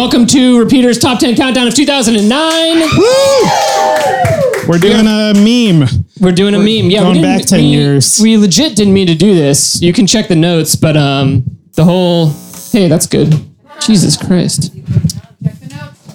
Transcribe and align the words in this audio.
Welcome 0.00 0.24
to 0.28 0.58
Repeater's 0.58 0.98
Top 0.98 1.18
10 1.18 1.36
Countdown 1.36 1.68
of 1.68 1.74
2009. 1.74 2.88
We're 4.66 4.78
doing 4.78 5.06
a 5.06 5.34
meme. 5.34 6.06
We're 6.18 6.32
doing 6.32 6.54
a 6.54 6.58
meme. 6.58 6.90
Yeah, 6.90 7.00
going 7.00 7.16
didn't- 7.16 7.38
back 7.40 7.44
10 7.44 7.60
we- 7.60 7.66
years. 7.66 8.18
We 8.18 8.38
legit 8.38 8.76
didn't 8.76 8.94
mean 8.94 9.08
to 9.08 9.14
do 9.14 9.34
this. 9.34 9.82
You 9.82 9.92
can 9.92 10.06
check 10.06 10.28
the 10.28 10.36
notes, 10.36 10.74
but 10.74 10.96
um, 10.96 11.44
the 11.74 11.84
whole 11.84 12.30
hey, 12.72 12.88
that's 12.88 13.06
good. 13.06 13.34
Jesus 13.82 14.16
Christ. 14.16 14.72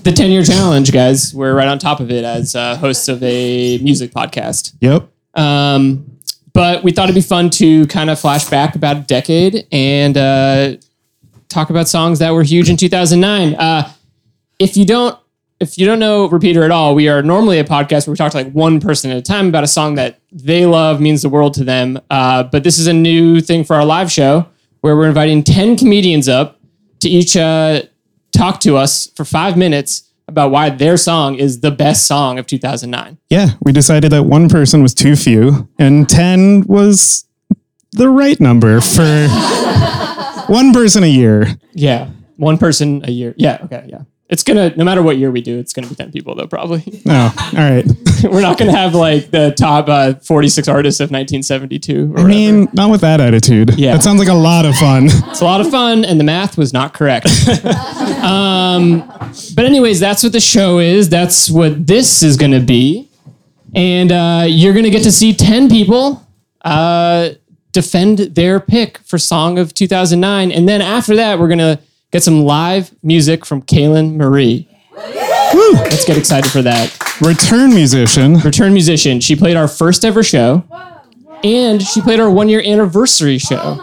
The 0.03 0.11
10 0.11 0.31
year 0.31 0.41
challenge, 0.43 0.91
guys. 0.91 1.31
We're 1.35 1.53
right 1.53 1.67
on 1.67 1.77
top 1.77 1.99
of 1.99 2.09
it 2.09 2.23
as 2.25 2.55
uh, 2.55 2.77
hosts 2.77 3.07
of 3.07 3.21
a 3.21 3.77
music 3.83 4.09
podcast. 4.09 4.73
Yep. 4.81 5.07
Um, 5.35 6.11
but 6.53 6.83
we 6.83 6.91
thought 6.91 7.03
it'd 7.03 7.13
be 7.13 7.21
fun 7.21 7.51
to 7.51 7.85
kind 7.85 8.09
of 8.09 8.19
flash 8.19 8.49
back 8.49 8.75
about 8.75 8.97
a 8.97 9.01
decade 9.01 9.67
and 9.71 10.17
uh, 10.17 10.77
talk 11.55 11.69
about 11.69 11.87
songs 11.87 12.19
that 12.19 12.33
were 12.33 12.43
huge 12.43 12.69
in 12.69 12.75
2009. 12.75 13.55
Uh, 13.55 13.91
if 14.59 14.75
you 14.75 14.85
don't, 14.85 15.17
if 15.61 15.77
you 15.77 15.85
don't 15.85 15.99
know 15.99 16.27
Repeater 16.27 16.63
at 16.63 16.71
all, 16.71 16.93
we 16.93 17.07
are 17.07 17.23
normally 17.23 17.59
a 17.59 17.63
podcast 17.63 18.05
where 18.05 18.11
we 18.11 18.17
talk 18.17 18.31
to 18.33 18.37
like 18.37 18.51
one 18.51 18.81
person 18.81 19.09
at 19.09 19.17
a 19.17 19.21
time 19.21 19.47
about 19.47 19.63
a 19.63 19.67
song 19.67 19.95
that 19.95 20.19
they 20.33 20.65
love, 20.65 20.99
means 20.99 21.21
the 21.21 21.29
world 21.29 21.53
to 21.53 21.63
them. 21.63 21.99
Uh, 22.09 22.43
but 22.43 22.63
this 22.63 22.77
is 22.77 22.87
a 22.87 22.93
new 22.93 23.39
thing 23.39 23.63
for 23.63 23.75
our 23.75 23.85
live 23.85 24.11
show 24.11 24.45
where 24.81 24.97
we're 24.97 25.07
inviting 25.07 25.43
10 25.43 25.77
comedians 25.77 26.27
up 26.27 26.59
to 26.99 27.09
each 27.09 27.37
uh, 27.37 27.81
talk 28.33 28.59
to 28.59 28.75
us 28.75 29.07
for 29.15 29.23
five 29.23 29.55
minutes 29.55 30.11
about 30.27 30.51
why 30.51 30.69
their 30.69 30.97
song 30.97 31.35
is 31.35 31.61
the 31.61 31.71
best 31.71 32.05
song 32.05 32.37
of 32.37 32.47
2009. 32.47 33.17
Yeah, 33.29 33.51
we 33.61 33.71
decided 33.71 34.11
that 34.11 34.23
one 34.23 34.49
person 34.49 34.81
was 34.81 34.93
too 34.93 35.15
few 35.15 35.69
and 35.79 36.09
10 36.09 36.65
was 36.67 37.25
the 37.93 38.09
right 38.09 38.39
number 38.41 38.81
for 38.81 39.27
one 40.47 40.73
person 40.73 41.03
a 41.03 41.07
year. 41.07 41.47
Yeah, 41.73 42.09
one 42.37 42.57
person 42.57 43.03
a 43.05 43.11
year. 43.11 43.33
Yeah, 43.37 43.59
okay, 43.63 43.85
yeah. 43.87 44.01
It's 44.27 44.41
gonna 44.41 44.75
no 44.75 44.83
matter 44.83 45.03
what 45.03 45.17
year 45.17 45.29
we 45.29 45.41
do, 45.41 45.59
it's 45.59 45.71
gonna 45.71 45.87
be 45.87 45.93
ten 45.93 46.11
people 46.11 46.33
though. 46.33 46.47
Probably 46.47 47.03
Oh, 47.05 47.51
all 47.55 47.59
right. 47.59 47.85
we're 48.23 48.41
not 48.41 48.57
gonna 48.57 48.71
have 48.71 48.95
like 48.95 49.29
the 49.29 49.53
top 49.55 49.87
uh, 49.87 50.15
forty-six 50.15 50.67
artists 50.67 50.99
of 50.99 51.11
1972. 51.11 52.13
Or 52.15 52.21
I 52.21 52.23
mean, 52.23 52.67
not 52.73 52.89
with 52.89 53.01
that 53.01 53.21
attitude. 53.21 53.77
Yeah. 53.77 53.93
That 53.93 54.01
sounds 54.03 54.17
like 54.17 54.27
a 54.27 54.33
lot 54.33 54.65
of 54.65 54.75
fun. 54.77 55.05
it's 55.29 55.41
a 55.41 55.45
lot 55.45 55.61
of 55.61 55.69
fun, 55.69 56.03
and 56.03 56.19
the 56.19 56.23
math 56.23 56.57
was 56.57 56.73
not 56.73 56.95
correct. 56.95 57.27
um, 58.23 59.07
but 59.55 59.65
anyways, 59.65 59.99
that's 59.99 60.23
what 60.23 60.31
the 60.31 60.39
show 60.39 60.79
is. 60.79 61.07
That's 61.07 61.51
what 61.51 61.85
this 61.85 62.23
is 62.23 62.35
gonna 62.35 62.61
be, 62.61 63.07
and 63.75 64.11
uh, 64.11 64.45
you're 64.47 64.73
gonna 64.73 64.89
get 64.89 65.03
to 65.03 65.11
see 65.11 65.33
ten 65.33 65.69
people. 65.69 66.25
Uh, 66.63 67.29
defend 67.75 68.17
their 68.19 68.59
pick 68.59 68.97
for 68.99 69.17
song 69.17 69.59
of 69.59 69.73
2009 69.73 70.51
and 70.51 70.67
then 70.67 70.81
after 70.81 71.15
that 71.15 71.37
we're 71.37 71.47
gonna 71.47 71.79
get 72.11 72.23
some 72.23 72.43
live 72.43 72.91
music 73.03 73.45
from 73.45 73.61
Kaylyn 73.61 74.15
Marie 74.15 74.67
Woo! 75.53 75.71
Let's 75.73 76.05
get 76.05 76.17
excited 76.17 76.51
for 76.51 76.61
that. 76.63 76.97
Return 77.21 77.73
musician. 77.73 78.39
Return 78.39 78.73
musician. 78.73 79.19
She 79.19 79.35
played 79.35 79.55
our 79.55 79.67
first 79.67 80.03
ever 80.03 80.23
show, 80.23 80.63
and 81.43 81.81
she 81.81 82.01
played 82.01 82.19
our 82.19 82.29
one 82.29 82.49
year 82.49 82.61
anniversary 82.61 83.37
show. 83.37 83.75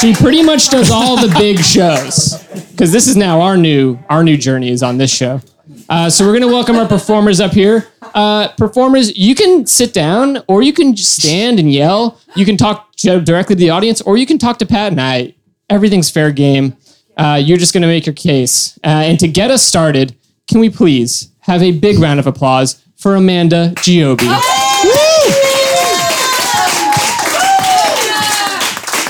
She 0.00 0.14
pretty 0.14 0.42
much 0.42 0.68
does 0.68 0.90
all 0.90 1.16
the 1.16 1.32
big 1.38 1.60
shows 1.60 2.44
because 2.70 2.90
this 2.90 3.06
is 3.06 3.16
now 3.16 3.40
our 3.42 3.56
new 3.56 3.98
our 4.08 4.24
new 4.24 4.36
journey 4.36 4.70
is 4.70 4.82
on 4.82 4.98
this 4.98 5.12
show. 5.12 5.40
Uh, 5.90 6.08
so 6.08 6.24
we're 6.24 6.32
gonna 6.32 6.46
welcome 6.46 6.76
our 6.76 6.86
performers 6.86 7.40
up 7.40 7.50
here. 7.50 7.88
Uh, 8.14 8.46
performers, 8.56 9.16
you 9.18 9.34
can 9.34 9.66
sit 9.66 9.92
down 9.92 10.38
or 10.46 10.62
you 10.62 10.72
can 10.72 10.94
just 10.94 11.20
stand 11.20 11.58
and 11.58 11.72
yell. 11.72 12.20
You 12.36 12.44
can 12.46 12.56
talk 12.56 12.94
directly 12.96 13.56
to 13.56 13.58
the 13.58 13.70
audience 13.70 14.00
or 14.00 14.16
you 14.16 14.24
can 14.24 14.38
talk 14.38 14.60
to 14.60 14.66
Pat 14.66 14.92
and 14.92 15.00
I. 15.00 15.34
Everything's 15.68 16.08
fair 16.08 16.30
game. 16.30 16.76
Uh, 17.16 17.40
you're 17.42 17.58
just 17.58 17.74
gonna 17.74 17.88
make 17.88 18.06
your 18.06 18.14
case. 18.14 18.78
Uh, 18.84 19.02
and 19.04 19.18
to 19.18 19.26
get 19.26 19.50
us 19.50 19.66
started, 19.66 20.14
can 20.48 20.60
we 20.60 20.70
please 20.70 21.32
have 21.40 21.60
a 21.60 21.72
big 21.72 21.98
round 21.98 22.20
of 22.20 22.26
applause 22.28 22.80
for 22.96 23.16
Amanda 23.16 23.72
Giobbi? 23.78 24.26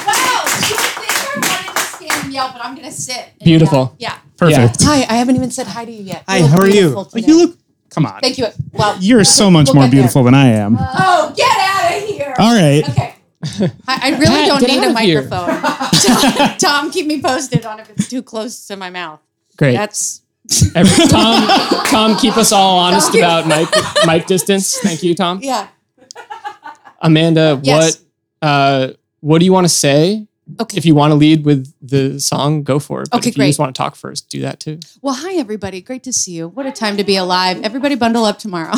Wow, 0.06 0.44
you 0.66 0.76
would 0.76 0.94
think 0.96 1.12
I 1.12 1.36
wanted 1.36 1.74
to 1.74 1.84
stand 1.84 2.24
and 2.24 2.32
yell, 2.32 2.50
but 2.54 2.64
I'm 2.64 2.74
gonna 2.74 2.90
sit. 2.90 3.32
Beautiful. 3.44 3.94
yell. 3.98 4.14
Yeah. 4.14 4.29
Perfect. 4.40 4.82
Hi, 4.84 5.02
I 5.02 5.16
haven't 5.18 5.36
even 5.36 5.50
said 5.50 5.66
hi 5.66 5.84
to 5.84 5.92
you 5.92 6.02
yet. 6.02 6.24
Hi, 6.26 6.40
how 6.40 6.58
are 6.60 6.66
you? 6.68 6.94
Oh, 6.96 7.04
today. 7.04 7.26
You 7.26 7.36
look. 7.46 7.58
Come 7.90 8.06
on. 8.06 8.20
Thank 8.20 8.38
you. 8.38 8.46
Well, 8.72 8.96
You're 9.00 9.24
so 9.24 9.50
much 9.50 9.66
we'll 9.66 9.74
more 9.74 9.84
get 9.84 9.90
there. 9.90 10.00
beautiful 10.00 10.24
than 10.24 10.34
I 10.34 10.46
am. 10.52 10.76
Oh, 10.80 11.32
get 11.36 11.58
out 11.60 11.96
of 12.02 12.08
here. 12.08 12.34
All 12.38 12.54
right. 12.54 12.88
Okay. 12.88 13.14
I, 13.88 14.00
I 14.02 14.10
really 14.18 14.26
Pat, 14.26 14.46
don't 14.48 14.62
need 14.62 14.82
a 14.84 14.92
microphone. 14.92 15.60
Tom, 16.40 16.56
Tom, 16.58 16.90
keep 16.90 17.06
me 17.06 17.20
posted 17.20 17.64
on 17.66 17.80
if 17.80 17.90
it's 17.90 18.08
too 18.08 18.22
close 18.22 18.66
to 18.68 18.76
my 18.76 18.90
mouth. 18.90 19.20
Great. 19.56 19.74
That's 19.74 20.22
Every, 20.74 21.06
Tom, 21.08 21.46
Tom, 21.86 22.16
keep 22.18 22.36
us 22.36 22.50
all 22.52 22.78
honest 22.78 23.14
about 23.14 23.46
mic, 23.46 23.68
mic 24.06 24.26
distance. 24.26 24.78
Thank 24.78 25.02
you, 25.02 25.14
Tom. 25.14 25.40
yeah. 25.42 25.68
Amanda, 27.02 27.60
Yes. 27.62 27.98
what 28.40 28.48
uh, 28.48 28.92
what 29.20 29.38
do 29.38 29.44
you 29.44 29.52
want 29.52 29.64
to 29.64 29.68
say? 29.68 30.26
Okay. 30.59 30.77
If 30.78 30.84
you 30.84 30.94
want 30.94 31.11
to 31.11 31.15
lead 31.15 31.44
with 31.44 31.72
the 31.81 32.19
song, 32.19 32.62
go 32.62 32.78
for 32.78 33.03
it. 33.03 33.11
But 33.11 33.19
Okay, 33.19 33.28
if 33.31 33.37
you 33.37 33.41
great. 33.41 33.49
just 33.49 33.59
want 33.59 33.75
to 33.75 33.78
talk 33.78 33.94
first, 33.94 34.28
do 34.31 34.41
that 34.41 34.61
too. 34.61 34.78
Well, 35.03 35.15
hi 35.15 35.34
everybody. 35.34 35.81
Great 35.81 36.03
to 36.05 36.12
see 36.12 36.33
you. 36.33 36.49
What 36.49 36.66
a 36.66 36.72
time 36.72 36.97
to 36.97 37.05
be 37.05 37.16
alive. 37.16 37.61
Everybody 37.62 37.94
bundle 37.94 38.25
up 38.25 38.38
tomorrow. 38.38 38.72
um, 38.72 38.77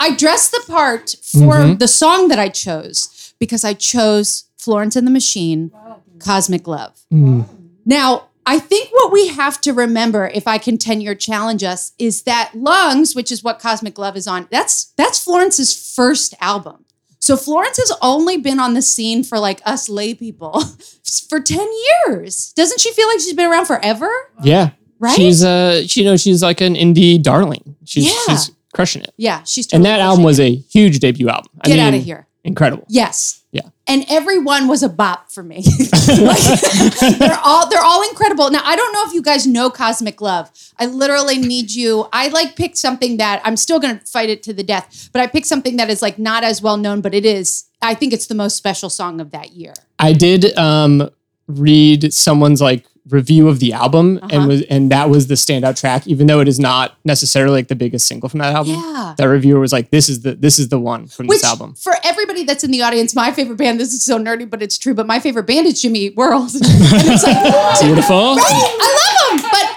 I 0.00 0.14
dressed 0.18 0.52
the 0.52 0.62
part 0.66 1.10
for 1.22 1.56
Mm-hmm. 1.56 1.78
the 1.78 1.88
song 1.88 2.28
that 2.28 2.38
I 2.38 2.48
chose 2.48 3.34
because 3.38 3.64
I 3.64 3.74
chose 3.74 4.44
Florence 4.56 4.96
and 4.96 5.06
the 5.06 5.10
Machine, 5.10 5.70
Cosmic 6.18 6.66
Love. 6.66 6.98
Mm. 7.12 7.44
Now, 7.84 8.28
I 8.46 8.58
think 8.58 8.90
what 8.92 9.12
we 9.12 9.28
have 9.28 9.60
to 9.62 9.72
remember, 9.72 10.30
if 10.32 10.46
I 10.48 10.58
can 10.58 10.78
10 10.78 11.00
year 11.00 11.14
challenge 11.14 11.62
us, 11.62 11.92
is 11.98 12.22
that 12.22 12.52
Lungs, 12.54 13.14
which 13.14 13.30
is 13.32 13.42
what 13.44 13.58
Cosmic 13.58 13.98
Love 13.98 14.16
is 14.16 14.26
on, 14.26 14.48
that's 14.50 14.92
that's 14.96 15.22
Florence's 15.22 15.94
first 15.94 16.34
album. 16.40 16.84
So 17.26 17.36
Florence 17.36 17.76
has 17.78 17.92
only 18.02 18.36
been 18.36 18.60
on 18.60 18.74
the 18.74 18.82
scene 18.82 19.24
for 19.24 19.40
like 19.40 19.60
us 19.64 19.88
lay 19.88 20.14
people 20.14 20.62
for 21.28 21.40
10 21.40 21.66
years. 22.06 22.52
Doesn't 22.54 22.78
she 22.80 22.92
feel 22.92 23.08
like 23.08 23.18
she's 23.18 23.32
been 23.34 23.50
around 23.50 23.66
forever? 23.66 24.08
Yeah. 24.44 24.70
Right? 25.00 25.16
She's 25.16 25.42
uh, 25.42 25.88
she, 25.88 26.02
you 26.02 26.06
know, 26.06 26.16
she's 26.16 26.40
like 26.40 26.60
an 26.60 26.76
indie 26.76 27.20
darling. 27.20 27.74
She's 27.84 28.04
Yeah. 28.06 28.12
she's 28.28 28.52
crushing 28.72 29.02
it. 29.02 29.12
Yeah, 29.16 29.42
she's 29.42 29.66
And 29.72 29.84
that 29.84 29.98
album 29.98 30.22
was 30.22 30.38
it. 30.38 30.44
a 30.44 30.54
huge 30.54 31.00
debut 31.00 31.28
album. 31.28 31.50
I 31.62 31.66
Get 31.66 31.76
mean, 31.84 31.94
of 31.94 32.04
here. 32.04 32.25
Incredible. 32.46 32.84
yes. 32.88 33.42
Yeah. 33.52 33.70
And 33.88 34.04
every 34.10 34.38
one 34.38 34.68
was 34.68 34.82
a 34.82 34.88
bop 34.88 35.30
for 35.30 35.42
me. 35.42 35.64
Like, 36.08 37.18
they're 37.18 37.38
all 37.42 37.68
they're 37.68 37.82
all 37.82 38.08
incredible. 38.08 38.50
Now 38.50 38.62
I 38.64 38.76
don't 38.76 38.92
know 38.92 39.04
if 39.06 39.12
you 39.14 39.22
guys 39.22 39.46
know 39.46 39.70
Cosmic 39.70 40.20
Love. 40.20 40.50
I 40.78 40.86
literally 40.86 41.38
need 41.38 41.70
you. 41.72 42.06
I 42.12 42.28
like 42.28 42.54
picked 42.56 42.76
something 42.76 43.16
that 43.16 43.40
I'm 43.44 43.56
still 43.56 43.80
gonna 43.80 44.00
fight 44.06 44.30
it 44.30 44.42
to 44.44 44.52
the 44.52 44.62
death, 44.62 45.08
but 45.12 45.20
I 45.20 45.26
picked 45.26 45.46
something 45.46 45.76
that 45.76 45.90
is 45.90 46.02
like 46.02 46.18
not 46.18 46.44
as 46.44 46.62
well 46.62 46.76
known, 46.76 47.00
but 47.00 47.14
it 47.14 47.24
is. 47.26 47.64
I 47.82 47.94
think 47.94 48.12
it's 48.12 48.26
the 48.26 48.34
most 48.34 48.56
special 48.56 48.88
song 48.90 49.20
of 49.20 49.30
that 49.32 49.52
year. 49.52 49.74
I 49.98 50.12
did 50.12 50.56
um, 50.56 51.10
read 51.48 52.12
someone's 52.12 52.60
like 52.60 52.84
review 53.08 53.48
of 53.48 53.60
the 53.60 53.72
album 53.72 54.18
Uh-huh. 54.18 54.28
and 54.32 54.48
was 54.48 54.62
and 54.62 54.90
that 54.90 55.08
was 55.10 55.26
the 55.28 55.34
standout 55.34 55.78
track, 55.78 56.06
even 56.06 56.26
though 56.26 56.40
it 56.40 56.48
is 56.48 56.58
not 56.58 56.96
necessarily 57.04 57.52
like 57.58 57.68
the 57.68 57.74
biggest 57.76 58.06
single 58.08 58.28
from 58.28 58.40
that 58.40 58.54
album. 58.54 58.74
Yeah. 58.74 59.14
That 59.16 59.28
reviewer 59.28 59.60
was 59.60 59.72
like, 59.72 59.90
"This 59.90 60.08
is 60.08 60.20
the 60.22 60.34
this 60.34 60.58
is 60.58 60.68
the 60.68 60.78
one 60.80 61.06
from 61.06 61.26
Which, 61.26 61.40
this 61.42 61.44
album." 61.50 61.74
for 61.74 61.94
everybody 62.04 62.44
that's 62.44 62.64
in 62.64 62.70
the 62.70 62.82
audience, 62.82 63.14
my 63.14 63.30
favorite 63.32 63.56
band. 63.58 63.78
This 63.80 63.92
is 63.92 64.04
so 64.04 64.18
nerdy, 64.18 64.48
but 64.48 64.62
it's 64.62 64.76
true. 64.78 64.94
But 64.94 65.06
my 65.06 65.20
favorite 65.20 65.46
band 65.46 65.66
is 65.66 65.80
Jimmy 65.80 66.00
Eat 66.06 66.16
World, 66.16 66.50
and 66.54 66.62
it's 66.64 67.22
like 67.22 67.80
Beautiful. 67.82 68.36
I 68.38 68.88
love 68.98 69.40
them, 69.40 69.50
but 69.50 69.75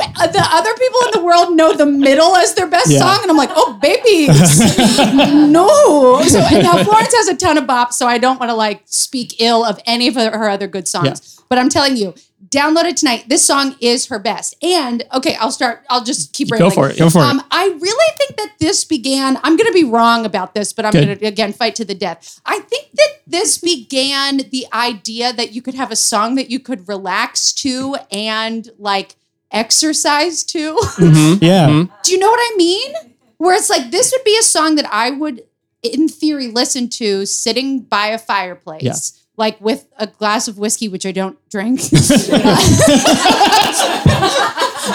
the 0.00 0.46
other 0.50 0.74
people 0.74 1.00
in 1.06 1.10
the 1.20 1.24
world 1.24 1.56
know 1.56 1.72
the 1.74 1.86
middle 1.86 2.36
as 2.36 2.54
their 2.54 2.66
best 2.66 2.90
Yeah. 2.90 2.98
song, 3.00 3.18
and 3.22 3.30
I'm 3.30 3.36
like, 3.36 3.50
oh 3.54 3.78
babies, 3.80 4.28
no. 5.50 6.22
So 6.26 6.38
now 6.60 6.82
Florence 6.82 7.14
has 7.14 7.28
a 7.28 7.36
ton 7.36 7.58
of 7.58 7.64
bops, 7.64 7.94
so 7.94 8.06
I 8.06 8.18
don't 8.18 8.38
want 8.38 8.50
to 8.50 8.54
like 8.54 8.82
speak 8.86 9.40
ill 9.40 9.64
of 9.64 9.80
any 9.86 10.08
of 10.08 10.14
her, 10.14 10.30
her 10.36 10.48
other 10.48 10.66
good 10.66 10.88
songs. 10.88 11.36
Yeah. 11.38 11.44
But 11.48 11.58
I'm 11.58 11.68
telling 11.68 11.96
you, 11.96 12.14
download 12.48 12.84
it 12.84 12.96
tonight. 12.96 13.24
This 13.28 13.44
song 13.44 13.74
is 13.80 14.06
her 14.06 14.18
best. 14.20 14.54
And 14.62 15.02
okay, 15.12 15.34
I'll 15.36 15.50
start. 15.50 15.84
I'll 15.90 16.04
just 16.04 16.32
keep 16.32 16.48
Go 16.48 16.58
rambling. 16.58 16.70
for 16.72 16.90
it. 16.90 16.98
Go 16.98 17.10
for 17.10 17.18
it. 17.18 17.24
Um, 17.24 17.42
I 17.50 17.66
really 17.66 18.16
think 18.18 18.36
that 18.36 18.52
this 18.60 18.84
began. 18.84 19.36
I'm 19.42 19.56
going 19.56 19.66
to 19.66 19.72
be 19.72 19.82
wrong 19.84 20.24
about 20.24 20.54
this, 20.54 20.72
but 20.72 20.84
I'm 20.84 20.92
going 20.92 21.18
to 21.18 21.26
again 21.26 21.52
fight 21.52 21.74
to 21.76 21.84
the 21.84 21.94
death. 21.94 22.40
I 22.46 22.60
think 22.60 22.92
that 22.94 23.08
this 23.26 23.58
began 23.58 24.38
the 24.50 24.66
idea 24.72 25.32
that 25.32 25.52
you 25.52 25.60
could 25.60 25.74
have 25.74 25.90
a 25.90 25.96
song 25.96 26.36
that 26.36 26.50
you 26.50 26.60
could 26.60 26.86
relax 26.88 27.52
to 27.54 27.96
and 28.12 28.68
like 28.78 29.16
exercise 29.52 30.42
to. 30.44 30.76
Mhm. 30.96 31.38
Yeah. 31.42 31.68
Mhm. 31.68 31.90
Do 32.04 32.12
you 32.12 32.18
know 32.18 32.30
what 32.30 32.40
I 32.40 32.54
mean? 32.56 32.92
Where 33.38 33.54
it's 33.56 33.70
like 33.70 33.90
this 33.90 34.12
would 34.12 34.24
be 34.24 34.36
a 34.38 34.42
song 34.42 34.76
that 34.76 34.86
I 34.92 35.10
would, 35.10 35.42
in 35.82 36.08
theory, 36.08 36.48
listen 36.48 36.88
to 36.90 37.24
sitting 37.26 37.80
by 37.80 38.08
a 38.08 38.18
fireplace. 38.18 38.82
Yeah. 38.82 38.94
Like 39.36 39.60
with 39.60 39.86
a 39.98 40.06
glass 40.06 40.48
of 40.48 40.58
whiskey, 40.58 40.88
which 40.88 41.06
I 41.06 41.12
don't 41.12 41.38
drink. 41.48 41.80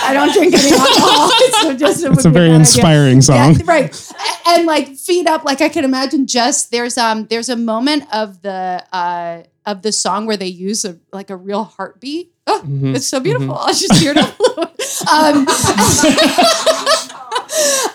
I 0.04 0.14
don't 0.14 0.32
drink 0.34 0.54
any 0.54 0.72
alcohol. 0.72 1.32
So 1.62 1.74
just 1.76 2.04
it 2.04 2.12
It's 2.14 2.26
a 2.26 2.30
very 2.30 2.50
bad 2.50 2.56
idea. 2.56 2.60
inspiring 2.60 3.16
Yeah, 3.18 3.54
song. 3.54 3.66
right. 3.66 4.12
And 4.48 4.66
like 4.66 4.96
feet 4.96 5.28
up, 5.28 5.44
like 5.46 5.62
I 5.62 5.70
can 5.70 5.84
imagine 5.86 6.28
just 6.28 6.72
there's 6.72 6.98
um 6.98 7.26
there's 7.28 7.50
a 7.50 7.56
moment 7.56 8.04
of 8.14 8.42
the 8.42 8.84
uh 8.92 9.44
of 9.66 9.82
the 9.82 9.92
song 9.92 10.26
where 10.28 10.38
they 10.38 10.48
use 10.48 10.86
a 10.86 10.98
like 11.12 11.30
a 11.30 11.36
real 11.36 11.64
heartbeat. 11.64 12.32
Oh, 12.48 12.62
Mm-hmm. 12.64 12.96
it's 12.96 13.08
so 13.08 13.20
beautiful. 13.20 13.56
I 13.56 13.68
was 13.68 13.80
just 13.80 13.94
teared 13.94 14.18
up. 14.18 14.36
um, 15.12 15.46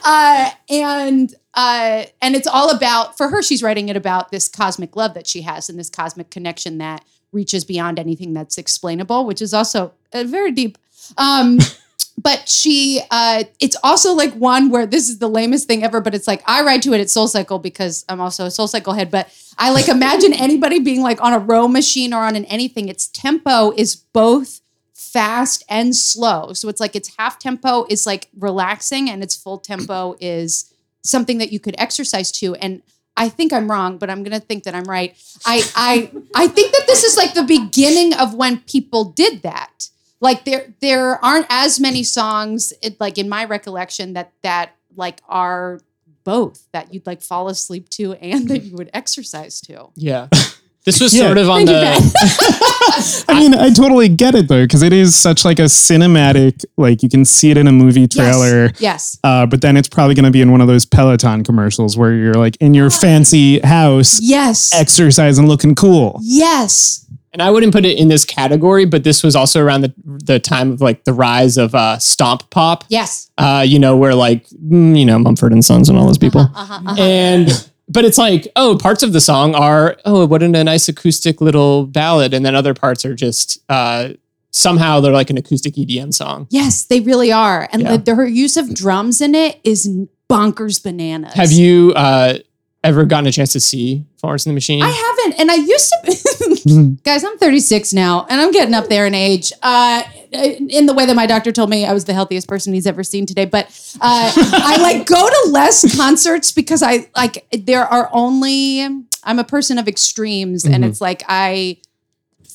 uh, 0.05 0.51
and 0.69 1.35
uh, 1.55 2.05
and 2.23 2.35
it's 2.37 2.47
all 2.47 2.71
about 2.75 3.17
for 3.17 3.29
her. 3.29 3.43
She's 3.43 3.63
writing 3.63 3.89
it 3.89 3.97
about 3.97 4.31
this 4.31 4.49
cosmic 4.49 4.97
love 4.97 5.15
that 5.15 5.27
she 5.27 5.43
has 5.43 5.69
and 5.69 5.79
this 5.79 5.91
cosmic 5.91 6.31
connection 6.31 6.79
that 6.79 7.05
reaches 7.33 7.65
beyond 7.65 7.99
anything 7.99 8.33
that's 8.33 8.59
explainable, 8.59 9.25
which 9.27 9.41
is 9.43 9.55
also 9.55 9.93
a 10.13 10.25
very 10.25 10.51
deep. 10.51 10.79
Um, 11.17 11.59
but 12.23 12.49
she, 12.49 13.01
uh, 13.11 13.45
it's 13.61 13.77
also 13.83 14.13
like 14.13 14.33
one 14.35 14.71
where 14.71 14.87
this 14.87 15.09
is 15.09 15.19
the 15.19 15.29
lamest 15.29 15.67
thing 15.67 15.83
ever. 15.83 16.01
But 16.01 16.15
it's 16.15 16.29
like 16.29 16.43
I 16.47 16.63
ride 16.63 16.83
to 16.83 16.93
it 16.93 17.01
at 17.01 17.11
Soul 17.11 17.29
Cycle 17.29 17.59
because 17.59 18.05
I'm 18.09 18.21
also 18.21 18.47
a 18.47 18.51
Soul 18.51 18.69
Cycle 18.69 18.93
head. 18.93 19.11
But 19.11 19.33
I 19.59 19.71
like 19.71 19.89
imagine 19.89 20.33
anybody 20.35 20.81
being 20.81 21.03
like 21.03 21.23
on 21.23 21.33
a 21.33 21.39
row 21.39 21.69
machine 21.69 22.13
or 22.13 22.25
on 22.25 22.37
an 22.37 22.45
anything. 22.47 22.89
Its 22.89 23.07
tempo 23.09 23.73
is 23.73 23.97
both 23.97 24.61
fast 24.95 25.65
and 25.69 25.95
slow. 25.97 26.53
So 26.53 26.69
it's 26.69 26.81
like 26.81 26.95
its 26.95 27.17
half 27.19 27.39
tempo 27.39 27.87
is 27.89 28.07
like 28.07 28.29
relaxing 28.39 29.11
and 29.11 29.23
its 29.23 29.35
full 29.35 29.59
tempo 29.59 30.17
is 30.21 30.73
something 31.03 31.39
that 31.39 31.53
you 31.53 31.59
could 31.59 31.75
exercise 31.79 32.31
to. 32.33 32.55
And 32.57 32.83
I 33.17 33.29
think 33.29 33.53
I'm 33.53 33.71
wrong, 33.71 33.99
but 33.99 34.09
I'm 34.09 34.23
gonna 34.23 34.41
think 34.41 34.65
that 34.65 34.75
I'm 34.75 34.85
right. 34.85 35.17
I 35.45 35.63
I 35.75 36.11
I 36.35 36.49
think 36.49 36.73
that 36.73 36.87
this 36.87 37.03
is 37.05 37.17
like 37.17 37.35
the 37.35 37.43
beginning 37.43 38.15
of 38.15 38.35
when 38.35 38.61
people 38.61 39.05
did 39.05 39.43
that. 39.43 39.89
Like 40.21 40.45
there 40.45 40.75
there 40.81 41.25
aren't 41.25 41.47
as 41.49 41.81
many 41.81 42.03
songs 42.03 42.73
it, 42.83 43.01
like 43.01 43.17
in 43.19 43.29
my 43.29 43.45
recollection 43.45 44.13
that 44.15 44.33
that 44.43 44.73
like 44.97 45.21
are 45.29 45.81
both 46.25 46.67
that 46.73 46.93
you'd 46.93 47.07
like 47.07 47.23
fall 47.23 47.49
asleep 47.49 47.89
to 47.91 48.13
and 48.15 48.47
that 48.49 48.63
you 48.65 48.77
would 48.77 48.91
exercise 48.93 49.61
to. 49.63 49.89
Yeah. 49.97 50.29
This 50.87 50.99
was 50.99 51.13
Yeah. 51.15 51.27
sort 51.27 51.37
of 51.37 51.51
on 51.51 51.67
Thank 51.67 52.03
the. 52.15 53.25
I 53.29 53.39
mean, 53.39 53.55
I 53.55 53.69
totally 53.69 54.09
get 54.09 54.35
it 54.35 54.49
though, 54.49 54.65
because 54.65 54.81
it 54.83 54.95
is 54.95 55.15
such 55.15 55.45
like 55.45 55.59
a 55.59 55.65
cinematic, 55.69 56.65
like 56.79 57.03
you 57.03 57.11
can 57.11 57.27
see 57.27 57.51
it 57.51 57.59
in 57.59 57.67
a 57.67 57.73
movie 57.73 58.09
trailer. 58.09 58.65
Yes. 58.65 58.81
yes. 58.81 59.19
Uh, 59.23 59.45
but 59.45 59.61
then 59.61 59.77
it's 59.77 59.91
probably 59.91 60.15
going 60.15 60.25
to 60.25 60.31
be 60.31 60.41
in 60.41 60.51
one 60.51 60.63
of 60.63 60.69
those 60.69 60.87
Peloton 60.87 61.45
commercials 61.45 61.99
where 61.99 62.15
you're 62.15 62.33
like 62.33 62.57
in 62.63 62.73
your 62.73 62.89
fancy 62.89 63.61
house, 63.61 64.21
Yes. 64.23 64.73
exercising, 64.75 65.47
looking 65.47 65.75
cool. 65.75 66.19
yes. 66.23 67.05
And 67.33 67.41
I 67.41 67.51
wouldn't 67.51 67.73
put 67.73 67.85
it 67.85 67.97
in 67.97 68.09
this 68.09 68.25
category, 68.25 68.85
but 68.87 69.05
this 69.05 69.23
was 69.23 69.37
also 69.37 69.63
around 69.63 69.83
the 69.83 69.95
the 70.05 70.41
time 70.41 70.73
of 70.73 70.81
like 70.81 71.05
the 71.05 71.13
rise 71.13 71.57
of 71.57 71.75
uh, 71.75 71.99
stomp 71.99 72.51
pop. 72.51 72.85
Yes. 72.89 73.31
Uh, 73.39 73.65
you 73.67 73.79
know, 73.79 73.97
where 73.97 74.15
like 74.15 74.49
mm, 74.49 74.99
you 74.99 75.05
know 75.05 75.19
Mumford 75.19 75.53
and 75.53 75.65
Sons 75.65 75.89
and 75.89 75.97
all 75.97 76.07
those 76.07 76.19
people. 76.19 76.41
Uh-huh, 76.41 76.75
uh-huh. 76.75 76.97
And 77.01 77.71
but 77.89 78.05
it's 78.05 78.19
like, 78.19 78.47
oh, 78.57 78.79
parts 78.81 79.03
of 79.03 79.13
the 79.13 79.21
song 79.21 79.55
are, 79.55 79.97
oh, 80.05 80.25
what 80.27 80.43
a 80.43 80.49
nice 80.49 80.89
acoustic 80.89 81.41
little 81.41 81.87
ballad, 81.87 82.33
and 82.35 82.45
then 82.47 82.55
other 82.55 82.73
parts 82.75 83.05
are 83.05 83.15
just 83.15 83.59
uh, 83.69 84.11
somehow 84.53 85.01
they're 85.01 85.13
like 85.13 85.31
an 85.31 85.39
acoustic 85.39 85.75
EDM 85.75 86.13
song. 86.15 86.47
Yes, 86.51 86.85
they 86.85 87.01
really 87.01 87.33
are. 87.33 87.69
And 87.73 87.83
Yeah. 87.83 87.97
the, 87.97 88.15
her 88.15 88.27
use 88.27 88.57
of 88.57 88.75
drums 88.75 89.21
in 89.21 89.35
it 89.35 89.61
is 89.65 89.89
bonkers 90.29 90.83
bananas. 90.83 91.35
Have 91.35 91.53
you 91.53 91.93
uh, 91.95 92.39
ever 92.83 93.05
gotten 93.05 93.27
a 93.27 93.33
chance 93.33 93.53
to 93.53 93.61
see 93.61 94.05
Florence 94.19 94.47
and 94.47 94.51
the 94.51 94.55
Machine? 94.55 94.83
I 94.83 94.89
haven't, 94.91 95.41
and 95.41 95.51
I 95.51 95.55
used 95.55 95.93
to. 96.05 96.97
guys, 97.05 97.25
I'm 97.25 97.39
36 97.39 97.93
now, 97.93 98.27
and 98.29 98.41
I'm 98.41 98.53
getting 98.53 98.75
up 98.75 98.89
there 98.89 99.07
in 99.07 99.15
age. 99.15 99.53
Uh, 99.63 100.03
in 100.33 100.87
the 100.87 100.95
way 100.95 101.07
that 101.07 101.17
my 101.17 101.27
doctor 101.27 101.51
told 101.53 101.71
me 101.71 101.85
I 101.85 101.93
was 101.93 102.05
the 102.05 102.15
healthiest 102.15 102.49
person 102.49 102.73
he's 102.73 102.87
ever 102.87 103.03
seen 103.03 103.27
today, 103.27 103.45
but 103.45 103.67
uh, 104.01 104.33
I 104.37 104.79
like 104.81 105.07
go 105.07 105.29
to 105.29 105.51
less 105.51 105.97
concerts 105.97 106.53
because 106.53 106.83
I 106.83 107.09
like 107.17 107.47
there 107.53 107.85
are 107.85 108.09
only. 108.13 108.87
I'm 109.23 109.39
a 109.39 109.45
person 109.45 109.79
of 109.79 109.87
extremes, 109.87 110.65
and 110.65 110.85
it's 110.85 111.01
like 111.01 111.23
I. 111.29 111.79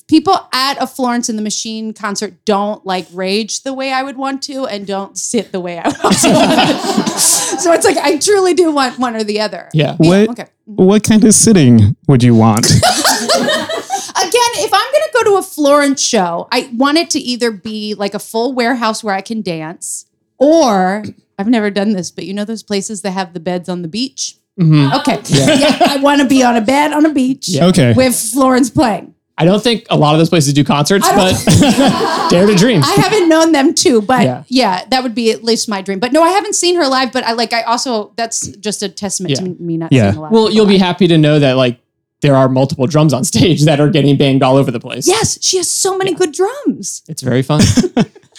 People 0.08 0.38
at 0.52 0.80
a 0.80 0.86
Florence 0.86 1.28
and 1.28 1.36
the 1.36 1.42
Machine 1.42 1.92
concert 1.92 2.34
don't 2.44 2.86
like 2.86 3.08
rage 3.12 3.62
the 3.64 3.74
way 3.74 3.92
I 3.92 4.04
would 4.04 4.16
want 4.16 4.40
to, 4.44 4.64
and 4.66 4.86
don't 4.86 5.18
sit 5.18 5.50
the 5.50 5.58
way 5.60 5.78
I 5.78 5.88
want 5.88 6.00
to. 6.18 7.18
so 7.18 7.72
it's 7.72 7.84
like 7.84 7.96
I 7.96 8.16
truly 8.18 8.54
do 8.54 8.70
want 8.70 8.98
one 9.00 9.16
or 9.16 9.24
the 9.24 9.40
other. 9.40 9.68
yeah. 9.74 9.96
What 9.98 10.28
Okay. 10.30 10.44
Mm-hmm. 10.68 10.84
what 10.84 11.02
kind 11.02 11.24
of 11.24 11.34
sitting 11.34 11.96
would 12.06 12.22
you 12.22 12.34
want? 12.36 12.66
again, 12.70 14.52
if 14.58 14.72
I'm 14.72 14.92
going 14.92 15.02
to 15.04 15.10
go 15.12 15.22
to 15.24 15.36
a 15.38 15.42
Florence 15.42 16.00
show, 16.00 16.46
I 16.52 16.70
want 16.74 16.98
it 16.98 17.10
to 17.10 17.18
either 17.18 17.50
be 17.50 17.94
like 17.94 18.14
a 18.14 18.18
full 18.18 18.52
warehouse 18.52 19.02
where 19.02 19.14
I 19.14 19.20
can 19.20 19.42
dance, 19.42 20.06
or 20.38 21.04
I've 21.38 21.48
never 21.48 21.70
done 21.70 21.92
this, 21.94 22.10
but 22.12 22.24
you 22.24 22.32
know 22.34 22.44
those 22.44 22.62
places 22.62 23.02
that 23.02 23.10
have 23.10 23.34
the 23.34 23.40
beds 23.40 23.68
on 23.68 23.82
the 23.82 23.88
beach? 23.88 24.36
Mm-hmm. 24.60 24.94
Okay. 25.00 25.20
Yeah. 25.26 25.78
I 25.88 25.96
want 25.98 26.20
to 26.22 26.26
be 26.28 26.42
on 26.42 26.56
a 26.56 26.60
bed 26.62 26.92
on 26.92 27.04
a 27.04 27.12
beach 27.12 27.50
Okay. 27.60 27.92
with 27.94 28.14
Florence 28.14 28.70
playing. 28.70 29.14
I 29.38 29.44
don't 29.44 29.62
think 29.62 29.84
a 29.90 29.96
lot 29.96 30.14
of 30.14 30.18
those 30.18 30.30
places 30.30 30.54
do 30.54 30.64
concerts, 30.64 31.06
but 31.10 31.32
dare 32.30 32.46
to 32.46 32.54
dream. 32.54 32.82
I 32.82 32.94
haven't 32.94 33.28
known 33.28 33.52
them 33.52 33.74
too, 33.74 34.00
but 34.00 34.22
Yeah. 34.22 34.44
yeah. 34.48 34.84
that 34.90 35.02
would 35.02 35.14
be 35.14 35.30
at 35.30 35.44
least 35.44 35.68
my 35.68 35.82
dream. 35.82 35.98
But 35.98 36.12
no, 36.12 36.22
I 36.22 36.30
haven't 36.30 36.54
seen 36.54 36.76
her 36.76 36.86
live, 36.86 37.12
but 37.12 37.22
I 37.24 37.32
like, 37.32 37.52
I 37.52 37.62
also, 37.62 38.12
that's 38.16 38.48
just 38.56 38.82
a 38.82 38.88
testament 38.88 39.32
Yeah. 39.32 39.44
to 39.44 39.62
me 39.62 39.76
not 39.76 39.92
Yeah. 39.92 40.10
seeing 40.12 40.16
a 40.18 40.20
lot. 40.22 40.32
well, 40.32 40.44
people 40.44 40.56
you'll 40.56 40.66
be 40.66 40.78
happy 40.78 41.06
to 41.08 41.18
know 41.18 41.38
that 41.38 41.56
like 41.58 41.80
there 42.22 42.34
are 42.34 42.48
multiple 42.48 42.86
drums 42.86 43.12
on 43.12 43.24
stage 43.32 43.64
that 43.66 43.78
are 43.78 43.90
getting 43.90 44.16
banged 44.16 44.42
all 44.42 44.56
over 44.56 44.70
the 44.70 44.80
place. 44.80 45.06
Yes, 45.06 45.38
she 45.44 45.58
has 45.58 45.70
so 45.70 45.98
many 45.98 46.14
good 46.14 46.32
drums. 46.32 47.02
It's 47.06 47.20
very 47.20 47.42
fun. 47.42 47.60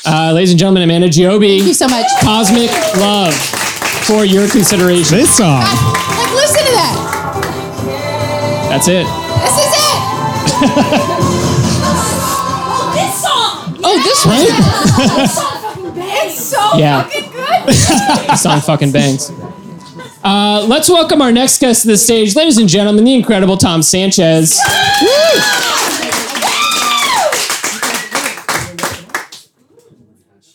uh, 0.06 0.32
ladies 0.34 0.50
and 0.50 0.58
gentlemen, 0.60 0.82
Amanda 0.82 1.10
Giobbi. 1.10 1.58
Thank 1.60 1.68
you 1.68 1.74
so 1.76 1.88
much. 1.88 2.08
Cosmic 2.22 2.72
Love 2.98 3.36
for 4.08 4.26
your 4.26 4.48
consideration. 4.50 5.18
this 5.18 5.38
song. 5.38 5.60
Like, 5.62 6.34
listen 6.34 6.66
to 6.66 6.72
that. 6.72 8.68
That's 8.72 8.88
it. 8.88 9.27
This 10.60 10.70
is 10.70 10.78
it. 10.78 11.18
This 12.94 13.22
song! 13.22 13.78
Oh, 13.84 14.02
this 14.04 14.26
one. 14.26 15.98
It's 16.00 16.40
so 16.44 16.58
Yeah. 16.78 17.04
fucking 17.04 17.32
good. 17.32 17.68
This 18.30 18.42
song 18.44 18.62
fucking 18.62 18.92
bangs. 18.92 19.32
Uh, 20.24 20.66
let's 20.68 20.90
welcome 20.90 21.22
our 21.22 21.32
next 21.32 21.60
guest 21.60 21.84
to 21.84 21.90
the 21.90 21.98
stage, 21.98 22.36
ladies 22.36 22.58
and 22.58 22.68
gentlemen, 22.68 23.04
the 23.06 23.14
incredible 23.14 23.56
Tom 23.58 23.82
Sanchez. 23.84 24.60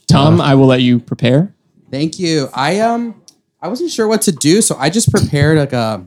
Tom, 0.07 0.41
I 0.41 0.55
will 0.55 0.67
let 0.67 0.83
you 0.83 0.99
prepare. 0.99 1.55
Thank 1.91 2.19
you. 2.19 2.49
I 2.55 2.81
um 2.81 3.21
I 3.61 3.69
wasn't 3.69 3.91
sure 3.91 4.09
what 4.09 4.23
to 4.23 4.33
do, 4.33 4.61
so 4.61 4.77
I 4.77 4.91
just 4.91 5.11
prepared 5.11 5.59
like 5.59 5.73
a 5.73 6.05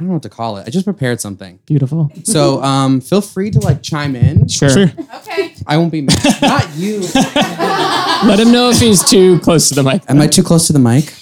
I 0.00 0.02
don't 0.02 0.08
know 0.08 0.14
what 0.14 0.22
to 0.22 0.30
call 0.30 0.56
it. 0.56 0.66
I 0.66 0.70
just 0.70 0.86
prepared 0.86 1.20
something. 1.20 1.58
Beautiful. 1.66 2.10
So 2.24 2.62
um 2.62 3.02
feel 3.02 3.20
free 3.20 3.50
to 3.50 3.58
like 3.60 3.82
chime 3.82 4.16
in. 4.16 4.48
Sure. 4.48 4.70
Sure. 4.70 4.90
Okay. 5.16 5.54
I 5.66 5.76
won't 5.76 5.92
be 5.92 6.00
mad. 6.00 6.16
Not 6.40 6.74
you. 6.74 7.00
Let 8.24 8.40
him 8.40 8.50
know 8.50 8.70
if 8.70 8.78
he's 8.80 9.04
too 9.04 9.38
close 9.40 9.68
to 9.68 9.74
the 9.74 9.82
mic. 9.82 10.00
Am 10.08 10.18
I 10.18 10.26
too 10.26 10.42
close 10.42 10.66
to 10.68 10.72
the 10.72 10.78
mic? 10.78 11.12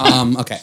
um 0.00 0.36
okay. 0.36 0.58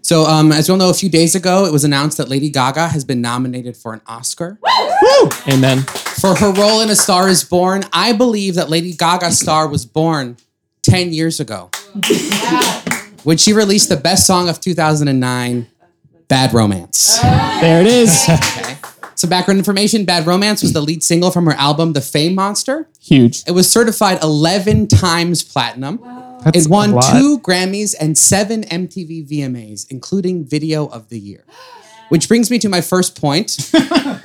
So 0.00 0.24
um 0.24 0.50
as 0.50 0.68
you 0.68 0.72
all 0.72 0.78
know 0.78 0.88
a 0.88 0.94
few 0.94 1.10
days 1.10 1.34
ago 1.34 1.66
it 1.66 1.70
was 1.72 1.84
announced 1.84 2.16
that 2.16 2.30
Lady 2.30 2.48
Gaga 2.48 2.88
has 2.88 3.04
been 3.04 3.20
nominated 3.20 3.76
for 3.76 3.92
an 3.92 4.00
Oscar 4.06 4.58
Woo! 4.62 5.28
Amen. 5.48 5.82
for 5.82 6.34
her 6.34 6.50
role 6.52 6.80
in 6.80 6.88
A 6.88 6.96
Star 6.96 7.28
is 7.28 7.44
Born. 7.44 7.82
I 7.92 8.14
believe 8.14 8.54
that 8.54 8.70
Lady 8.70 8.94
Gaga's 8.94 9.38
star 9.38 9.68
was 9.68 9.84
born 9.84 10.38
10 10.82 11.12
years 11.12 11.40
ago. 11.40 11.70
when 13.24 13.36
she 13.36 13.52
released 13.52 13.90
the 13.90 13.98
best 14.02 14.26
song 14.26 14.48
of 14.48 14.60
2009, 14.60 15.66
Bad 16.28 16.52
Romance. 16.54 17.18
There 17.20 17.80
it 17.80 17.86
is. 17.86 18.28
Okay. 18.58 18.76
Some 19.14 19.30
background 19.30 19.58
information 19.58 20.04
Bad 20.04 20.26
Romance 20.28 20.62
was 20.62 20.72
the 20.72 20.80
lead 20.80 21.02
single 21.02 21.32
from 21.32 21.46
her 21.46 21.52
album, 21.54 21.92
The 21.94 22.00
Fame 22.00 22.36
Monster. 22.36 22.88
Huge. 23.00 23.42
It 23.48 23.50
was 23.50 23.68
certified 23.68 24.22
11 24.22 24.86
times 24.86 25.42
platinum. 25.42 25.98
That's 26.44 26.66
It 26.66 26.70
won 26.70 26.90
a 26.90 26.94
lot. 26.96 27.10
two 27.12 27.40
Grammys 27.40 27.96
and 27.98 28.16
seven 28.16 28.62
MTV 28.62 29.28
VMAs, 29.28 29.86
including 29.90 30.44
Video 30.44 30.86
of 30.86 31.08
the 31.08 31.18
Year. 31.18 31.44
Which 32.10 32.28
brings 32.28 32.48
me 32.48 32.60
to 32.60 32.68
my 32.68 32.80
first 32.80 33.20
point. 33.20 33.56
I 33.74 34.20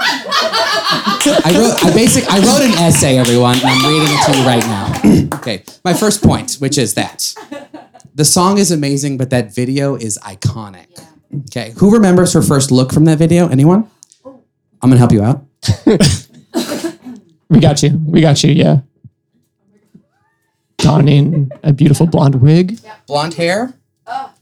wrote, 1.55 1.83
I 1.83 1.91
basic, 1.93 2.29
I 2.29 2.37
wrote 2.37 2.61
an 2.61 2.73
essay, 2.77 3.17
everyone, 3.17 3.55
and 3.55 3.65
I'm 3.65 3.83
reading 3.89 4.09
it 4.11 4.25
to 4.25 4.37
you 4.37 4.45
right 4.45 4.63
now. 4.67 4.93
okay, 5.39 5.63
my 5.83 5.95
first 5.95 6.21
point, 6.21 6.57
which 6.59 6.77
is 6.77 6.93
that 6.93 7.33
the 8.13 8.25
song 8.25 8.59
is 8.59 8.69
amazing, 8.71 9.17
but 9.17 9.31
that 9.31 9.55
video 9.55 9.95
is 9.95 10.19
iconic. 10.23 10.85
Okay, 11.49 11.73
who 11.77 11.91
remembers 11.91 12.33
her 12.33 12.41
first 12.41 12.71
look 12.71 12.93
from 12.93 13.05
that 13.05 13.17
video? 13.17 13.47
Anyone? 13.49 13.89
I'm 14.25 14.89
gonna 14.89 14.97
help 14.97 15.11
you 15.11 15.23
out. 15.23 15.43
We 17.49 17.59
got 17.59 17.83
you. 17.83 18.01
We 18.05 18.21
got 18.21 18.43
you. 18.43 18.51
Yeah. 18.51 18.79
Donning 20.77 21.51
a 21.61 21.71
beautiful 21.71 22.07
blonde 22.07 22.41
wig, 22.41 22.79
Blonde 23.07 23.35
hair, 23.35 23.73
oh, 24.07 24.33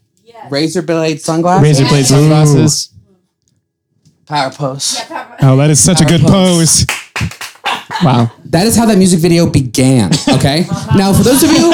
razor 0.50 0.81
blade 0.81 1.21
sunglasses, 1.21 1.63
razor 1.63 1.89
blade 1.89 2.05
sunglasses. 2.05 2.89
power 4.25 4.50
pose. 4.50 4.98
Oh, 5.41 5.57
that 5.57 5.69
is 5.69 5.83
such 5.83 6.01
a 6.01 6.05
good 6.05 6.21
pose. 6.21 6.86
Wow. 8.03 8.31
That 8.45 8.65
is 8.65 8.75
how 8.75 8.86
that 8.88 8.98
music 8.98 9.19
video 9.19 9.48
began. 9.48 10.12
Okay. 10.27 10.65
now, 10.95 11.13
for 11.13 11.21
those 11.24 11.43
of 11.43 11.51
you 11.51 11.71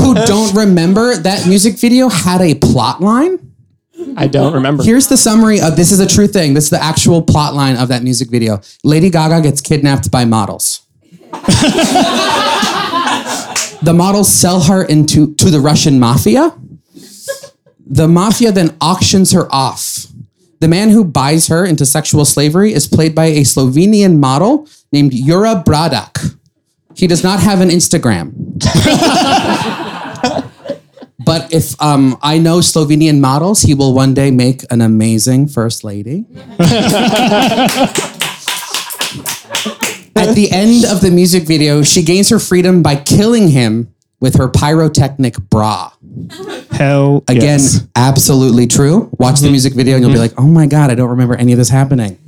who 0.00 0.14
don't 0.26 0.54
remember, 0.54 1.16
that 1.16 1.46
music 1.46 1.78
video 1.78 2.08
had 2.08 2.40
a 2.40 2.54
plot 2.54 3.02
line. 3.02 3.49
I 4.16 4.26
don't 4.26 4.52
remember. 4.52 4.82
Here's 4.82 5.08
the 5.08 5.16
summary 5.16 5.60
of 5.60 5.76
this 5.76 5.92
is 5.92 6.00
a 6.00 6.06
true 6.06 6.26
thing. 6.26 6.54
This 6.54 6.64
is 6.64 6.70
the 6.70 6.82
actual 6.82 7.22
plot 7.22 7.54
line 7.54 7.76
of 7.76 7.88
that 7.88 8.02
music 8.02 8.28
video. 8.30 8.60
Lady 8.84 9.10
Gaga 9.10 9.42
gets 9.42 9.60
kidnapped 9.60 10.10
by 10.10 10.24
models. 10.24 10.86
the 13.82 13.92
models 13.94 14.32
sell 14.32 14.62
her 14.62 14.84
into 14.84 15.34
to 15.36 15.50
the 15.50 15.60
Russian 15.60 16.00
mafia. 16.00 16.56
The 17.86 18.08
mafia 18.08 18.52
then 18.52 18.76
auctions 18.80 19.32
her 19.32 19.52
off. 19.52 20.06
The 20.60 20.68
man 20.68 20.90
who 20.90 21.04
buys 21.04 21.48
her 21.48 21.64
into 21.64 21.86
sexual 21.86 22.24
slavery 22.24 22.72
is 22.72 22.86
played 22.86 23.14
by 23.14 23.26
a 23.26 23.40
Slovenian 23.40 24.18
model 24.18 24.68
named 24.92 25.12
Jura 25.12 25.62
Bradak. 25.66 26.36
He 26.94 27.06
does 27.06 27.22
not 27.22 27.40
have 27.40 27.60
an 27.60 27.70
Instagram. 27.70 28.32
But 31.24 31.52
if 31.52 31.80
um, 31.82 32.18
I 32.22 32.38
know 32.38 32.58
Slovenian 32.58 33.20
models, 33.20 33.62
he 33.62 33.74
will 33.74 33.92
one 33.94 34.14
day 34.14 34.30
make 34.30 34.64
an 34.70 34.80
amazing 34.80 35.48
first 35.48 35.84
lady. 35.84 36.24
At 40.16 40.34
the 40.34 40.48
end 40.50 40.84
of 40.84 41.00
the 41.00 41.10
music 41.12 41.44
video, 41.44 41.82
she 41.82 42.02
gains 42.02 42.28
her 42.30 42.38
freedom 42.38 42.82
by 42.82 42.96
killing 42.96 43.48
him 43.48 43.92
with 44.20 44.36
her 44.36 44.48
pyrotechnic 44.48 45.38
bra. 45.48 45.92
Hell 46.70 47.24
Again, 47.28 47.58
yes. 47.58 47.86
absolutely 47.96 48.66
true. 48.66 49.10
Watch 49.18 49.40
the 49.40 49.50
music 49.50 49.74
video 49.74 49.96
and 49.96 50.04
you'll 50.04 50.12
be 50.12 50.18
like, 50.18 50.34
oh 50.38 50.46
my 50.46 50.66
God, 50.66 50.90
I 50.90 50.94
don't 50.94 51.10
remember 51.10 51.34
any 51.36 51.52
of 51.52 51.58
this 51.58 51.68
happening. 51.68 52.18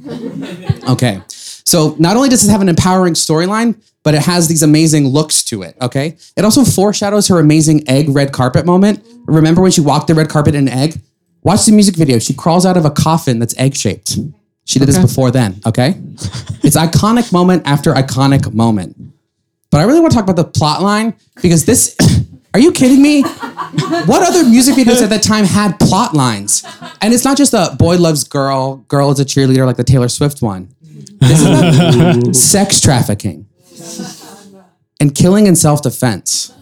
Okay. 0.89 1.23
So 1.29 1.95
not 1.99 2.17
only 2.17 2.29
does 2.29 2.43
this 2.43 2.51
have 2.51 2.61
an 2.61 2.69
empowering 2.69 3.15
storyline, 3.15 3.77
but 4.03 4.15
it 4.15 4.23
has 4.23 4.49
these 4.49 4.63
amazing 4.63 5.07
looks 5.07 5.45
to 5.45 5.63
it. 5.63 5.77
Okay. 5.81 6.17
It 6.37 6.45
also 6.45 6.65
foreshadows 6.65 7.29
her 7.29 7.39
amazing 7.39 7.89
egg 7.89 8.09
red 8.09 8.33
carpet 8.33 8.67
moment. 8.67 9.05
Remember 9.27 9.63
when 9.63 9.71
she 9.71 9.81
walked 9.81 10.09
the 10.09 10.15
red 10.15 10.29
carpet 10.29 10.55
in 10.55 10.69
an 10.69 10.75
egg? 10.75 11.01
Watch 11.43 11.67
the 11.67 11.73
music 11.73 11.97
video. 11.97 12.19
She 12.19 12.35
crawls 12.35 12.67
out 12.67 12.77
of 12.77 12.85
a 12.85 12.91
coffin 12.91 13.39
that's 13.39 13.57
egg 13.59 13.75
shaped. 13.77 14.19
She 14.65 14.79
did 14.79 14.87
this 14.87 14.99
before 14.99 15.31
then. 15.31 15.61
Okay. 15.67 15.95
it's 16.63 16.77
iconic 16.77 17.33
moment 17.33 17.67
after 17.67 17.93
iconic 17.95 18.53
moment. 18.53 18.97
But 19.71 19.81
I 19.81 19.85
really 19.85 20.01
want 20.01 20.13
to 20.13 20.17
talk 20.17 20.29
about 20.29 20.37
the 20.37 20.45
plot 20.45 20.83
line 20.83 21.17
because 21.41 21.65
this. 21.65 21.97
Are 22.55 22.61
you 22.61 22.71
kidding 22.71 23.01
me? 23.01 23.23
What 23.23 24.23
other 24.29 24.45
music 24.47 24.75
videos 24.75 25.01
at 25.01 25.09
that 25.09 25.23
time 25.23 25.47
had 25.47 25.81
plot 25.81 26.13
lines? 26.13 26.63
And 27.01 27.15
it's 27.15 27.25
not 27.25 27.39
just 27.39 27.55
a 27.55 27.75
boy 27.79 27.97
loves 27.97 28.25
girl, 28.25 28.77
girl 28.89 29.11
is 29.11 29.19
a 29.21 29.25
cheerleader 29.25 29.65
like 29.65 29.79
the 29.79 29.85
Taylor 29.85 30.09
Swift 30.09 30.43
one. 30.43 30.69
This 31.19 31.41
is 31.41 32.43
sex 32.51 32.79
trafficking 32.83 33.47
and 35.01 35.15
killing 35.15 35.47
in 35.47 35.57
self 35.57 35.83
defense. 35.83 36.53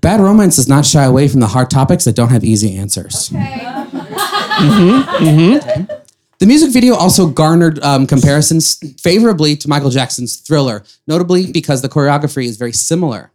Bad 0.00 0.20
romance 0.20 0.56
does 0.56 0.68
not 0.68 0.86
shy 0.86 1.04
away 1.04 1.26
from 1.26 1.40
the 1.40 1.48
hard 1.48 1.70
topics 1.70 2.04
that 2.04 2.14
don't 2.14 2.30
have 2.30 2.44
easy 2.44 2.76
answers. 2.76 3.30
The 6.38 6.46
music 6.46 6.72
video 6.72 6.94
also 6.94 7.26
garnered 7.26 7.82
um, 7.82 8.06
comparisons 8.06 8.78
favorably 9.00 9.56
to 9.56 9.68
Michael 9.68 9.90
Jackson's 9.90 10.36
Thriller, 10.36 10.84
notably 11.08 11.50
because 11.50 11.82
the 11.82 11.88
choreography 11.88 12.44
is 12.44 12.56
very 12.56 12.72
similar. 12.72 13.32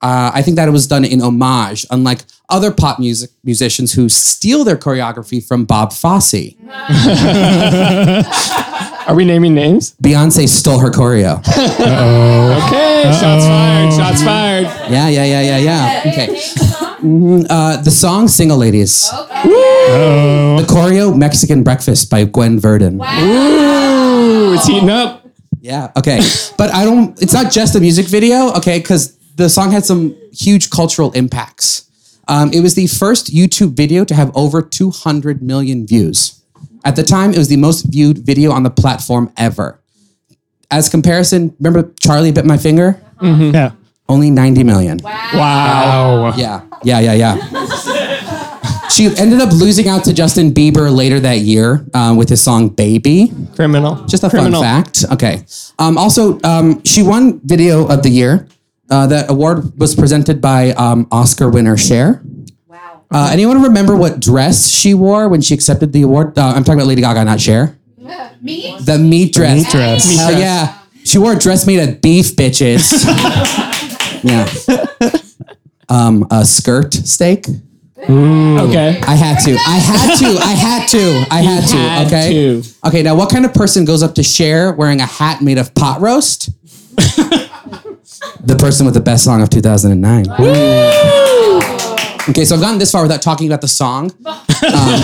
Uh, 0.00 0.30
I 0.32 0.42
think 0.42 0.56
that 0.56 0.66
it 0.66 0.70
was 0.70 0.86
done 0.86 1.04
in 1.04 1.20
homage, 1.20 1.84
unlike 1.90 2.20
other 2.48 2.70
pop 2.70 2.98
music 2.98 3.30
musicians 3.44 3.92
who 3.92 4.08
steal 4.08 4.64
their 4.64 4.76
choreography 4.76 5.46
from 5.46 5.66
Bob 5.66 5.92
Fosse. 5.92 6.32
Are 9.06 9.14
we 9.14 9.24
naming 9.24 9.54
names? 9.54 9.94
Beyonce 10.02 10.48
stole 10.48 10.78
her 10.80 10.90
choreo. 10.90 11.40
Okay, 12.66 13.02
shots 13.12 13.46
fired. 13.46 13.92
Shots 13.92 14.22
fired. 14.22 14.64
Yeah, 14.90 15.08
yeah, 15.08 15.24
yeah, 15.24 15.42
yeah, 15.42 15.58
yeah. 15.58 16.02
Okay. 16.12 16.28
Mhm, 17.02 17.46
Uh, 17.48 17.76
the 17.82 17.90
song 17.90 18.26
"Single 18.28 18.58
Ladies." 18.58 19.08
The 19.44 20.64
choreo 20.66 21.14
"Mexican 21.16 21.62
Breakfast" 21.62 22.10
by 22.10 22.24
Gwen 22.24 22.58
Verdon. 22.58 23.00
Ooh, 23.00 24.54
it's 24.54 24.66
heating 24.66 24.90
up. 24.90 25.22
Yeah. 25.60 25.90
Okay. 25.96 26.18
But 26.58 26.72
I 26.74 26.84
don't. 26.84 27.20
It's 27.22 27.32
not 27.32 27.52
just 27.52 27.74
a 27.76 27.80
music 27.80 28.06
video. 28.06 28.52
Okay, 28.58 28.78
because 28.78 29.14
the 29.36 29.48
song 29.48 29.70
had 29.70 29.84
some 29.84 30.14
huge 30.32 30.70
cultural 30.70 31.12
impacts. 31.12 31.84
Um, 32.28 32.50
it 32.52 32.60
was 32.60 32.74
the 32.74 32.88
first 32.88 33.32
YouTube 33.32 33.76
video 33.76 34.04
to 34.04 34.14
have 34.14 34.32
over 34.34 34.60
200 34.62 35.42
million 35.42 35.86
views. 35.86 36.42
At 36.86 36.94
the 36.94 37.02
time, 37.02 37.32
it 37.34 37.38
was 37.38 37.48
the 37.48 37.56
most 37.56 37.82
viewed 37.82 38.18
video 38.18 38.52
on 38.52 38.62
the 38.62 38.70
platform 38.70 39.32
ever. 39.36 39.80
As 40.70 40.88
comparison, 40.88 41.52
remember 41.58 41.90
Charlie 42.00 42.30
bit 42.30 42.44
my 42.46 42.56
finger? 42.56 43.02
Yeah. 43.20 43.72
Only 44.08 44.30
90 44.30 44.62
million. 44.62 45.00
Wow. 45.02 46.32
Yeah, 46.36 46.62
yeah, 46.84 47.00
yeah, 47.00 47.12
yeah. 47.14 47.36
she 48.88 49.06
ended 49.18 49.40
up 49.40 49.52
losing 49.52 49.88
out 49.88 50.04
to 50.04 50.14
Justin 50.14 50.52
Bieber 50.52 50.94
later 50.94 51.18
that 51.18 51.38
year 51.40 51.84
uh, 51.92 52.14
with 52.16 52.28
his 52.28 52.40
song 52.40 52.68
"Baby." 52.68 53.32
Criminal. 53.56 53.96
Just 54.06 54.22
a 54.22 54.30
Criminal. 54.30 54.62
fun 54.62 54.84
fact. 54.84 55.04
Okay. 55.10 55.44
Um, 55.80 55.98
also, 55.98 56.38
um, 56.44 56.84
she 56.84 57.02
won 57.02 57.40
Video 57.40 57.88
of 57.88 58.04
the 58.04 58.10
Year. 58.10 58.46
Uh, 58.88 59.08
that 59.08 59.28
award 59.28 59.76
was 59.76 59.96
presented 59.96 60.40
by 60.40 60.70
um, 60.70 61.08
Oscar 61.10 61.48
winner 61.48 61.76
Cher. 61.76 62.22
Wow. 63.10 63.26
Uh, 63.26 63.30
anyone 63.30 63.62
remember 63.62 63.96
what 63.96 64.20
dress 64.20 64.68
she 64.68 64.94
wore 64.94 65.28
when 65.28 65.40
she 65.40 65.54
accepted 65.54 65.92
the 65.92 66.02
award? 66.02 66.36
Uh, 66.38 66.52
I'm 66.56 66.64
talking 66.64 66.80
about 66.80 66.88
Lady 66.88 67.02
Gaga, 67.02 67.24
not 67.24 67.40
Cher. 67.40 67.78
Me? 68.42 68.76
The 68.80 68.98
meat 68.98 69.32
dress. 69.34 69.56
meat 69.56 69.70
dress. 69.70 70.08
Meat 70.08 70.16
Hell 70.18 70.30
dress. 70.30 70.40
yeah. 70.40 70.78
She 71.04 71.18
wore 71.18 71.32
a 71.32 71.38
dress 71.38 71.66
made 71.66 71.80
of 71.80 72.00
beef, 72.00 72.36
bitches. 72.36 73.04
yeah. 74.22 74.46
Um, 75.88 76.26
a 76.30 76.44
skirt 76.44 76.94
steak. 76.94 77.46
Okay. 77.98 79.00
I 79.02 79.14
had 79.14 79.38
to. 79.44 79.56
I 79.66 79.78
had 79.78 80.18
to. 80.18 80.38
I 80.38 80.52
had 80.52 80.88
to. 80.88 81.26
I 81.30 81.40
had 81.40 81.68
to. 81.68 81.76
had 81.76 82.06
okay. 82.06 82.30
to. 82.32 82.62
Okay. 82.86 83.02
Now, 83.02 83.14
what 83.16 83.30
kind 83.30 83.44
of 83.44 83.54
person 83.54 83.84
goes 83.84 84.02
up 84.02 84.14
to 84.16 84.22
Cher 84.22 84.72
wearing 84.72 85.00
a 85.00 85.06
hat 85.06 85.42
made 85.42 85.58
of 85.58 85.74
pot 85.74 86.00
roast? 86.00 86.50
the 86.96 88.56
person 88.58 88.86
with 88.86 88.94
the 88.94 89.00
best 89.00 89.24
song 89.24 89.42
of 89.42 89.50
2009. 89.50 90.26
Okay, 92.28 92.44
so 92.44 92.54
I've 92.56 92.60
gotten 92.60 92.78
this 92.78 92.90
far 92.90 93.02
without 93.02 93.22
talking 93.22 93.46
about 93.46 93.60
the 93.60 93.68
song. 93.68 94.10
Um, 94.66 95.00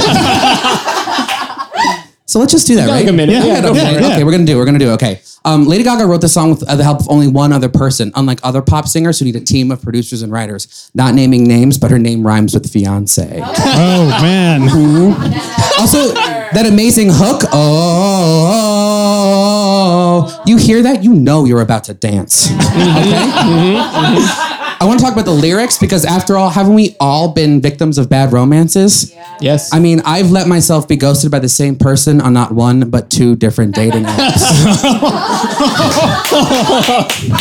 so 2.24 2.38
let's 2.38 2.52
just 2.52 2.66
do 2.66 2.76
that, 2.76 2.88
right? 2.88 3.00
like 3.02 3.08
a 3.08 3.12
minute. 3.12 3.34
Yeah, 3.34 3.44
Yeah, 3.44 3.60
go 3.60 3.72
okay, 3.72 3.92
for 3.92 3.98
it. 4.00 4.04
okay, 4.04 4.24
we're 4.24 4.30
gonna 4.32 4.46
do. 4.46 4.54
it. 4.54 4.56
We're 4.56 4.64
gonna 4.64 4.78
do. 4.78 4.88
it. 4.90 4.94
Okay. 4.94 5.20
Um, 5.44 5.66
Lady 5.66 5.84
Gaga 5.84 6.06
wrote 6.06 6.22
the 6.22 6.28
song 6.30 6.48
with 6.50 6.60
the 6.60 6.82
help 6.82 7.00
of 7.00 7.08
only 7.10 7.28
one 7.28 7.52
other 7.52 7.68
person, 7.68 8.10
unlike 8.14 8.38
other 8.42 8.62
pop 8.62 8.88
singers 8.88 9.18
who 9.18 9.26
need 9.26 9.36
a 9.36 9.40
team 9.40 9.70
of 9.70 9.82
producers 9.82 10.22
and 10.22 10.32
writers. 10.32 10.90
Not 10.94 11.14
naming 11.14 11.44
names, 11.44 11.76
but 11.76 11.90
her 11.90 11.98
name 11.98 12.26
rhymes 12.26 12.54
with 12.54 12.70
fiance. 12.72 13.40
Oh 13.44 14.08
man. 14.22 14.62
Also, 15.78 16.12
that 16.14 16.64
amazing 16.66 17.08
hook. 17.10 17.42
Oh, 19.12 20.42
you 20.46 20.56
hear 20.58 20.82
that? 20.82 21.02
You 21.04 21.12
know 21.14 21.44
you're 21.44 21.60
about 21.60 21.84
to 21.84 21.94
dance. 21.94 22.48
Okay? 22.50 22.58
I 24.82 24.84
want 24.84 24.98
to 24.98 25.04
talk 25.04 25.12
about 25.12 25.26
the 25.26 25.30
lyrics 25.30 25.78
because, 25.78 26.04
after 26.04 26.36
all, 26.36 26.50
haven't 26.50 26.74
we 26.74 26.96
all 26.98 27.32
been 27.32 27.60
victims 27.60 27.98
of 27.98 28.08
bad 28.08 28.32
romances? 28.32 29.14
Yes. 29.40 29.72
I 29.72 29.78
mean, 29.78 30.00
I've 30.04 30.32
let 30.32 30.48
myself 30.48 30.88
be 30.88 30.96
ghosted 30.96 31.30
by 31.30 31.38
the 31.38 31.48
same 31.48 31.76
person 31.76 32.20
on 32.20 32.32
not 32.32 32.50
one, 32.50 32.90
but 32.90 33.08
two 33.08 33.36
different 33.36 33.76
dating 33.76 34.02
apps. 34.02 34.42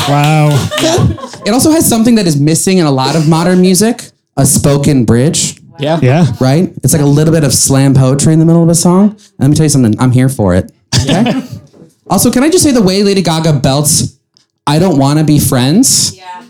Wow. 0.07 0.49
it 1.45 1.49
also 1.51 1.71
has 1.71 1.87
something 1.87 2.15
that 2.15 2.27
is 2.27 2.39
missing 2.39 2.77
in 2.77 2.85
a 2.85 2.91
lot 2.91 3.15
of 3.15 3.27
modern 3.27 3.61
music 3.61 4.11
a 4.37 4.45
spoken 4.45 5.05
bridge. 5.05 5.59
yeah. 5.79 5.99
Yeah. 6.01 6.25
right? 6.39 6.71
It's 6.83 6.93
like 6.93 7.01
a 7.01 7.05
little 7.05 7.33
bit 7.33 7.43
of 7.43 7.53
slam 7.53 7.95
poetry 7.95 8.33
in 8.33 8.39
the 8.39 8.45
middle 8.45 8.61
of 8.61 8.69
a 8.69 8.75
song. 8.75 9.11
And 9.11 9.31
let 9.39 9.47
me 9.49 9.55
tell 9.55 9.65
you 9.65 9.69
something, 9.69 9.99
I'm 9.99 10.11
here 10.11 10.29
for 10.29 10.53
it. 10.53 10.71
Okay? 11.07 11.41
also, 12.07 12.31
can 12.31 12.43
I 12.43 12.49
just 12.49 12.63
say 12.63 12.71
the 12.71 12.83
way 12.83 13.01
Lady 13.01 13.23
Gaga 13.23 13.53
belts 13.61 14.19
I 14.67 14.77
don't 14.77 14.99
want 14.99 15.17
to 15.17 15.25
be 15.25 15.39
friends? 15.39 16.15
Yeah. 16.15 16.43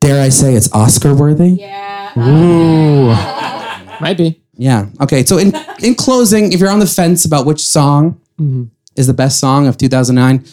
Dare 0.00 0.22
I 0.22 0.28
say 0.28 0.54
it's 0.54 0.72
Oscar 0.72 1.14
worthy? 1.14 1.50
Yeah. 1.50 2.12
Ooh. 2.18 3.10
Oh, 3.10 3.96
Might 4.00 4.16
be. 4.16 4.40
Yeah. 4.54 4.86
Okay. 5.00 5.24
So 5.24 5.38
in 5.38 5.52
in 5.82 5.94
closing, 5.94 6.52
if 6.52 6.60
you're 6.60 6.70
on 6.70 6.80
the 6.80 6.86
fence 6.86 7.24
about 7.24 7.46
which 7.46 7.66
song 7.66 8.20
mm-hmm. 8.38 8.64
is 8.96 9.06
the 9.06 9.14
best 9.14 9.38
song 9.38 9.66
of 9.66 9.76
2009, 9.76 10.44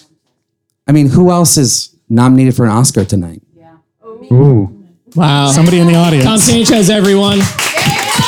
I 0.87 0.91
mean, 0.91 1.09
who 1.09 1.31
else 1.31 1.57
is 1.57 1.95
nominated 2.09 2.55
for 2.55 2.65
an 2.65 2.71
Oscar 2.71 3.05
tonight? 3.05 3.41
Yeah. 3.55 3.77
Oh, 4.03 4.33
Ooh. 4.33 4.85
Wow. 5.15 5.47
Somebody 5.47 5.79
in 5.79 5.87
the 5.87 5.95
audience. 5.95 6.25
Tom 6.25 6.37
Sanchez, 6.37 6.89
everyone. 6.89 7.39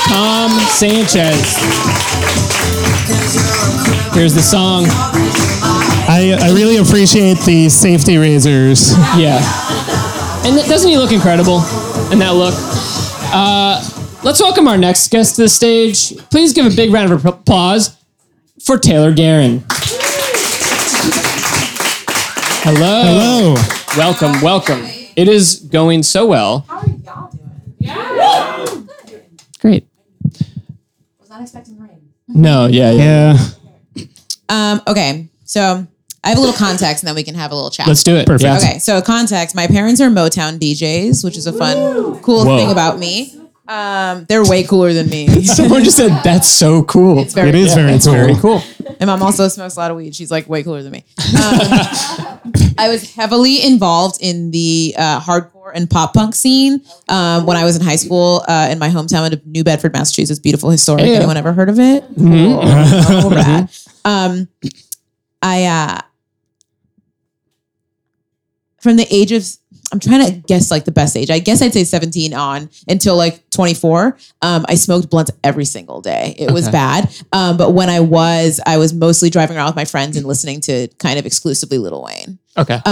Tom 0.10 0.52
Sanchez. 0.70 1.58
Here's 4.14 4.34
the 4.34 4.42
song. 4.42 4.86
I, 6.10 6.38
I 6.42 6.50
really 6.54 6.78
appreciate 6.78 7.38
the 7.40 7.70
safety 7.70 8.18
razors. 8.18 8.98
Yeah. 9.18 9.42
And 10.48 10.56
th- 10.56 10.70
doesn't 10.70 10.89
he 10.89 10.98
look 10.98 11.12
incredible 11.12 11.58
in 12.10 12.20
that 12.20 12.34
look? 12.34 12.54
Uh, 13.34 13.84
let's 14.24 14.42
welcome 14.42 14.66
our 14.70 14.77
next 14.77 15.12
guest 15.12 15.36
to 15.36 15.42
the 15.42 15.50
stage. 15.50 16.16
Please 16.30 16.54
give 16.54 16.66
a 16.66 16.74
big 16.74 16.94
round 16.94 17.12
of 17.12 17.25
applause 17.25 17.98
for 18.63 18.77
Taylor 18.77 19.12
Garron. 19.13 19.62
Hello. 22.63 23.04
Hello. 23.04 23.56
Welcome, 23.98 24.42
welcome. 24.42 24.80
It 25.18 25.27
is 25.27 25.60
going 25.70 26.01
so 26.01 26.25
well. 26.25 26.60
How 26.70 26.77
are 26.77 26.88
y'all 26.88 27.30
doing? 27.30 27.75
Yeah. 27.80 28.84
Great. 29.60 29.86
Was 31.20 31.30
not 31.30 31.42
expecting 31.42 31.77
rain. 31.77 32.13
No, 32.30 32.68
yeah, 32.68 32.92
yeah. 32.92 33.38
Yeah. 33.96 34.06
Um, 34.48 34.82
okay, 34.88 35.27
so 35.44 35.86
I 36.27 36.31
have 36.31 36.38
a 36.39 36.41
little 36.41 36.55
context, 36.57 37.03
and 37.03 37.07
then 37.07 37.15
we 37.15 37.24
can 37.24 37.36
have 37.36 37.53
a 37.53 37.55
little 37.55 37.69
chat. 37.69 37.88
Let's 37.88 38.03
do 38.03 38.17
it. 38.17 38.27
Perfect. 38.27 38.43
Yeah. 38.43 38.57
Okay, 38.57 38.79
so 38.79 39.01
context. 39.01 39.55
My 39.55 39.65
parents 39.65 40.01
are 40.01 40.10
Motown 40.10 40.60
DJs, 40.60 41.24
which 41.24 41.38
is 41.38 41.48
a 41.48 41.53
fun, 41.53 42.19
cool 42.22 42.43
Whoa. 42.46 42.57
thing 42.57 42.69
about 42.69 43.00
me. 43.00 43.34
Um, 43.65 44.25
they're 44.27 44.43
way 44.46 44.63
cooler 44.63 44.91
than 44.91 45.07
me. 45.10 45.43
Someone 45.46 45.86
just 45.86 45.96
said 45.96 46.10
that's 46.25 46.50
so 46.50 46.84
cool. 46.84 47.19
It's 47.19 47.34
very 47.34 47.48
It 47.50 47.55
is 47.55 47.67
cool. 47.74 47.75
very 47.84 47.93
It's 47.93 48.05
cool. 48.05 48.13
very 48.13 48.36
cool. 48.36 48.62
And 49.00 49.07
mom 49.07 49.24
also 49.24 49.48
smokes 49.48 49.77
a 49.77 49.79
lot 49.79 49.89
of 49.91 49.96
weed. 49.96 50.15
She's 50.15 50.29
like 50.29 50.50
way 50.50 50.63
cooler 50.63 50.84
than 50.84 50.91
me. 50.91 51.05
Um, 51.17 52.53
I 52.77 52.89
was 52.89 53.13
heavily 53.15 53.65
involved 53.65 54.17
in 54.22 54.51
the 54.51 54.96
uh, 54.98 55.22
hardcore 55.22 55.72
and 55.74 55.89
pop 55.89 56.13
punk 56.13 56.36
scene 56.36 56.81
um, 57.07 57.46
when 57.46 57.55
I 57.55 57.63
was 57.63 57.75
in 57.77 57.81
high 57.84 57.96
school 57.98 58.43
uh, 58.50 58.67
in 58.69 58.79
my 58.79 58.89
hometown 58.89 59.31
of 59.31 59.46
New 59.46 59.63
Bedford, 59.63 59.93
Massachusetts. 59.93 60.39
Beautiful, 60.39 60.69
historic. 60.72 61.05
Yeah. 61.05 61.13
Anyone 61.13 61.38
ever 61.38 61.53
heard 61.53 61.69
of 61.69 61.79
it? 61.79 62.03
Cool. 62.17 62.60
Oh, 62.62 63.29
rad. 63.34 63.69
Um, 64.05 64.48
I 65.41 65.65
uh, 65.65 66.01
from 68.88 68.96
the 68.96 69.08
age 69.13 69.34
of 69.34 69.46
I'm 69.91 70.00
trying 70.00 70.25
to 70.25 70.32
guess 70.48 70.72
like 70.72 70.86
the 70.86 70.91
best 70.91 71.15
age. 71.15 71.29
I 71.29 71.39
guess 71.39 71.62
I'd 71.62 71.74
say 71.74 71.84
17 71.84 72.34
on 72.34 72.70
until 72.89 73.15
like 73.15 73.50
24. 73.51 74.17
Um, 74.41 74.65
I 74.67 74.75
smoked 74.75 75.10
blunts 75.10 75.32
every 75.44 75.63
single 75.65 76.01
day. 76.01 76.36
It 76.38 76.51
was 76.51 76.67
bad. 76.70 77.10
Um, 77.32 77.56
but 77.56 77.72
when 77.72 77.89
I 77.89 78.01
was, 78.01 78.60
I 78.65 78.77
was 78.77 78.94
mostly 78.94 79.29
driving 79.29 79.56
around 79.56 79.67
with 79.67 79.75
my 79.77 79.86
friends 79.86 80.17
and 80.17 80.25
listening 80.25 80.60
to 80.62 80.88
kind 81.00 81.17
of 81.20 81.25
exclusively 81.25 81.77
Lil 81.77 82.03
Wayne. 82.03 82.38
Okay. 82.58 82.74
Um, 82.74 82.82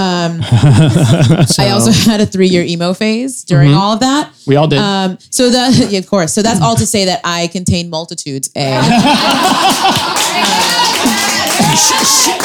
I 1.60 1.72
also 1.74 1.92
had 1.92 2.22
a 2.22 2.26
three 2.26 2.48
year 2.48 2.64
emo 2.64 2.94
phase 2.94 3.44
during 3.44 3.74
all 3.74 3.94
of 3.94 4.00
that. 4.02 4.32
we 4.48 4.56
all 4.56 4.68
did. 4.68 4.80
Um, 4.80 5.18
so 5.20 5.50
that, 5.50 5.74
yeah, 5.90 6.00
of 6.00 6.08
course. 6.08 6.34
So 6.34 6.42
that's 6.42 6.62
all 6.62 6.76
to 6.76 6.86
say 6.86 7.06
that 7.06 7.20
I 7.24 7.48
contain 7.48 7.90
multitudes. 7.90 8.50
A, 8.56 8.80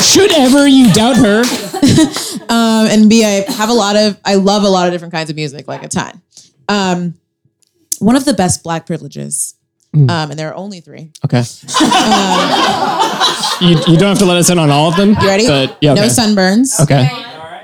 Should 0.03 0.33
ever 0.33 0.67
you 0.67 0.93
doubt 0.93 1.17
her? 1.17 1.43
um, 2.49 2.87
and 2.87 3.09
B, 3.09 3.25
I 3.25 3.51
have 3.53 3.69
a 3.69 3.73
lot 3.73 3.97
of, 3.97 4.19
I 4.25 4.35
love 4.35 4.65
a 4.65 4.69
lot 4.69 4.87
of 4.87 4.93
different 4.93 5.15
kinds 5.15 5.31
of 5.31 5.37
music, 5.37 5.69
like 5.69 5.83
a 5.83 5.89
ton. 5.89 6.21
Um, 6.69 7.15
one 7.99 8.17
of 8.17 8.25
the 8.25 8.35
best 8.35 8.63
black 8.63 8.87
privileges, 8.87 9.55
um, 9.93 10.09
and 10.09 10.39
there 10.39 10.49
are 10.51 10.55
only 10.55 10.81
three. 10.81 11.11
Okay. 11.25 11.43
you, 13.61 13.77
you 13.93 13.99
don't 13.99 14.09
have 14.09 14.19
to 14.19 14.25
let 14.25 14.37
us 14.37 14.49
in 14.49 14.59
on 14.59 14.71
all 14.71 14.89
of 14.89 14.97
them. 14.97 15.11
You 15.21 15.27
ready? 15.27 15.47
But 15.47 15.79
yeah. 15.81 15.93
Okay. 15.93 16.01
No 16.03 16.07
sunburns. 16.07 16.81
okay. 16.81 17.09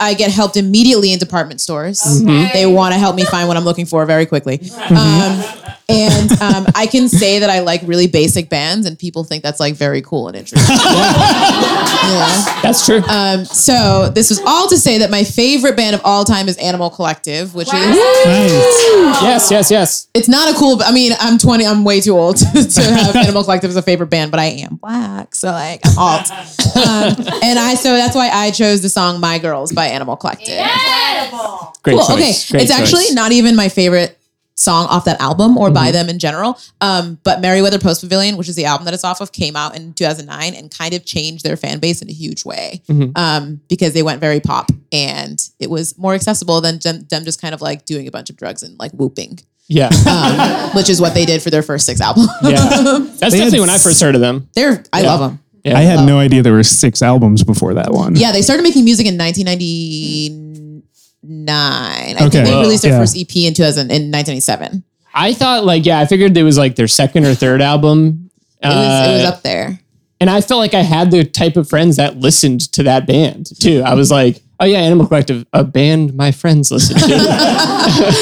I 0.00 0.14
get 0.14 0.30
helped 0.30 0.56
immediately 0.56 1.12
in 1.12 1.18
department 1.18 1.60
stores. 1.60 2.02
Mm-hmm. 2.02 2.52
They 2.52 2.66
want 2.66 2.92
to 2.94 2.98
help 2.98 3.16
me 3.16 3.24
find 3.24 3.48
what 3.48 3.56
I'm 3.56 3.64
looking 3.64 3.86
for 3.86 4.04
very 4.04 4.26
quickly. 4.26 4.60
Um, 4.90 5.42
and 5.88 6.32
um, 6.42 6.66
I 6.74 6.86
can 6.90 7.08
say 7.08 7.38
that 7.38 7.48
I 7.50 7.60
like 7.60 7.80
really 7.84 8.06
basic 8.08 8.48
bands, 8.48 8.86
and 8.86 8.98
people 8.98 9.22
think 9.24 9.42
that's 9.42 9.60
like 9.60 9.74
very 9.74 10.02
cool 10.02 10.28
and 10.28 10.36
interesting. 10.36 10.74
yeah. 10.78 12.60
That's 12.62 12.84
true. 12.86 13.02
Um, 13.08 13.44
so 13.44 14.10
this 14.14 14.30
was 14.30 14.40
all 14.46 14.68
to 14.68 14.76
say 14.78 14.98
that 14.98 15.10
my 15.10 15.24
favorite 15.24 15.76
band 15.76 15.94
of 15.94 16.00
all 16.04 16.24
time 16.24 16.48
is 16.48 16.56
Animal 16.58 16.90
Collective, 16.90 17.54
which 17.54 17.68
is 17.68 17.72
Nice. 17.72 17.92
yes, 19.22 19.50
yes, 19.50 19.70
yes. 19.70 20.08
it's 20.14 20.28
not 20.28 20.52
a 20.54 20.58
cool. 20.58 20.80
I 20.82 20.92
mean, 20.92 21.12
I'm 21.20 21.38
20. 21.38 21.66
I'm 21.66 21.84
way 21.84 22.00
too 22.00 22.16
old 22.18 22.36
to, 22.38 22.44
to 22.74 22.82
have 22.82 23.16
Animal 23.16 23.44
Collective 23.44 23.70
as 23.70 23.76
a 23.76 23.82
favorite 23.82 24.10
band, 24.10 24.30
but 24.30 24.40
I 24.40 24.46
am 24.46 24.76
black, 24.76 25.34
so 25.34 25.48
like 25.48 25.80
I'm 25.86 25.98
alt. 25.98 26.30
Um, 26.30 27.26
and 27.42 27.58
I 27.58 27.74
so 27.74 27.94
that's 27.96 28.14
why 28.16 28.28
I 28.32 28.50
chose 28.50 28.82
the 28.82 28.88
song 28.88 29.20
"My 29.20 29.38
Girls" 29.38 29.72
by 29.72 29.86
Animal 29.86 30.16
Collective. 30.16 30.46
Great 31.82 31.96
Cool. 31.98 32.06
choice. 32.06 32.10
Okay, 32.10 32.58
Great 32.58 32.62
it's 32.64 32.70
choice. 32.76 32.80
actually 32.80 33.14
not 33.14 33.32
even 33.32 33.54
my 33.56 33.68
favorite 33.68 34.18
song 34.58 34.86
off 34.88 35.04
that 35.04 35.20
album 35.20 35.56
or 35.58 35.66
Mm-hmm. 35.66 35.74
by 35.74 35.90
them 35.90 36.08
in 36.08 36.18
general. 36.18 36.58
Um, 36.80 37.18
but 37.24 37.40
Merriweather 37.40 37.78
Post 37.78 38.00
Pavilion, 38.00 38.36
which 38.38 38.48
is 38.48 38.56
the 38.56 38.64
album 38.64 38.84
that 38.86 38.94
it's 38.94 39.04
off 39.04 39.20
of, 39.20 39.30
came 39.32 39.54
out 39.54 39.76
in 39.76 39.92
2009 39.92 40.54
and 40.54 40.70
kind 40.70 40.94
of 40.94 41.04
changed 41.04 41.44
their 41.44 41.56
fan 41.56 41.78
base 41.78 42.00
in 42.02 42.08
a 42.08 42.12
huge 42.12 42.44
way 42.44 42.82
Mm-hmm. 42.88 43.10
um, 43.16 43.60
because 43.68 43.92
they 43.92 44.02
went 44.02 44.20
very 44.20 44.40
pop 44.40 44.70
and 44.92 45.38
it 45.60 45.68
was 45.68 45.96
more 45.98 46.14
accessible 46.14 46.60
than 46.60 46.78
them, 46.78 47.06
them 47.10 47.24
just 47.24 47.40
kind 47.40 47.52
of 47.54 47.60
like 47.60 47.84
doing 47.84 48.08
a 48.08 48.10
bunch 48.10 48.30
of 48.30 48.36
drugs 48.36 48.62
and 48.62 48.78
like 48.78 48.92
whooping, 48.92 49.38
Yeah. 49.68 49.90
um, 50.08 50.70
which 50.74 50.88
is 50.88 51.00
what 51.00 51.12
they 51.14 51.26
did 51.26 51.42
for 51.42 51.50
their 51.50 51.62
first 51.62 51.84
six 51.84 52.00
albums. 52.00 52.28
yeah. 52.42 52.54
That's 52.58 53.20
They 53.20 53.28
definitely 53.38 53.60
when 53.60 53.70
I 53.70 53.78
first 53.78 54.00
heard 54.00 54.14
of 54.14 54.20
them. 54.22 54.48
They're 54.54 54.82
I 54.92 55.02
Yeah. 55.02 55.06
love 55.06 55.20
them. 55.20 55.40
Yeah. 55.64 55.76
I 55.76 55.82
had 55.82 56.06
no 56.06 56.18
idea 56.20 56.42
there 56.42 56.52
were 56.52 56.62
six 56.62 57.02
albums 57.02 57.42
before 57.42 57.74
that 57.74 57.90
one. 57.92 58.14
Yeah, 58.14 58.30
they 58.30 58.40
started 58.42 58.62
making 58.62 58.84
music 58.84 59.04
in 59.06 59.18
1999. 59.18 60.56
I 61.28 62.14
Okay. 62.14 62.28
think 62.30 62.32
they 62.46 62.52
Whoa. 62.52 62.60
released 62.62 62.82
their 62.82 62.92
Yeah. 62.92 62.98
first 63.00 63.16
EP 63.16 63.46
in 63.46 63.54
2000 63.54 63.90
in 63.90 64.10
1997. 64.10 64.82
I 65.14 65.32
thought 65.32 65.64
like 65.64 65.86
yeah, 65.86 65.98
I 66.00 66.06
figured 66.06 66.36
it 66.36 66.42
was 66.42 66.58
like 66.58 66.76
their 66.76 66.88
second 66.88 67.24
or 67.26 67.34
third 67.34 67.62
album. 67.62 68.30
It 68.62 68.68
was 68.68 68.74
it 69.08 69.12
was 69.14 69.24
Uh, 69.24 69.28
up 69.28 69.42
there. 69.42 69.78
and 70.20 70.28
I 70.30 70.40
felt 70.40 70.58
like 70.60 70.74
I 70.74 70.82
had 70.82 71.10
the 71.10 71.24
type 71.24 71.56
of 71.56 71.68
friends 71.68 71.96
that 71.96 72.18
listened 72.20 72.72
to 72.72 72.82
that 72.84 73.06
band 73.06 73.50
too. 73.60 73.82
I 73.84 73.94
was 73.94 74.10
like, 74.10 74.40
oh 74.60 74.64
yeah, 74.66 74.78
Animal 74.78 75.06
Collective, 75.06 75.44
a 75.52 75.62
band 75.64 76.14
my 76.14 76.32
friends 76.32 76.70
listen 76.70 76.96
to. 76.98 77.04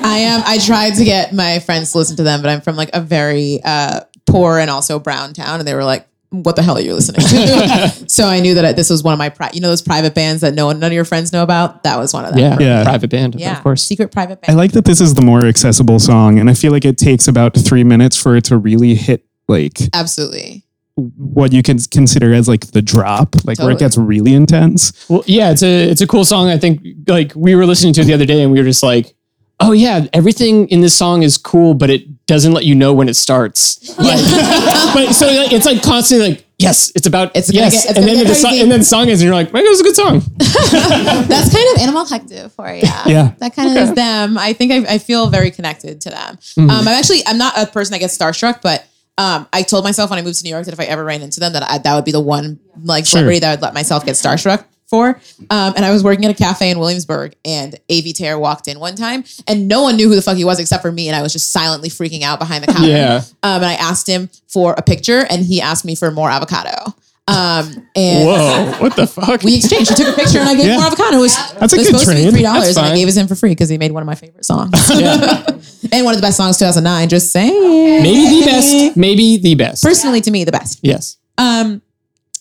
I 0.00 0.18
am. 0.20 0.42
I 0.46 0.58
tried 0.58 0.94
to 0.96 1.04
get 1.04 1.32
my 1.34 1.58
friends 1.60 1.92
to 1.92 1.98
listen 1.98 2.16
to 2.16 2.22
them, 2.22 2.40
but 2.42 2.50
I'm 2.50 2.60
from 2.60 2.76
like 2.76 2.90
a 2.92 3.00
very 3.00 3.60
uh, 3.64 4.00
poor 4.26 4.58
and 4.58 4.70
also 4.70 4.98
brown 4.98 5.32
town, 5.34 5.58
and 5.60 5.68
they 5.68 5.74
were 5.74 5.84
like, 5.84 6.06
"What 6.30 6.56
the 6.56 6.62
hell 6.62 6.76
are 6.76 6.80
you 6.80 6.94
listening 6.94 7.20
to?" 7.26 7.88
so 8.08 8.26
I 8.26 8.40
knew 8.40 8.54
that 8.54 8.64
I, 8.64 8.72
this 8.72 8.90
was 8.90 9.02
one 9.02 9.12
of 9.12 9.18
my, 9.18 9.28
pri- 9.28 9.50
you 9.54 9.60
know, 9.60 9.68
those 9.68 9.82
private 9.82 10.14
bands 10.14 10.42
that 10.42 10.54
no 10.54 10.66
one, 10.66 10.78
none 10.78 10.90
of 10.90 10.94
your 10.94 11.04
friends 11.04 11.32
know 11.32 11.42
about. 11.42 11.82
That 11.84 11.98
was 11.98 12.12
one 12.12 12.24
of 12.24 12.32
them. 12.34 12.40
yeah, 12.40 12.56
Yeah. 12.60 12.84
private 12.84 13.10
band, 13.10 13.34
yeah, 13.36 13.56
of 13.56 13.62
course. 13.62 13.82
secret 13.82 14.12
private 14.12 14.40
band. 14.42 14.52
I 14.52 14.60
like 14.60 14.72
that 14.72 14.84
this 14.84 15.00
is 15.00 15.14
the 15.14 15.22
more 15.22 15.46
accessible 15.46 15.98
song, 15.98 16.38
and 16.38 16.48
I 16.50 16.54
feel 16.54 16.72
like 16.72 16.84
it 16.84 16.98
takes 16.98 17.28
about 17.28 17.56
three 17.56 17.84
minutes 17.84 18.16
for 18.16 18.36
it 18.36 18.44
to 18.44 18.56
really 18.58 18.94
hit 18.94 19.24
like 19.48 19.78
Absolutely. 19.94 20.64
what 20.96 21.52
you 21.52 21.62
can 21.62 21.78
consider 21.78 22.34
as 22.34 22.48
like 22.48 22.72
the 22.72 22.82
drop, 22.82 23.34
like 23.44 23.58
where 23.58 23.70
it 23.70 23.78
gets 23.78 23.96
really 23.96 24.34
intense. 24.34 25.08
Well, 25.08 25.22
yeah, 25.26 25.50
it's 25.52 25.62
a 25.62 25.88
it's 25.90 26.00
a 26.02 26.06
cool 26.06 26.24
song. 26.24 26.48
I 26.48 26.58
think 26.58 26.84
like 27.06 27.32
we 27.34 27.54
were 27.54 27.64
listening 27.66 27.92
to 27.94 28.02
it 28.02 28.04
the 28.04 28.14
other 28.14 28.26
day, 28.26 28.42
and 28.42 28.52
we 28.52 28.58
were 28.58 28.64
just 28.64 28.82
like, 28.82 29.14
oh 29.60 29.72
yeah, 29.72 30.06
everything 30.12 30.68
in 30.68 30.80
this 30.80 30.94
song 30.94 31.22
is 31.22 31.36
cool, 31.36 31.74
but 31.74 31.90
it 31.90 32.26
doesn't 32.26 32.52
let 32.52 32.64
you 32.64 32.74
know 32.74 32.92
when 32.92 33.08
it 33.08 33.14
starts. 33.14 33.76
Like, 33.98 34.24
but 34.94 35.12
so 35.12 35.26
like, 35.26 35.52
it's 35.52 35.66
like 35.66 35.82
constantly 35.82 36.28
like, 36.28 36.46
yes, 36.58 36.92
it's 36.94 37.06
about 37.06 37.34
It's 37.34 37.50
gonna 37.50 37.64
yes, 37.64 37.72
get- 37.84 37.90
it's 37.90 37.98
and 37.98 38.06
then 38.06 38.16
get 38.16 38.28
the 38.28 38.34
song, 38.34 38.54
and 38.58 38.70
then 38.70 38.78
the 38.78 38.84
song 38.84 39.08
is, 39.08 39.20
and 39.20 39.26
you're 39.26 39.34
like, 39.34 39.52
man, 39.52 39.64
it 39.64 39.68
was 39.68 39.80
a 39.80 39.82
good 39.82 39.96
song. 39.96 40.22
That's 40.38 41.52
kind 41.52 41.76
of 41.76 41.82
Animal 41.82 42.04
Collective 42.06 42.52
for 42.52 42.68
you. 42.72 42.82
Yeah. 43.06 43.32
That 43.38 43.54
kind 43.56 43.70
of 43.70 43.76
is 43.76 43.94
them. 43.94 44.38
I 44.38 44.52
think 44.52 44.72
I, 44.72 44.94
I 44.94 44.98
feel 44.98 45.28
very 45.30 45.50
connected 45.50 46.00
to 46.02 46.10
them. 46.10 46.36
Mm-hmm. 46.36 46.70
Um, 46.70 46.86
I'm 46.86 46.88
actually, 46.88 47.26
I'm 47.26 47.38
not 47.38 47.54
a 47.58 47.66
person 47.66 47.92
that 47.92 47.98
gets 47.98 48.16
starstruck, 48.16 48.62
but 48.62 48.86
um, 49.18 49.48
I 49.52 49.62
told 49.62 49.82
myself 49.84 50.10
when 50.10 50.18
I 50.20 50.22
moved 50.22 50.38
to 50.38 50.44
New 50.44 50.50
York 50.50 50.64
that 50.66 50.72
if 50.72 50.80
I 50.80 50.84
ever 50.84 51.04
ran 51.04 51.22
into 51.22 51.40
them, 51.40 51.52
that 51.54 51.68
I, 51.68 51.78
that 51.78 51.94
would 51.96 52.04
be 52.04 52.12
the 52.12 52.20
one 52.20 52.60
like 52.84 53.04
celebrity 53.04 53.40
that 53.40 53.48
I 53.48 53.52
would 53.54 53.62
let 53.62 53.74
myself 53.74 54.06
get 54.06 54.14
starstruck 54.14 54.64
for. 54.88 55.20
Um, 55.50 55.74
and 55.76 55.84
I 55.84 55.90
was 55.90 56.02
working 56.02 56.24
at 56.24 56.30
a 56.30 56.34
cafe 56.34 56.70
in 56.70 56.78
Williamsburg, 56.78 57.34
and 57.44 57.78
Avey 57.88 58.12
Tare 58.14 58.38
walked 58.38 58.68
in 58.68 58.78
one 58.80 58.94
time, 58.96 59.24
and 59.46 59.68
no 59.68 59.82
one 59.82 59.96
knew 59.96 60.08
who 60.08 60.14
the 60.14 60.22
fuck 60.22 60.36
he 60.36 60.44
was 60.44 60.58
except 60.58 60.82
for 60.82 60.90
me, 60.92 61.08
and 61.08 61.16
I 61.16 61.22
was 61.22 61.32
just 61.32 61.52
silently 61.52 61.88
freaking 61.88 62.22
out 62.22 62.38
behind 62.38 62.64
the 62.64 62.72
counter. 62.72 62.88
Yeah. 62.88 63.22
Um, 63.42 63.56
and 63.56 63.66
I 63.66 63.74
asked 63.74 64.06
him 64.08 64.28
for 64.48 64.74
a 64.76 64.82
picture, 64.82 65.26
and 65.30 65.44
he 65.44 65.60
asked 65.60 65.84
me 65.84 65.94
for 65.94 66.10
more 66.10 66.30
avocado. 66.30 66.94
Um, 67.28 67.86
and 67.94 68.26
Whoa, 68.26 68.76
what 68.80 68.96
the 68.96 69.06
fuck? 69.06 69.42
we 69.42 69.56
exchanged. 69.56 69.90
He 69.90 69.96
took 69.96 70.14
a 70.14 70.16
picture 70.16 70.38
and 70.38 70.48
I 70.48 70.54
gave 70.54 70.64
him 70.64 70.76
more 70.76 70.84
avocado. 70.86 71.18
It 71.18 71.20
was, 71.20 71.36
That's 71.60 71.74
a 71.74 71.76
it 71.76 71.78
was 71.80 71.90
good 71.90 72.00
supposed 72.00 72.04
to 72.08 72.14
be 72.14 72.22
trade. 72.22 72.30
three 72.32 72.42
dollars, 72.42 72.74
and 72.78 72.86
I 72.86 72.94
gave 72.96 73.06
it 73.06 73.12
to 73.12 73.20
him 73.20 73.28
for 73.28 73.34
free 73.34 73.50
because 73.50 73.68
he 73.68 73.76
made 73.76 73.92
one 73.92 74.02
of 74.02 74.06
my 74.06 74.14
favorite 74.14 74.46
songs 74.46 74.70
Yeah. 74.98 75.44
and 75.92 76.06
one 76.06 76.14
of 76.14 76.20
the 76.22 76.22
best 76.22 76.38
songs 76.38 76.56
2009. 76.58 77.10
Just 77.10 77.30
saying, 77.30 78.02
Maybe 78.02 78.40
the 78.40 78.46
best. 78.46 78.96
Maybe 78.96 79.36
the 79.36 79.54
best. 79.56 79.84
personally 79.84 80.22
to 80.22 80.30
me 80.30 80.44
the 80.44 80.52
best. 80.52 80.78
yes. 80.82 81.18
Um, 81.36 81.82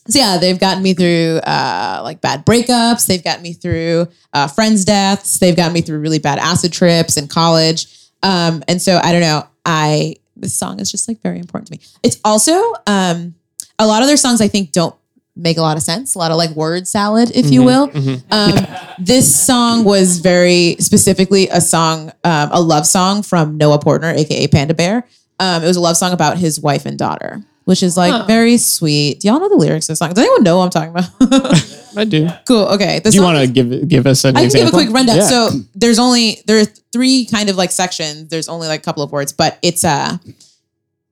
so 0.07 0.19
yeah, 0.19 0.37
they've 0.37 0.59
gotten 0.59 0.83
me 0.83 0.93
through 0.93 1.39
uh, 1.43 2.01
like 2.03 2.21
bad 2.21 2.45
breakups. 2.45 3.07
They've 3.07 3.23
gotten 3.23 3.43
me 3.43 3.53
through 3.53 4.07
uh, 4.33 4.47
friends' 4.47 4.85
deaths. 4.85 5.39
They've 5.39 5.55
gotten 5.55 5.73
me 5.73 5.81
through 5.81 5.99
really 5.99 6.19
bad 6.19 6.39
acid 6.39 6.73
trips 6.73 7.17
in 7.17 7.27
college. 7.27 7.87
Um, 8.23 8.63
and 8.67 8.81
so 8.81 8.99
I 9.03 9.11
don't 9.11 9.21
know. 9.21 9.47
I 9.65 10.15
this 10.35 10.53
song 10.57 10.79
is 10.79 10.91
just 10.91 11.07
like 11.07 11.21
very 11.21 11.39
important 11.39 11.67
to 11.67 11.73
me. 11.73 11.79
It's 12.03 12.19
also 12.23 12.73
um, 12.85 13.35
a 13.79 13.87
lot 13.87 14.01
of 14.01 14.07
their 14.07 14.17
songs 14.17 14.41
I 14.41 14.47
think 14.47 14.71
don't 14.71 14.95
make 15.35 15.57
a 15.57 15.61
lot 15.61 15.77
of 15.77 15.83
sense. 15.83 16.15
A 16.15 16.19
lot 16.19 16.31
of 16.31 16.37
like 16.37 16.51
word 16.51 16.87
salad, 16.87 17.31
if 17.35 17.51
you 17.51 17.63
will. 17.63 17.91
Um, 18.31 18.67
this 18.99 19.33
song 19.45 19.83
was 19.83 20.19
very 20.19 20.75
specifically 20.79 21.47
a 21.49 21.61
song, 21.61 22.11
um, 22.23 22.49
a 22.51 22.59
love 22.61 22.85
song 22.87 23.21
from 23.23 23.57
Noah 23.57 23.79
Portner, 23.79 24.15
aka 24.15 24.47
Panda 24.47 24.73
Bear. 24.73 25.07
Um, 25.39 25.63
it 25.63 25.67
was 25.67 25.77
a 25.77 25.81
love 25.81 25.95
song 25.97 26.13
about 26.13 26.37
his 26.37 26.59
wife 26.59 26.85
and 26.87 26.97
daughter, 26.97 27.43
which 27.67 27.83
is 27.83 27.97
like 27.97 28.27
very 28.27 28.57
sweet. 28.57 29.19
Do 29.19 29.27
y'all 29.27 29.41
know 29.41 29.49
the 29.49 29.57
lyrics 29.57 29.89
of 29.89 29.93
the 29.93 29.95
song? 29.97 30.13
Does 30.13 30.19
anyone 30.23 30.41
know 30.41 30.57
what 30.57 30.63
I'm 30.63 30.69
talking 30.69 30.91
about? 30.91 31.97
I 31.97 32.05
do. 32.05 32.29
cool. 32.47 32.63
Okay. 32.67 32.99
The 32.99 33.11
Do 33.11 33.17
you 33.17 33.21
want 33.23 33.39
to 33.39 33.47
give 33.51 33.89
give 33.89 34.07
us 34.07 34.23
an 34.23 34.37
I 34.37 34.39
can 34.39 34.45
example? 34.45 34.71
give 34.71 34.73
a 34.79 34.83
quick 34.85 34.95
rundown. 34.95 35.17
Yeah. 35.17 35.23
So 35.23 35.49
there's 35.75 35.99
only 35.99 36.37
there 36.47 36.61
are 36.61 36.65
three 36.93 37.25
kind 37.25 37.49
of 37.49 37.57
like 37.57 37.71
sections. 37.71 38.29
There's 38.29 38.47
only 38.47 38.69
like 38.69 38.79
a 38.79 38.83
couple 38.83 39.03
of 39.03 39.11
words, 39.11 39.33
but 39.33 39.59
it's 39.61 39.83
a 39.83 40.17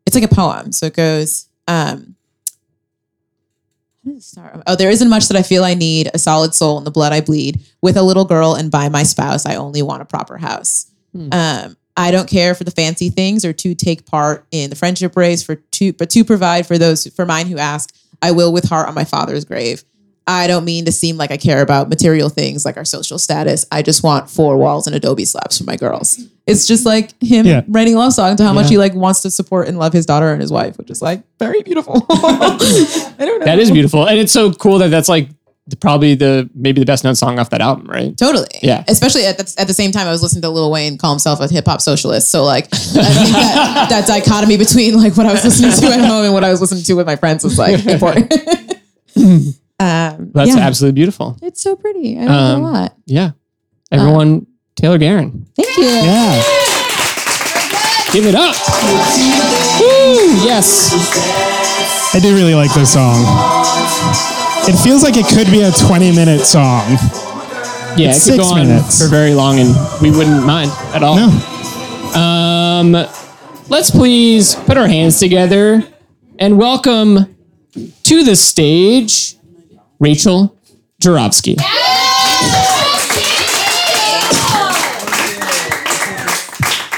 it's 0.05 0.15
like 0.15 0.23
a 0.23 0.33
poem. 0.33 0.71
So 0.71 0.85
it 0.85 0.93
goes, 0.93 1.47
um, 1.67 2.15
Oh, 4.65 4.77
there 4.77 4.89
isn't 4.89 5.09
much 5.09 5.27
that 5.27 5.35
I 5.35 5.41
feel 5.41 5.65
I 5.65 5.73
need. 5.73 6.09
A 6.13 6.19
solid 6.19 6.55
soul 6.55 6.77
in 6.77 6.85
the 6.85 6.91
blood 6.91 7.11
I 7.11 7.19
bleed. 7.19 7.59
With 7.81 7.97
a 7.97 8.03
little 8.03 8.23
girl 8.23 8.53
and 8.55 8.71
by 8.71 8.87
my 8.87 9.03
spouse, 9.03 9.45
I 9.45 9.55
only 9.55 9.81
want 9.81 10.03
a 10.03 10.05
proper 10.05 10.37
house. 10.37 10.89
Um, 11.33 11.75
I 11.97 12.11
don't 12.11 12.27
care 12.29 12.53
for 12.55 12.63
the 12.65 12.71
fancy 12.71 13.09
things 13.09 13.45
or 13.45 13.53
to 13.53 13.73
take 13.73 14.05
part 14.05 14.45
in 14.51 14.69
the 14.69 14.75
friendship 14.75 15.15
race 15.15 15.41
for 15.43 15.55
to, 15.55 15.93
but 15.93 16.09
to 16.11 16.23
provide 16.25 16.67
for 16.67 16.77
those 16.77 17.07
for 17.07 17.25
mine 17.25 17.47
who 17.47 17.57
ask. 17.57 17.93
I 18.21 18.31
will 18.31 18.51
with 18.51 18.67
heart 18.67 18.87
on 18.87 18.95
my 18.95 19.03
father's 19.05 19.45
grave. 19.45 19.83
I 20.27 20.47
don't 20.47 20.65
mean 20.65 20.85
to 20.85 20.91
seem 20.91 21.17
like 21.17 21.29
I 21.29 21.37
care 21.37 21.61
about 21.61 21.87
material 21.87 22.29
things 22.29 22.65
like 22.65 22.77
our 22.77 22.85
social 22.85 23.19
status. 23.19 23.63
I 23.71 23.83
just 23.83 24.01
want 24.01 24.27
four 24.29 24.57
walls 24.57 24.87
and 24.87 24.95
Adobe 24.95 25.23
slabs 25.25 25.59
for 25.59 25.65
my 25.65 25.75
girls. 25.75 26.19
It's 26.47 26.65
just 26.65 26.83
like 26.85 27.11
him 27.21 27.45
Yeah. 27.45 27.61
writing 27.67 27.93
a 27.93 27.99
love 27.99 28.13
song 28.13 28.35
to 28.37 28.43
how 28.43 28.51
much 28.51 28.69
he 28.69 28.77
like 28.79 28.95
wants 28.95 29.21
to 29.21 29.29
support 29.29 29.67
and 29.67 29.77
love 29.77 29.93
his 29.93 30.05
daughter 30.07 30.31
and 30.31 30.41
his 30.41 30.51
wife, 30.51 30.77
which 30.79 30.89
is 30.89 30.99
like 31.01 31.21
very 31.37 31.61
beautiful. 31.61 32.05
I 32.09 33.13
don't 33.19 33.39
know. 33.39 33.45
That 33.45 33.59
is 33.59 33.69
beautiful, 33.69 34.07
and 34.07 34.17
it's 34.17 34.31
so 34.31 34.51
cool 34.53 34.79
that 34.79 34.89
that's 34.89 35.09
like 35.09 35.29
the, 35.67 35.75
probably 35.75 36.13
the 36.15 36.47
maybe 36.53 36.79
the 36.79 36.85
best 36.85 37.03
known 37.03 37.15
song 37.15 37.39
off 37.39 37.49
that 37.49 37.61
album, 37.61 37.87
right? 37.87 38.15
Totally. 38.17 38.47
Yeah. 38.61 38.83
Especially 38.87 39.25
at 39.25 39.37
the, 39.37 39.55
at 39.57 39.65
the 39.67 39.73
same 39.73 39.91
time, 39.91 40.07
I 40.07 40.11
was 40.11 40.21
listening 40.21 40.43
to 40.43 40.49
Lil 40.49 40.69
Wayne 40.71 40.97
call 40.97 41.11
himself 41.11 41.39
a 41.39 41.47
hip 41.47 41.65
hop 41.65 41.81
socialist. 41.81 42.29
So 42.29 42.43
like, 42.43 42.65
I 42.65 42.77
think 42.77 42.95
that, 43.33 43.87
that 43.89 44.07
dichotomy 44.07 44.57
between 44.57 44.95
like 44.95 45.17
what 45.17 45.25
I 45.25 45.31
was 45.31 45.43
listening 45.43 45.71
to 45.71 45.87
at 45.87 46.05
home 46.07 46.25
and 46.25 46.33
what 46.33 46.43
I 46.43 46.49
was 46.51 46.61
listening 46.61 46.83
to 46.83 46.93
with 46.93 47.07
my 47.07 47.15
friends 47.15 47.43
was 47.43 47.57
like 47.57 47.83
important. 47.87 48.31
um, 49.17 50.31
That's 50.33 50.55
yeah. 50.55 50.59
absolutely 50.59 50.93
beautiful. 50.99 51.37
It's 51.41 51.61
so 51.63 51.75
pretty. 51.75 52.17
I 52.19 52.21
like 52.25 52.29
Um, 52.29 52.61
it 52.61 52.63
a 52.63 52.71
lot. 52.71 52.95
Yeah, 53.07 53.31
everyone, 53.91 54.45
Taylor 54.75 54.99
Garron, 54.99 55.45
Thank 55.55 55.77
you. 55.77 55.83
Yeah. 55.85 56.43
give 58.13 58.25
it 58.27 58.35
up. 58.35 58.55
Woo, 59.79 60.45
yes, 60.45 60.93
I 62.13 62.19
do 62.19 62.35
really 62.35 62.53
like 62.55 62.73
this 62.75 62.93
song. 62.93 64.44
It 64.67 64.75
feels 64.83 65.03
like 65.03 65.15
it 65.15 65.27
could 65.27 65.51
be 65.51 65.61
a 65.61 65.71
20 65.71 66.11
minute 66.15 66.41
song. 66.41 66.89
yeah, 67.97 68.09
It's 68.09 68.27
it 68.27 68.31
could 68.31 68.37
six 68.37 68.37
go 68.37 68.43
on 68.55 68.67
minutes. 68.67 69.01
for 69.01 69.07
very 69.09 69.33
long, 69.35 69.59
and 69.59 69.75
we 70.01 70.09
wouldn't 70.11 70.43
mind 70.45 70.71
at 70.93 71.03
all. 71.03 71.15
No. 71.15 72.19
Um, 72.19 72.91
let's 73.69 73.91
please 73.91 74.55
put 74.55 74.77
our 74.77 74.87
hands 74.87 75.19
together 75.19 75.83
and 76.39 76.57
welcome 76.57 77.35
to 78.03 78.23
the 78.23 78.35
stage 78.35 79.35
Rachel 79.99 80.55
Joravsky. 80.99 81.57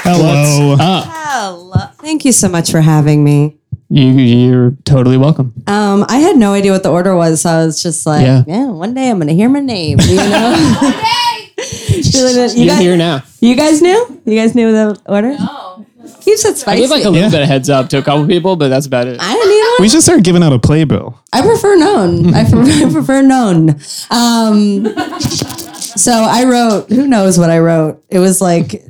Hello. 0.04 0.76
Hello. 0.78 1.86
Thank 2.00 2.24
you 2.24 2.32
so 2.32 2.48
much 2.48 2.70
for 2.70 2.80
having 2.80 3.22
me. 3.22 3.56
You, 3.90 4.04
you're 4.10 4.70
totally 4.84 5.16
welcome. 5.16 5.54
Um, 5.66 6.04
I 6.08 6.18
had 6.18 6.36
no 6.36 6.52
idea 6.52 6.72
what 6.72 6.82
the 6.82 6.90
order 6.90 7.16
was, 7.16 7.40
so 7.40 7.50
I 7.50 7.64
was 7.64 7.82
just 7.82 8.04
like, 8.06 8.20
Yeah. 8.26 8.44
yeah, 8.46 8.66
one 8.66 8.92
day 8.94 9.08
I'm 9.10 9.18
gonna 9.18 9.32
hear 9.32 9.48
my 9.48 9.60
name. 9.60 9.98
You 10.00 10.16
know? 10.16 10.54
Feeling 11.58 12.34
you, 12.56 12.64
You're 12.64 12.66
guys, 12.74 12.78
here 12.80 12.96
now. 12.96 13.22
you 13.40 13.54
guys 13.56 13.80
knew? 13.82 14.20
You 14.26 14.38
guys 14.38 14.54
knew 14.54 14.70
the 14.72 15.00
order? 15.06 15.32
No. 15.38 15.86
Keeps 16.20 16.44
it 16.44 16.68
I 16.68 16.76
gave 16.76 16.90
like 16.90 17.04
a 17.04 17.08
little 17.10 17.24
Yeah. 17.24 17.30
bit 17.30 17.42
of 17.42 17.48
heads 17.48 17.70
up 17.70 17.88
to 17.90 17.98
a 17.98 18.02
couple 18.02 18.26
people, 18.26 18.56
but 18.56 18.68
that's 18.68 18.86
about 18.86 19.06
it. 19.06 19.18
I 19.20 19.32
didn't 19.32 19.48
need 19.50 19.60
one. 19.62 19.76
We 19.80 19.88
should 19.88 20.02
start 20.02 20.22
giving 20.22 20.42
out 20.42 20.52
a 20.52 20.58
playbill. 20.58 21.18
I 21.32 21.40
prefer 21.42 21.76
known. 21.76 22.34
I 22.34 22.44
prefer, 22.48 22.86
I 22.86 22.92
prefer 22.92 23.22
known. 23.22 23.70
Um, 24.10 24.86
so 25.20 26.12
I 26.12 26.44
wrote. 26.44 26.90
Who 26.90 27.06
knows 27.06 27.38
what 27.38 27.50
I 27.50 27.58
wrote? 27.58 28.02
It 28.10 28.18
was 28.18 28.40
like 28.40 28.82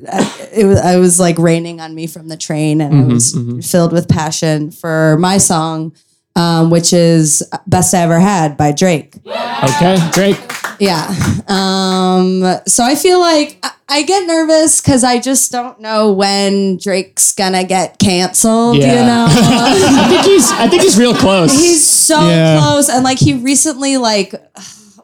it 0.58 0.64
was. 0.66 0.78
I 0.80 0.96
was 0.96 1.18
like 1.20 1.38
raining 1.38 1.80
on 1.80 1.94
me 1.94 2.06
from 2.06 2.28
the 2.28 2.36
train, 2.36 2.80
and 2.80 2.94
I 3.10 3.14
was 3.14 3.36
filled 3.70 3.92
with 3.92 4.08
passion 4.08 4.70
for 4.70 5.16
my 5.18 5.38
song, 5.38 5.92
um, 6.36 6.70
which 6.70 6.92
is 6.92 7.42
"Best 7.66 7.94
I 7.94 8.00
Ever 8.02 8.18
Had" 8.20 8.56
by 8.56 8.72
Drake. 8.72 9.14
Okay, 9.26 9.96
Drake. 10.12 10.38
Yeah. 10.80 11.08
Um, 11.48 12.44
so 12.66 12.84
I 12.84 12.94
feel 12.94 13.18
like 13.20 13.58
I, 13.62 13.70
I 13.88 14.02
get 14.02 14.26
nervous 14.26 14.80
because 14.80 15.02
I 15.02 15.18
just 15.18 15.50
don't 15.50 15.80
know 15.80 16.12
when 16.12 16.76
Drake's 16.76 17.32
gonna 17.34 17.64
get 17.64 17.98
canceled. 17.98 18.76
You 18.76 18.86
know. 18.86 19.26
I 19.30 20.06
think 20.08 20.22
he's. 20.26 20.50
I 20.52 20.68
think 20.68 20.82
he's 20.82 20.98
real 20.98 21.14
close. 21.14 21.52
he's 21.52 21.84
so 21.84 22.20
Yeah. 22.28 22.58
close 22.60 22.88
and 22.88 23.02
like 23.04 23.18
he 23.18 23.34
recently 23.34 23.96
like 23.96 24.34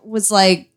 was 0.04 0.30
like 0.30 0.70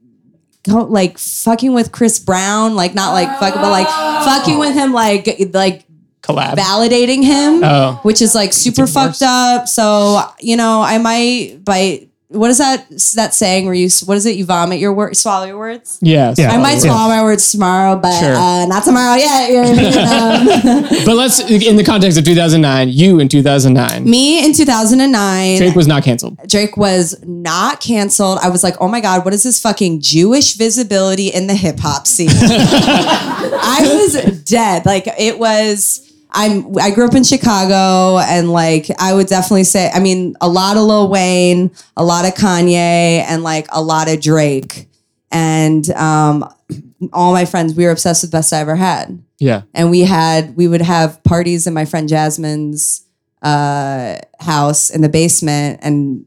go, 0.67 0.83
like 0.83 1.17
fucking 1.17 1.73
with 1.73 1.91
Chris 1.91 2.19
Brown 2.19 2.75
like 2.75 2.93
not 2.93 3.13
like 3.13 3.27
fucking 3.39 3.61
but 3.61 3.71
like 3.71 3.87
fucking 3.87 4.59
with 4.59 4.73
him 4.73 4.93
like 4.93 5.27
like 5.53 5.85
collab. 6.21 6.55
validating 6.55 7.23
him 7.23 7.63
Oh. 7.63 7.99
which 8.03 8.21
is 8.21 8.35
like 8.35 8.53
super 8.53 8.85
fucked 8.87 9.21
up 9.21 9.67
so 9.67 10.21
you 10.39 10.55
know 10.57 10.81
I 10.81 10.97
might 10.97 11.59
by 11.63 12.07
what 12.29 12.49
is 12.51 12.57
that 12.57 12.85
that 13.15 13.33
saying 13.33 13.63
where 13.65 13.73
you 13.73 13.87
what 14.05 14.17
is 14.17 14.25
it 14.25 14.35
you 14.35 14.43
vomit 14.45 14.79
your 14.79 14.91
words 14.93 15.17
swallow 15.19 15.45
your 15.45 15.57
words 15.57 15.97
Yes. 16.01 16.37
Yeah. 16.37 16.51
I 16.51 16.57
might 16.57 16.73
Yeah. 16.73 16.79
swallow 16.91 17.07
my 17.07 17.23
words 17.23 17.49
tomorrow 17.51 17.95
but 17.95 18.19
Sure. 18.19 18.35
uh, 18.35 18.65
not 18.65 18.83
tomorrow 18.83 19.15
yet 19.15 19.49
you 19.49 19.55
know 19.61 19.69
what 19.69 19.79
I 19.79 19.81
mean? 19.81 20.83
Um, 20.97 21.03
But 21.05 21.15
let's, 21.15 21.39
in 21.39 21.77
the 21.77 21.83
context 21.85 22.17
of 22.17 22.25
2009, 22.25 22.89
you 22.89 23.19
in 23.19 23.29
2009, 23.29 24.03
me 24.03 24.43
in 24.43 24.51
2009 24.53 25.57
Drake 25.57 25.75
was 25.75 25.87
not 25.87 26.03
canceled. 26.03 26.37
Drake 26.47 26.75
was 26.75 27.15
not 27.25 27.79
canceled. 27.79 28.39
I 28.43 28.49
was 28.49 28.61
like, 28.63 28.75
oh 28.81 28.87
my 28.89 28.99
God, 28.99 29.23
what 29.23 29.33
is 29.33 29.43
this 29.43 29.59
fucking 29.61 30.01
Jewish 30.01 30.55
visibility 30.57 31.27
in 31.29 31.47
the 31.47 31.55
hip 31.55 31.79
hop 31.79 32.07
scene? 32.07 32.27
I 32.31 33.81
was 34.03 34.41
dead. 34.43 34.85
Like 34.85 35.07
it 35.17 35.39
was. 35.39 36.01
I'm. 36.31 36.77
I 36.77 36.91
grew 36.91 37.05
up 37.07 37.15
in 37.15 37.23
Chicago, 37.23 38.19
and 38.19 38.51
like 38.51 38.87
I 38.99 39.13
would 39.13 39.27
definitely 39.27 39.63
say, 39.63 39.89
I 39.93 39.99
mean, 39.99 40.35
a 40.41 40.49
lot 40.49 40.77
of 40.77 40.83
Lil 40.83 41.07
Wayne, 41.09 41.71
a 41.95 42.03
lot 42.03 42.25
of 42.25 42.33
Kanye, 42.33 43.23
and 43.27 43.43
like 43.43 43.67
a 43.71 43.81
lot 43.81 44.09
of 44.09 44.21
Drake, 44.21 44.87
and 45.31 45.89
um, 45.91 46.47
all 47.13 47.31
my 47.33 47.45
friends. 47.45 47.73
We 47.75 47.85
were 47.85 47.91
obsessed 47.91 48.23
with 48.23 48.31
Best 48.31 48.51
I 48.53 48.59
Ever 48.59 48.75
Had 48.75 49.21
Yeah. 49.39 49.61
and 49.73 49.89
we 49.89 50.01
had 50.01 50.55
we 50.57 50.67
would 50.67 50.81
have 50.81 51.23
parties 51.23 51.65
in 51.67 51.73
my 51.73 51.85
friend 51.85 52.09
Jasmine's 52.09 53.05
uh, 53.41 54.17
house 54.39 54.89
in 54.89 55.01
the 55.01 55.09
basement, 55.09 55.79
and 55.81 56.25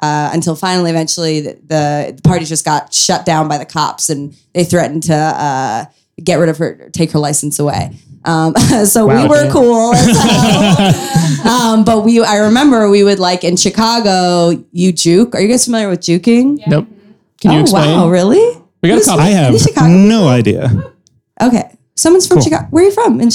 uh, 0.00 0.30
until 0.32 0.56
finally, 0.56 0.90
eventually, 0.90 1.40
the, 1.40 1.52
the 1.66 2.12
the 2.16 2.22
party 2.22 2.44
just 2.46 2.64
got 2.64 2.92
shut 2.94 3.26
down 3.26 3.48
by 3.48 3.58
the 3.58 3.66
cops, 3.66 4.08
and 4.10 4.34
they 4.54 4.64
threatened 4.64 5.02
to 5.04 5.14
uh, 5.14 5.84
get 6.22 6.36
rid 6.36 6.48
of 6.48 6.58
her, 6.58 6.88
take 6.92 7.10
her 7.12 7.18
license 7.18 7.58
away. 7.58 7.90
Um, 8.24 8.54
so 8.84 9.06
Wow, 9.06 9.22
we 9.22 9.28
were 9.28 9.42
damn. 9.44 9.52
cool 9.52 9.92
as 9.94 11.42
um, 11.46 11.84
but 11.84 12.04
we, 12.04 12.22
I 12.24 12.36
remember 12.38 12.88
we 12.88 13.02
would 13.04 13.18
like 13.18 13.44
in 13.44 13.56
Chicago, 13.56 14.50
you 14.72 14.92
juke. 14.92 15.34
Are 15.34 15.40
you 15.40 15.48
guys 15.48 15.64
familiar 15.64 15.88
with 15.88 16.00
juking? 16.00 16.58
Nope. 16.66 16.86
Can 17.40 17.52
you 17.52 17.58
oh 17.58 17.62
explain? 17.62 17.96
wow, 17.96 18.08
really? 18.08 18.62
We 18.82 18.88
got 18.88 18.94
a 18.94 18.96
Who's- 18.96 19.06
couple. 19.06 19.20
I 19.24 19.28
have 19.30 19.58
Chicago 19.60 19.88
no 19.88 20.28
idea. 20.28 20.70
Okay. 21.40 21.76
Someone's 21.96 22.26
from 22.26 22.36
Cool. 22.36 22.44
Chicago. 22.44 22.66
Where 22.70 22.84
are 22.84 22.86
you 22.86 22.92
from? 22.92 23.20
In- 23.20 23.30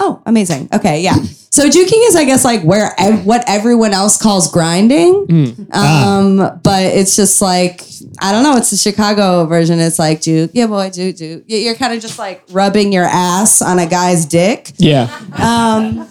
oh, 0.00 0.20
amazing. 0.26 0.68
Okay, 0.72 1.00
yeah. 1.02 1.14
So 1.52 1.68
juking 1.68 2.06
is, 2.08 2.16
I 2.16 2.24
guess, 2.24 2.44
like 2.44 2.62
where 2.62 2.94
ev- 2.98 3.26
what 3.26 3.44
everyone 3.48 3.92
else 3.92 4.20
calls 4.20 4.50
grinding. 4.50 5.26
Mm. 5.26 5.74
Um, 5.74 6.60
but 6.62 6.82
it's 6.84 7.16
just 7.16 7.42
like 7.42 7.82
I 8.20 8.32
don't 8.32 8.42
know. 8.44 8.56
It's 8.56 8.70
the 8.70 8.76
Chicago 8.76 9.46
version. 9.46 9.78
It's 9.80 9.98
like 9.98 10.20
juke, 10.22 10.50
yeah, 10.54 10.66
boy, 10.66 10.90
juke, 10.90 11.16
juke. 11.16 11.44
You- 11.46 11.58
You're 11.58 11.74
kind 11.74 11.92
of 11.92 12.00
just 12.00 12.18
like 12.18 12.42
rubbing 12.50 12.92
your 12.92 13.04
ass 13.04 13.62
on 13.62 13.78
a 13.78 13.86
guy's 13.86 14.24
dick. 14.26 14.72
Yeah. 14.78 15.08
Um, 15.36 16.08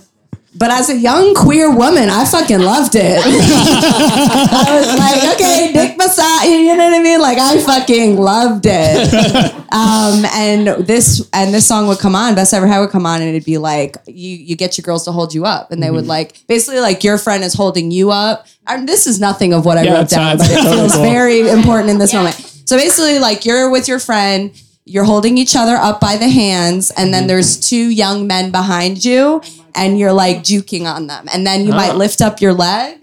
but 0.60 0.70
as 0.72 0.90
a 0.90 0.98
young 0.98 1.34
queer 1.34 1.70
woman, 1.74 2.10
I 2.10 2.26
fucking 2.26 2.60
loved 2.60 2.96
it. 2.96 3.18
I 3.26 4.78
was 4.78 5.00
like, 5.00 5.36
okay, 5.36 5.72
dick 5.74 5.98
massage. 5.98 6.46
You 6.46 6.76
know 6.76 6.84
what 6.90 7.00
I 7.00 7.02
mean? 7.02 7.22
Like 7.22 7.38
I 7.38 7.62
fucking 7.64 8.18
loved 8.18 8.66
it. 8.68 9.56
Um, 9.72 10.26
and 10.34 10.68
this 10.88 11.30
and 11.32 11.54
this 11.54 11.68
song 11.68 11.86
would 11.90 12.00
come 12.00 12.16
on, 12.16 12.34
Best 12.34 12.56
Ever 12.56 12.66
Had 12.66 12.80
would 12.80 12.90
come 12.90 13.06
on, 13.06 13.22
and 13.22 13.30
it'd 13.30 13.46
be 13.46 13.60
like 13.60 13.98
you 14.08 14.36
you 14.36 14.56
get 14.56 14.80
your 14.80 14.82
girls 14.82 15.06
to 15.06 15.12
hold 15.12 15.32
you 15.32 15.46
up, 15.46 15.70
and 15.72 15.82
they 15.84 15.92
would 15.92 16.08
like 16.08 16.42
basically 16.48 16.80
like 16.80 17.04
your 17.04 17.20
friend 17.20 17.44
is 17.44 17.54
holding 17.54 17.92
you 17.92 18.10
up. 18.10 18.48
And 18.66 18.90
this 18.90 19.06
is 19.06 19.20
nothing 19.20 19.54
of 19.54 19.66
what 19.66 19.78
I 19.78 19.84
Yeah, 19.84 19.94
wrote 20.00 20.10
down, 20.10 20.38
that's 20.40 20.50
but 20.52 20.58
it 20.58 20.64
feels 20.76 20.94
cool. 20.94 21.04
very 21.04 21.48
important 21.48 21.92
in 21.92 22.00
this 22.00 22.16
moment. 22.16 22.34
So 22.66 22.78
basically, 22.78 23.20
like 23.20 23.46
you're 23.46 23.70
with 23.70 23.88
your 23.88 24.00
friend, 24.00 24.60
you're 24.90 25.06
holding 25.14 25.38
each 25.38 25.56
other 25.56 25.76
up 25.76 26.00
by 26.00 26.18
the 26.18 26.30
hands, 26.30 26.90
and 26.92 26.98
Mm-hmm. 26.98 27.12
then 27.14 27.28
there's 27.28 27.60
two 27.70 27.86
young 28.04 28.26
men 28.28 28.52
behind 28.52 29.06
you, 29.06 29.42
and 29.76 30.00
you're 30.00 30.14
like 30.26 30.38
juking 30.50 30.86
on 30.96 31.08
them, 31.08 31.24
and 31.34 31.46
then 31.48 31.66
you 31.66 31.72
might 31.72 31.94
Oh. 31.94 31.98
lift 32.04 32.22
up 32.22 32.42
your 32.42 32.54
leg 32.54 32.98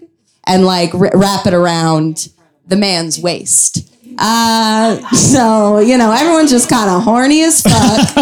and 0.45 0.65
like 0.65 0.93
r- 0.93 1.11
wrap 1.13 1.45
it 1.47 1.53
around 1.53 2.29
the 2.67 2.75
man's 2.75 3.19
waist. 3.19 3.71
Uh, 4.19 4.97
so 5.15 5.79
you 5.79 5.97
know 5.97 6.11
everyone's 6.11 6.49
just 6.51 6.69
kind 6.69 6.89
of 6.89 7.03
horny 7.03 7.43
as 7.43 7.61
fuck, 7.61 8.17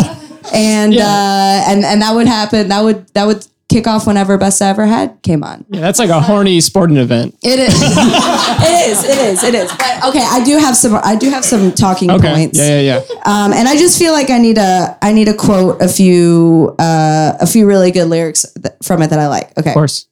and 0.54 0.94
Yeah. 0.94 1.08
uh, 1.08 1.72
and 1.72 1.86
and 1.86 2.02
that 2.02 2.14
would 2.14 2.28
happen. 2.28 2.68
That 2.68 2.84
would 2.84 3.08
that 3.14 3.26
would 3.28 3.46
kick 3.76 3.88
off 3.88 4.08
whenever 4.08 4.38
Best 4.38 4.62
I 4.62 4.70
Ever 4.70 4.86
Had 4.86 5.22
came 5.22 5.44
on. 5.44 5.66
Yeah, 5.70 5.82
that's 5.82 6.00
like 6.00 6.10
a 6.10 6.22
horny 6.22 6.62
sporting 6.62 6.96
event. 6.96 7.36
It 7.44 7.60
is. 7.60 7.74
it 7.82 8.90
is. 8.90 9.04
It 9.04 9.18
is. 9.18 9.44
It 9.44 9.54
is. 9.56 9.70
But 9.72 10.06
okay, 10.10 10.24
I 10.24 10.42
do 10.46 10.58
have 10.58 10.78
some. 10.78 10.96
I 11.04 11.16
do 11.18 11.30
have 11.30 11.44
some 11.44 11.74
talking 11.74 12.10
Okay. 12.10 12.34
points. 12.34 12.58
Yeah, 12.58 12.80
yeah, 12.80 13.02
yeah. 13.10 13.16
Um, 13.26 13.52
and 13.52 13.68
I 13.68 13.76
just 13.76 14.00
feel 14.00 14.14
like 14.14 14.30
I 14.30 14.38
need 14.38 14.58
a. 14.58 14.98
I 15.02 15.12
need 15.12 15.26
to 15.26 15.34
quote 15.34 15.82
a 15.82 15.90
few. 15.90 16.74
Uh, 16.80 17.34
a 17.42 17.46
few 17.48 17.68
really 17.68 17.92
good 17.92 18.06
lyrics 18.08 18.46
th- 18.54 18.76
from 18.82 19.02
it 19.02 19.10
that 19.10 19.20
I 19.20 19.28
like. 19.28 19.52
Okay. 19.58 19.72
Of 19.72 19.74
course. 19.74 20.08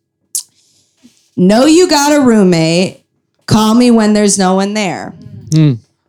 Know 1.37 1.65
you 1.65 1.87
got 1.89 2.11
a 2.21 2.21
roommate. 2.25 3.03
Call 3.45 3.75
me 3.75 3.91
when 3.91 4.13
there's 4.13 4.37
no 4.37 4.55
one 4.55 4.73
there. 4.73 5.13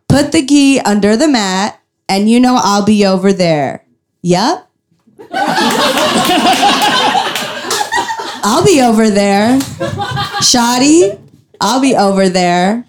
Put 0.09 0.31
the 0.31 0.45
key 0.45 0.79
under 0.79 1.15
the 1.15 1.27
mat, 1.27 1.79
and 2.09 2.29
you 2.29 2.39
know 2.39 2.59
I'll 2.61 2.85
be 2.85 3.05
over 3.05 3.31
there. 3.33 3.85
Yup. 4.21 4.69
I'll 8.47 8.63
be 8.63 8.79
over 8.79 9.09
there. 9.09 9.59
Shoddy, 10.39 11.17
I'll 11.59 11.81
be 11.81 11.95
over 11.95 12.29
there. 12.29 12.85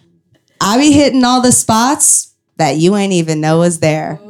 I'll 0.60 0.78
be 0.78 0.92
hitting 0.92 1.24
all 1.24 1.40
the 1.40 1.50
spots 1.50 2.34
that 2.58 2.76
you 2.76 2.94
ain't 2.94 3.14
even 3.14 3.40
know 3.40 3.60
was 3.60 3.80
there. 3.80 4.20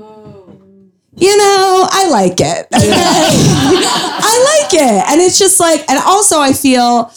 You 1.18 1.36
know, 1.36 1.88
I 1.90 2.08
like 2.10 2.40
it. 2.40 2.68
I 2.72 4.60
like 4.62 4.72
it. 4.72 5.04
And 5.10 5.20
it's 5.20 5.36
just 5.36 5.58
like, 5.58 5.80
and 5.90 5.98
also 5.98 6.38
I 6.38 6.52
feel 6.52 7.10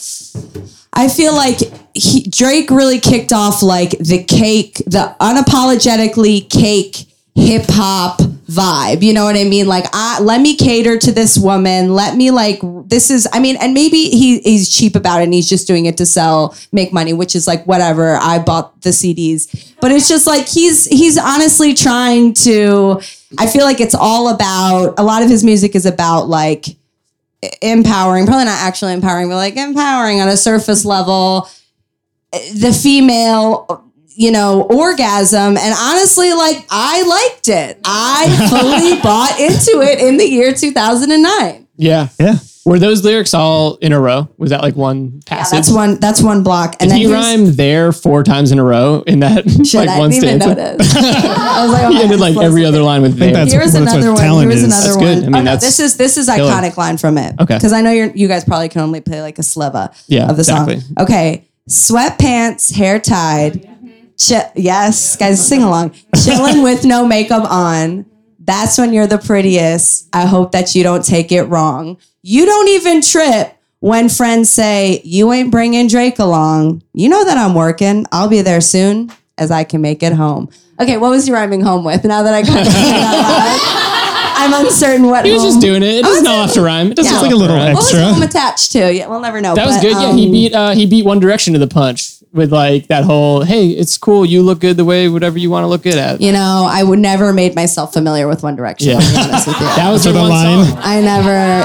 I 0.92 1.08
feel 1.08 1.32
like 1.32 1.58
he, 1.94 2.22
Drake 2.28 2.70
really 2.70 2.98
kicked 2.98 3.32
off 3.32 3.62
like 3.62 3.90
the 3.90 4.24
cake, 4.24 4.78
the 4.86 5.14
unapologetically 5.20 6.50
cake 6.50 7.06
hip 7.36 7.66
hop 7.68 8.20
vibe. 8.50 9.02
You 9.02 9.12
know 9.12 9.24
what 9.24 9.36
I 9.36 9.44
mean? 9.44 9.66
Like, 9.66 9.86
I, 9.92 10.20
let 10.20 10.40
me 10.40 10.56
cater 10.56 10.98
to 10.98 11.12
this 11.12 11.38
woman. 11.38 11.94
Let 11.94 12.16
me 12.16 12.30
like 12.30 12.60
this 12.86 13.10
is. 13.10 13.28
I 13.32 13.38
mean, 13.38 13.56
and 13.56 13.72
maybe 13.74 14.04
he 14.10 14.40
he's 14.40 14.68
cheap 14.68 14.96
about 14.96 15.20
it 15.20 15.24
and 15.24 15.34
he's 15.34 15.48
just 15.48 15.66
doing 15.66 15.86
it 15.86 15.96
to 15.98 16.06
sell, 16.06 16.56
make 16.72 16.92
money, 16.92 17.12
which 17.12 17.36
is 17.36 17.46
like 17.46 17.64
whatever. 17.66 18.16
I 18.16 18.38
bought 18.40 18.80
the 18.82 18.90
CDs, 18.90 19.74
but 19.80 19.92
it's 19.92 20.08
just 20.08 20.26
like 20.26 20.48
he's 20.48 20.86
he's 20.86 21.16
honestly 21.16 21.74
trying 21.74 22.34
to. 22.34 23.00
I 23.38 23.46
feel 23.46 23.64
like 23.64 23.80
it's 23.80 23.94
all 23.94 24.34
about 24.34 24.94
a 24.98 25.04
lot 25.04 25.22
of 25.22 25.30
his 25.30 25.44
music 25.44 25.76
is 25.76 25.86
about 25.86 26.28
like 26.28 26.66
empowering, 27.62 28.26
probably 28.26 28.46
not 28.46 28.58
actually 28.60 28.92
empowering, 28.92 29.28
but 29.28 29.36
like 29.36 29.56
empowering 29.56 30.20
on 30.20 30.28
a 30.28 30.36
surface 30.36 30.84
level, 30.84 31.48
the 32.32 32.72
female, 32.72 33.84
you 34.16 34.30
know, 34.30 34.62
orgasm. 34.62 35.56
And 35.56 35.74
honestly, 35.78 36.32
like 36.32 36.66
I 36.70 37.02
liked 37.02 37.48
it. 37.48 37.80
I 37.84 38.48
fully 38.50 39.00
bought 39.02 39.38
into 39.40 39.80
it 39.82 40.00
in 40.00 40.16
the 40.16 40.26
year 40.28 40.52
2009. 40.52 41.66
Yeah. 41.76 42.08
Yeah. 42.18 42.34
Were 42.66 42.78
those 42.78 43.02
lyrics 43.02 43.32
all 43.32 43.76
in 43.76 43.92
a 43.92 43.98
row? 43.98 44.28
Was 44.36 44.50
that 44.50 44.60
like 44.60 44.76
one 44.76 45.22
passage? 45.24 45.56
That's 45.56 45.72
one. 45.72 45.98
That's 45.98 46.22
one 46.22 46.42
block. 46.42 46.76
And 46.78 46.90
Did 46.90 46.90
then 46.90 46.96
he 46.98 47.04
here's- 47.08 47.24
rhyme 47.24 47.52
there 47.56 47.90
four 47.90 48.22
times 48.22 48.52
in 48.52 48.58
a 48.58 48.64
row 48.64 49.02
in 49.06 49.20
that 49.20 49.48
Shit, 49.66 49.74
like 49.74 49.88
I 49.88 49.98
one 49.98 50.10
didn't 50.10 50.24
even 50.28 50.40
stanza? 50.42 50.76
I 51.00 51.62
was 51.64 51.72
like, 51.72 51.84
oh 51.86 51.90
He 51.92 52.02
ended 52.02 52.20
like 52.20 52.36
every 52.36 52.66
other 52.66 52.82
line 52.82 53.00
with 53.00 53.16
there. 53.16 53.32
that's- 53.32 53.50
Here 53.50 53.62
was 53.62 53.72
that's 53.72 53.86
what 53.86 53.94
another 54.02 54.12
one. 54.12 54.42
Here's 54.42 54.62
is. 54.62 54.64
another 54.64 54.82
That's 54.88 54.96
one. 54.96 55.04
good. 55.04 55.18
I 55.24 55.26
mean, 55.40 55.48
oh, 55.48 55.52
no, 55.54 55.56
this 55.56 55.80
is 55.80 55.96
this 55.96 56.18
is 56.18 56.26
killer. 56.26 56.52
iconic 56.52 56.76
line 56.76 56.98
from 56.98 57.16
it. 57.16 57.34
Okay. 57.40 57.54
Because 57.56 57.72
I 57.72 57.80
know 57.80 57.92
you're, 57.92 58.10
you 58.14 58.28
guys 58.28 58.44
probably 58.44 58.68
can 58.68 58.82
only 58.82 59.00
play 59.00 59.22
like 59.22 59.38
a 59.38 59.42
sliver 59.42 59.88
Yeah, 60.06 60.28
of 60.30 60.36
the 60.36 60.44
song. 60.44 60.68
exactly. 60.68 61.02
Okay. 61.02 61.48
Sweatpants, 61.70 62.74
hair 62.74 63.00
tied. 63.00 63.66
Chi- 64.28 64.52
yes, 64.54 65.16
guys, 65.16 65.46
sing 65.46 65.62
along. 65.62 65.94
Chilling 66.24 66.62
with 66.62 66.84
no 66.84 67.06
makeup 67.06 67.50
on. 67.50 68.06
That's 68.38 68.76
when 68.78 68.92
you're 68.92 69.06
the 69.06 69.18
prettiest. 69.18 70.08
I 70.12 70.26
hope 70.26 70.52
that 70.52 70.74
you 70.74 70.82
don't 70.82 71.04
take 71.04 71.30
it 71.32 71.44
wrong. 71.44 71.98
You 72.22 72.44
don't 72.46 72.68
even 72.68 73.00
trip 73.00 73.56
when 73.80 74.08
friends 74.08 74.50
say, 74.50 75.00
You 75.04 75.32
ain't 75.32 75.50
bringing 75.50 75.86
Drake 75.88 76.18
along. 76.18 76.82
You 76.92 77.08
know 77.08 77.24
that 77.24 77.38
I'm 77.38 77.54
working. 77.54 78.06
I'll 78.12 78.28
be 78.28 78.42
there 78.42 78.60
soon 78.60 79.10
as 79.38 79.50
I 79.50 79.64
can 79.64 79.80
make 79.80 80.02
it 80.02 80.12
home. 80.12 80.50
Okay, 80.80 80.96
what 80.96 81.10
was 81.10 81.28
you 81.28 81.34
rhyming 81.34 81.60
home 81.62 81.84
with? 81.84 82.04
Now 82.04 82.22
that 82.22 82.34
I 82.34 82.42
got 82.42 82.66
I'm 84.42 84.66
uncertain 84.66 85.06
what 85.06 85.24
He 85.26 85.32
was 85.32 85.42
home- 85.42 85.50
just 85.52 85.60
doing 85.60 85.82
it. 85.82 85.96
It 85.96 86.02
doesn't 86.02 86.26
I 86.26 86.38
was- 86.40 86.46
have 86.46 86.54
to 86.54 86.62
rhyme. 86.62 86.90
It 86.90 86.96
doesn't 86.96 87.12
Yeah. 87.12 87.20
like 87.20 87.32
a 87.32 87.36
little 87.36 87.56
rhyme. 87.56 87.74
What 87.74 87.92
was 87.92 87.92
home 87.92 88.22
attached 88.22 88.72
to? 88.72 88.92
Yeah, 88.92 89.06
we'll 89.06 89.20
never 89.20 89.40
know. 89.40 89.54
That 89.54 89.66
was 89.66 89.76
but, 89.76 89.82
good. 89.82 89.92
yeah, 89.92 90.12
he 90.14 90.26
um, 90.26 90.32
beat 90.32 90.54
uh, 90.54 90.70
he 90.70 90.86
beat 90.86 91.04
One 91.04 91.20
Direction 91.20 91.52
to 91.52 91.58
the 91.58 91.66
punch 91.66 92.14
with 92.32 92.52
like 92.52 92.86
that 92.88 93.04
whole 93.04 93.42
"Hey, 93.42 93.68
it's 93.68 93.96
cool. 93.98 94.24
You 94.24 94.42
look 94.42 94.60
good 94.60 94.76
the 94.76 94.84
way 94.84 95.08
whatever 95.08 95.38
you 95.38 95.50
want 95.50 95.64
to 95.64 95.68
look 95.68 95.82
good 95.82 95.96
at." 95.98 96.20
You 96.20 96.32
know, 96.32 96.66
I 96.68 96.82
would 96.82 96.98
never 96.98 97.32
made 97.32 97.54
myself 97.54 97.92
familiar 97.92 98.28
with 98.28 98.42
One 98.42 98.56
Direction. 98.56 98.90
Yeah. 98.90 99.00
To 99.00 99.10
be 99.10 99.16
honest 99.18 99.46
with 99.46 99.60
you. 99.60 99.66
That 99.76 99.90
was 99.90 100.04
the 100.04 100.12
the 100.12 100.20
one 100.20 100.30
line. 100.30 100.66
song. 100.66 100.78
I 100.80 101.00
never. 101.00 101.64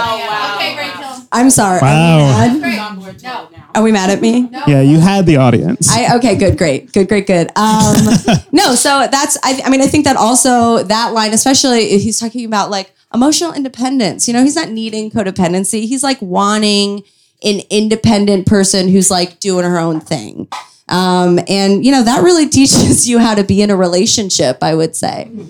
Okay, 0.56 0.78
Rachel. 0.78 1.28
I'm 1.32 1.50
sorry. 1.50 1.80
Wow. 1.82 2.48
Are 2.48 2.54
we 2.54 2.60
mad? 2.62 3.24
No. 3.24 3.50
Are 3.76 3.84
we 3.84 3.92
mad 3.92 4.10
at 4.10 4.22
me? 4.22 4.50
Yeah, 4.68 4.82
you 4.82 5.00
had 5.00 5.26
the 5.26 5.36
audience. 5.38 5.90
I 5.92 6.16
okay, 6.18 6.36
good, 6.36 6.58
great, 6.58 6.94
good, 6.94 7.10
great, 7.10 7.28
good. 7.28 7.50
Um, 7.58 7.96
no, 8.54 8.74
so 8.76 9.08
that's 9.12 9.38
I, 9.44 9.62
I 9.66 9.70
mean 9.70 9.82
I 9.82 9.88
think 9.88 10.06
that 10.06 10.16
also 10.16 10.84
that 10.84 11.12
line, 11.14 11.34
especially 11.34 11.92
if 11.92 12.02
he's 12.02 12.20
talking 12.20 12.46
about 12.46 12.70
like 12.70 12.94
emotional 13.14 13.52
independence. 13.54 14.28
You 14.30 14.34
know, 14.34 14.44
he's 14.44 14.56
not 14.56 14.70
needing 14.70 15.12
codependency. 15.12 15.88
He's 15.88 16.04
like 16.04 16.22
wanting 16.22 17.04
an 17.44 17.62
independent 17.70 18.48
person 18.48 18.88
who's 18.88 19.12
like 19.12 19.40
doing 19.40 19.66
her 19.66 19.78
own 19.78 20.00
thing. 20.00 20.48
Um, 20.88 21.40
and 21.48 21.86
you 21.86 21.92
know 21.92 22.04
that 22.04 22.24
really 22.24 22.48
teaches 22.50 23.10
you 23.10 23.20
how 23.20 23.36
to 23.36 23.44
be 23.44 23.62
in 23.62 23.70
a 23.70 23.76
relationship. 23.76 24.60
I 24.62 24.76
would 24.76 24.96
say. 24.96 25.30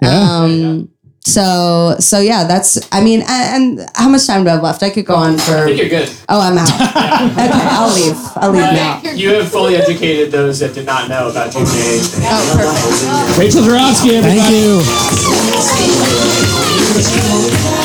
Um, 0.00 0.90
so 1.28 1.96
so 1.98 2.20
yeah, 2.20 2.44
that's 2.44 2.78
I 2.92 3.02
mean, 3.02 3.22
and, 3.28 3.78
and 3.78 3.90
how 3.94 4.08
much 4.08 4.26
time 4.26 4.44
do 4.44 4.50
I 4.50 4.54
have 4.54 4.62
left? 4.62 4.82
I 4.82 4.88
could 4.88 5.04
go 5.04 5.14
on 5.14 5.36
for. 5.36 5.68
You're 5.68 5.86
good. 5.88 6.08
Oh, 6.28 6.40
I'm 6.40 6.56
out. 6.56 6.68
okay, 6.72 7.50
I'll 7.52 7.94
leave. 7.94 8.16
I'll 8.36 8.50
leave 8.50 8.62
now. 8.62 9.02
You 9.12 9.34
have 9.34 9.50
fully 9.50 9.76
educated 9.76 10.32
those 10.32 10.58
that 10.60 10.72
did 10.74 10.86
not 10.86 11.08
know 11.08 11.28
about 11.28 11.52
June 11.52 11.64
Oh, 11.66 12.54
perfect. 12.56 13.38
Rachel 13.38 13.62
Joravsky, 13.62 14.16
everybody. 14.16 14.40
Thank 14.40 14.86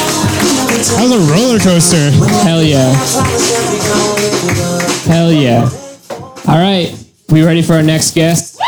you. 0.08 0.13
That 0.86 1.04
was 1.04 1.12
a 1.14 1.34
roller 1.34 1.60
coaster. 1.60 2.12
Hell 2.44 2.62
yeah. 2.62 2.94
Hell 5.06 5.32
yeah. 5.32 5.70
All 6.48 6.58
right. 6.60 6.94
We 7.30 7.44
ready 7.44 7.62
for 7.62 7.74
our 7.74 7.84
next 7.84 8.14
guest? 8.14 8.60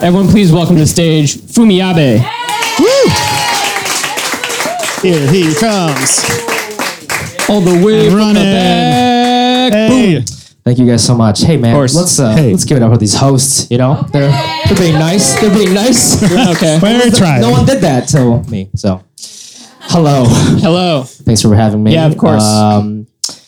Everyone, 0.00 0.28
please 0.28 0.52
welcome 0.52 0.76
to 0.76 0.82
the 0.82 0.86
stage 0.86 1.34
Fumi 1.36 1.80
Abe. 1.82 2.20
Here 5.02 5.30
he 5.30 5.54
comes. 5.54 6.24
All 7.50 7.60
the 7.60 7.82
way 7.84 8.08
from 8.08 8.10
the 8.10 8.16
Running. 8.16 8.34
back. 8.42 9.72
Hey. 9.72 10.20
Thank 10.64 10.78
you 10.78 10.86
guys 10.86 11.04
so 11.04 11.14
much. 11.14 11.42
Hey 11.42 11.58
man, 11.58 11.74
course. 11.74 11.94
let's 11.94 12.18
uh, 12.18 12.34
Hey. 12.34 12.52
let's 12.52 12.64
give 12.64 12.78
it 12.78 12.82
up 12.82 12.90
for 12.90 12.96
these 12.96 13.14
hosts. 13.14 13.70
You 13.70 13.76
know, 13.76 14.02
they're 14.12 14.30
they're 14.66 14.78
being 14.78 14.94
nice. 14.98 15.38
They're 15.38 15.52
being 15.52 15.74
nice. 15.74 16.22
Okay. 16.56 16.78
Very 16.78 17.10
tried. 17.10 17.42
no 17.42 17.50
one 17.50 17.66
did 17.66 17.82
that 17.82 18.08
till 18.08 18.42
me. 18.44 18.70
So, 18.74 19.03
hello. 19.94 20.24
Hello. 20.60 21.02
Thanks 21.04 21.40
for 21.42 21.54
having 21.54 21.82
me. 21.82 21.92
Yeah, 21.94 22.06
of 22.06 22.16
course. 22.18 22.42
Um, 22.42 23.06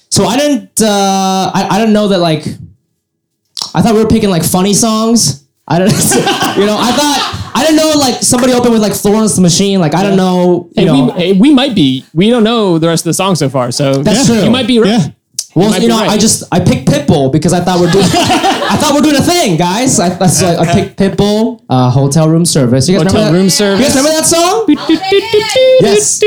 so 0.08 0.24
I 0.24 0.36
didn't 0.36 0.80
uh, 0.80 1.50
I 1.52 1.66
I 1.72 1.78
don't 1.78 1.92
know 1.92 2.08
that 2.08 2.18
like 2.18 2.44
I 3.74 3.82
thought 3.82 3.94
we 3.94 4.02
were 4.02 4.08
picking 4.08 4.30
like 4.30 4.44
funny 4.44 4.74
songs. 4.74 5.44
I 5.68 5.78
don't 5.80 5.90
you 6.56 6.66
know 6.66 6.78
I 6.78 6.92
thought 6.92 7.52
I 7.54 7.64
didn't 7.64 7.76
know 7.76 7.92
like 7.98 8.22
somebody 8.22 8.52
opened 8.52 8.72
with 8.72 8.82
like 8.82 8.94
Florence 8.94 9.34
the 9.34 9.42
Machine. 9.42 9.80
Like 9.80 9.94
I 9.94 10.02
don't 10.02 10.16
know. 10.16 10.68
You 10.76 10.82
Hey, 10.82 10.84
know. 10.86 11.04
we, 11.06 11.12
hey, 11.12 11.32
we 11.32 11.52
might 11.54 11.74
be. 11.74 12.04
We 12.14 12.30
don't 12.30 12.44
know 12.44 12.78
the 12.78 12.86
rest 12.86 13.02
of 13.02 13.10
the 13.10 13.14
song 13.14 13.34
so 13.34 13.48
far, 13.48 13.72
so 13.72 14.02
That's 14.02 14.28
you 14.28 14.40
true. 14.42 14.50
might 14.50 14.66
be 14.68 14.78
right. 14.78 14.88
Yeah. 15.00 15.06
Well, 15.56 15.70
might 15.70 15.80
you 15.82 15.88
know, 15.88 15.98
right. 15.98 16.10
I 16.10 16.18
just 16.18 16.44
I 16.52 16.60
picked 16.60 16.86
Pitbull 16.86 17.32
because 17.32 17.52
I 17.54 17.60
thought 17.60 17.80
we're 17.80 17.90
doing 17.90 18.04
I 18.12 18.76
thought 18.78 18.94
we're 18.94 19.00
doing 19.00 19.16
a 19.16 19.22
thing, 19.22 19.56
guys. 19.56 19.98
I, 19.98 20.10
that's 20.10 20.42
why 20.42 20.56
I 20.56 20.66
picked 20.72 20.98
Pitbull, 20.98 21.64
uh, 21.70 21.88
hotel 21.90 22.28
room 22.28 22.44
service. 22.44 22.86
You 22.88 22.98
guys 22.98 23.04
Hotel 23.04 23.16
remember 23.20 23.38
room 23.38 23.46
that? 23.46 23.50
service. 23.52 23.80
You 23.80 23.86
guys 23.86 23.96
remember 23.96 24.20
that 24.20 24.26
song? 24.26 24.66
Yes. 25.80 26.22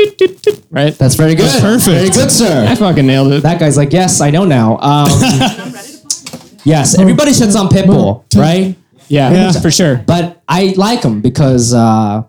Right. 0.70 0.94
That's 0.98 1.14
very 1.14 1.34
good. 1.36 1.46
That's 1.46 1.60
perfect. 1.60 1.86
Very 1.96 2.10
good, 2.10 2.30
sir. 2.30 2.66
I 2.68 2.74
fucking 2.74 3.06
nailed 3.06 3.32
it. 3.32 3.42
That 3.42 3.60
guy's 3.60 3.76
like, 3.76 3.92
yes, 3.92 4.20
I 4.20 4.30
know 4.30 4.44
now. 4.44 4.78
Um, 4.78 5.08
yes, 6.64 6.98
everybody 6.98 7.30
shits 7.32 7.58
on 7.58 7.68
Pitbull, 7.68 8.24
right? 8.36 8.76
yeah, 9.08 9.30
Yeah. 9.32 9.52
for 9.52 9.70
sure. 9.70 9.96
But 10.06 10.42
I 10.48 10.74
like 10.76 11.02
him 11.02 11.20
because 11.20 11.72
uh, 11.74 12.22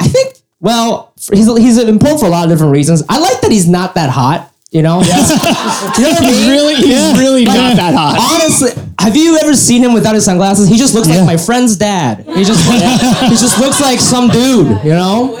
I 0.00 0.08
think, 0.08 0.34
well, 0.60 1.12
for- 1.20 1.34
he's 1.36 1.46
he's 1.58 1.78
important 1.78 2.20
for 2.20 2.26
a 2.26 2.30
lot 2.30 2.44
of 2.44 2.50
different 2.50 2.72
reasons. 2.72 3.02
I 3.08 3.18
like 3.18 3.40
that 3.42 3.50
he's 3.50 3.68
not 3.68 3.94
that 3.96 4.10
hot. 4.10 4.47
You 4.70 4.82
know, 4.82 5.00
you 5.02 5.06
know 5.08 5.14
what 5.16 6.22
I 6.22 6.26
He's 6.30 6.46
really, 6.46 6.74
he's 6.74 7.18
really 7.18 7.44
not 7.46 7.76
that 7.76 7.94
hot. 7.94 8.18
Honestly, 8.20 8.70
have 9.00 9.16
you 9.16 9.38
ever 9.38 9.54
seen 9.54 9.82
him 9.82 9.94
without 9.94 10.14
his 10.14 10.26
sunglasses? 10.26 10.68
He 10.68 10.76
just 10.76 10.94
looks 10.94 11.08
like 11.08 11.24
my 11.24 11.38
friend's 11.38 11.76
dad. 11.76 12.26
He 12.26 12.44
just 12.44 12.62
he 13.22 13.30
just 13.30 13.58
looks 13.58 13.80
like 13.80 13.98
some 13.98 14.28
dude, 14.28 14.84
you 14.84 14.90
know. 14.90 15.36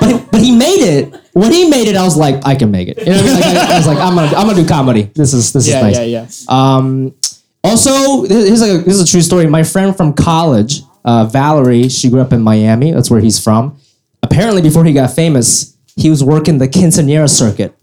But 0.00 0.28
but 0.32 0.40
he 0.40 0.50
made 0.56 0.80
it. 0.82 1.14
When 1.34 1.52
he 1.52 1.68
made 1.68 1.86
it, 1.86 1.94
I 1.96 2.02
was 2.02 2.16
like, 2.16 2.44
I 2.44 2.56
can 2.56 2.72
make 2.72 2.88
it. 2.88 2.98
You 2.98 3.12
know 3.12 3.18
I 3.18 3.22
mean? 3.22 3.34
Like, 3.34 3.44
I, 3.44 3.74
I 3.74 3.76
was 3.78 3.86
like, 3.86 3.98
I'm 3.98 4.14
gonna 4.16 4.36
I'm 4.36 4.46
gonna 4.48 4.60
do 4.60 4.66
comedy. 4.68 5.02
This 5.14 5.34
is 5.34 5.52
this 5.52 5.68
Yeah, 5.68 5.78
is 5.86 5.96
nice. 5.96 6.08
yeah, 6.08 6.20
yeah. 6.22 6.26
Um, 6.48 7.14
also, 7.62 8.26
this 8.26 8.60
is 8.60 8.62
a 8.62 8.78
this 8.78 8.94
is 8.96 9.08
a 9.08 9.10
true 9.10 9.20
story. 9.22 9.46
My 9.46 9.62
friend 9.62 9.96
from 9.96 10.14
college, 10.14 10.80
uh, 11.04 11.26
Valerie, 11.26 11.88
she 11.88 12.10
grew 12.10 12.20
up 12.20 12.32
in 12.32 12.42
Miami. 12.42 12.90
That's 12.90 13.08
where 13.10 13.20
he's 13.20 13.38
from. 13.42 13.78
Apparently, 14.22 14.62
before 14.62 14.84
he 14.84 14.92
got 14.92 15.12
famous, 15.14 15.76
he 15.94 16.10
was 16.10 16.24
working 16.24 16.58
the 16.58 16.66
quinceanera 16.66 17.30
circuit. 17.30 17.76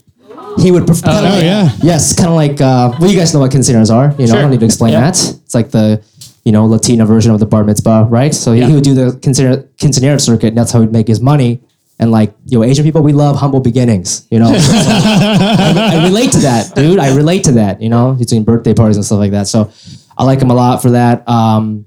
He 0.59 0.71
would 0.71 0.85
perform. 0.87 1.15
Oh, 1.15 1.39
yeah. 1.39 1.69
Yes, 1.81 2.15
kind 2.15 2.29
of 2.29 2.35
like 2.35 2.59
uh, 2.61 2.93
well, 2.99 3.09
you 3.09 3.17
guys 3.17 3.33
know 3.33 3.39
what 3.39 3.51
quinceañeras 3.51 3.93
are. 3.93 4.13
You 4.19 4.27
know, 4.27 4.35
I 4.37 4.41
don't 4.41 4.51
need 4.51 4.59
to 4.59 4.65
explain 4.65 4.93
Yeah. 4.93 5.01
that. 5.01 5.17
It's 5.45 5.53
like 5.55 5.71
the 5.71 6.01
you 6.43 6.51
know 6.51 6.65
Latina 6.65 7.05
version 7.05 7.31
of 7.31 7.39
the 7.39 7.45
bar 7.45 7.63
mitzvah, 7.63 8.07
right? 8.09 8.33
So 8.33 8.53
he- 8.53 8.59
Yeah. 8.59 8.67
he 8.67 8.73
would 8.75 8.83
do 8.83 8.93
the 8.93 9.11
quinceañera, 9.21 9.65
quinceañera 9.79 10.19
circuit, 10.19 10.47
and 10.49 10.57
that's 10.57 10.71
how 10.71 10.81
he'd 10.81 10.91
make 10.91 11.07
his 11.07 11.21
money. 11.21 11.61
And 11.99 12.11
like 12.11 12.33
you 12.47 12.57
know, 12.57 12.63
Asian 12.63 12.83
people, 12.83 13.01
we 13.03 13.13
love 13.13 13.35
humble 13.37 13.59
beginnings. 13.59 14.25
You 14.31 14.39
know, 14.39 14.51
I, 14.53 15.99
I 15.99 16.03
relate 16.07 16.31
to 16.31 16.39
that, 16.39 16.73
dude. 16.75 16.99
I 16.99 17.15
relate 17.15 17.43
to 17.45 17.51
that. 17.53 17.81
You 17.81 17.89
know, 17.89 18.13
between 18.13 18.43
birthday 18.43 18.73
parties 18.73 18.97
and 18.97 19.05
stuff 19.05 19.19
like 19.19 19.31
that. 19.31 19.47
So. 19.47 19.71
I 20.17 20.23
like 20.23 20.39
him 20.41 20.51
a 20.51 20.53
lot 20.53 20.81
for 20.83 20.91
that. 20.91 21.27
Um, 21.27 21.85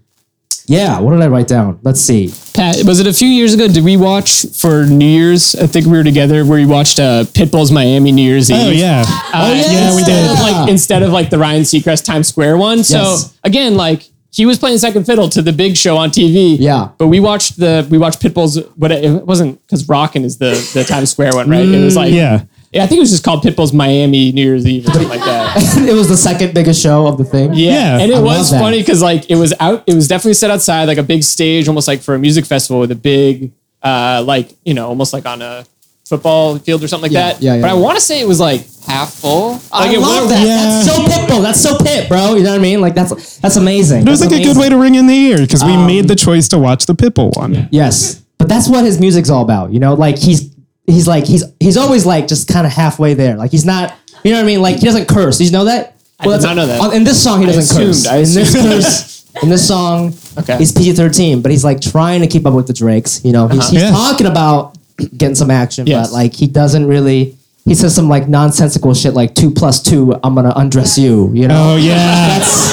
yeah, 0.67 0.99
what 1.01 1.13
did 1.13 1.21
I 1.23 1.29
write 1.29 1.47
down? 1.47 1.79
Let's 1.83 2.01
see. 2.01 2.33
Pat, 2.55 2.77
was 2.85 3.01
it 3.01 3.07
a 3.07 3.13
few 3.13 3.29
years 3.29 3.53
ago? 3.55 3.69
Did 3.69 3.85
we 3.85 3.97
watch 3.97 4.47
for 4.57 4.85
New 4.87 5.07
Year's? 5.07 5.55
I 5.55 5.67
think 5.67 5.87
we 5.87 5.93
were 5.93 6.05
together 6.05 6.45
where 6.45 6.59
we 6.59 6.67
watched 6.67 6.99
uh, 6.99 7.25
Pitbull's 7.25 7.71
Miami 7.73 8.13
New 8.13 8.23
Year's 8.23 8.51
Eve. 8.51 8.57
Oh 8.59 8.71
yeah. 8.71 9.05
Uh, 9.33 9.53
yeah, 9.55 9.91
we 9.95 9.99
instead 9.99 10.07
did. 10.07 10.31
of, 10.31 10.39
Like 10.41 10.71
instead 10.71 11.03
of 11.03 11.11
like 11.13 11.31
the 11.31 11.39
Ryan 11.39 11.63
Seacrest 11.63 12.05
Times 12.05 12.29
Square 12.29 12.57
one. 12.59 12.83
So 12.85 12.99
Yes. 12.99 13.39
again, 13.45 13.77
like 13.77 14.09
he 14.33 14.47
was 14.47 14.59
playing 14.59 14.79
second 14.79 15.05
fiddle 15.05 15.29
to 15.29 15.43
the 15.43 15.53
big 15.53 15.77
show 15.77 15.97
on 15.97 16.11
TV. 16.11 16.57
Yeah. 16.59 16.89
But 16.99 17.09
we 17.09 17.21
watched 17.21 17.57
the 17.59 17.87
we 17.91 17.99
watched 17.99 18.21
Pitbull's. 18.23 18.59
But 18.77 18.91
it, 18.93 19.05
it 19.05 19.27
wasn't 19.27 19.61
because 19.67 19.89
Rockin' 19.89 20.25
is 20.25 20.39
the 20.39 20.53
the 20.75 20.85
Times 20.85 21.11
Square 21.11 21.35
one, 21.35 21.51
right? 21.51 21.65
it 21.69 21.85
was 21.85 21.97
like 21.97 22.13
yeah. 22.13 22.45
Yeah, 22.75 22.83
I 22.85 22.87
think 22.87 22.99
it 22.99 23.01
was 23.03 23.11
just 23.11 23.23
called 23.25 23.43
Pitbull's 23.45 23.73
Miami 23.73 24.33
New 24.33 24.43
Year's 24.45 24.67
Eve 24.67 24.87
or 24.87 24.91
something 24.91 25.09
like 25.09 25.21
that. 25.21 25.57
it 25.89 25.95
was 25.95 26.09
the 26.09 26.17
second 26.17 26.55
biggest 26.55 26.83
show 26.83 27.07
of 27.07 27.17
the 27.19 27.25
thing. 27.25 27.55
Yeah, 27.55 27.97
Yeah, 27.97 27.99
and 28.03 28.11
it 28.13 28.17
I 28.17 28.21
was 28.21 28.51
love 28.51 28.51
that. 28.51 28.61
funny 28.61 28.81
because 28.81 29.01
like 29.01 29.31
it 29.31 29.37
was 29.37 29.55
out. 29.61 29.85
It 29.87 29.95
was 29.95 30.09
definitely 30.09 30.35
set 30.35 30.51
outside, 30.51 30.85
like 30.87 30.99
a 30.99 31.03
big 31.05 31.23
stage, 31.23 31.69
almost 31.69 31.87
like 31.89 32.01
for 32.03 32.15
a 32.15 32.19
music 32.19 32.45
festival 32.47 32.81
with 32.81 32.91
a 32.91 32.97
big, 32.97 33.53
uh, 33.83 34.23
like 34.27 34.51
you 34.65 34.75
know, 34.75 34.89
almost 34.89 35.13
like 35.13 35.25
on 35.27 35.41
a 35.41 35.65
football 36.07 36.59
field 36.59 36.83
or 36.85 36.89
something 36.89 37.11
like 37.11 37.13
Yeah, 37.13 37.33
that. 37.33 37.43
yeah, 37.43 37.55
yeah, 37.55 37.61
But 37.63 37.71
I 37.71 37.75
yeah. 37.75 37.81
want 37.81 37.97
to 37.97 38.01
say 38.05 38.21
it 38.21 38.29
was 38.29 38.39
like 38.41 38.63
half 38.87 39.15
full. 39.15 39.53
Like 39.53 39.63
I 39.73 39.95
it 39.95 40.01
love 40.01 40.29
that. 40.29 40.47
Yeah. 40.47 40.57
That's 40.57 40.87
so 40.87 41.05
Pitbull. 41.05 41.43
That's 41.43 41.61
so 41.63 41.79
Pit, 41.79 42.09
bro. 42.09 42.35
You 42.35 42.43
know 42.43 42.51
what 42.51 42.59
I 42.59 42.63
mean? 42.63 42.81
Like 42.83 42.95
that's 42.95 43.39
that's 43.39 43.57
amazing. 43.57 44.03
It 44.07 44.11
was 44.11 44.21
That's 44.21 44.31
like 44.33 44.41
a 44.41 44.45
good 44.45 44.57
amazing. 44.57 44.61
way 44.63 44.69
to 44.69 44.77
ring 44.77 44.95
in 44.97 45.07
the 45.07 45.15
ear 45.15 45.39
because 45.39 45.65
we 45.65 45.77
made 45.77 46.09
the 46.09 46.17
choice 46.17 46.49
to 46.49 46.59
watch 46.59 46.85
the 46.87 46.95
Pitbull 46.95 47.35
one. 47.37 47.69
Yes, 47.71 48.17
but 48.39 48.49
that's 48.49 48.69
what 48.69 48.85
his 48.85 49.01
music's 49.01 49.31
all 49.31 49.43
about. 49.43 49.73
You 49.73 49.79
know, 49.81 49.95
like 49.95 50.19
he's 50.19 50.53
he's 50.87 51.07
like 51.09 51.25
he's 51.27 51.45
he's 51.61 51.77
always 51.77 52.05
like 52.07 52.27
just 52.29 52.49
kind 52.49 52.67
of 52.67 52.73
halfway 52.73 53.15
there. 53.15 53.37
Like 53.37 53.51
he's 53.51 53.65
not. 53.65 53.95
You 54.23 54.31
know 54.31 54.39
what 54.39 54.45
I 54.45 54.47
mean? 54.47 54.63
Like 54.63 54.77
he 54.77 54.87
doesn't 54.87 55.07
curse. 55.09 55.39
Did 55.39 55.45
you 55.47 55.53
know 55.53 55.65
that? 55.67 55.97
I 56.21 56.25
did 56.25 56.43
not 56.43 56.57
know 56.57 56.67
that. 56.67 56.81
on- 56.81 56.95
In 56.95 57.05
this 57.05 57.23
song, 57.23 57.41
he 57.41 57.47
doesn't 57.47 57.63
assumed, 57.65 57.87
curse. 57.89 58.07
I 58.07 58.17
in 58.17 58.23
this 58.23 58.55
curse, 58.55 59.43
in 59.43 59.49
this 59.51 59.67
song, 59.69 60.15
Okay. 60.39 60.57
he's 60.57 60.73
PG 60.73 60.93
thirteen, 60.95 61.43
but 61.43 61.51
he's 61.51 61.65
like 61.65 61.81
trying 61.81 62.21
to 62.23 62.27
keep 62.27 62.47
up 62.47 62.55
with 62.55 62.67
the 62.67 62.73
Drakes. 62.73 63.23
You 63.25 63.33
know, 63.33 63.49
he's, 63.49 63.59
uh-huh. 63.61 63.71
he's 63.73 63.83
Yeah. 63.83 63.91
talking 63.91 64.27
about 64.27 64.79
getting 65.19 65.35
some 65.35 65.51
action, 65.51 65.87
Yes. 65.87 66.09
but 66.09 66.15
like 66.15 66.33
he 66.35 66.47
doesn't 66.47 66.87
really. 66.87 67.37
He 67.67 67.75
says 67.75 67.95
some 67.95 68.09
like 68.11 68.29
nonsensical 68.29 68.93
shit 68.95 69.15
like 69.15 69.35
two 69.35 69.51
plus 69.51 69.83
two. 69.83 70.15
I'm 70.23 70.35
gonna 70.35 70.53
undress 70.57 70.97
you. 70.99 71.31
You 71.35 71.49
know. 71.49 71.73
Oh 71.73 71.77
yeah. 71.77 72.39
That's 72.39 72.73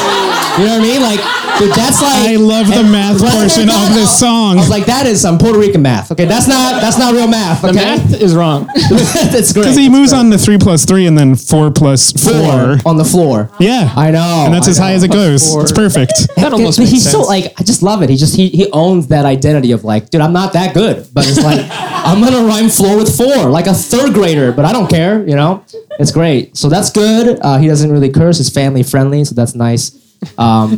you 0.59 0.65
know 0.65 0.77
what 0.77 0.81
I 0.81 0.83
mean? 0.83 1.01
Like, 1.01 1.19
dude, 1.59 1.71
that's 1.73 2.01
like 2.01 2.29
I 2.29 2.35
love 2.35 2.67
the 2.67 2.83
math 2.83 3.21
Right? 3.21 3.31
portion 3.33 3.69
of 3.69 3.93
this 3.93 4.17
song. 4.19 4.57
I 4.57 4.61
was 4.61 4.69
like, 4.69 4.85
that 4.85 5.05
is 5.05 5.21
some 5.21 5.37
Puerto 5.37 5.57
Rican 5.59 5.81
math. 5.81 6.11
Okay, 6.11 6.25
that's 6.25 6.47
not 6.47 6.81
that's 6.81 6.97
not 6.97 7.13
real 7.13 7.27
math. 7.27 7.61
the 7.61 7.73
math 7.73 8.13
is 8.21 8.35
wrong. 8.35 8.65
that's 8.89 9.53
great. 9.53 9.63
Because 9.63 9.75
he 9.77 9.89
moves 9.89 10.13
on 10.13 10.29
to 10.31 10.37
three 10.37 10.57
plus 10.57 10.85
three 10.85 11.07
and 11.07 11.17
then 11.17 11.35
four 11.35 11.71
plus 11.71 12.11
four. 12.13 12.77
on 12.85 12.97
the 12.97 13.05
floor. 13.05 13.49
Yeah. 13.59 13.91
I 13.95 14.11
know, 14.11 14.43
And 14.45 14.53
that's 14.53 14.67
I 14.67 14.71
as 14.71 14.77
high 14.77 14.93
as 14.93 15.03
it 15.03 15.11
goes. 15.11 15.51
Four. 15.51 15.63
It's 15.63 15.71
perfect. 15.71 16.13
That 16.41 16.53
almost 16.53 16.77
But 16.79 16.83
makes 16.83 16.91
he's 16.93 17.03
sense. 17.03 17.13
so 17.13 17.21
like 17.21 17.53
I 17.59 17.63
just 17.63 17.83
love 17.83 18.01
it. 18.01 18.09
He 18.09 18.17
just 18.17 18.35
he 18.35 18.49
he 18.49 18.69
owns 18.71 19.07
that 19.07 19.25
identity 19.25 19.71
of 19.73 19.83
like, 19.83 20.09
dude, 20.09 20.21
I'm 20.21 20.33
not 20.33 20.53
that 20.53 20.73
good, 20.73 21.07
but 21.13 21.27
it's 21.27 21.41
like 21.43 21.65
I'm 21.71 22.21
gonna 22.23 22.45
rhyme 22.47 22.67
floor 22.69 22.97
with 22.97 23.15
four, 23.15 23.45
like 23.49 23.67
a 23.67 23.73
third 23.73 24.13
grader, 24.13 24.51
but 24.51 24.65
I 24.65 24.71
don't 24.73 24.89
care. 24.89 25.19
You 25.27 25.35
know, 25.35 25.63
it's 25.99 26.11
great. 26.11 26.57
So 26.57 26.67
that's 26.67 26.89
good. 26.89 27.39
Uh, 27.41 27.57
he 27.59 27.67
doesn't 27.67 27.91
really 27.91 28.09
curse. 28.09 28.37
He's 28.39 28.49
family 28.49 28.81
friendly, 28.81 29.23
so 29.23 29.35
that's 29.35 29.53
nice. 29.53 29.91
Um, 30.37 30.77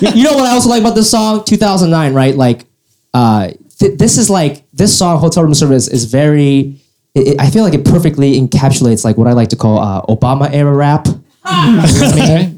you, 0.00 0.22
know 0.24 0.34
what 0.34 0.44
I 0.46 0.52
also 0.52 0.68
like 0.68 0.80
about 0.80 0.94
this 0.94 1.10
song? 1.10 1.44
2009, 1.44 2.14
right? 2.14 2.34
Like, 2.36 2.64
uh, 3.12 3.48
th- 3.78 3.98
this 3.98 4.18
is 4.18 4.30
like 4.30 4.64
this 4.72 4.96
song, 4.96 5.18
Hotel 5.18 5.42
Room 5.42 5.54
Service, 5.54 5.88
is 5.88 6.04
very. 6.04 6.80
It, 7.14 7.28
it- 7.28 7.40
I 7.40 7.50
feel 7.50 7.64
like 7.64 7.74
it 7.74 7.84
perfectly 7.84 8.40
encapsulates 8.40 9.04
like 9.04 9.16
what 9.16 9.26
I 9.26 9.32
like 9.32 9.48
to 9.50 9.56
call 9.56 9.78
uh, 9.78 10.02
Obama 10.06 10.50
era 10.52 10.72
rap. 10.72 11.06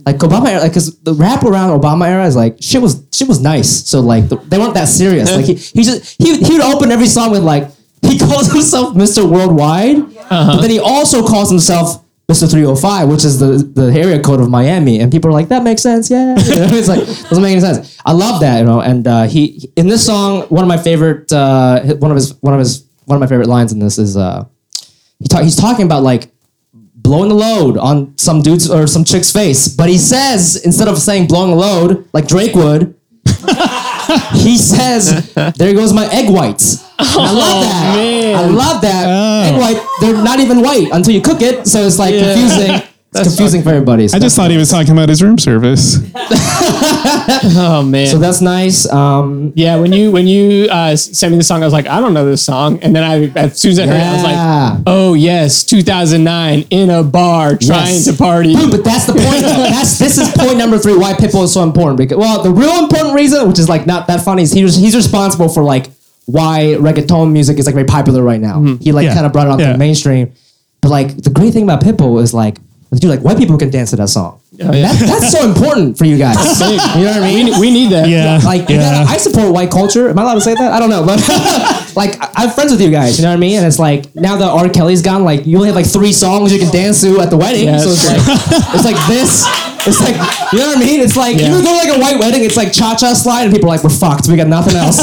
Like 0.07 0.19
Obama 0.19 0.49
era, 0.49 0.61
like 0.61 0.71
because 0.71 0.97
the 1.01 1.13
rap 1.15 1.43
around 1.43 1.71
Obama 1.81 2.07
era 2.07 2.25
is 2.27 2.37
like 2.37 2.59
shit 2.61 2.81
was 2.81 3.03
shit 3.13 3.27
was 3.27 3.41
nice. 3.41 3.69
So 3.89 4.01
like 4.01 4.29
the, 4.29 4.37
they 4.37 4.59
weren't 4.59 4.75
that 4.75 4.87
serious. 4.89 5.35
Like 5.35 5.45
he, 5.47 5.55
he 5.55 5.83
just 5.83 6.15
he 6.23 6.37
he 6.39 6.53
would 6.53 6.63
open 6.63 6.93
every 6.93 7.07
song 7.09 7.33
with 7.33 7.43
like 7.43 7.69
he 8.03 8.17
calls 8.19 8.53
himself 8.53 8.95
Mr. 8.95 9.29
Worldwide, 9.29 9.97
but 10.29 10.61
then 10.61 10.71
he 10.71 10.79
also 10.79 11.27
calls 11.27 11.51
himself 11.51 12.05
Mr. 12.29 12.51
305, 12.51 13.09
which 13.09 13.25
is 13.25 13.39
the 13.39 13.59
the 13.59 13.93
area 13.93 14.21
code 14.21 14.41
of 14.41 14.51
Miami, 14.51 14.99
and 14.99 15.13
people 15.13 15.31
are 15.31 15.33
like 15.33 15.49
that 15.49 15.63
makes 15.63 15.81
sense, 15.81 16.11
yeah. 16.11 16.37
You 16.47 16.57
know, 16.57 16.69
it's 16.73 16.89
like 16.89 17.01
doesn't 17.01 17.43
make 17.43 17.53
any 17.53 17.61
sense. 17.61 17.99
I 18.05 18.13
love 18.13 18.41
that, 18.41 18.59
you 18.59 18.65
know. 18.65 18.81
And 18.81 19.07
uh, 19.07 19.23
he 19.25 19.71
in 19.77 19.87
this 19.87 20.05
song, 20.05 20.43
one 20.49 20.65
of 20.65 20.69
my 20.69 20.77
favorite 20.77 21.33
uh, 21.33 21.95
one 21.97 22.11
of 22.11 22.17
his 22.17 22.35
one 22.43 22.53
of 22.53 22.59
his 22.59 22.85
one 23.05 23.17
of 23.17 23.21
my 23.21 23.29
favorite 23.29 23.49
lines 23.49 23.73
in 23.73 23.79
this 23.79 23.97
is 23.97 24.17
uh, 24.17 24.45
he 25.21 25.43
he's 25.45 25.55
talking 25.55 25.87
about 25.87 26.03
like 26.03 26.33
blowing 26.95 27.29
the 27.29 27.35
load 27.37 27.79
on 27.79 28.19
some 28.19 28.43
dude's 28.43 28.69
or 28.69 28.89
some 28.89 29.05
chick's 29.05 29.31
face. 29.31 29.69
But 29.69 29.89
he 29.89 29.97
says, 29.97 30.57
instead 30.65 30.89
of 30.89 30.99
saying 30.99 31.29
blowing 31.29 31.53
the 31.53 31.57
load 31.57 32.09
like 32.13 32.27
Drake 32.27 32.57
would, 32.57 32.99
he 34.33 34.57
says, 34.57 35.33
there 35.35 35.75
goes 35.75 35.93
my 35.93 36.07
egg 36.13 36.31
whites. 36.31 36.85
And 36.99 37.09
I 37.09 37.33
love 37.33 37.57
oh, 37.57 37.61
that. 37.63 37.97
man. 37.97 38.35
I 38.37 38.47
love 38.47 38.81
that. 38.83 39.05
Oh. 39.07 39.55
Egg 39.55 39.61
white, 39.61 39.87
they're 40.01 40.23
not 40.23 40.41
even 40.41 40.63
white 40.63 40.89
until 40.93 41.13
you 41.13 41.21
cook 41.21 41.43
it. 41.43 41.67
So 41.67 41.83
it's 41.87 41.99
like 41.99 42.15
Yeah. 42.15 42.35
confusing. 42.35 42.89
It's 43.21 43.29
confusing 43.29 43.63
for 43.63 43.71
everybody. 43.71 44.09
So 44.09 44.17
I 44.17 44.21
just 44.21 44.37
thought 44.37 44.51
he 44.51 44.57
was 44.57 44.71
talking 44.71 44.93
about 44.93 45.09
his 45.09 45.23
room 45.23 45.39
service. 45.39 45.97
oh 47.59 47.85
man. 47.87 48.07
so 48.07 48.19
that's 48.19 48.41
nice. 48.41 48.89
Um, 48.91 49.53
yeah, 49.55 49.77
when 49.77 49.93
you 49.93 50.11
when 50.11 50.27
you 50.27 50.67
uh, 50.71 50.97
sent 50.97 51.33
me 51.33 51.39
the 51.39 51.45
song, 51.45 51.63
I 51.63 51.67
was 51.67 51.73
like, 51.73 51.87
I 51.87 52.01
don't 52.01 52.15
know 52.15 52.25
this 52.27 52.43
song, 52.43 52.79
and 52.83 52.95
then 52.95 53.03
I 53.05 53.25
as 53.39 53.61
soon 53.61 53.73
as 53.73 53.79
I 53.79 53.87
heard 53.87 53.97
it, 53.97 54.03
I 54.03 54.13
was 54.15 54.23
Yeah. 54.23 54.71
like, 54.75 54.83
Oh 54.87 55.15
yes, 55.15 55.65
2009 55.65 56.65
in 56.71 56.91
a 56.91 57.03
bar 57.03 57.51
trying 57.57 57.95
Yes. 57.95 58.05
to 58.07 58.13
party. 58.15 58.55
Dude, 58.55 58.71
but 58.71 58.85
that's 58.85 59.07
the 59.07 59.13
point. 59.13 59.41
that's 59.43 59.99
this 59.99 60.19
is 60.19 60.29
point 60.37 60.59
number 60.59 60.79
three. 60.79 60.97
Why 60.97 61.13
Pitbull 61.15 61.45
is 61.45 61.53
so 61.53 61.63
important. 61.63 61.99
Because 61.99 62.19
well, 62.19 62.43
the 62.43 62.51
real 62.51 62.83
important 62.85 63.15
reason, 63.15 63.49
which 63.49 63.59
is 63.59 63.69
like 63.69 63.87
not 63.87 64.07
that 64.09 64.23
funny, 64.23 64.43
is 64.43 64.53
he 64.53 64.63
was, 64.63 64.77
he's 64.77 64.95
responsible 64.97 65.49
for 65.49 65.63
like 65.63 65.87
why 66.27 66.77
reggaeton 66.79 67.31
music 67.33 67.59
is 67.59 67.67
like 67.67 67.75
very 67.75 67.87
popular 67.87 68.23
right 68.23 68.41
now. 68.41 68.61
He 68.81 68.93
like 68.93 69.05
Yeah. 69.05 69.15
kind 69.15 69.27
of 69.27 69.33
brought 69.33 69.47
it 69.47 69.51
onto 69.51 69.65
Yeah. 69.65 69.73
the 69.73 69.79
mainstream. 69.79 70.33
But 70.81 70.91
like 70.91 71.17
the 71.23 71.31
great 71.31 71.53
thing 71.53 71.63
about 71.65 71.81
Pitbull 71.83 72.21
is 72.23 72.35
like, 72.35 72.59
dude, 72.93 73.11
like 73.11 73.21
white 73.21 73.37
people 73.39 73.59
can 73.59 73.71
dance 73.71 73.91
to 73.91 73.97
that 73.97 74.09
song. 74.09 74.41
Oh, 74.63 74.73
yeah. 74.73 74.91
That, 74.93 75.01
that's 75.21 75.33
so 75.33 75.47
important 75.47 75.99
for 75.99 76.05
you 76.07 76.17
guys. 76.17 76.37
Big. 76.59 76.81
You 76.97 77.05
know 77.05 77.13
what 77.13 77.23
I 77.23 77.35
mean? 77.35 77.61
we 77.61 77.71
need 77.71 77.93
that. 77.93 78.09
Yeah. 78.09 78.41
Like 78.45 78.69
yeah. 78.71 79.05
gotta- 79.05 79.11
I 79.11 79.17
support 79.19 79.53
white 79.53 79.71
culture. 79.71 80.09
Am 80.09 80.19
I 80.19 80.23
allowed 80.23 80.35
to 80.37 80.41
say 80.41 80.55
that? 80.55 80.73
I 80.73 80.79
don't 80.79 80.89
know, 80.89 81.05
but 81.05 81.19
like 81.97 82.17
I- 82.23 82.45
I'm 82.45 82.51
friends 82.51 82.73
with 82.73 82.81
you 82.81 82.91
guys. 82.91 83.19
You 83.19 83.25
know 83.25 83.31
what 83.31 83.37
I 83.37 83.41
mean? 83.41 83.59
And 83.59 83.67
it's 83.67 83.79
like 83.79 84.15
now 84.15 84.37
that 84.37 84.49
R. 84.49 84.69
Kelly's 84.71 85.03
gone, 85.03 85.25
like 85.25 85.45
you 85.47 85.57
only 85.57 85.69
have 85.69 85.77
like 85.77 85.87
three 85.87 86.13
songs 86.13 86.53
you 86.53 86.59
can 86.59 86.71
dance 86.73 87.01
to 87.03 87.21
at 87.21 87.29
the 87.31 87.37
wedding. 87.37 87.67
Yeah, 87.67 87.79
so 87.79 87.91
it's 87.91 88.07
like 88.07 88.23
it's 88.75 88.85
like 88.85 88.97
this. 89.09 89.45
It's 89.87 90.01
like 90.01 90.17
you 90.53 90.59
know 90.59 90.67
what 90.69 90.79
I 90.79 90.81
mean? 90.81 91.01
It's 91.01 91.17
like 91.17 91.37
Yeah. 91.37 91.49
you 91.55 91.63
go 91.63 91.71
to 91.71 91.77
like 91.77 91.97
a 91.97 92.01
white 92.01 92.19
wedding. 92.19 92.43
It's 92.45 92.57
like 92.57 92.73
cha 92.73 92.97
cha 92.97 93.13
slide, 93.15 93.45
and 93.45 93.53
people 93.53 93.69
are 93.69 93.77
like, 93.77 93.85
"We're 93.85 93.91
fucked. 93.91 94.27
We 94.29 94.37
got 94.37 94.49
nothing 94.49 94.75
else. 94.77 94.99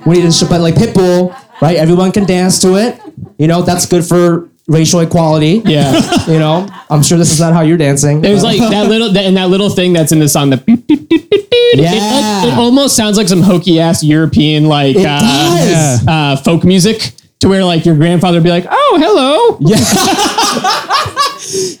we 0.06 0.16
need 0.16 0.22
to." 0.22 0.32
Sh-. 0.32 0.48
But 0.48 0.60
like 0.60 0.74
Pitbull, 0.74 1.34
right? 1.62 1.76
Everyone 1.76 2.10
can 2.12 2.26
dance 2.26 2.58
to 2.60 2.74
it. 2.76 3.00
You 3.38 3.46
know 3.46 3.62
that's 3.62 3.86
good 3.86 4.04
for 4.04 4.48
racial 4.68 5.00
equality. 5.00 5.62
Yeah. 5.64 6.00
You 6.28 6.38
know, 6.38 6.68
I'm 6.90 7.02
sure 7.02 7.16
this 7.16 7.32
is 7.32 7.40
not 7.40 7.54
how 7.54 7.62
you're 7.62 7.78
dancing. 7.78 8.20
There's 8.20 8.42
like 8.42 8.58
that 8.60 8.86
little 8.88 9.10
that, 9.12 9.24
and 9.24 9.34
that 9.38 9.48
little 9.48 9.70
thing 9.70 9.94
that's 9.94 10.12
in 10.12 10.18
the 10.18 10.28
song. 10.28 10.50
The 10.50 10.58
beep, 10.58 10.86
beep, 10.86 11.08
beep, 11.08 11.30
beep, 11.30 11.50
beep. 11.50 11.50
It, 11.72 11.80
Yeah. 11.80 12.42
like, 12.44 12.52
it 12.52 12.58
almost 12.58 12.94
sounds 12.94 13.16
like 13.16 13.28
some 13.28 13.40
hokey 13.40 13.80
ass 13.80 14.04
European 14.04 14.66
like 14.66 14.94
uh, 14.96 15.00
does. 15.02 16.06
uh, 16.06 16.36
folk 16.44 16.64
music. 16.64 17.12
To 17.40 17.48
where 17.48 17.64
like 17.64 17.86
your 17.86 17.94
grandfather 17.96 18.38
would 18.38 18.44
be 18.44 18.50
like, 18.50 18.66
oh 18.68 18.98
hello, 19.00 19.56
Yeah. 19.60 19.78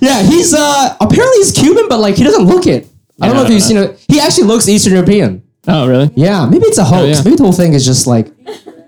yeah, 0.00 0.22
he's 0.22 0.54
uh 0.54 0.96
apparently 1.00 1.36
he's 1.38 1.52
Cuban, 1.52 1.88
but 1.88 1.98
like 1.98 2.14
he 2.16 2.22
doesn't 2.24 2.44
look 2.44 2.66
it. 2.66 2.86
I 3.20 3.26
don't 3.26 3.36
know 3.36 3.42
if 3.44 3.50
you've 3.50 3.62
seen 3.62 3.76
it. 3.76 3.98
He 4.08 4.20
actually 4.20 4.44
looks 4.46 4.68
Eastern 4.68 4.92
European. 4.94 5.42
oh 5.66 5.88
really? 5.88 6.10
Yeah, 6.14 6.46
maybe 6.46 6.66
it's 6.66 6.78
a 6.78 6.84
hoax. 6.84 7.02
Oh, 7.02 7.06
yeah. 7.06 7.22
Maybe 7.24 7.36
the 7.36 7.42
whole 7.42 7.52
thing 7.52 7.72
is 7.74 7.84
just 7.84 8.06
like 8.06 8.28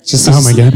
just 0.06 0.28
Oh 0.30 0.40
my 0.42 0.52
god. 0.56 0.72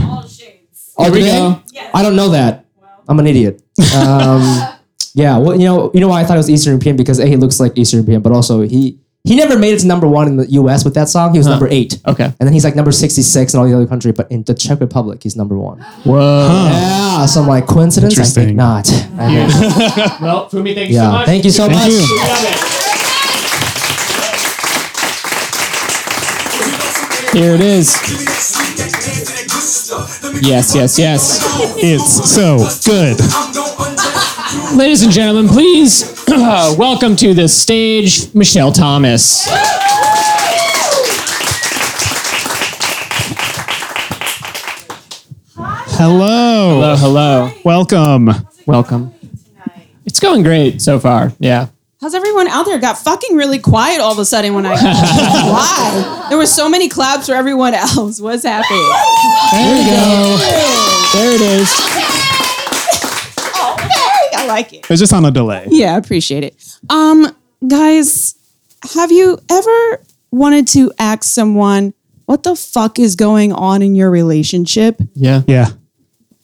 Oh, 0.96 1.04
Here 1.04 1.12
we 1.12 1.18
do 1.20 1.24
they? 1.26 1.30
go. 1.30 1.62
I 1.94 2.02
don't 2.02 2.16
know 2.16 2.30
that. 2.30 2.63
I'm 3.08 3.18
an 3.18 3.26
idiot. 3.26 3.62
Um, 3.96 4.42
yeah, 5.14 5.38
well, 5.38 5.58
you 5.58 5.66
know, 5.66 5.90
you 5.94 6.00
know 6.00 6.08
why 6.08 6.20
I 6.20 6.24
thought 6.24 6.34
it 6.34 6.38
was 6.38 6.50
Eastern 6.50 6.72
European 6.72 6.96
because 6.96 7.18
a 7.20 7.26
he 7.26 7.36
looks 7.36 7.61
like 7.61 7.76
Eastern 7.78 7.98
European, 7.98 8.22
but 8.22 8.32
also 8.32 8.62
he 8.62 8.98
he 9.26 9.36
never 9.36 9.59
made 9.59 9.72
it 9.72 9.78
to 9.80 9.86
number 9.86 10.07
one 10.07 10.26
in 10.26 10.36
the 10.36 10.46
U.S. 10.52 10.84
with 10.84 10.94
that 10.94 11.09
song. 11.09 11.32
He 11.32 11.38
was 11.38 11.46
number 11.46 11.66
eight. 11.68 11.98
Okay. 12.07 12.24
and 12.24 12.34
then 12.40 12.52
he's 12.52 12.64
like 12.64 12.76
number 12.76 12.92
sixty 12.92 13.22
six 13.22 13.55
in 13.55 13.61
all 13.61 13.66
the 13.66 13.74
other 13.74 13.86
countries, 13.86 14.14
but 14.14 14.30
in 14.30 14.42
the 14.44 14.55
Czech 14.55 14.80
Republic 14.80 15.22
he's 15.22 15.36
number 15.36 15.57
one. 15.57 15.78
Whoa. 16.05 16.68
Yeah, 16.70 17.26
so 17.26 17.40
I'm 17.42 17.48
like 17.48 17.66
coincidence. 17.66 18.18
I 18.18 18.24
think 18.24 18.50
Interesting. 18.50 18.57
not. 18.57 18.88
I 19.18 19.48
think- 19.48 20.20
Well, 20.20 20.48
Fumi, 20.50 20.74
thank 20.74 20.90
you 20.90 20.96
yeah, 20.96 21.05
so 21.07 21.12
much. 21.12 21.26
thank 21.26 21.44
you 21.44 21.50
so 21.50 21.68
much. 21.68 21.88
you. 21.90 22.07
Here 27.32 27.55
it 27.55 27.61
is. 27.61 28.34
Yes, 30.42 30.74
yes, 30.74 30.99
yes. 30.99 31.40
It's 31.76 32.30
so 32.30 32.59
good. 32.84 33.18
Ladies 34.76 35.03
and 35.03 35.12
gentlemen, 35.12 35.49
please 35.49 36.24
welcome 36.28 37.16
to 37.16 37.34
the 37.34 37.49
stage 37.49 38.32
Michelle 38.34 38.72
Thomas. 38.72 39.47
Hello. 45.97 46.80
Hello, 46.80 46.97
hello. 46.97 47.51
Welcome. 47.64 48.30
Welcome. 48.66 49.14
It's 50.05 50.20
going 50.20 50.42
great 50.42 50.82
so 50.82 50.99
far. 50.99 51.32
Yeah. 51.38 51.68
How's 52.05 52.12
everyone 52.12 52.48
out 52.48 52.66
there? 52.66 52.78
Got 52.78 52.98
fucking 52.98 53.34
really 53.34 53.59
quiet 53.59 53.98
all 53.98 54.12
of 54.12 54.18
a 54.18 54.26
sudden 54.26 54.52
when 54.52 54.66
I. 54.66 54.72
Why? 54.74 56.26
There 56.28 56.36
were 56.36 56.44
so 56.44 56.68
many 56.68 56.90
claps 56.90 57.28
for 57.28 57.32
everyone 57.32 57.72
else. 57.72 58.20
What's 58.20 58.44
happening? 58.44 58.86
There 59.52 59.74
we 59.74 59.84
go. 59.88 60.36
There 61.14 61.34
it 61.34 61.40
is. 61.40 61.70
Okay, 63.38 64.36
I 64.36 64.44
like 64.46 64.74
it. 64.74 64.84
It's 64.90 65.00
just 65.00 65.14
on 65.14 65.24
a 65.24 65.30
delay. 65.30 65.66
Yeah, 65.70 65.94
I 65.94 65.96
appreciate 65.96 66.44
it. 66.44 66.78
Um, 66.90 67.34
guys, 67.66 68.34
have 68.92 69.11
you 69.11 69.38
ever 69.50 70.02
wanted 70.30 70.68
to 70.68 70.92
ask 70.98 71.24
someone 71.24 71.94
what 72.26 72.42
the 72.42 72.55
fuck 72.55 72.98
is 72.98 73.16
going 73.16 73.50
on 73.55 73.80
in 73.80 73.94
your 73.94 74.11
relationship? 74.11 75.00
Yeah. 75.14 75.40
Yeah. 75.46 75.68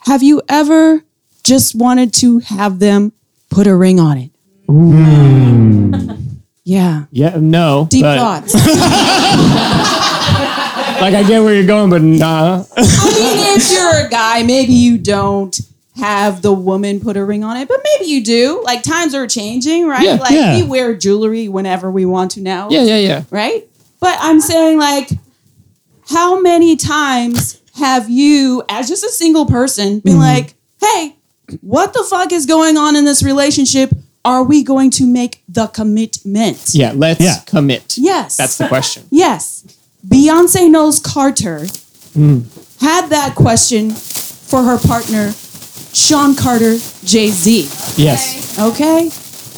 Have 0.07 0.23
you 0.23 0.41
ever 0.49 1.05
just 1.45 1.75
wanted 1.75 2.15
to 2.15 2.39
have 2.39 2.79
them 2.79 3.13
put 3.51 3.67
a 3.67 3.77
ring 3.77 4.01
on 4.01 4.17
it? 4.17 4.31
Yeah. 6.65 7.07
Yeah. 7.11 7.37
No. 7.41 7.87
Deep 7.91 8.03
but- 8.03 8.19
thoughts. 8.19 8.55
Like 11.01 11.15
I 11.15 11.23
get 11.23 11.43
where 11.43 11.55
you're 11.55 11.67
going, 11.67 11.89
but 11.89 12.03
nah. 12.03 12.63
I 12.77 12.83
mean, 12.83 13.57
if 13.57 13.71
you're 13.71 14.07
a 14.07 14.11
guy, 14.11 14.43
maybe 14.43 14.75
you 14.75 14.99
don't 14.99 15.59
have 15.97 16.43
the 16.43 16.53
woman 16.53 17.01
put 17.01 17.17
a 17.17 17.25
ring 17.25 17.43
on 17.43 17.57
it, 17.57 17.69
but 17.69 17.81
maybe 17.83 18.11
you 18.11 18.23
do. 18.23 18.61
Like 18.65 18.83
times 18.83 19.15
are 19.15 19.27
changing, 19.27 19.87
right? 19.87 20.03
Yeah. 20.03 20.17
like 20.17 20.33
Yeah. 20.33 20.57
we 20.57 20.63
wear 20.63 20.95
jewelry 20.95 21.49
whenever 21.49 21.91
we 21.91 22.05
want 22.05 22.33
to 22.33 22.43
now. 22.43 22.69
Yeah. 22.69 22.83
Yeah. 22.83 22.99
Yeah. 22.99 23.25
Right? 23.31 23.67
But 23.99 24.19
I'm 24.21 24.41
saying 24.41 24.79
like 24.79 25.09
how 26.11 26.39
many 26.39 26.77
times 26.77 27.63
have 27.77 28.11
you 28.11 28.63
as 28.69 28.87
just 28.87 29.03
a 29.03 29.09
single 29.09 29.47
person 29.47 30.01
been 30.01 30.15
mm-hmm. 30.15 30.21
like, 30.21 30.55
"Hey, 30.83 31.17
what 31.63 31.95
the 31.95 32.05
fuck 32.11 32.31
is 32.33 32.45
going 32.45 32.77
on 32.77 32.95
in 32.95 33.07
this 33.07 33.23
relationship? 33.23 33.91
Are 34.25 34.45
we 34.45 34.63
going 34.63 34.91
to 34.93 35.07
make 35.07 35.43
the 35.49 35.67
commitment?" 35.69 36.75
Yeah. 36.75 36.93
Let's 36.95 37.21
Yeah. 37.21 37.41
commit. 37.47 37.97
Yes. 37.97 38.37
That's 38.37 38.57
the 38.59 38.69
question. 38.69 39.05
Yes. 39.11 39.65
Beyonce 40.07 40.71
Knowles 40.71 40.99
Carter 40.99 41.67
hmm. 42.15 42.41
had 42.81 43.09
that 43.11 43.35
question 43.35 43.91
for 43.91 44.63
her 44.63 44.79
partner, 44.79 45.33
Sean 45.93 46.35
Carter, 46.35 46.77
Jay 47.05 47.29
Z. 47.29 47.69
Yes. 47.97 48.59
Okay? 48.59 49.11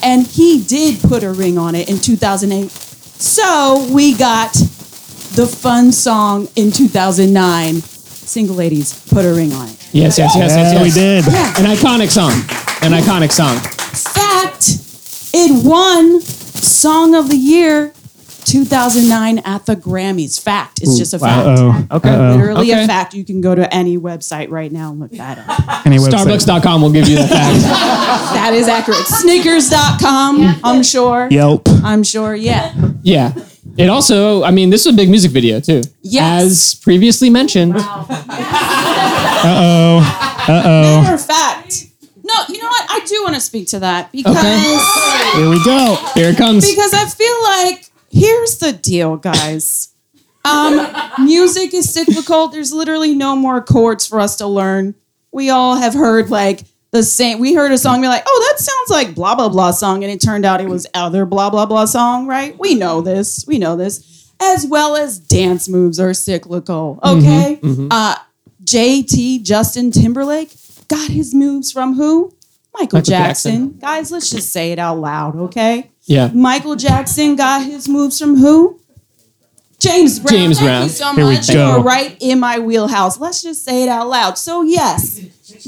And 0.03 0.27
he 0.27 0.63
did 0.63 1.01
put 1.01 1.23
a 1.23 1.33
ring 1.33 1.59
on 1.59 1.75
it 1.75 1.89
in 1.89 1.99
2008. 1.99 2.71
So 2.71 3.87
we 3.91 4.15
got 4.15 4.53
the 4.53 5.47
fun 5.47 5.93
song 5.93 6.49
in 6.57 6.73
2009. 6.73 7.77
Single 7.77 8.57
ladies, 8.57 9.07
put 9.09 9.25
a 9.25 9.33
ring 9.33 9.53
on 9.53 9.69
it. 9.69 9.79
Yes. 9.93 10.19
Yes. 10.19 10.35
Yes. 10.35 10.53
Yes. 10.55 10.73
Yeah, 10.73 10.73
yes. 10.73 10.83
we 10.83 10.91
did. 10.91 11.25
An 11.65 11.77
iconic 11.77 12.11
song. 12.11 12.33
An 12.83 12.93
iconic 12.93 13.31
song. 13.31 13.57
Fact, 14.43 15.31
it 15.35 15.65
won 15.65 16.21
Song 16.21 17.15
of 17.15 17.29
the 17.29 17.37
Year 17.37 17.93
2009 18.45 19.39
at 19.45 19.67
the 19.67 19.77
Grammys. 19.77 20.41
Fact. 20.43 20.81
It's 20.83 20.99
just 20.99 21.15
a 21.15 21.19
fact. 21.19 21.47
Uh-oh. 21.47 21.87
Okay. 21.97 22.11
Uh-oh. 22.11 22.33
Literally 22.37 22.73
Okay. 22.73 22.85
a 22.85 22.87
fact. 22.87 23.15
You 23.15 23.25
can 23.25 23.41
go 23.41 23.55
to 23.55 23.73
any 23.73 23.97
website 23.97 24.51
right 24.51 24.71
now 24.71 24.91
and 24.91 25.01
look 25.01 25.13
that 25.13 25.39
up. 25.39 25.87
Any 25.87 25.99
website. 25.99 26.25
Starbucks.com 26.27 26.83
will 26.83 26.93
give 26.93 27.09
you 27.09 27.17
that 27.17 27.29
fact. 27.31 27.63
that 28.35 28.53
is 28.55 28.69
accurate. 28.69 28.99
Sneakers.com, 29.07 30.61
I'm 30.65 30.83
sure. 30.83 31.29
Yelp. 31.31 31.69
I'm 31.85 32.03
sure, 32.03 32.35
yeah. 32.35 32.75
yeah. 33.03 33.33
It 33.79 33.89
also, 33.89 34.43
I 34.43 34.51
mean, 34.51 34.71
this 34.71 34.85
was 34.85 34.95
a 34.95 34.97
big 34.97 35.09
music 35.09 35.31
video 35.31 35.61
too. 35.61 35.83
Yes. 36.03 36.43
As 36.43 36.75
previously 36.83 37.31
mentioned. 37.31 37.75
Wow. 37.77 38.07
uh 38.11 39.45
oh. 39.45 40.45
Uh 40.49 40.63
oh. 40.65 41.03
Matter 41.03 41.15
of 41.15 41.25
fact, 41.25 41.87
no, 42.35 42.55
you 42.55 42.61
know 42.61 42.69
what? 42.69 42.87
I 42.91 43.05
do 43.07 43.23
want 43.23 43.35
to 43.35 43.41
speak 43.41 43.69
to 43.69 43.81
that 43.81 44.11
because 44.13 44.37
Here 45.35 45.49
we 45.49 45.63
go. 45.65 45.97
Here 46.15 46.31
it 46.31 46.37
comes. 46.37 46.69
because 46.69 46.93
I 46.95 47.07
feel 47.07 47.43
like 47.43 47.87
here's 48.11 48.59
the 48.59 48.73
deal, 48.73 49.17
guys. 49.17 49.89
Um, 50.45 50.87
music 51.25 51.73
is 51.73 51.93
cyclical. 51.93 52.49
There's 52.49 52.73
literally 52.73 53.15
no 53.15 53.37
more 53.37 53.63
chords 53.63 54.07
for 54.07 54.19
us 54.21 54.37
to 54.37 54.47
learn. 54.47 54.95
We 55.31 55.51
all 55.51 55.77
have 55.77 55.95
heard 55.95 56.31
like 56.31 56.63
the 56.91 57.03
same. 57.03 57.39
We 57.39 57.55
heard 57.55 57.71
a 57.73 57.79
song, 57.79 58.01
be 58.01 58.09
like, 58.09 58.25
"Oh, 58.27 58.49
that 58.51 58.59
sounds 58.63 58.91
like 58.91 59.15
blah 59.15 59.35
blah 59.35 59.49
blah 59.49 59.71
song," 59.71 60.03
and 60.03 60.13
it 60.13 60.21
turned 60.21 60.45
out 60.45 60.61
it 60.61 60.69
was 60.69 60.87
other 60.95 61.25
blah 61.27 61.49
blah 61.51 61.65
blah 61.67 61.85
song. 61.85 62.27
Right? 62.27 62.59
We 62.59 62.75
know 62.75 63.01
this. 63.01 63.45
We 63.47 63.59
know 63.59 63.77
this. 63.77 64.31
As 64.41 64.67
well 64.67 64.97
as 64.97 65.19
dance 65.21 65.69
moves 65.69 66.01
are 66.01 66.13
cyclical. 66.13 66.99
Okay. 67.05 67.61
Uh, 67.91 68.17
JT 68.65 69.45
Justin 69.45 69.91
Timberlake 69.93 70.51
got 70.93 71.11
his 71.11 71.35
moves 71.35 71.73
from 71.73 71.95
who? 71.95 72.35
Michael, 72.75 72.99
Michael 72.99 73.01
Jackson. 73.03 73.53
Jackson. 73.53 73.79
Guys, 73.81 74.11
let's 74.13 74.31
just 74.31 74.53
say 74.53 74.73
it 74.73 74.79
out 74.79 74.99
loud, 74.99 75.37
okay? 75.37 75.91
yeah. 76.05 76.31
Michael 76.33 76.77
Jackson 76.77 77.37
got 77.37 77.65
his 77.65 77.89
moves 77.89 78.19
from 78.19 78.37
who? 78.37 78.79
James 79.79 80.21
Brown. 80.21 80.33
James 80.39 80.59
Thank 80.59 80.69
Brown. 80.69 80.83
you 80.85 80.89
so 80.91 81.13
Here 81.15 81.27
we 81.27 81.35
much. 81.35 81.49
You 81.49 81.55
go. 81.55 81.71
are 81.73 81.83
right 81.83 82.17
in 82.21 82.39
my 82.39 82.61
wheelhouse. 82.61 83.19
Let's 83.19 83.43
just 83.43 83.65
say 83.65 83.83
it 83.83 83.89
out 83.89 84.09
loud. 84.09 84.39
So 84.39 84.63
yes, 84.63 85.19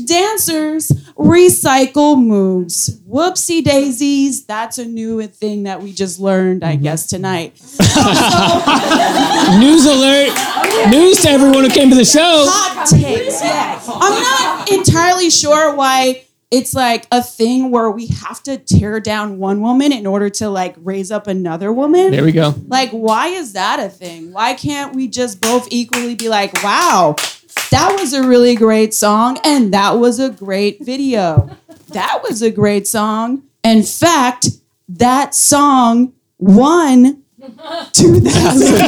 dancers 0.06 0.92
recycle 1.16 2.20
moves. 2.20 3.00
Whoopsie 3.02 3.62
daisies. 3.62 4.44
That's 4.44 4.78
a 4.78 4.84
new 4.84 5.26
thing 5.26 5.64
that 5.64 5.82
we 5.82 5.92
just 5.92 6.18
learned, 6.18 6.64
I 6.64 6.74
mm-hmm. 6.74 6.82
guess, 6.82 7.06
tonight. 7.06 7.54
News 9.60 9.86
alert. 9.86 10.90
News 10.90 11.22
to 11.22 11.30
everyone 11.30 11.64
who 11.64 11.70
came 11.70 11.90
to 11.90 11.96
the 11.96 12.04
show. 12.04 12.46
hot 12.48 12.86
takes. 12.86 13.42
Yeah. 13.42 13.80
I'm 13.86 14.22
not 14.22 14.70
entirely 14.70 15.30
sure 15.30 15.74
why 15.74 16.24
it's 16.50 16.74
like 16.74 17.06
a 17.10 17.22
thing 17.22 17.70
where 17.70 17.90
we 17.90 18.06
have 18.06 18.42
to 18.44 18.58
tear 18.58 19.00
down 19.00 19.38
one 19.38 19.60
woman 19.60 19.92
in 19.92 20.06
order 20.06 20.30
to 20.30 20.48
like 20.48 20.74
raise 20.78 21.10
up 21.10 21.26
another 21.26 21.72
woman. 21.72 22.12
There 22.12 22.24
we 22.24 22.32
go. 22.32 22.54
Like, 22.68 22.90
why 22.90 23.28
is 23.28 23.54
that 23.54 23.80
a 23.80 23.88
thing? 23.88 24.32
Why 24.32 24.54
can't 24.54 24.94
we 24.94 25.08
just 25.08 25.40
both 25.40 25.68
equally 25.70 26.14
be 26.14 26.28
like, 26.28 26.62
wow, 26.62 27.16
that 27.70 27.96
was 28.00 28.12
a 28.12 28.22
really 28.26 28.54
great 28.54 28.94
song 28.94 29.38
and 29.44 29.72
that 29.74 29.98
was 29.98 30.18
a 30.18 30.30
great 30.30 30.84
video? 30.84 31.50
That 31.88 32.22
was 32.22 32.42
a 32.42 32.50
great 32.50 32.86
song. 32.86 33.42
In 33.62 33.82
fact, 33.82 34.48
that 34.88 35.34
song 35.34 36.12
won 36.38 37.22
2000. 37.92 38.80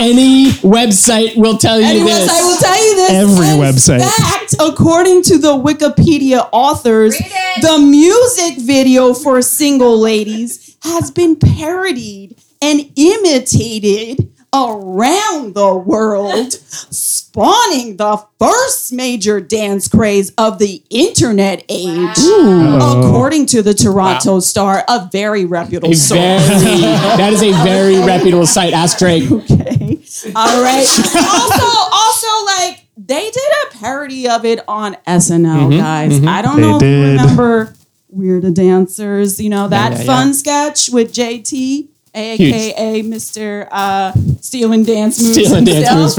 Any 0.00 0.46
website 0.62 1.36
will 1.36 1.58
tell 1.58 1.78
you 1.78 1.86
Any 1.86 2.00
this. 2.00 2.28
website 2.28 2.42
will 2.42 2.56
tell 2.58 2.84
you 2.88 2.96
this. 2.96 3.10
Every 3.12 3.46
In 3.48 3.58
website. 3.60 4.00
fact, 4.00 4.54
according 4.58 5.22
to 5.24 5.38
the 5.38 5.52
Wikipedia 5.52 6.48
authors, 6.50 7.16
the 7.60 7.78
music 7.78 8.58
video 8.64 9.14
for 9.14 9.40
Single 9.42 9.98
Ladies 10.00 10.76
has 10.82 11.12
been 11.12 11.36
parodied 11.36 12.36
and 12.60 12.90
imitated 12.96 14.31
around 14.54 15.54
the 15.54 15.74
world, 15.74 16.52
spawning 16.52 17.96
the 17.96 18.22
first 18.38 18.92
major 18.92 19.40
dance 19.40 19.88
craze 19.88 20.30
of 20.36 20.58
the 20.58 20.82
internet 20.90 21.64
age, 21.68 22.18
according 22.18 23.46
to 23.46 23.62
the 23.62 23.72
Toronto 23.74 24.40
Star, 24.40 24.84
a 24.88 25.08
very 25.10 25.44
reputable 25.44 25.90
a 25.92 25.94
source. 25.94 26.18
very, 26.20 26.80
that 26.80 27.32
is 27.32 27.42
a 27.42 27.52
very 27.64 27.96
reputable 27.98 28.46
site. 28.46 28.72
Ask 28.74 28.98
Drake. 28.98 29.30
Okay. 29.30 29.98
All 30.36 30.62
right. 30.62 30.86
also, 31.16 31.66
also, 31.92 32.44
like 32.44 32.86
they 32.96 33.30
did 33.30 33.52
a 33.66 33.78
parody 33.78 34.28
of 34.28 34.44
it 34.44 34.60
on 34.68 34.94
SNL, 35.06 35.70
Mm-hmm, 35.70 35.78
guys. 35.78 36.24
I 36.26 36.42
don't 36.42 36.56
They 36.56 36.62
know 36.62 36.76
if 36.76 36.82
you 36.82 36.88
did. 36.88 37.20
remember 37.20 37.74
Weird 38.10 38.54
Dancers. 38.54 39.40
You 39.40 39.48
know 39.48 39.68
that 39.68 39.92
yeah, 39.92 40.04
fun 40.04 40.26
yeah. 40.28 40.32
sketch 40.34 40.90
with 40.90 41.12
JT, 41.12 41.88
aka 42.14 43.02
Mr. 43.02 43.68
Uh, 43.70 44.12
Stealing 44.40 44.84
Dance 44.84 45.20
Moves. 45.20 45.32
Stealing 45.32 45.64
dance 45.64 45.88
himself, 45.88 45.98
moves 45.98 46.14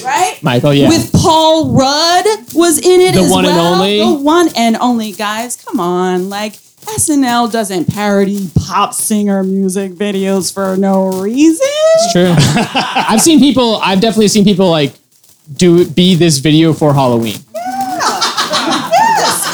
from 0.00 0.04
right. 0.06 0.38
Michael. 0.42 0.74
Yeah. 0.74 0.88
With 0.88 1.12
Paul 1.12 1.72
Rudd 1.72 2.24
was 2.54 2.78
in 2.78 3.00
it 3.00 3.14
The 3.14 3.20
as 3.20 3.30
one 3.30 3.44
and 3.44 3.58
only? 3.58 3.98
The 3.98 4.12
one 4.12 4.48
and 4.56 4.76
only, 4.76 5.12
guys. 5.12 5.56
Come 5.56 5.80
on, 5.80 6.28
like 6.30 6.54
SNL 6.54 7.50
doesn't 7.50 7.86
parody 7.86 8.50
pop 8.66 8.94
singer 8.94 9.42
music 9.42 9.92
videos 9.92 10.52
for 10.52 10.76
no 10.76 11.20
reason. 11.20 11.66
It's 11.66 12.12
true. 12.12 12.34
I've 12.74 13.20
seen 13.20 13.38
people. 13.38 13.76
I've 13.76 14.00
definitely 14.00 14.28
seen 14.28 14.44
people 14.44 14.70
like 14.70 14.94
do 15.56 15.86
be 15.88 16.14
this 16.14 16.38
video 16.38 16.72
for 16.72 16.94
Halloween. 16.94 17.34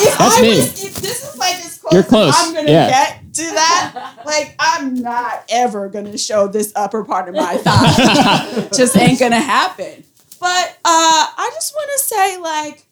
if 0.03 0.19
That's 0.19 0.39
I 0.39 0.43
me. 0.43 0.49
Was, 0.49 0.85
if 0.85 0.95
this 0.97 1.29
is 1.29 1.39
like 1.39 1.55
as 1.57 1.79
close, 1.79 1.93
You're 1.93 2.03
close, 2.03 2.35
I'm 2.37 2.55
gonna 2.55 2.71
yeah. 2.71 2.89
get 2.89 3.10
to 3.35 3.43
that. 3.43 4.23
Like 4.27 4.55
I'm 4.59 4.95
not 4.95 5.45
ever 5.49 5.89
gonna 5.89 6.19
show 6.19 6.49
this 6.49 6.73
upper 6.77 7.05
part 7.05 7.29
of 7.29 7.35
my 7.35 7.57
thigh. 7.57 8.69
just 8.77 8.97
ain't 8.97 9.19
gonna 9.19 9.41
happen. 9.41 10.05
But 10.41 10.69
uh, 10.85 11.27
I 11.37 11.51
just 11.55 11.75
want 11.75 11.91
to 11.99 12.05
say, 12.05 12.37
like, 12.39 12.87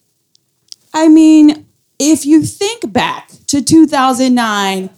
I 0.93 1.07
mean, 1.07 1.65
if 1.97 2.25
you 2.25 2.43
think 2.43 2.91
back 2.93 3.29
to 3.47 3.61
2009. 3.63 4.89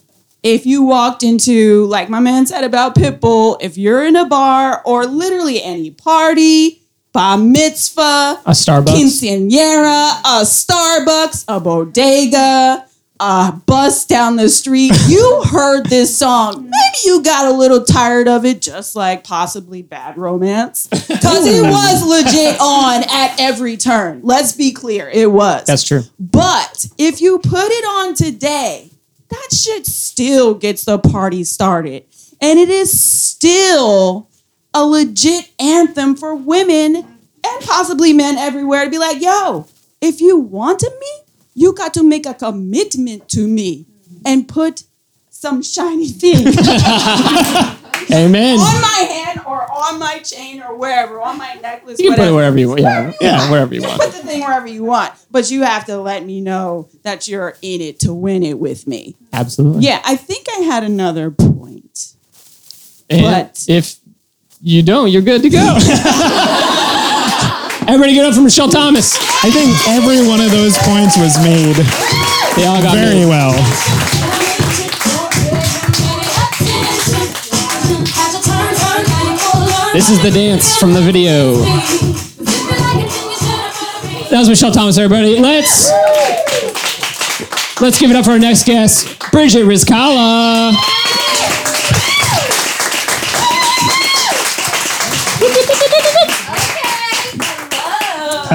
If 0.44 0.66
you 0.66 0.84
walked 0.84 1.22
into, 1.22 1.86
like 1.86 2.10
my 2.10 2.20
man 2.20 2.48
said 2.48 2.64
about 2.64 2.96
Pitbull, 2.96 3.58
if 3.62 3.78
you're 3.78 4.04
in 4.04 4.16
a 4.16 4.26
bar 4.26 4.82
or 4.86 5.06
literally 5.06 5.62
any 5.62 5.92
party, 5.92 6.82
bar 7.14 7.38
mitzvah, 7.38 8.42
A 8.44 8.50
Starbucks. 8.52 8.88
quinceañera, 8.88 10.20
a 10.26 10.42
Starbucks, 10.44 11.46
a 11.48 11.60
bodega, 11.60 12.88
a 13.22 13.52
bus 13.68 14.06
down 14.06 14.36
the 14.36 14.50
street, 14.50 14.92
you 15.08 15.44
heard 15.46 15.86
this 15.86 16.18
song. 16.18 16.64
Maybe 16.64 16.98
you 17.06 17.22
got 17.22 17.46
a 17.46 17.56
little 17.56 17.84
tired 17.84 18.28
of 18.28 18.46
it, 18.46 18.62
just 18.62 18.96
like 18.96 19.24
possibly 19.24 19.84
bad 19.84 20.18
romance. 20.18 20.90
Because 21.22 21.46
it 21.46 21.62
was 21.62 22.04
legit 22.04 22.60
on 22.60 23.04
at 23.04 23.40
every 23.40 23.78
turn. 23.78 24.22
Let's 24.24 24.54
be 24.54 24.72
clear, 24.72 25.08
it 25.08 25.32
was. 25.32 25.66
That's 25.66 25.84
true. 25.84 26.02
But 26.20 26.88
if 26.98 27.22
you 27.22 27.38
put 27.38 27.68
it 27.68 27.86
on 27.86 28.16
today, 28.16 28.90
that 29.30 29.50
shit 29.54 29.86
still 29.86 30.56
gets 30.56 30.86
the 30.86 30.98
party 30.98 31.44
started. 31.44 32.06
And 32.42 32.58
it 32.58 32.70
is 32.70 33.00
still 33.00 34.30
a 34.74 34.84
legit 34.84 35.52
anthem 35.60 36.16
for 36.16 36.34
women 36.34 36.96
and 36.96 37.66
possibly 37.66 38.14
men 38.14 38.38
everywhere 38.38 38.86
to 38.86 38.90
be 38.90 38.98
like, 38.98 39.22
yo, 39.22 39.68
if 40.02 40.22
you 40.22 40.38
wanted 40.38 40.92
me, 41.00 41.31
you 41.54 41.74
got 41.74 41.94
to 41.96 42.04
make 42.04 42.26
a 42.26 42.34
commitment 42.34 43.28
to 43.30 43.48
me 43.48 43.86
and 44.26 44.48
put 44.48 44.84
some 45.30 45.64
shiny 45.64 46.08
thing 46.08 46.48
Amen. 48.14 48.58
on 48.60 48.82
my 48.82 49.06
hand 49.10 49.42
or 49.46 49.62
on 49.72 49.98
my 50.00 50.20
chain 50.20 50.62
or 50.62 50.76
wherever, 50.76 51.20
on 51.22 51.38
my 51.38 51.54
necklace. 51.56 52.00
You 52.00 52.10
can 52.10 52.18
put 52.18 52.28
it 52.28 52.32
whatever. 52.32 52.36
wherever 52.36 52.60
you 52.60 52.68
want. 52.70 52.82
Yeah, 52.82 53.12
yeah, 53.22 53.52
wherever 53.52 53.74
you 53.74 53.82
want. 53.82 54.00
Put 54.02 54.12
the 54.12 54.20
thing 54.20 54.42
wherever 54.42 54.68
you 54.68 54.84
want, 54.84 55.14
but 55.32 55.50
you 55.50 55.64
have 55.64 55.86
to 55.86 55.98
let 56.00 56.26
me 56.26 56.42
know 56.42 56.90
that 57.04 57.28
you're 57.28 57.56
in 57.62 57.82
it 57.82 58.00
to 58.02 58.14
win 58.14 58.44
it 58.44 58.60
with 58.60 58.86
me. 58.88 59.16
Absolutely. 59.34 59.84
Yeah, 59.86 60.02
I 60.06 60.16
think 60.16 60.48
I 60.58 60.62
had 60.62 60.84
another 60.84 61.32
point. 61.32 62.14
And 63.10 63.22
But- 63.24 63.66
if 63.68 63.96
you 64.62 64.84
don't, 64.84 65.10
you're 65.10 65.22
good 65.22 65.42
to 65.44 65.50
go. 65.50 65.78
Everybody 67.88 68.14
get 68.14 68.26
up 68.26 68.36
for 68.36 68.42
Michelle 68.42 68.70
Thomas. 68.70 69.16
I 69.44 69.50
think 69.52 69.70
every 69.90 70.26
one 70.28 70.40
of 70.40 70.52
those 70.52 70.78
points 70.80 71.18
was 71.18 71.38
made 71.44 71.76
They 72.56 72.66
all 72.66 72.82
got 72.82 72.96
very 72.96 73.22
me. 73.22 73.26
well. 73.26 73.52
This 79.94 80.10
is 80.10 80.22
the 80.24 80.32
dance 80.32 80.78
from 80.78 80.94
the 80.94 81.02
video. 81.02 81.56
That 84.30 84.40
was 84.40 84.48
Michelle 84.48 84.72
Thomas, 84.72 84.98
everybody. 84.98 85.38
Let's 85.38 85.92
let's 87.82 88.00
give 88.00 88.10
it 88.10 88.16
up 88.16 88.24
for 88.24 88.32
our 88.32 88.40
next 88.40 88.66
guest, 88.66 89.08
Bridgette 89.34 89.66
Rizkalla. 89.66 90.72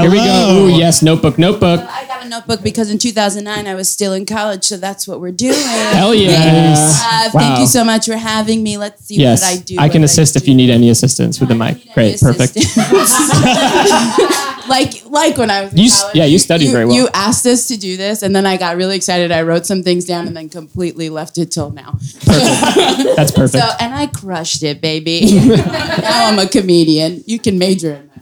Here 0.06 0.12
we 0.12 0.18
go. 0.18 0.24
Hello. 0.24 0.66
Ooh, 0.66 0.68
yes, 0.68 1.02
notebook, 1.02 1.36
notebook. 1.36 1.80
I 1.80 2.06
got 2.06 2.24
a 2.24 2.28
notebook 2.28 2.62
because 2.62 2.92
in 2.92 2.98
2009 2.98 3.66
I 3.66 3.74
was 3.74 3.88
still 3.88 4.12
in 4.12 4.24
college, 4.24 4.62
so 4.62 4.76
that's 4.76 5.08
what 5.08 5.20
we're 5.20 5.32
doing. 5.32 5.54
Hell 5.58 6.14
yeah. 6.14 6.74
Uh, 6.78 7.30
Wow. 7.34 7.40
Thank 7.40 7.58
you 7.60 7.66
so 7.66 7.82
much 7.84 8.06
for 8.06 8.16
having 8.16 8.62
me. 8.62 8.78
Let's 8.78 9.04
see 9.04 9.16
Yes, 9.16 9.42
what 9.42 9.58
I 9.58 9.62
do. 9.62 9.76
I 9.80 9.88
can 9.88 10.02
what 10.02 10.10
assist 10.10 10.36
if 10.36 10.46
you 10.46 10.54
need 10.54 10.70
any 10.70 10.90
assistance 10.90 11.40
with 11.40 11.48
the 11.48 11.56
mic. 11.56 11.92
Great, 11.92 12.20
perfect. 12.20 12.54
like 14.68 15.04
like 15.06 15.36
when 15.36 15.50
I 15.50 15.62
was 15.62 15.72
in 15.72 15.78
You 15.78 15.90
college, 15.90 16.14
yeah, 16.14 16.24
you 16.24 16.38
studied 16.38 16.70
very 16.70 16.86
well. 16.86 16.94
You 16.94 17.08
asked 17.14 17.46
us 17.46 17.66
to 17.68 17.76
do 17.76 17.96
this, 17.96 18.22
and 18.22 18.34
then 18.34 18.46
I 18.46 18.58
got 18.58 18.76
really 18.76 18.94
excited. 18.94 19.32
I 19.32 19.42
wrote 19.42 19.66
some 19.66 19.82
things 19.82 20.04
down, 20.04 20.28
and 20.28 20.36
then 20.36 20.48
completely 20.48 21.08
left 21.08 21.36
it 21.36 21.50
till 21.50 21.70
now. 21.70 21.98
Perfect. 22.24 22.24
That's 23.16 23.32
perfect. 23.32 23.64
So, 23.64 23.70
and 23.80 23.92
I 23.92 24.06
crushed 24.06 24.62
it, 24.62 24.80
baby. 24.80 25.40
now 25.46 26.28
I'm 26.28 26.38
a 26.38 26.48
comedian. 26.48 27.24
You 27.26 27.40
can 27.40 27.58
major 27.58 27.94
in 27.94 28.08
that. 28.14 28.15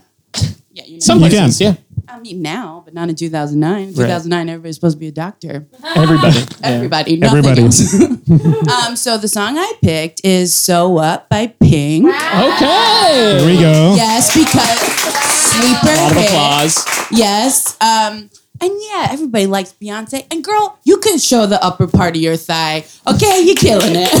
Yeah, 0.75 0.83
you 0.85 0.93
know. 0.93 0.99
Some 0.99 1.19
You 1.21 1.29
places, 1.29 1.57
can. 1.57 1.73
yeah. 1.73 1.81
I 2.07 2.19
mean 2.19 2.41
now, 2.43 2.81
but 2.85 2.93
not 2.93 3.09
in 3.09 3.15
2009. 3.15 3.93
2009, 3.95 4.49
everybody's 4.49 4.75
supposed 4.75 4.97
to 4.97 4.99
be 4.99 5.07
a 5.07 5.11
doctor. 5.11 5.65
Everybody. 5.95 6.37
yeah. 6.37 6.45
Everybody, 6.61 7.17
nothing 7.17 7.37
Everybody. 7.39 7.63
else. 7.63 7.93
um, 8.87 8.95
so 8.95 9.17
the 9.17 9.27
song 9.27 9.57
I 9.57 9.73
picked 9.81 10.21
is 10.23 10.53
"So 10.53 10.89
What" 10.89 11.29
by 11.29 11.47
Pink. 11.47 12.05
Okay. 12.05 13.39
Here 13.39 13.47
we 13.47 13.57
go. 13.57 13.95
Yes, 13.95 14.33
because 14.35 14.79
sleeper 15.55 15.87
Round 15.87 16.11
of 16.11 16.17
hit. 16.17 16.29
applause. 16.29 16.75
Yes. 17.11 17.77
Um, 17.81 18.29
and 18.65 18.81
yeah, 18.81 19.07
everybody 19.11 19.45
likes 19.45 19.73
Beyonce. 19.73 20.25
And 20.31 20.43
girl, 20.43 20.79
you 20.83 20.97
can 20.97 21.19
show 21.19 21.45
the 21.45 21.63
upper 21.63 21.85
part 21.87 22.15
of 22.15 22.21
your 22.21 22.35
thigh. 22.35 22.83
Okay, 23.07 23.41
you're 23.43 23.55
killing 23.55 23.93
it. 23.95 24.09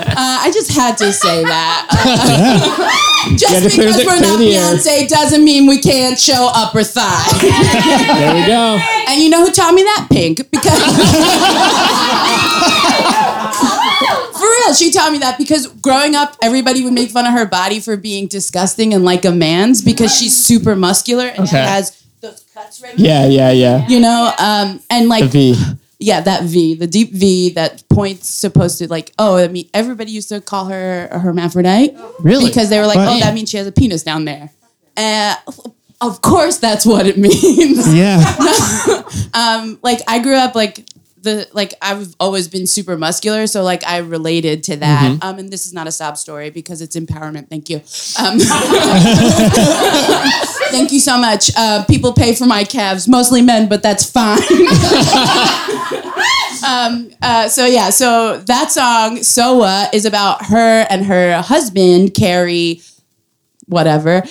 uh, 0.00 0.14
I 0.16 0.50
just 0.52 0.72
had 0.72 0.96
to 0.98 1.12
say 1.12 1.44
that. 1.44 3.02
Uh, 3.26 3.30
just 3.36 3.74
clear 3.74 3.88
because 3.88 4.06
we're 4.06 4.20
not. 4.20 4.38
Beyonce 4.38 5.08
doesn't 5.08 5.42
mean 5.42 5.66
we 5.66 5.78
can't 5.78 6.16
show 6.16 6.48
upper 6.54 6.84
thigh. 6.84 7.26
There 7.40 8.34
we 8.34 8.46
go. 8.46 8.78
and 9.08 9.20
you 9.20 9.28
know 9.30 9.44
who 9.44 9.50
taught 9.50 9.74
me 9.74 9.82
that? 9.82 10.06
Pink. 10.08 10.48
Because 10.48 10.80
For 14.38 14.46
real, 14.46 14.74
she 14.74 14.92
taught 14.92 15.10
me 15.10 15.18
that 15.18 15.38
because 15.38 15.66
growing 15.66 16.14
up, 16.14 16.36
everybody 16.40 16.84
would 16.84 16.92
make 16.92 17.10
fun 17.10 17.26
of 17.26 17.32
her 17.32 17.46
body 17.46 17.80
for 17.80 17.96
being 17.96 18.28
disgusting 18.28 18.94
and 18.94 19.04
like 19.04 19.24
a 19.24 19.32
man's 19.32 19.82
because 19.82 20.16
she's 20.16 20.36
super 20.36 20.76
muscular 20.76 21.26
and 21.26 21.48
she 21.48 21.56
has 21.56 22.05
cuts 22.56 22.82
right. 22.82 22.98
Yeah, 22.98 23.26
yeah, 23.26 23.50
yeah. 23.50 23.86
You 23.88 24.00
know, 24.00 24.32
um, 24.38 24.80
and 24.90 25.08
like 25.08 25.24
The 25.30 25.52
V. 25.52 25.54
yeah, 25.98 26.20
that 26.22 26.44
V, 26.44 26.74
the 26.74 26.86
deep 26.86 27.12
V 27.12 27.50
that 27.50 27.84
points 27.88 28.28
supposed 28.28 28.78
to 28.78 28.88
like, 28.88 29.12
oh, 29.18 29.36
I 29.36 29.48
mean, 29.48 29.68
everybody 29.74 30.10
used 30.10 30.28
to 30.30 30.40
call 30.40 30.66
her 30.66 31.08
a 31.10 31.18
hermaphrodite. 31.18 31.96
Really? 32.20 32.46
Because 32.48 32.70
they 32.70 32.78
were 32.78 32.86
like, 32.86 32.98
oh, 32.98 33.18
that 33.20 33.34
means 33.34 33.50
she 33.50 33.58
has 33.58 33.66
a 33.66 33.72
penis 33.72 34.02
down 34.02 34.24
there. 34.24 34.50
Uh, 34.96 35.34
of 36.00 36.22
course, 36.22 36.58
that's 36.58 36.86
what 36.86 37.06
it 37.06 37.18
means. 37.28 37.92
Yeah. 37.94 38.20
um, 39.34 39.78
like 39.82 40.00
I 40.08 40.18
grew 40.20 40.36
up 40.36 40.54
like 40.54 40.84
the 41.26 41.46
like 41.52 41.74
I've 41.82 42.14
always 42.20 42.46
been 42.48 42.66
super 42.66 42.96
muscular, 42.96 43.46
so 43.48 43.62
like 43.64 43.84
I 43.84 43.98
related 43.98 44.62
to 44.64 44.76
that. 44.76 45.18
Um, 45.22 45.38
and 45.40 45.50
this 45.50 45.66
is 45.66 45.72
not 45.74 45.86
a 45.88 45.92
sob 45.92 46.16
story 46.16 46.48
because 46.50 46.80
it's 46.80 46.94
empowerment. 46.96 47.48
Thank 47.50 47.68
you. 47.68 47.78
Um, 48.18 48.38
thank 50.70 50.92
you 50.92 51.00
so 51.00 51.18
much. 51.18 51.50
Uh, 51.56 51.84
people 51.84 52.12
pay 52.12 52.32
for 52.34 52.46
my 52.46 52.62
calves, 52.64 53.08
mostly 53.08 53.42
men, 53.42 53.68
but 53.68 53.82
that's 53.82 54.08
fine. 54.08 54.38
um, 56.66 57.10
uh, 57.20 57.48
so 57.48 57.66
yeah, 57.66 57.90
so 57.90 58.38
that 58.46 58.70
song 58.70 59.22
"So 59.24 59.56
What" 59.56 59.92
is 59.92 60.04
about 60.06 60.46
her 60.46 60.86
and 60.88 61.04
her 61.06 61.42
husband 61.42 62.14
Carey. 62.14 62.80
Whatever, 63.68 64.20
Carey, 64.20 64.30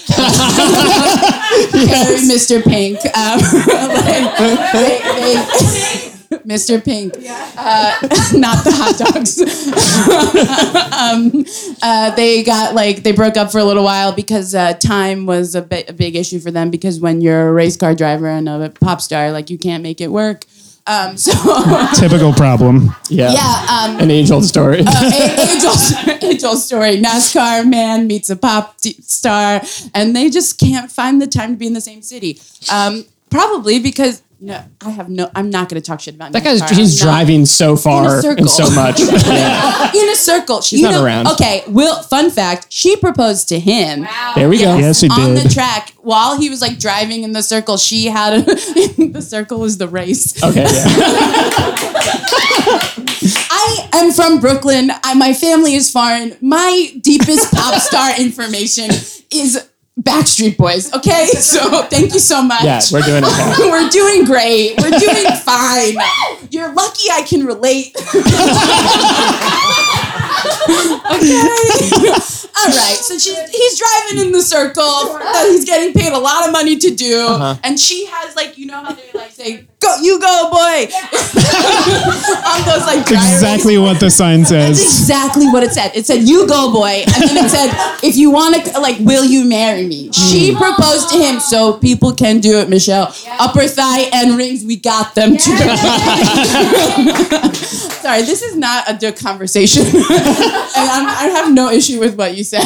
Mr. 2.24 2.64
Pink. 2.64 3.00
Um, 3.18 3.38
like, 3.41 4.72
they- 4.72 5.02
they- 5.36 6.14
Mr. 6.46 6.84
Pink, 6.84 7.14
uh, 7.18 7.20
not 8.38 8.64
the 8.64 8.72
hot 8.72 8.98
dogs. 9.00 9.41
um, 10.93 11.46
uh, 11.82 12.14
they 12.16 12.43
got 12.43 12.76
like 12.76 13.04
they 13.04 13.12
broke 13.12 13.38
up 13.38 13.52
for 13.52 13.58
a 13.60 13.64
little 13.66 13.84
while 13.84 14.12
because 14.14 14.54
uh, 14.54 14.74
time 14.74 15.26
was 15.26 15.56
a, 15.56 15.62
bi- 15.62 15.86
a 15.88 15.93
big 15.93 16.16
issue 16.16 16.39
for 16.39 16.52
them 16.52 16.70
because 16.70 17.00
when 17.00 17.22
you're 17.22 17.50
a 17.50 17.54
race 17.54 17.76
car 17.78 17.96
driver 17.96 18.28
and 18.28 18.48
a 18.48 18.70
pop 18.70 19.02
star, 19.02 19.32
like 19.32 19.50
you 19.50 19.58
can't 19.58 19.82
make 19.84 20.02
it 20.02 20.12
work. 20.12 20.46
Um, 20.88 21.18
so 21.18 21.32
Typical 21.96 22.32
problem. 22.32 22.96
Yeah. 23.10 23.32
yeah, 23.34 23.66
um, 23.89 24.00
An 24.00 24.12
age 24.12 24.30
old 24.30 24.46
story. 24.46 24.82
age-old, 24.82 26.24
age-old 26.24 26.60
story. 26.60 27.02
NASCAR 27.02 27.68
man 27.68 28.06
meets 28.06 28.30
a 28.30 28.36
pop 28.36 28.78
t- 28.78 28.93
star, 29.02 29.62
and 29.96 30.16
they 30.16 30.30
just 30.30 30.60
can't 30.60 30.91
find 30.91 31.20
the 31.20 31.26
time 31.26 31.54
to 31.54 31.58
be 31.58 31.66
in 31.66 31.74
the 31.74 31.82
same 31.82 32.04
city. 32.04 32.39
Um, 32.72 33.04
probably 33.32 33.80
because 33.80 34.22
no, 34.46 34.64
I 34.86 34.89
have 34.91 35.10
no. 35.10 35.30
I'm 35.36 35.50
not 35.50 35.70
going 35.70 35.82
to 35.82 35.86
talk 35.86 36.00
shit 36.00 36.14
about 36.16 36.32
that 36.34 36.43
guy's 36.43 36.62
NASCAR. 36.62 36.76
he's 36.76 37.02
I'm 37.02 37.08
not- 37.08 37.14
driving 37.14 37.46
so 37.48 37.76
far 37.76 38.22
circle. 38.22 38.41
and 38.43 38.50
so 38.50 38.70
much. 38.72 39.00
Yeah. 39.26 39.91
in 39.93 40.10
a 40.10 40.16
circle. 40.16 40.62
She's 40.62 40.82
not 40.82 40.93
around. 41.04 41.28
Okay, 41.30 41.64
Will. 41.68 42.02
Fun 42.04 42.30
fact: 42.30 42.68
she 42.70 42.96
proposed 42.96 43.50
to 43.50 43.60
him. 43.60 44.08
There 44.36 44.48
we 44.48 44.60
go. 44.60 44.78
Yes, 44.78 45.02
he 45.02 45.10
on 45.10 45.34
did. 45.34 45.46
the 45.46 45.50
track 45.50 45.93
while 46.02 46.38
he 46.39 46.50
was 46.50 46.62
like 46.62 46.78
driving 46.80 47.24
in 47.24 47.32
the 47.32 47.41
circle. 47.41 47.78
She 47.78 48.06
had 48.06 48.34
a, 48.34 48.41
the 49.12 49.22
circle 49.28 49.64
is 49.66 49.78
the 49.80 49.88
race. 49.88 50.41
Okay. 50.43 50.64
Yeah. 50.64 50.86
I 53.50 53.89
am 53.93 54.12
from 54.12 54.39
Brooklyn. 54.39 54.91
I, 55.04 55.14
my 55.16 55.34
family 55.34 55.74
is 55.76 55.89
foreign. 55.91 56.38
My 56.41 56.91
deepest 57.02 57.52
pop 57.54 57.80
star 57.82 58.12
information 58.20 58.89
is 59.32 59.68
Backstreet 60.06 60.56
Boys. 60.58 60.93
Okay, 60.93 61.26
so 61.39 61.84
thank 61.84 62.14
you 62.14 62.20
so 62.20 62.41
much. 62.43 62.64
Yeah, 62.64 62.80
we're 62.91 63.01
doing 63.01 63.24
okay. 63.24 63.53
We're 63.70 63.89
doing 63.89 64.24
great. 64.26 64.76
We're 64.80 64.91
doing 64.99 65.26
fine. 65.43 65.95
You're 66.51 66.72
lucky 66.74 67.10
I 67.12 67.24
can 67.28 67.45
relate. 67.45 67.95
okay. 71.16 71.41
All 72.58 72.68
right. 72.68 72.97
So 73.01 73.18
she's, 73.18 73.49
he's 73.49 73.78
driving 73.80 74.26
in 74.26 74.32
the 74.32 74.41
circle 74.41 74.84
that 75.20 75.47
he's 75.49 75.66
getting 75.66 75.93
paid 75.93 76.14
a 76.14 76.18
lot 76.20 76.45
of 76.45 76.51
money 76.51 76.78
to 76.78 76.95
do, 76.95 77.28
Uh-huh. 77.28 77.56
and 77.64 77.80
she 77.80 78.06
has 78.06 78.36
like 78.36 78.58
you 78.58 78.66
know 78.68 78.82
how 78.84 78.93
they 78.93 79.10
like 79.14 79.32
say, 79.32 79.68
"Go, 79.86 79.92
you 80.02 80.20
go, 80.20 80.50
boy." 80.50 80.90
on 82.52 82.60
those 82.66 82.86
like 82.90 83.06
dry 83.06 83.22
Exactly 83.22 83.78
what 83.78 84.00
the 84.00 84.10
sign 84.10 84.42
That's 84.42 84.50
says. 84.50 84.82
exactly 84.82 85.48
what 85.48 85.64
it 85.64 85.72
said. 85.72 85.92
It 85.96 86.06
said, 86.06 86.24
"You 86.28 86.48
go, 86.48 86.72
boy," 86.74 87.04
and 87.06 87.24
then 87.30 87.38
it 87.46 87.50
said, 87.50 87.70
"If 88.04 88.16
you 88.18 88.32
want 88.32 88.66
to, 88.66 88.80
like, 88.80 88.98
will 89.00 89.26
you 89.26 89.46
marry 89.46 89.86
me?" 89.86 90.08
Hmm. 90.08 90.12
She 90.32 90.56
proposed 90.56 91.10
to 91.10 91.18
him, 91.18 91.40
so 91.40 91.74
people 91.78 92.14
can 92.14 92.40
do 92.40 92.60
it. 92.60 92.70
Michelle, 92.70 93.14
upper 93.40 93.68
thigh 93.68 94.10
and 94.14 94.38
rings, 94.38 94.64
we 94.66 94.76
got 94.78 95.14
them 95.16 95.38
too. 95.38 95.56
Sorry, 98.06 98.22
this 98.24 98.42
is 98.42 98.56
not 98.56 98.90
a 98.90 98.94
good 98.96 99.16
conversation, 99.18 99.86
and 99.86 99.96
I'm, 100.96 101.08
I 101.08 101.30
have 101.36 101.54
no 101.54 101.70
issue 101.72 102.00
with 102.00 102.16
what 102.18 102.36
you 102.38 102.44
said. 102.44 102.64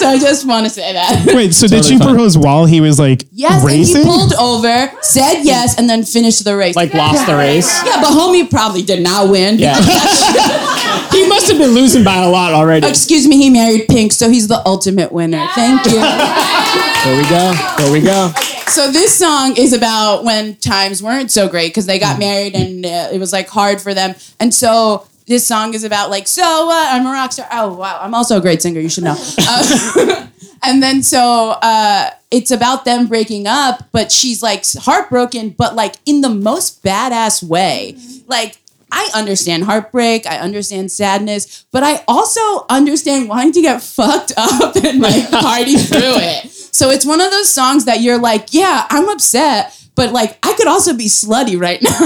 So 0.00 0.08
I 0.08 0.18
just 0.18 0.46
want 0.46 0.64
to 0.66 0.70
say 0.70 0.92
that. 0.94 1.26
Wait, 1.34 1.52
so 1.54 1.66
did 1.68 1.76
Totally 1.82 1.92
she 1.94 1.98
fine. 1.98 2.08
propose 2.08 2.36
while 2.38 2.64
he 2.66 2.80
was 2.80 2.98
like 2.98 3.26
Yes, 3.32 3.64
racing? 3.64 3.96
and 3.96 4.04
he 4.06 4.10
pulled 4.10 4.32
over, 4.34 4.90
said 5.02 5.42
yes, 5.42 5.78
and 5.78 5.88
then 5.88 6.04
finished 6.04 6.42
the 6.44 6.56
race. 6.56 6.74
Like 6.74 6.94
lost 6.94 7.26
the 7.26 7.36
race. 7.36 7.68
yeah, 7.84 8.00
but 8.00 8.10
homie 8.12 8.48
probably 8.50 8.82
did 8.82 9.02
not 9.02 9.30
win. 9.30 9.58
Yeah. 9.58 9.74
he 11.12 11.28
must 11.28 11.48
have 11.48 11.58
been 11.58 11.70
losing 11.70 12.02
by 12.04 12.16
a 12.16 12.28
lot 12.28 12.52
already. 12.52 12.86
Excuse 12.86 13.26
me, 13.28 13.36
he 13.36 13.50
married 13.50 13.86
Pink, 13.88 14.12
so 14.12 14.28
he's 14.30 14.48
the 14.48 14.62
ultimate 14.66 15.12
winner. 15.12 15.46
Thank 15.54 15.84
you. 15.86 16.00
There 16.00 17.16
we 17.16 17.28
go. 17.28 17.54
There 17.78 17.92
we 17.92 18.00
go. 18.02 18.32
so 18.68 18.90
this 18.92 19.18
song 19.18 19.56
is 19.56 19.72
about 19.72 20.24
when 20.24 20.56
times 20.56 21.02
weren't 21.02 21.30
so 21.30 21.48
great 21.48 21.68
because 21.68 21.86
they 21.86 21.98
got 21.98 22.18
married 22.18 22.54
and 22.54 22.84
uh, 22.84 23.08
it 23.12 23.18
was 23.18 23.32
like 23.32 23.48
hard 23.48 23.80
for 23.80 23.94
them. 23.94 24.14
And 24.38 24.52
so 24.54 25.06
this 25.30 25.46
song 25.46 25.74
is 25.74 25.84
about 25.84 26.10
like, 26.10 26.26
so 26.26 26.66
what? 26.66 26.92
I'm 26.92 27.06
a 27.06 27.12
rock 27.12 27.30
star. 27.30 27.46
Oh 27.52 27.74
wow, 27.74 28.00
I'm 28.02 28.14
also 28.14 28.36
a 28.36 28.40
great 28.40 28.60
singer. 28.60 28.80
You 28.80 28.90
should 28.90 29.04
know. 29.04 29.16
Uh, 29.38 30.26
and 30.62 30.82
then 30.82 31.02
so 31.02 31.56
uh, 31.62 32.10
it's 32.30 32.50
about 32.50 32.84
them 32.84 33.06
breaking 33.06 33.46
up, 33.46 33.88
but 33.92 34.10
she's 34.10 34.42
like 34.42 34.64
heartbroken, 34.74 35.50
but 35.50 35.74
like 35.76 35.94
in 36.04 36.20
the 36.20 36.28
most 36.28 36.82
badass 36.82 37.42
way. 37.42 37.96
Like 38.26 38.58
I 38.90 39.08
understand 39.14 39.64
heartbreak, 39.64 40.26
I 40.26 40.38
understand 40.38 40.90
sadness, 40.90 41.64
but 41.70 41.84
I 41.84 42.02
also 42.08 42.66
understand 42.68 43.28
wanting 43.28 43.52
to 43.52 43.62
get 43.62 43.82
fucked 43.82 44.32
up 44.36 44.74
and 44.76 45.00
like 45.00 45.30
party 45.30 45.76
through 45.76 46.18
it. 46.18 46.50
So 46.50 46.90
it's 46.90 47.06
one 47.06 47.20
of 47.20 47.30
those 47.30 47.48
songs 47.48 47.84
that 47.84 48.00
you're 48.00 48.18
like, 48.18 48.52
yeah, 48.52 48.86
I'm 48.90 49.08
upset, 49.08 49.80
but 49.94 50.12
like 50.12 50.44
I 50.44 50.54
could 50.54 50.66
also 50.66 50.92
be 50.92 51.06
slutty 51.06 51.60
right 51.60 51.80
now. 51.80 52.00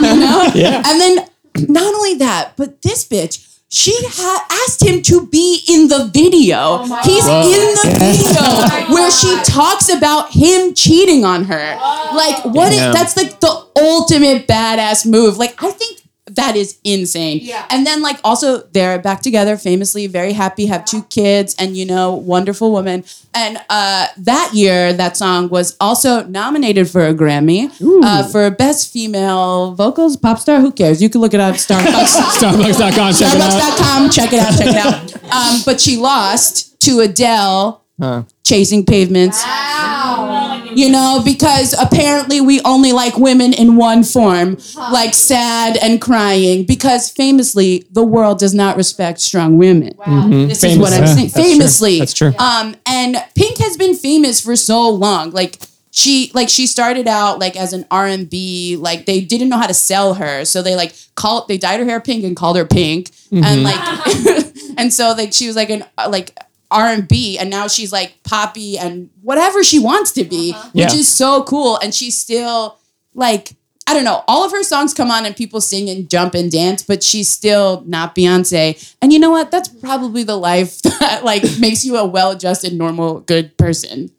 you 0.00 0.20
know? 0.20 0.50
Yeah. 0.54 0.82
And 0.84 1.00
then 1.00 1.28
not 1.68 1.94
only 1.94 2.14
that, 2.14 2.52
but 2.56 2.82
this 2.82 3.06
bitch, 3.06 3.50
she 3.68 3.92
ha- 4.06 4.46
asked 4.64 4.84
him 4.86 5.02
to 5.02 5.26
be 5.26 5.64
in 5.68 5.88
the 5.88 6.08
video. 6.12 6.84
He's 7.02 7.26
in 7.26 7.74
the 7.74 7.96
video 7.98 8.94
where 8.94 9.10
she 9.10 9.36
talks 9.42 9.88
about 9.88 10.30
him 10.30 10.74
cheating 10.74 11.24
on 11.24 11.44
her. 11.44 11.76
Like, 12.14 12.44
what 12.44 12.72
is 12.72 12.78
Damn. 12.78 12.92
that's 12.92 13.16
like 13.16 13.40
the 13.40 13.66
ultimate 13.76 14.46
badass 14.46 15.04
move. 15.10 15.38
Like, 15.38 15.60
I 15.62 15.70
think 15.70 16.00
that 16.34 16.56
is 16.56 16.78
insane. 16.84 17.40
Yeah. 17.42 17.66
And 17.70 17.86
then 17.86 18.02
like 18.02 18.18
also 18.24 18.62
they're 18.72 18.98
back 18.98 19.22
together, 19.22 19.56
famously 19.56 20.06
very 20.06 20.32
happy, 20.32 20.66
have 20.66 20.84
two 20.84 21.02
kids, 21.04 21.54
and 21.58 21.76
you 21.76 21.86
know, 21.86 22.14
wonderful 22.14 22.70
woman. 22.70 23.04
And 23.34 23.58
uh, 23.68 24.06
that 24.16 24.50
year, 24.54 24.92
that 24.92 25.16
song 25.16 25.48
was 25.48 25.76
also 25.80 26.24
nominated 26.26 26.88
for 26.88 27.06
a 27.06 27.14
Grammy 27.14 27.70
uh, 28.04 28.28
for 28.28 28.48
best 28.50 28.92
female 28.92 29.72
vocals 29.74 30.16
pop 30.16 30.38
star. 30.38 30.60
Who 30.60 30.72
cares? 30.72 31.02
You 31.02 31.08
can 31.10 31.20
look 31.20 31.34
it 31.34 31.40
up. 31.40 31.56
Starbucks. 31.56 32.14
Starbucks.com. 32.40 33.12
Check 33.14 33.34
it 33.34 33.40
out. 33.40 33.50
Starbucks.com. 33.50 34.10
Check 34.10 34.32
it 34.32 34.38
out. 34.38 34.58
Check 34.58 34.68
it 34.68 34.76
out. 34.76 35.34
Um, 35.34 35.60
but 35.64 35.80
she 35.80 35.96
lost 35.96 36.80
to 36.82 37.00
Adele. 37.00 37.83
Huh. 38.00 38.24
Chasing 38.42 38.84
pavements. 38.84 39.42
You 40.76 40.90
know, 40.90 41.22
because 41.24 41.72
apparently 41.80 42.40
we 42.40 42.60
only 42.62 42.92
like 42.92 43.16
women 43.16 43.52
in 43.52 43.76
one 43.76 44.02
form, 44.02 44.56
like 44.76 45.14
sad 45.14 45.76
and 45.76 46.00
crying, 46.00 46.64
because 46.64 47.08
famously 47.10 47.86
the 47.92 48.02
world 48.02 48.40
does 48.40 48.54
not 48.54 48.76
respect 48.76 49.20
strong 49.20 49.56
women. 49.56 49.92
Wow, 50.04 50.26
This 50.28 50.64
is 50.64 50.76
what 50.78 50.92
I'm 50.92 51.04
Famously. 51.06 51.28
saying. 51.28 51.28
That's 51.28 51.34
true. 51.34 51.42
famously. 51.44 51.98
That's 52.00 52.12
true. 52.14 52.34
Um, 52.38 52.74
and 52.86 53.16
Pink 53.36 53.58
has 53.58 53.76
been 53.76 53.94
famous 53.94 54.40
for 54.40 54.56
so 54.56 54.88
long. 54.90 55.30
Like 55.30 55.60
she 55.92 56.32
like 56.34 56.48
she 56.48 56.66
started 56.66 57.06
out 57.06 57.38
like 57.38 57.54
as 57.56 57.72
an 57.72 57.86
R&B, 57.92 58.76
like 58.76 59.06
they 59.06 59.20
didn't 59.20 59.48
know 59.50 59.58
how 59.58 59.68
to 59.68 59.74
sell 59.74 60.14
her. 60.14 60.44
So 60.44 60.60
they 60.60 60.74
like 60.74 60.92
called 61.14 61.46
they 61.46 61.56
dyed 61.56 61.78
her 61.78 61.86
hair 61.86 62.00
pink 62.00 62.24
and 62.24 62.34
called 62.36 62.56
her 62.56 62.66
pink. 62.66 63.12
And 63.30 63.62
like 63.62 63.78
and 64.76 64.92
so 64.92 65.12
like 65.16 65.32
she 65.32 65.46
was 65.46 65.54
like 65.54 65.70
an 65.70 65.84
uh, 65.96 66.08
like 66.10 66.36
R&B 66.70 67.38
and 67.38 67.50
now 67.50 67.68
she's 67.68 67.92
like 67.92 68.14
poppy 68.24 68.78
and 68.78 69.10
whatever 69.22 69.62
she 69.62 69.78
wants 69.78 70.12
to 70.12 70.24
be, 70.24 70.52
uh-huh. 70.52 70.70
which 70.72 70.92
Yeah. 70.92 70.98
is 70.98 71.08
so 71.08 71.42
cool 71.44 71.78
and 71.82 71.94
she's 71.94 72.18
still 72.18 72.78
like 73.14 73.52
I 73.86 73.92
don't 73.92 74.04
know. 74.04 74.24
All 74.26 74.46
of 74.46 74.50
her 74.52 74.62
songs 74.62 74.94
come 74.94 75.10
on 75.10 75.26
and 75.26 75.36
people 75.36 75.60
sing 75.60 75.90
and 75.90 76.08
jump 76.08 76.32
and 76.32 76.50
dance, 76.50 76.82
but 76.82 77.02
she's 77.02 77.28
still 77.28 77.82
not 77.86 78.14
Beyonce. 78.14 78.94
And 79.02 79.12
you 79.12 79.18
know 79.18 79.30
what? 79.30 79.50
That's 79.50 79.68
probably 79.68 80.22
the 80.22 80.38
life 80.38 80.80
that 80.82 81.20
like 81.22 81.42
makes 81.60 81.84
you 81.84 81.96
a 81.98 82.06
well-adjusted, 82.06 82.72
normal, 82.72 83.20
good 83.20 83.54
person. 83.58 84.10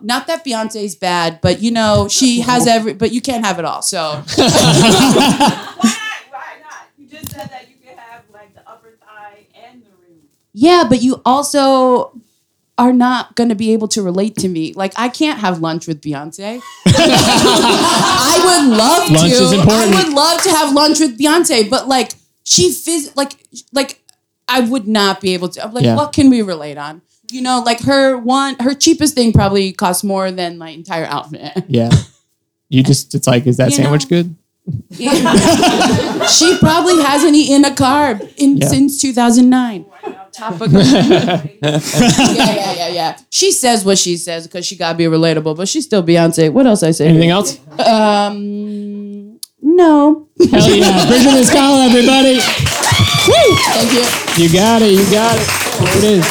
Not 0.00 0.28
that 0.28 0.44
Beyonce's 0.44 0.94
bad, 0.94 1.40
but 1.40 1.60
you 1.60 1.72
know 1.72 2.06
she 2.08 2.40
has 2.42 2.68
every. 2.68 2.92
But 2.94 3.10
you 3.10 3.20
can't 3.20 3.44
have 3.44 3.58
it 3.58 3.64
all. 3.64 3.82
So 3.82 4.22
Why 4.36 4.46
not? 4.46 5.76
Why 6.30 6.50
not? 6.62 6.88
You 6.96 7.06
just 7.08 7.32
said 7.32 7.50
that 7.50 7.68
you 7.68 7.76
could 7.84 7.98
have 7.98 8.22
like 8.32 8.54
the 8.54 8.68
upper 8.68 8.92
thigh 9.00 9.46
and 9.66 9.82
the 9.82 9.90
ring. 10.06 10.20
Yeah, 10.54 10.84
but 10.88 11.02
you 11.02 11.20
also 11.26 12.18
are 12.78 12.92
not 12.92 13.34
going 13.36 13.48
to 13.50 13.54
be 13.54 13.72
able 13.72 13.86
to 13.88 14.02
relate 14.02 14.36
to 14.38 14.48
me. 14.48 14.72
Like 14.72 14.92
I 14.96 15.08
can't 15.08 15.38
have 15.40 15.60
lunch 15.60 15.86
with 15.86 16.00
Beyonce. 16.00 16.60
I 16.86 18.40
would 18.44 18.76
love 18.76 19.10
Lunch 19.10 19.32
to. 19.32 19.42
is 19.44 19.52
important. 19.52 19.94
I 19.94 20.04
would 20.04 20.12
love 20.14 20.42
to 20.42 20.50
have 20.50 20.72
lunch 20.74 20.98
with 21.00 21.18
Beyonce, 21.18 21.68
but 21.68 21.86
like 21.88 22.12
she 22.44 22.70
phys- 22.70 23.14
like 23.16 23.34
like 23.72 24.00
I 24.48 24.60
would 24.60 24.88
not 24.88 25.20
be 25.20 25.34
able 25.34 25.48
to. 25.50 25.64
I'm 25.64 25.72
like, 25.72 25.84
Yeah. 25.84 25.96
what 25.96 26.12
can 26.12 26.30
we 26.30 26.42
relate 26.42 26.76
on? 26.78 27.02
You 27.30 27.42
know, 27.42 27.62
like 27.64 27.80
her 27.82 28.16
one, 28.18 28.56
her 28.60 28.74
cheapest 28.74 29.14
thing 29.14 29.32
probably 29.32 29.72
costs 29.72 30.04
more 30.04 30.30
than 30.30 30.58
my 30.58 30.70
entire 30.70 31.04
outfit. 31.06 31.52
Yeah. 31.68 31.90
You 32.70 32.82
just, 32.82 33.14
it's 33.14 33.26
like, 33.28 33.46
is 33.46 33.58
that 33.58 33.66
You 33.70 33.76
sandwich 33.76 34.04
know- 34.10 34.22
good? 34.22 34.34
she 36.28 36.56
probably 36.58 37.02
hasn't 37.02 37.34
eaten 37.34 37.64
a 37.64 37.70
carb 37.70 38.32
in 38.36 38.56
Yeah. 38.56 38.68
since 38.68 39.00
2009. 39.00 39.84
Topical. 40.32 40.72
yeah, 40.80 41.42
yeah, 41.62 42.72
yeah, 42.74 42.88
yeah. 42.88 43.16
She 43.30 43.52
says 43.52 43.84
what 43.84 43.98
she 43.98 44.16
says 44.16 44.46
because 44.46 44.66
she 44.66 44.76
gotta 44.76 44.96
be 44.98 45.04
relatable, 45.04 45.56
but 45.56 45.68
she's 45.68 45.84
still 45.84 46.02
Beyonce. 46.02 46.50
What 46.52 46.66
else 46.66 46.82
I 46.82 46.90
say? 46.92 47.06
Anything 47.08 47.30
else? 47.30 47.58
Um, 47.78 49.38
no. 49.62 50.28
Hell 50.50 50.70
yeah. 50.74 51.06
Bridgette 51.08 51.38
Rizkalla 51.38 51.86
everybody. 51.88 52.34
Woo! 53.28 53.56
Thank 53.74 53.92
you. 53.92 54.44
You 54.44 54.52
got 54.52 54.82
it. 54.82 54.92
You 54.92 55.04
got 55.10 55.36
it. 55.38 55.46
There 55.78 55.96
it 55.98 56.04
is. 56.18 56.24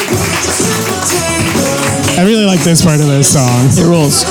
I 2.18 2.24
really 2.24 2.44
like 2.46 2.60
this 2.60 2.82
part 2.84 3.00
of 3.00 3.06
this 3.06 3.32
song. 3.32 3.66
It 3.70 3.84
rules. 3.88 4.22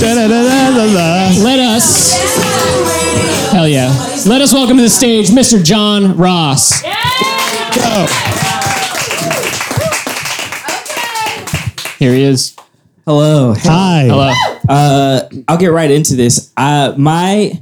Let 0.00 1.58
us, 1.58 2.12
hell 3.50 3.66
yeah. 3.66 3.88
Let 4.26 4.40
us 4.40 4.52
welcome 4.52 4.76
to 4.76 4.82
the 4.84 4.88
stage 4.88 5.28
Mr. 5.30 5.62
John 5.62 6.16
Ross. 6.16 6.82
Here 11.98 12.12
he 12.14 12.22
is. 12.22 12.54
Hello. 13.04 13.54
Hi. 13.58 14.04
Hello. 14.04 14.32
Uh, 14.68 15.28
I'll 15.48 15.58
get 15.58 15.72
right 15.72 15.90
into 15.90 16.14
this. 16.14 16.52
Uh, 16.56 16.94
my, 16.96 17.60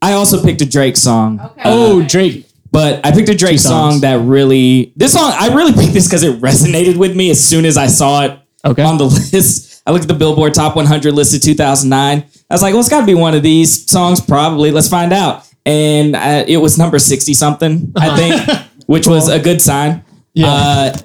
I 0.00 0.12
also 0.12 0.40
picked 0.44 0.60
a 0.60 0.66
Drake 0.66 0.96
song. 0.96 1.40
Oh, 1.64 2.06
Drake. 2.06 2.46
But 2.70 3.04
I 3.04 3.10
picked 3.10 3.28
a 3.28 3.34
Drake 3.34 3.58
song 3.58 4.02
that 4.02 4.20
really 4.20 4.92
this 4.94 5.14
song 5.14 5.32
I 5.34 5.48
really 5.52 5.72
picked 5.72 5.92
this 5.94 6.06
because 6.06 6.22
it 6.22 6.40
resonated 6.40 6.96
with 6.96 7.16
me 7.16 7.28
as 7.30 7.44
soon 7.44 7.64
as 7.64 7.76
I 7.76 7.88
saw 7.88 8.22
it 8.26 8.38
Okay. 8.64 8.82
on 8.84 8.96
the 8.98 9.04
list. 9.32 9.69
I 9.90 9.92
looked 9.92 10.04
at 10.04 10.08
the 10.08 10.14
Billboard 10.14 10.54
Top 10.54 10.76
100 10.76 11.12
list 11.12 11.34
of 11.34 11.42
2009. 11.42 12.18
I 12.18 12.54
was 12.54 12.62
like, 12.62 12.72
well, 12.74 12.78
it's 12.78 12.88
got 12.88 13.00
to 13.00 13.06
be 13.06 13.14
one 13.14 13.34
of 13.34 13.42
these 13.42 13.90
songs, 13.90 14.20
probably. 14.20 14.70
Let's 14.70 14.86
find 14.88 15.12
out. 15.12 15.44
And 15.66 16.14
uh, 16.14 16.44
it 16.46 16.58
was 16.58 16.78
number 16.78 17.00
60 17.00 17.34
something, 17.34 17.92
I 17.96 18.16
think, 18.46 18.68
which 18.86 19.08
was 19.08 19.28
a 19.28 19.40
good 19.40 19.60
sign. 19.60 20.04
Yeah. 20.32 20.46
Uh, 20.46 20.98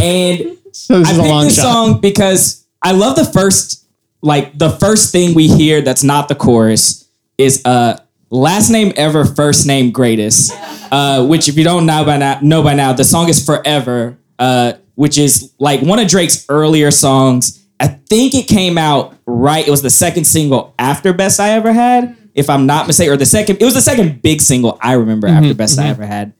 and 0.00 0.56
So 0.72 1.00
I 1.00 1.12
picked 1.12 1.40
this 1.40 1.56
shot. 1.56 1.62
song 1.62 2.00
because 2.00 2.64
I 2.80 2.92
love 2.92 3.16
the 3.16 3.24
first, 3.24 3.84
like 4.22 4.56
the 4.56 4.70
first 4.70 5.10
thing 5.10 5.34
we 5.34 5.48
hear 5.48 5.80
that's 5.80 6.04
not 6.04 6.28
the 6.28 6.36
chorus 6.36 7.08
is 7.36 7.62
uh 7.64 7.98
last 8.30 8.70
name 8.70 8.92
ever, 8.96 9.24
first 9.24 9.66
name 9.66 9.90
greatest. 9.90 10.52
Uh, 10.92 11.26
which 11.26 11.48
if 11.48 11.56
you 11.58 11.64
don't 11.64 11.84
know 11.84 12.04
by 12.04 12.16
now, 12.16 12.38
know 12.42 12.62
by 12.62 12.74
now, 12.74 12.92
the 12.92 13.02
song 13.02 13.28
is 13.28 13.44
Forever, 13.44 14.18
uh, 14.38 14.74
which 14.94 15.18
is 15.18 15.52
like 15.58 15.80
one 15.82 15.98
of 15.98 16.06
Drake's 16.06 16.46
earlier 16.48 16.92
songs. 16.92 17.57
I 17.80 17.88
think 17.88 18.34
it 18.34 18.48
came 18.48 18.78
out 18.78 19.16
right. 19.26 19.66
It 19.66 19.70
was 19.70 19.82
the 19.82 19.90
second 19.90 20.24
single 20.24 20.74
after 20.78 21.12
Best 21.12 21.38
I 21.38 21.50
Ever 21.50 21.72
Had, 21.72 22.16
if 22.34 22.50
I'm 22.50 22.66
not 22.66 22.86
mistaken, 22.86 23.12
or 23.12 23.16
the 23.16 23.26
second. 23.26 23.58
It 23.60 23.64
was 23.64 23.74
the 23.74 23.80
second 23.80 24.22
big 24.22 24.40
single 24.40 24.78
I 24.80 24.94
remember 24.94 25.28
mm-hmm, 25.28 25.44
after 25.44 25.54
Best 25.54 25.78
I 25.78 25.82
mm-hmm. 25.82 25.90
Ever 25.90 26.06
Had. 26.06 26.32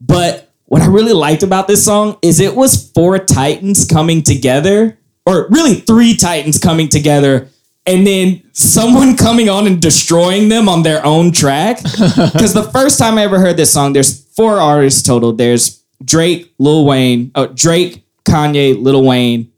But 0.00 0.52
what 0.66 0.82
I 0.82 0.86
really 0.86 1.12
liked 1.12 1.42
about 1.42 1.68
this 1.68 1.84
song 1.84 2.18
is 2.22 2.40
it 2.40 2.54
was 2.54 2.90
four 2.92 3.18
titans 3.18 3.84
coming 3.84 4.22
together 4.22 4.98
or 5.26 5.48
really 5.50 5.74
three 5.74 6.16
Titans 6.16 6.58
coming 6.58 6.88
together, 6.88 7.48
and 7.84 8.06
then 8.06 8.42
someone 8.52 9.16
coming 9.26 9.50
on 9.50 9.66
and 9.66 9.82
destroying 9.82 10.48
them 10.48 10.68
on 10.68 10.82
their 10.82 11.04
own 11.04 11.32
track. 11.32 11.80
Because 12.32 12.54
the 12.54 12.70
first 12.72 12.98
time 12.98 13.18
I 13.18 13.22
ever 13.22 13.38
heard 13.38 13.56
this 13.56 13.72
song, 13.72 13.92
there's 13.92 14.24
four 14.34 14.58
artists 14.58 15.02
total. 15.02 15.32
There's 15.32 15.82
Drake, 16.02 16.54
Lil 16.58 16.86
Wayne, 16.86 17.32
oh, 17.34 17.46
Drake, 17.48 18.04
Kanye, 18.24 18.80
Lil 18.80 19.02
Wayne, 19.02 19.52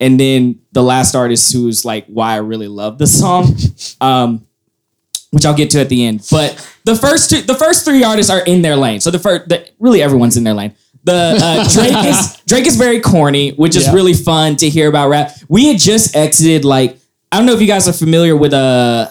and 0.00 0.18
then 0.18 0.60
the 0.72 0.82
last 0.82 1.14
artist 1.14 1.52
who's 1.52 1.84
like 1.84 2.06
why 2.06 2.32
I 2.32 2.36
really 2.36 2.68
love 2.68 2.98
the 2.98 3.06
song. 3.06 3.54
Um, 4.00 4.46
which 5.32 5.46
I'll 5.46 5.54
get 5.54 5.70
to 5.70 5.80
at 5.80 5.88
the 5.88 6.04
end. 6.06 6.26
But 6.28 6.56
the 6.84 6.96
first 6.96 7.30
two, 7.30 7.40
the 7.42 7.54
first 7.54 7.84
three 7.84 8.02
artists 8.02 8.30
are 8.32 8.40
in 8.40 8.62
their 8.62 8.74
lane. 8.74 8.98
So 8.98 9.12
the 9.12 9.18
first, 9.20 9.48
the, 9.48 9.64
really 9.78 10.02
everyone's 10.02 10.36
in 10.36 10.42
their 10.42 10.54
lane. 10.54 10.74
The 11.04 11.38
uh, 11.40 11.68
Drake 11.72 12.04
is 12.06 12.42
Drake 12.48 12.66
is 12.66 12.74
very 12.76 12.98
corny, 13.00 13.52
which 13.52 13.76
is 13.76 13.86
Yeah. 13.86 13.92
really 13.94 14.14
fun 14.14 14.56
to 14.56 14.68
hear 14.68 14.88
about 14.88 15.08
rap. 15.08 15.30
We 15.48 15.68
had 15.68 15.78
just 15.78 16.16
exited 16.16 16.64
like 16.64 16.98
I 17.30 17.36
don't 17.36 17.46
know 17.46 17.52
if 17.52 17.60
you 17.60 17.68
guys 17.68 17.86
are 17.86 17.92
familiar 17.92 18.34
with 18.36 18.52
uh 18.52 19.08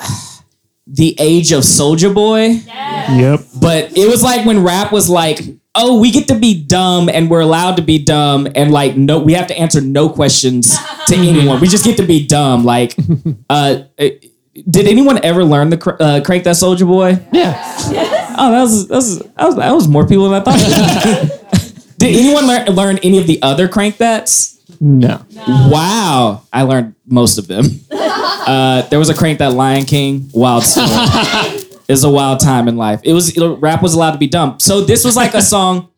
the 0.88 1.16
age 1.20 1.52
of 1.54 1.62
Soulja 1.64 2.14
Boy, 2.14 2.60
Yep. 2.68 3.40
but 3.62 3.98
it 3.98 4.10
was 4.10 4.22
like 4.22 4.46
when 4.46 4.62
rap 4.64 4.92
was 4.92 5.08
like, 5.10 5.40
oh, 5.80 6.00
we 6.00 6.12
get 6.12 6.28
to 6.28 6.36
be 6.36 6.62
dumb 6.62 7.10
and 7.10 7.30
we're 7.30 7.40
allowed 7.40 7.78
to 7.78 7.82
be 7.82 7.98
dumb 8.04 8.48
and 8.54 8.72
like 8.72 8.98
no, 8.98 9.20
we 9.20 9.34
have 9.34 9.48
to 9.48 9.58
answer 9.58 9.82
no 9.82 10.10
questions 10.10 10.76
to 11.08 11.16
anyone. 11.18 11.60
We 11.62 11.68
just 11.68 11.86
get 11.86 11.98
to 11.98 12.06
be 12.06 12.28
dumb. 12.28 12.66
Like, 12.66 12.96
uh, 13.50 13.84
did 13.98 14.88
anyone 14.88 15.24
ever 15.24 15.44
learn 15.44 15.70
the 15.70 15.78
cr- 15.78 15.98
uh, 16.00 16.22
crank 16.24 16.44
that 16.44 16.56
Soulja 16.56 16.86
Boy? 16.86 17.18
Yeah. 17.32 17.56
Oh, 18.38 18.52
that 18.52 18.62
was 18.62 18.88
that 18.88 18.96
was 18.96 19.20
that 19.20 19.46
was, 19.46 19.56
that 19.56 19.72
was 19.72 19.88
more 19.88 20.06
people 20.08 20.30
than 20.30 20.42
I 20.42 20.44
thought. 20.44 21.36
Did 22.00 22.16
anyone 22.16 22.48
learn 22.48 22.66
learn 22.68 22.98
any 23.00 23.20
of 23.20 23.28
the 23.28 23.42
other 23.42 23.68
crank 23.68 23.98
that's? 23.98 24.58
No. 24.80 25.26
Wow, 25.46 26.44
I 26.54 26.62
learned 26.62 26.96
most 27.06 27.38
of 27.38 27.48
them. 27.48 27.66
Uh, 27.92 28.84
there 28.84 28.98
was 28.98 29.10
a 29.10 29.14
crank 29.14 29.40
that 29.40 29.52
Lion 29.52 29.84
King, 29.84 30.30
Wild 30.34 30.64
Storm. 30.64 30.88
Is 31.90 32.04
a 32.04 32.10
wild 32.10 32.40
time 32.40 32.68
in 32.68 32.78
life. 32.78 33.02
It 33.04 33.14
was 33.14 33.36
rap 33.38 33.82
was 33.82 33.94
allowed 33.96 34.12
to 34.12 34.18
be 34.18 34.28
dumb. 34.28 34.60
So 34.60 34.82
this 34.82 35.04
was 35.04 35.18
like 35.18 35.34
a 35.34 35.42
song. 35.56 35.90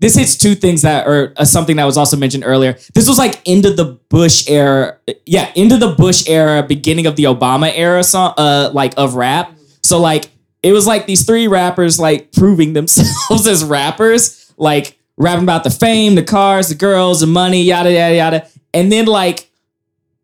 This 0.00 0.14
hits 0.14 0.36
two 0.36 0.54
things 0.54 0.82
that 0.82 1.08
are 1.08 1.34
uh, 1.36 1.44
something 1.44 1.74
that 1.76 1.84
was 1.84 1.96
also 1.96 2.16
mentioned 2.16 2.44
earlier. 2.46 2.78
This 2.94 3.08
was 3.08 3.18
like 3.18 3.40
into 3.44 3.74
the 3.74 3.98
Bush 4.08 4.48
era, 4.48 4.96
yeah, 5.26 5.50
into 5.56 5.76
the 5.76 5.88
Bush 5.88 6.28
era, 6.28 6.62
beginning 6.62 7.06
of 7.06 7.16
the 7.16 7.24
Obama 7.24 7.72
era 7.74 8.04
song, 8.04 8.32
uh, 8.38 8.70
like 8.72 8.94
of 8.96 9.16
rap. 9.16 9.52
So 9.82 9.98
like 9.98 10.30
it 10.62 10.72
was 10.72 10.86
like 10.86 11.06
these 11.06 11.26
three 11.26 11.48
rappers 11.48 11.98
like 11.98 12.30
proving 12.30 12.74
themselves 12.74 13.46
as 13.48 13.64
rappers, 13.64 14.52
like 14.56 14.98
rapping 15.16 15.42
about 15.42 15.64
the 15.64 15.70
fame, 15.70 16.14
the 16.14 16.22
cars, 16.22 16.68
the 16.68 16.76
girls, 16.76 17.20
the 17.20 17.26
money, 17.26 17.62
yada 17.64 17.92
yada 17.92 18.14
yada, 18.14 18.48
and 18.72 18.92
then 18.92 19.06
like 19.06 19.50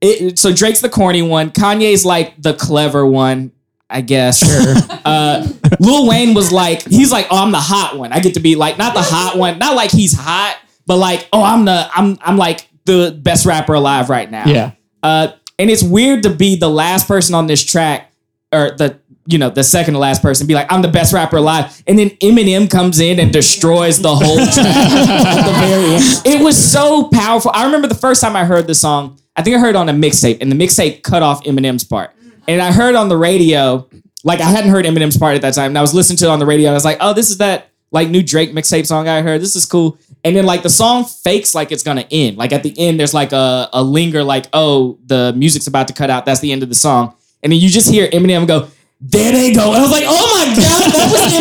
it, 0.01 0.39
so 0.39 0.53
Drake's 0.53 0.83
the 0.83 0.89
corny 0.89 1.23
one. 1.23 1.51
Kanye's 1.51 2.05
like 2.05 2.41
the 2.41 2.55
clever 2.55 3.05
one, 3.07 3.53
I 3.89 4.01
guess. 4.01 4.39
Sure. 4.39 4.99
uh, 5.05 5.47
Lil 5.81 6.09
Wayne 6.09 6.35
was 6.35 6.53
like, 6.53 6.83
he's 6.83 7.13
like, 7.13 7.27
oh, 7.31 7.43
I'm 7.43 7.53
the 7.53 7.61
hot 7.61 7.97
one. 7.97 8.13
I 8.13 8.21
get 8.21 8.35
to 8.35 8.41
be 8.41 8.57
like, 8.57 8.79
not 8.79 8.95
the 8.95 9.03
hot 9.03 9.37
one, 9.37 9.59
not 9.59 9.77
like 9.77 9.91
he's 9.91 10.13
hot, 10.19 10.59
but 10.87 10.97
like, 10.97 11.29
oh, 11.33 11.43
I'm 11.43 11.65
the, 11.65 11.89
I'm, 11.95 12.19
I'm 12.23 12.37
like 12.37 12.69
the 12.85 13.19
best 13.23 13.47
rapper 13.47 13.75
alive 13.75 14.11
right 14.11 14.31
now. 14.31 14.47
Yeah. 14.47 14.73
Uh, 15.03 15.33
and 15.59 15.71
it's 15.71 15.83
weird 15.83 16.23
to 16.25 16.31
be 16.31 16.57
the 16.57 16.69
last 16.69 17.07
person 17.07 17.35
on 17.35 17.47
this 17.47 17.63
track, 17.63 18.13
or 18.53 18.71
the, 18.73 18.99
you 19.27 19.39
know, 19.39 19.51
the 19.51 19.65
second 19.65 19.95
to 19.95 20.01
last 20.01 20.23
person, 20.23 20.47
be 20.47 20.55
like, 20.55 20.71
I'm 20.73 20.83
the 20.83 20.89
best 20.89 21.13
rapper 21.13 21.37
alive, 21.37 21.83
and 21.87 21.99
then 21.99 22.11
Eminem 22.11 22.71
comes 22.71 23.01
in 23.01 23.19
and 23.19 23.33
destroys 23.33 24.01
the 24.01 24.15
whole 24.15 24.37
track 24.53 24.67
at 24.67 25.47
the 25.47 25.53
very 25.53 25.95
end. 25.95 26.23
It 26.41 26.45
was 26.45 26.63
so 26.63 27.09
powerful. 27.09 27.51
I 27.55 27.65
remember 27.65 27.89
the 27.89 27.95
first 27.95 28.21
time 28.21 28.37
I 28.37 28.45
heard 28.45 28.67
the 28.67 28.75
song. 28.75 29.19
I 29.37 29.43
think 29.43 29.57
I 29.57 29.59
heard 29.59 29.71
it 29.71 29.77
on 29.77 29.89
a 29.89 29.93
mixtape, 29.93 30.39
and 30.41 30.51
the 30.51 30.57
mixtape 30.57 31.03
cut 31.03 31.23
off 31.23 31.45
Eminem's 31.45 31.85
part. 31.85 32.14
And 32.47 32.61
I 32.61 32.73
heard 32.73 32.95
on 32.95 33.09
the 33.09 33.17
radio, 33.17 33.89
like 34.23 34.41
I 34.41 34.45
hadn't 34.45 34.71
heard 34.71 34.85
Eminem's 34.85 35.17
part 35.17 35.35
at 35.37 35.43
that 35.43 35.55
time, 35.55 35.71
and 35.71 35.79
I 35.79 35.81
was 35.81 35.95
listening 35.95 36.19
to 36.19 36.27
it 36.27 36.29
on 36.29 36.39
the 36.39 36.47
radio. 36.47 36.69
And 36.69 36.75
I 36.75 36.77
was 36.77 36.85
like, 36.85 36.99
"Oh, 37.01 37.13
this 37.13 37.31
is 37.31 37.39
that 37.39 37.71
like 37.91 38.09
new 38.09 38.23
Drake 38.23 38.53
mixtape 38.53 38.87
song 38.87 39.09
I 39.09 39.23
heard. 39.23 39.41
This 39.41 39.57
is 39.57 39.67
cool." 39.67 39.99
And 40.25 40.35
then 40.37 40.47
like 40.47 40.63
the 40.63 40.71
song 40.71 41.05
fakes 41.05 41.55
like 41.55 41.73
it's 41.73 41.83
gonna 41.83 42.07
end. 42.11 42.37
Like 42.37 42.53
at 42.53 42.63
the 42.63 42.75
end, 42.79 42.99
there's 42.99 43.15
like 43.15 43.33
a, 43.33 43.69
a 43.73 43.83
linger, 43.83 44.23
like, 44.23 44.47
"Oh, 44.53 44.99
the 45.07 45.33
music's 45.37 45.67
about 45.67 45.89
to 45.89 45.95
cut 45.95 46.11
out. 46.11 46.27
That's 46.27 46.41
the 46.41 46.53
end 46.53 46.63
of 46.63 46.69
the 46.69 46.75
song." 46.75 47.15
And 47.43 47.53
then 47.53 47.61
you 47.61 47.69
just 47.69 47.91
hear 47.91 48.09
Eminem 48.09 48.47
go. 48.49 48.69
There 49.01 49.33
they 49.33 49.53
go. 49.53 49.69
And 49.69 49.77
I 49.77 49.83
was 49.83 49.91
like, 49.91 50.05
oh 50.07 50.31
my 50.33 50.47
God, 50.55 50.93
that 50.93 51.11
was 51.13 51.33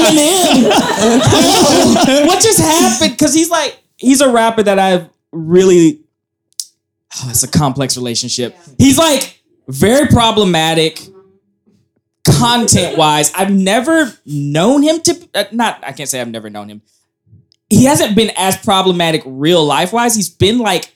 Eminem. 2.11 2.27
what 2.27 2.41
just 2.41 2.59
happened? 2.59 3.11
Because 3.11 3.33
he's 3.33 3.49
like, 3.49 3.81
he's 3.95 4.19
a 4.19 4.29
rapper 4.29 4.63
that 4.63 4.79
I've 4.79 5.07
really, 5.31 6.01
oh, 7.15 7.29
it's 7.29 7.43
a 7.43 7.47
complex 7.47 7.95
relationship. 7.95 8.57
He's 8.77 8.97
like 8.97 9.39
very 9.67 10.07
problematic 10.07 11.01
content 12.25 12.97
wise. 12.97 13.31
I've 13.33 13.51
never 13.51 14.13
known 14.25 14.83
him 14.83 15.01
to, 15.01 15.29
uh, 15.33 15.43
not, 15.51 15.79
I 15.83 15.91
can't 15.91 16.09
say 16.09 16.21
I've 16.21 16.29
never 16.29 16.49
known 16.49 16.69
him. 16.69 16.81
He 17.69 17.85
hasn't 17.85 18.15
been 18.15 18.31
as 18.37 18.57
problematic 18.57 19.23
real 19.25 19.63
life 19.65 19.93
wise. 19.93 20.15
He's 20.15 20.29
been 20.29 20.59
like 20.59 20.93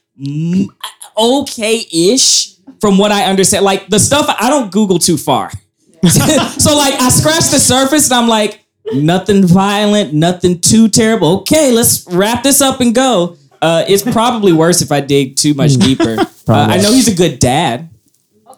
okay 1.18 1.86
ish 1.92 2.56
from 2.80 2.98
what 2.98 3.12
I 3.12 3.26
understand. 3.26 3.66
Like 3.66 3.88
the 3.88 4.00
stuff, 4.00 4.28
I 4.40 4.50
don't 4.50 4.72
Google 4.72 5.00
too 5.00 5.18
far. 5.18 5.50
so 6.08 6.78
like 6.78 6.94
I 7.02 7.10
scratched 7.10 7.52
the 7.52 7.60
surface 7.60 8.12
and 8.12 8.20
I'm 8.20 8.28
like, 8.28 8.64
nothing 8.94 9.46
violent, 9.46 10.14
nothing 10.14 10.60
too 10.60 10.88
terrible. 10.88 11.40
Okay, 11.40 11.72
let's 11.72 12.06
wrap 12.08 12.44
this 12.44 12.62
up 12.62 12.80
and 12.80 12.94
go. 12.94 13.38
Uh, 13.62 13.84
it's 13.88 14.04
probably 14.04 14.54
worse 14.54 14.82
if 14.82 14.92
I 14.92 15.02
dig 15.02 15.36
too 15.36 15.54
much 15.54 15.74
deeper. 15.78 16.18
Uh, 16.20 16.54
I 16.54 16.78
know 16.78 16.92
he's 16.94 17.08
a 17.08 17.16
good 17.16 17.40
dad. 17.40 17.90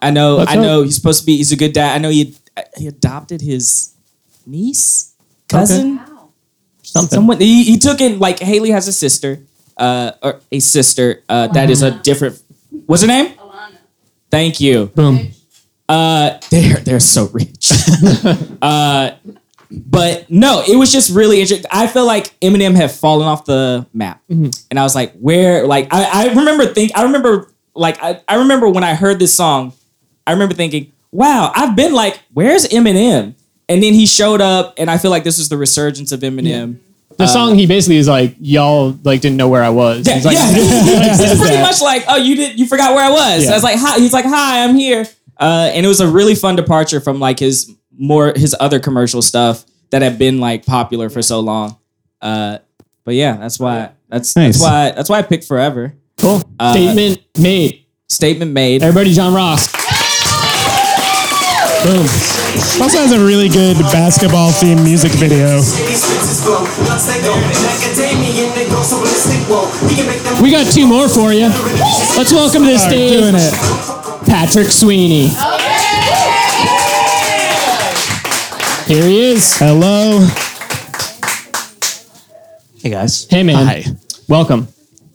I 0.02 0.12
know. 0.12 0.38
Let's 0.38 0.52
I 0.52 0.56
know 0.56 0.84
he's 0.84 0.96
supposed 0.96 1.22
to 1.22 1.26
be. 1.26 1.38
He's 1.38 1.52
a 1.52 1.56
good 1.56 1.74
dad. 1.74 1.96
I 1.96 1.98
know 1.98 2.10
he 2.10 2.36
he 2.78 2.88
adopted 2.88 3.42
his 3.42 3.94
niece, 4.46 5.16
cousin, 5.48 6.00
Something. 6.82 7.16
someone. 7.18 7.40
He, 7.40 7.64
he 7.64 7.78
took 7.78 8.02
in 8.02 8.20
like 8.20 8.40
Hailie 8.40 8.72
has 8.72 8.88
a 8.88 8.94
sister, 8.94 9.40
uh, 9.78 10.12
or 10.22 10.42
a 10.52 10.60
sister 10.60 11.24
uh, 11.30 11.48
that 11.48 11.70
is 11.70 11.82
a 11.82 11.92
different. 11.92 12.42
What's 12.86 13.02
her 13.04 13.08
name? 13.08 13.34
Alaina. 13.40 13.78
Thank 14.32 14.60
you. 14.60 14.88
Boom. 14.88 15.32
Uh, 15.88 16.40
they're 16.50 16.78
they're 16.78 17.00
so 17.00 17.28
rich. 17.28 17.72
uh, 18.62 19.12
but 19.72 20.30
no, 20.30 20.64
it 20.68 20.76
was 20.76 20.92
just 20.92 21.12
really 21.16 21.42
interesting. 21.42 21.70
I 21.72 21.88
feel 21.88 22.06
like 22.06 22.40
Eminem 22.40 22.76
had 22.76 22.92
fallen 22.92 23.28
off 23.28 23.46
the 23.46 23.86
map, 23.94 24.22
and 24.30 24.80
I 24.80 24.84
was 24.84 24.96
like, 24.96 25.14
where? 25.14 25.68
Like, 25.68 25.90
I, 25.92 26.26
I 26.26 26.34
remember 26.34 26.66
think 26.66 26.92
I 26.98 27.04
remember 27.04 27.52
like 27.76 28.02
I, 28.04 28.22
I 28.28 28.36
remember 28.36 28.68
when 28.70 28.84
I 28.84 28.94
heard 28.96 29.20
this 29.20 29.34
song, 29.34 29.74
I 30.28 30.32
remember 30.34 30.56
thinking, 30.56 30.92
wow, 31.12 31.52
I've 31.56 31.76
been 31.76 31.94
like, 31.94 32.20
where's 32.34 32.68
Eminem? 32.68 33.36
And 33.68 33.84
then 33.84 33.94
he 33.94 34.06
showed 34.06 34.42
up, 34.42 34.76
and 34.78 34.90
I 34.90 34.98
feel 34.98 35.12
like 35.12 35.24
this 35.24 35.38
was 35.38 35.50
the 35.50 35.58
resurgence 35.58 36.12
of 36.12 36.22
Eminem. 36.22 36.80
The 37.18 37.28
song 37.28 37.56
he 37.56 37.68
basically 37.68 37.98
is 37.98 38.08
like, 38.08 38.36
y'all 38.40 38.98
like 39.04 39.20
didn't 39.20 39.36
know 39.36 39.50
where 39.50 39.62
I 39.62 39.70
was. 39.70 40.08
Yeah, 40.08 40.14
He's 40.16 40.26
like, 40.26 40.36
yeah. 40.36 40.46
it's 40.52 41.42
pretty 41.42 41.58
much 41.62 41.82
like, 41.82 42.06
oh, 42.08 42.16
you 42.16 42.36
did, 42.36 42.58
you 42.58 42.66
forgot 42.66 42.96
where 42.96 43.04
I 43.06 43.12
was. 43.12 43.44
Yeah. 43.44 43.52
I 43.52 43.54
was 43.56 43.64
like, 43.64 43.78
hi. 43.78 44.00
He's 44.00 44.14
like, 44.14 44.24
hi, 44.24 44.64
I'm 44.64 44.74
here. 44.76 45.06
Uh, 45.38 45.70
and 45.74 45.86
it 45.86 45.90
was 45.90 46.00
a 46.00 46.08
really 46.08 46.34
fun 46.34 46.56
departure 46.56 47.02
from 47.02 47.20
like 47.20 47.40
his 47.40 47.70
more 47.98 48.32
his 48.36 48.56
other 48.60 48.80
commercial 48.80 49.22
stuff 49.22 49.66
that 49.90 50.02
had 50.02 50.18
been 50.18 50.40
like 50.40 50.66
popular 50.66 51.10
for 51.10 51.22
so 51.22 51.42
long. 51.42 51.78
Uh, 52.22 52.60
but 53.04 53.16
yeah, 53.16 53.36
that's 53.36 53.60
why 53.60 53.92
that's 54.08 54.36
Nice. 54.38 54.60
that's 54.60 54.62
why 54.64 54.92
that's 54.92 55.10
why 55.10 55.20
I 55.20 55.22
picked 55.24 55.44
Forever. 55.46 55.94
Cool. 56.18 56.42
Uh, 56.58 56.72
Statement 56.72 57.22
made. 57.38 57.86
Statement 58.08 58.52
made. 58.54 58.82
Everybody, 58.82 59.14
John 59.14 59.34
Ross. 59.34 59.74
Boom. 61.84 62.06
Also 62.82 63.00
has 63.00 63.12
a 63.14 63.20
really 63.24 63.48
good 63.48 63.78
basketball 63.94 64.52
themed 64.52 64.84
music 64.84 65.12
video. 65.14 65.62
We 70.42 70.52
got 70.52 70.72
two 70.72 70.88
more 70.88 71.10
for 71.10 71.34
you. 71.34 71.48
Let's 72.18 72.32
welcome 72.32 72.64
to 72.64 72.68
the 72.70 72.76
Are 72.76 72.78
stage 72.90 73.12
doing 73.12 73.36
it. 73.36 74.26
Patrick 74.26 74.68
Sweeney. 74.68 75.28
Here 78.88 79.04
he 79.04 79.20
is. 79.32 79.58
Hello. 79.58 80.20
Hey 82.82 82.90
guys. 82.92 83.28
Hey 83.30 83.44
man. 83.44 83.66
Hi. 83.66 83.84
Welcome. 84.28 84.68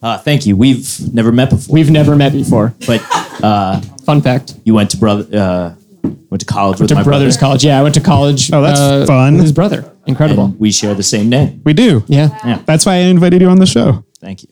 Uh, 0.02 0.18
thank 0.18 0.44
you. 0.44 0.56
We've 0.56 0.86
never 1.14 1.32
met 1.32 1.50
before, 1.50 1.72
We've 1.72 1.90
never 1.90 2.14
met 2.16 2.32
before. 2.32 2.74
but 2.86 3.02
uh, 3.42 3.80
Fun 4.04 4.20
fact. 4.20 4.54
you 4.64 4.74
went 4.74 4.90
to 4.90 4.96
brother 4.98 5.26
uh, 5.38 5.74
went 6.04 6.40
to 6.40 6.46
college 6.46 6.80
with 6.80 6.88
To 6.90 6.94
my 6.94 7.02
brother's 7.02 7.36
brother. 7.36 7.46
college. 7.46 7.64
Yeah, 7.64 7.78
I 7.80 7.82
went 7.82 7.94
to 7.94 8.00
college. 8.00 8.52
Oh, 8.52 8.62
that's 8.62 8.80
uh, 8.80 9.04
fun. 9.06 9.34
With 9.34 9.42
his 9.42 9.52
brother. 9.52 9.90
Incredible. 10.06 10.44
And 10.46 10.60
we 10.60 10.70
share 10.72 10.94
the 10.94 11.02
same 11.02 11.28
name. 11.28 11.62
We 11.64 11.72
do. 11.72 12.04
yeah. 12.06 12.38
Yeah. 12.44 12.62
That's 12.66 12.84
why 12.86 12.94
I 12.94 12.98
invited 12.98 13.40
you 13.40 13.48
on 13.48 13.58
the 13.58 13.66
show. 13.66 14.04
Thank 14.20 14.42
you. 14.44 14.48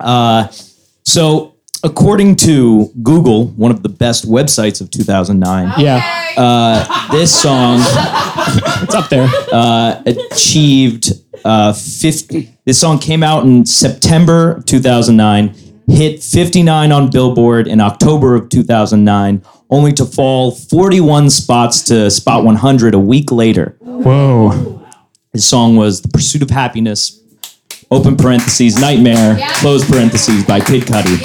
uh, 0.00 0.48
so, 1.04 1.54
according 1.84 2.36
to 2.36 2.90
Google, 3.02 3.46
one 3.48 3.70
of 3.70 3.82
the 3.82 3.88
best 3.88 4.28
websites 4.28 4.80
of 4.80 4.90
2009, 4.90 5.72
Yeah. 5.80 6.00
uh, 6.36 7.10
this 7.12 7.34
song 7.40 7.80
It's 8.82 8.94
up 8.94 9.08
there. 9.10 9.28
uh, 9.52 10.02
achieved 10.06 11.12
uh, 11.44 11.72
50. 11.72 12.48
This 12.64 12.78
song 12.80 12.98
came 12.98 13.22
out 13.22 13.44
in 13.44 13.66
September 13.66 14.62
2009 14.66 15.54
hit 15.88 16.22
59 16.22 16.92
on 16.92 17.10
Billboard 17.10 17.66
in 17.68 17.80
October 17.80 18.34
of 18.34 18.48
2009, 18.48 19.42
only 19.70 19.92
to 19.92 20.04
fall 20.04 20.50
41 20.50 21.30
spots 21.30 21.82
to 21.82 22.10
spot 22.10 22.44
100 22.44 22.94
a 22.94 22.98
week 22.98 23.30
later. 23.30 23.76
Whoa. 23.80 24.86
His 25.32 25.46
song 25.46 25.76
was 25.76 26.02
The 26.02 26.08
Pursuit 26.08 26.42
of 26.42 26.50
Happiness, 26.50 27.20
open 27.90 28.16
parentheses, 28.16 28.78
Nightmare, 28.78 29.38
close 29.54 29.88
parentheses, 29.88 30.44
by 30.44 30.60
Kid 30.60 30.82
Cudi. 30.82 31.18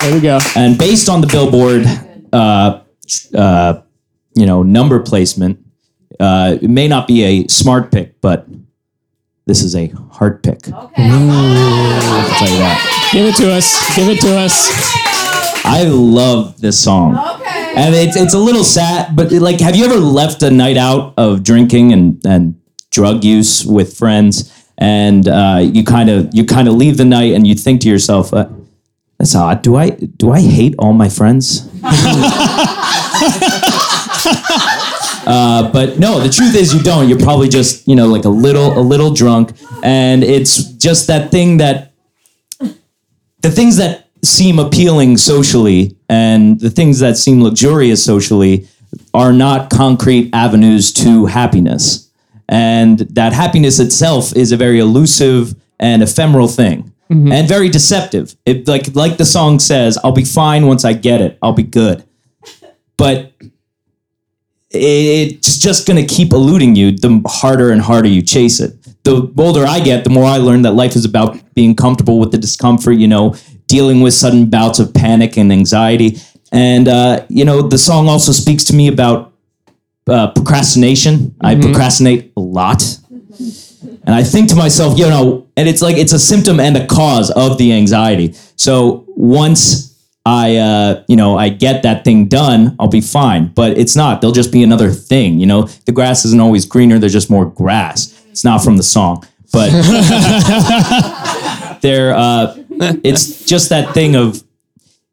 There 0.00 0.14
we 0.14 0.20
go. 0.20 0.38
And 0.56 0.78
based 0.78 1.08
on 1.08 1.20
the 1.20 1.26
Billboard, 1.26 1.84
uh, 2.32 2.80
uh, 3.34 3.82
you 4.34 4.46
know, 4.46 4.62
number 4.62 5.00
placement, 5.00 5.64
uh, 6.18 6.58
it 6.60 6.70
may 6.70 6.86
not 6.86 7.08
be 7.08 7.24
a 7.24 7.48
smart 7.48 7.90
pick, 7.90 8.20
but 8.20 8.46
this 9.50 9.64
is 9.64 9.74
a 9.74 9.88
hard 10.12 10.44
pick. 10.44 10.72
I'll 10.72 10.88
tell 10.94 12.48
you 12.48 12.58
that. 12.62 13.10
Give 13.12 13.26
it 13.26 13.34
to 13.34 13.50
us. 13.50 13.96
Give 13.96 14.08
it 14.08 14.20
to 14.20 14.38
us. 14.38 14.70
I 15.66 15.82
love 15.90 16.60
this 16.60 16.78
song. 16.78 17.16
And 17.74 17.96
it's 17.96 18.16
it's 18.16 18.34
a 18.34 18.38
little 18.38 18.62
sad, 18.62 19.16
but 19.16 19.32
like, 19.32 19.58
have 19.58 19.74
you 19.74 19.86
ever 19.86 19.96
left 19.96 20.44
a 20.44 20.52
night 20.52 20.76
out 20.76 21.14
of 21.16 21.42
drinking 21.42 21.92
and 21.92 22.24
and 22.24 22.60
drug 22.90 23.24
use 23.24 23.66
with 23.66 23.96
friends, 23.96 24.52
and 24.78 25.26
uh, 25.26 25.58
you 25.60 25.82
kind 25.82 26.10
of 26.10 26.30
you 26.32 26.44
kind 26.44 26.68
of 26.68 26.74
leave 26.74 26.96
the 26.96 27.04
night 27.04 27.34
and 27.34 27.44
you 27.44 27.56
think 27.56 27.80
to 27.80 27.88
yourself, 27.88 28.32
uh, 28.32 28.48
"That's 29.18 29.34
odd. 29.34 29.62
Do 29.62 29.74
I 29.74 29.90
do 29.90 30.30
I 30.30 30.40
hate 30.40 30.76
all 30.78 30.92
my 30.92 31.08
friends?" 31.08 31.68
Uh, 35.26 35.70
but 35.70 35.98
no, 35.98 36.20
the 36.20 36.30
truth 36.30 36.54
is 36.54 36.74
you 36.74 36.82
don't. 36.82 37.08
You're 37.08 37.18
probably 37.18 37.48
just 37.48 37.86
you 37.86 37.96
know 37.96 38.06
like 38.06 38.24
a 38.24 38.30
little 38.30 38.78
a 38.78 38.80
little 38.80 39.12
drunk, 39.12 39.52
and 39.82 40.24
it's 40.24 40.64
just 40.72 41.06
that 41.08 41.30
thing 41.30 41.58
that 41.58 41.92
the 43.40 43.50
things 43.50 43.76
that 43.76 44.08
seem 44.22 44.58
appealing 44.58 45.16
socially 45.16 45.96
and 46.08 46.60
the 46.60 46.70
things 46.70 46.98
that 46.98 47.16
seem 47.16 47.42
luxurious 47.42 48.04
socially 48.04 48.66
are 49.14 49.32
not 49.32 49.70
concrete 49.70 50.30
avenues 50.34 50.92
to 50.92 51.26
happiness. 51.26 52.10
And 52.48 52.98
that 52.98 53.32
happiness 53.32 53.78
itself 53.78 54.34
is 54.36 54.52
a 54.52 54.56
very 54.56 54.78
elusive 54.80 55.54
and 55.78 56.02
ephemeral 56.02 56.48
thing 56.48 56.92
and 57.32 57.48
very 57.48 57.68
deceptive. 57.68 58.36
It 58.46 58.68
like 58.68 58.94
like 58.94 59.16
the 59.16 59.24
song 59.24 59.58
says, 59.58 59.98
I'll 60.04 60.12
be 60.12 60.24
fine 60.24 60.66
once 60.66 60.84
I 60.84 60.92
get 60.92 61.20
it. 61.20 61.38
I'll 61.42 61.52
be 61.52 61.62
good. 61.64 62.04
But 62.96 63.29
it's 64.70 65.58
just 65.58 65.86
going 65.86 65.96
to 65.96 66.14
keep 66.14 66.32
eluding 66.32 66.76
you 66.76 66.92
the 66.92 67.22
harder 67.26 67.70
and 67.70 67.80
harder 67.80 68.08
you 68.08 68.22
chase 68.22 68.60
it. 68.60 68.76
The 69.02 69.32
older 69.36 69.66
I 69.66 69.80
get, 69.80 70.04
the 70.04 70.10
more 70.10 70.24
I 70.24 70.36
learn 70.36 70.62
that 70.62 70.72
life 70.72 70.94
is 70.94 71.04
about 71.04 71.38
being 71.54 71.74
comfortable 71.74 72.18
with 72.18 72.30
the 72.30 72.38
discomfort, 72.38 72.96
you 72.96 73.08
know, 73.08 73.34
dealing 73.66 74.00
with 74.00 74.14
sudden 74.14 74.48
bouts 74.48 74.78
of 74.78 74.94
panic 74.94 75.36
and 75.36 75.52
anxiety. 75.52 76.18
And, 76.52 76.86
uh, 76.88 77.24
you 77.28 77.44
know, 77.44 77.62
the 77.62 77.78
song 77.78 78.08
also 78.08 78.32
speaks 78.32 78.64
to 78.64 78.74
me 78.74 78.88
about 78.88 79.32
uh, 80.06 80.32
procrastination. 80.32 81.34
I 81.40 81.54
procrastinate 81.54 82.32
a 82.36 82.40
lot. 82.40 82.82
And 84.04 84.14
I 84.14 84.22
think 84.22 84.48
to 84.50 84.56
myself, 84.56 84.98
you 84.98 85.06
know, 85.06 85.46
and 85.56 85.68
it's 85.68 85.82
like 85.82 85.96
it's 85.96 86.12
a 86.12 86.18
symptom 86.18 86.60
and 86.60 86.76
a 86.76 86.86
cause 86.86 87.30
of 87.30 87.58
the 87.58 87.72
anxiety. 87.72 88.34
So 88.56 89.04
once 89.08 89.89
I, 90.26 90.56
uh, 90.56 91.04
you 91.08 91.16
know, 91.16 91.38
I 91.38 91.48
get 91.48 91.82
that 91.82 92.04
thing 92.04 92.26
done, 92.28 92.76
I'll 92.78 92.88
be 92.88 93.00
fine. 93.00 93.48
But 93.48 93.78
it's 93.78 93.96
not. 93.96 94.20
They'll 94.20 94.32
just 94.32 94.52
be 94.52 94.62
another 94.62 94.90
thing. 94.90 95.40
You 95.40 95.46
know, 95.46 95.62
the 95.86 95.92
grass 95.92 96.24
isn't 96.24 96.40
always 96.40 96.66
greener. 96.66 96.98
There's 96.98 97.12
just 97.12 97.30
more 97.30 97.46
grass. 97.46 98.22
It's 98.30 98.44
not 98.44 98.62
from 98.62 98.76
the 98.76 98.82
song, 98.82 99.26
but 99.52 99.70
there. 101.80 102.14
Uh, 102.14 102.56
it's 103.02 103.44
just 103.44 103.70
that 103.70 103.92
thing 103.94 104.14
of, 104.14 104.42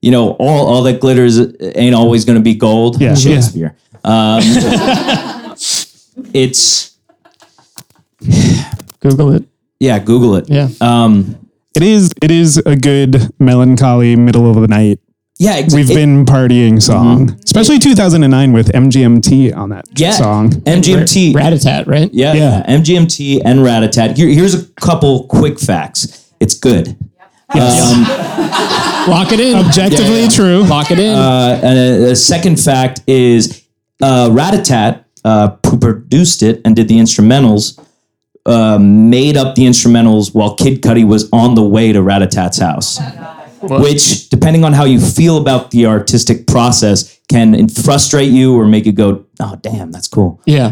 you 0.02 0.12
know, 0.12 0.32
all 0.32 0.68
all 0.68 0.84
that 0.84 1.00
glitters 1.00 1.40
ain't 1.76 1.96
always 1.96 2.26
going 2.26 2.38
to 2.38 2.44
be 2.44 2.54
gold. 2.54 3.02
Yeah. 3.02 3.16
Shakespeare. 3.16 3.76
Um, 4.04 4.42
it's 6.34 6.98
Google 9.00 9.34
it. 9.34 9.44
yeah. 9.80 10.00
Google 10.00 10.36
it. 10.36 10.50
Yeah. 10.50 10.70
Um, 10.82 11.47
It 11.78 11.84
is 11.84 12.12
it 12.24 12.32
is 12.32 12.58
a 12.66 12.76
good 12.76 13.30
melancholy 13.40 14.16
middle 14.16 14.50
of 14.50 14.60
the 14.60 14.68
night. 14.68 15.00
yeah. 15.38 15.52
Ex- 15.58 15.74
We've 15.76 15.90
it- 15.92 15.94
been 15.96 16.26
partying 16.26 16.82
song, 16.82 17.40
especially 17.46 17.78
2009 17.78 18.52
with 18.52 18.72
MGMT 18.74 19.56
on 19.56 19.70
that 19.70 19.86
yeah. 19.96 20.12
song. 20.12 20.50
MGMT. 20.66 21.34
Ratatat, 21.34 21.86
right? 21.88 22.10
Yeah, 22.12 22.34
Yeah. 22.34 22.64
yeah. 22.68 22.78
MGMT 22.80 23.42
and 23.46 23.60
Ratatat. 23.60 24.18
Here, 24.18 24.28
here's 24.28 24.56
a 24.56 24.66
couple 24.82 25.26
quick 25.28 25.60
facts. 25.60 26.32
It's 26.40 26.56
good. 26.58 26.98
Lock 27.56 29.32
it 29.32 29.40
in. 29.40 29.56
Objectively 29.56 30.16
Yeah, 30.16 30.22
yeah. 30.24 30.30
true. 30.30 30.64
Lock 30.64 30.90
it 30.92 31.00
in. 31.00 31.16
Uh, 31.16 31.60
and 31.64 31.78
a, 31.80 32.12
a 32.12 32.16
second 32.16 32.60
fact 32.60 33.02
is 33.08 33.64
uh, 34.02 34.30
Ratatat, 34.30 35.04
uh, 35.24 35.56
who 35.70 35.78
produced 35.78 36.42
it 36.44 36.60
and 36.66 36.76
did 36.76 36.88
the 36.88 36.98
instrumentals, 36.98 37.80
uh, 38.48 38.80
made 38.80 39.38
up 39.38 39.56
the 39.56 39.64
instrumentals 39.64 40.34
while 40.34 40.56
Kid 40.56 40.82
Cudi 40.82 41.06
was 41.06 41.30
on 41.32 41.56
the 41.56 41.64
way 41.64 41.92
to 41.92 42.00
Ratatat's 42.00 42.58
house. 42.60 43.00
Which, 43.62 44.30
depending 44.30 44.64
on 44.64 44.72
how 44.74 44.86
you 44.86 45.00
feel 45.02 45.38
about 45.38 45.72
the 45.72 45.88
artistic 45.88 46.46
process, 46.48 47.20
can 47.28 47.68
frustrate 47.68 48.30
you 48.32 48.56
or 48.58 48.66
make 48.68 48.86
you 48.86 48.92
go, 48.92 49.26
"Oh, 49.40 49.56
damn, 49.62 49.92
that's 49.92 50.08
cool." 50.08 50.40
yeah. 50.46 50.72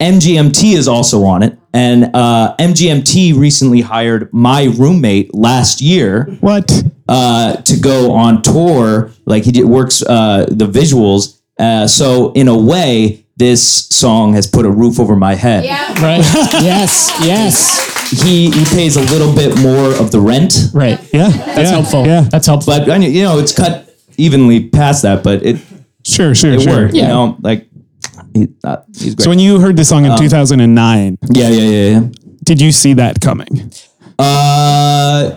MGMT 0.00 0.74
is 0.76 0.88
also 0.88 1.24
on 1.24 1.42
it, 1.42 1.58
and 1.74 2.10
uh, 2.16 2.54
MGMT 2.58 3.36
recently 3.38 3.82
hired 3.82 4.32
my 4.32 4.64
roommate 4.78 5.34
last 5.34 5.82
year 5.82 6.24
What? 6.40 6.70
uh, 7.06 7.56
to 7.56 7.76
go 7.78 8.12
on 8.12 8.40
tour. 8.40 9.10
Like 9.26 9.44
he 9.44 9.52
did, 9.52 9.66
works 9.66 10.02
uh, 10.02 10.46
the 10.48 10.66
visuals. 10.66 11.40
Uh, 11.58 11.86
so 11.86 12.32
in 12.32 12.48
a 12.48 12.56
way, 12.56 13.26
this 13.40 13.86
song 13.88 14.34
has 14.34 14.46
put 14.46 14.66
a 14.66 14.70
roof 14.70 15.00
over 15.00 15.16
my 15.16 15.34
head. 15.34 15.64
Yeah. 15.64 15.88
Right. 15.94 16.18
yes. 16.62 17.10
Yes. 17.24 18.12
He 18.22 18.50
he 18.50 18.64
pays 18.66 18.96
a 18.96 19.00
little 19.00 19.34
bit 19.34 19.58
more 19.58 19.94
of 19.98 20.10
the 20.10 20.20
rent, 20.20 20.52
Right. 20.74 21.00
Yeah. 21.12 21.30
That's 21.30 21.70
helpful. 21.70 22.06
Yeah. 22.06 22.20
That's 22.30 22.46
helpful. 22.46 22.74
but 22.76 22.90
I 22.90 22.98
mean, 22.98 23.12
you 23.12 23.22
know 23.22 23.38
it's 23.38 23.54
cut 23.56 23.96
evenly 24.18 24.68
past 24.68 25.02
that. 25.02 25.24
But 25.24 25.42
it 25.42 25.56
Sure, 26.04 26.34
sure, 26.34 26.52
it 26.52 26.60
sure. 26.62 26.72
worked. 26.72 26.94
Yeah. 26.94 27.02
You 27.02 27.08
know, 27.08 27.36
like 27.40 27.68
he, 28.34 28.48
uh, 28.62 28.78
he's 28.92 29.14
great. 29.14 29.24
So 29.24 29.30
when 29.30 29.38
you 29.38 29.58
heard 29.58 29.76
the 29.76 29.84
song 29.84 30.04
in 30.04 30.16
2009, 30.18 31.18
yeah, 31.32 31.48
yeah, 31.48 31.62
yeah, 31.62 31.90
yeah. 31.90 32.08
did 32.44 32.60
you 32.60 32.72
see 32.72 32.94
that 32.94 33.20
coming? 33.20 33.72
Uh, 34.18 35.32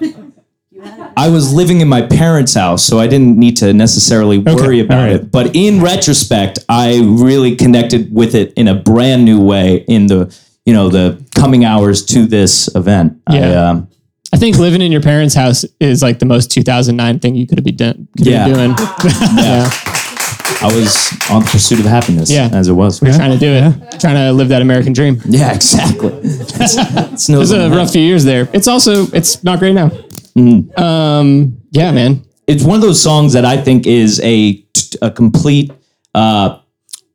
I 1.17 1.29
was 1.29 1.53
living 1.53 1.81
in 1.81 1.87
my 1.87 2.01
parents' 2.01 2.53
house, 2.53 2.83
so 2.83 2.99
I 2.99 3.07
didn't 3.07 3.37
need 3.37 3.57
to 3.57 3.73
necessarily 3.73 4.37
worry 4.39 4.79
about 4.79 4.97
all 4.99 5.03
right. 5.05 5.15
it. 5.15 5.31
But 5.31 5.55
in 5.55 5.81
retrospect, 5.81 6.59
I 6.69 6.99
really 7.03 7.55
connected 7.55 8.13
with 8.13 8.35
it 8.35 8.53
in 8.55 8.67
a 8.67 8.75
brand 8.75 9.25
new 9.25 9.41
way 9.41 9.77
in 9.87 10.07
the 10.07 10.35
you 10.65 10.73
know 10.73 10.89
the 10.89 11.21
coming 11.35 11.65
hours 11.65 12.05
to 12.07 12.25
this 12.25 12.73
event. 12.75 13.21
I, 13.27 13.37
Yeah. 13.39 13.69
um, 13.69 13.87
I 14.33 14.37
think 14.37 14.57
living 14.57 14.81
in 14.81 14.91
your 14.91 15.01
parents' 15.01 15.35
house 15.35 15.63
is 15.79 16.01
like 16.01 16.17
the 16.19 16.25
most 16.25 16.49
2009 16.51 17.19
thing 17.19 17.35
you 17.35 17.45
could 17.45 17.57
have 17.59 17.65
been, 17.65 17.75
done, 17.75 18.07
could 18.17 18.25
Yeah. 18.27 18.47
be 18.47 18.53
doing. 18.53 18.69
yeah. 19.37 19.69
I 20.61 20.71
was 20.73 21.11
on 21.29 21.41
the 21.43 21.49
pursuit 21.51 21.79
of 21.79 21.85
happiness, 21.85 22.31
Yeah. 22.31 22.49
as 22.53 22.67
it 22.69 22.73
was. 22.73 23.01
we're 23.01 23.13
Trying 23.13 23.31
to 23.31 23.37
do 23.37 23.51
it. 23.51 23.99
Trying 23.99 24.15
to 24.15 24.31
live 24.31 24.47
that 24.47 24.61
American 24.61 24.93
dream. 24.93 25.21
Yeah, 25.25 25.53
exactly. 25.53 26.13
It's, 26.23 26.75
it's 27.13 27.29
no 27.29 27.35
It 27.35 27.39
was 27.39 27.51
a 27.51 27.69
rough 27.69 27.91
few 27.91 28.01
years 28.01 28.23
there. 28.23 28.47
It's 28.53 28.67
also 28.67 29.05
it's 29.07 29.43
not 29.43 29.59
great 29.59 29.73
now. 29.75 29.91
Mm-hmm. 30.37 30.81
Um. 30.81 31.57
Yeah, 31.71 31.91
man. 31.91 32.23
it's 32.47 32.63
one 32.63 32.75
of 32.75 32.81
those 32.81 33.01
songs 33.01 33.33
that 33.33 33.45
I 33.45 33.57
think 33.57 33.85
is 33.87 34.19
a 34.23 34.63
a 35.01 35.09
complete 35.11 35.71
uh, 36.15 36.59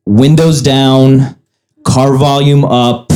windows 0.05 0.61
down, 0.61 1.35
car 1.83 2.15
volume 2.15 2.65
up. 2.65 3.11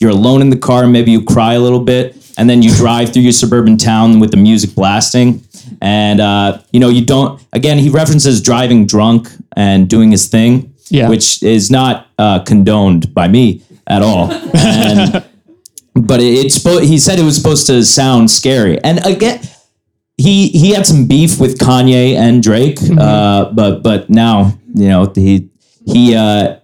You're 0.00 0.10
alone 0.12 0.42
in 0.42 0.50
the 0.50 0.56
car, 0.58 0.86
maybe 0.86 1.10
you 1.10 1.24
cry 1.24 1.54
a 1.54 1.58
little 1.60 1.80
bit, 1.80 2.14
and 2.38 2.48
then 2.48 2.62
you 2.62 2.72
drive 2.74 3.12
through 3.12 3.22
your 3.22 3.32
suburban 3.32 3.76
town 3.76 4.20
with 4.20 4.30
the 4.30 4.36
music 4.36 4.74
blasting. 4.76 5.42
And 5.82 6.20
uh, 6.20 6.60
you 6.72 6.78
know 6.80 6.88
you 6.88 7.04
don't. 7.04 7.42
Again, 7.52 7.78
he 7.78 7.88
references 7.90 8.40
driving 8.40 8.86
drunk 8.86 9.28
and 9.56 9.88
doing 9.88 10.10
his 10.12 10.28
thing, 10.28 10.72
Yeah. 10.88 11.08
which 11.08 11.42
is 11.42 11.70
not 11.70 12.06
uh, 12.18 12.40
condoned 12.44 13.12
by 13.12 13.26
me 13.28 13.62
at 13.86 14.02
all. 14.02 14.30
And, 14.32 15.24
but 16.06 16.20
it, 16.20 16.46
it's 16.46 16.62
he 16.80 16.98
said 16.98 17.18
it 17.18 17.24
was 17.24 17.36
supposed 17.36 17.66
to 17.68 17.84
sound 17.84 18.30
scary, 18.30 18.78
and 18.82 19.04
again 19.06 19.40
he 20.16 20.48
he 20.48 20.70
had 20.72 20.86
some 20.86 21.06
beef 21.06 21.40
with 21.40 21.58
Kanye 21.58 22.14
and 22.14 22.42
Drake, 22.42 22.78
uh, 22.98 23.50
but 23.52 23.82
but 23.82 24.10
now 24.10 24.58
you 24.74 24.88
know 24.88 25.10
he 25.14 25.48
he 25.86 26.14
uh, 26.14 26.56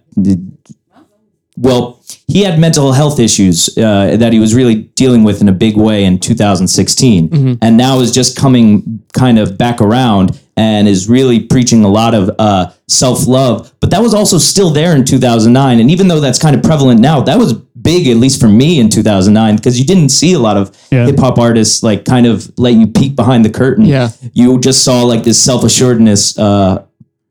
well 1.57 2.03
he 2.27 2.43
had 2.43 2.59
mental 2.59 2.91
health 2.91 3.19
issues 3.19 3.69
uh, 3.77 4.17
that 4.17 4.33
he 4.33 4.39
was 4.39 4.53
really 4.53 4.75
dealing 4.95 5.23
with 5.23 5.41
in 5.41 5.47
a 5.47 5.53
big 5.53 5.77
way 5.77 6.03
in 6.03 6.19
2016, 6.19 7.29
and 7.61 7.77
now 7.77 7.99
is 7.99 8.11
just 8.11 8.35
coming 8.37 9.01
kind 9.13 9.39
of 9.39 9.57
back 9.57 9.79
around 9.81 10.39
and 10.57 10.87
is 10.87 11.09
really 11.09 11.39
preaching 11.39 11.83
a 11.83 11.87
lot 11.87 12.13
of 12.13 12.29
uh, 12.39 12.71
self 12.87 13.27
love. 13.27 13.73
But 13.79 13.89
that 13.91 14.01
was 14.01 14.13
also 14.13 14.37
still 14.37 14.69
there 14.69 14.95
in 14.95 15.05
2009, 15.05 15.79
and 15.79 15.89
even 15.89 16.07
though 16.09 16.19
that's 16.19 16.39
kind 16.39 16.55
of 16.55 16.61
prevalent 16.63 16.99
now, 16.99 17.21
that 17.21 17.37
was 17.37 17.53
big, 17.85 18.07
at 18.07 18.17
least 18.17 18.41
for 18.41 18.49
me 18.49 18.79
in 18.81 18.89
2009, 18.89 19.55
because 19.55 19.79
you 19.79 19.85
didn't 19.85 20.09
see 20.09 20.33
a 20.33 20.39
lot 20.39 20.57
of 20.57 20.65
Yeah. 20.91 21.05
hip 21.05 21.19
hop 21.19 21.37
artists 21.39 21.83
like 21.83 22.03
kind 22.03 22.25
of 22.25 22.51
let 22.57 22.73
you 22.73 22.87
peek 22.87 23.15
behind 23.15 23.45
the 23.45 23.49
curtain. 23.61 23.85
Yeah. 23.85 24.09
You 24.33 24.59
just 24.59 24.83
saw 24.83 25.03
like 25.03 25.23
this 25.23 25.39
self 25.41 25.63
assuredness, 25.63 26.37
uh, 26.37 26.83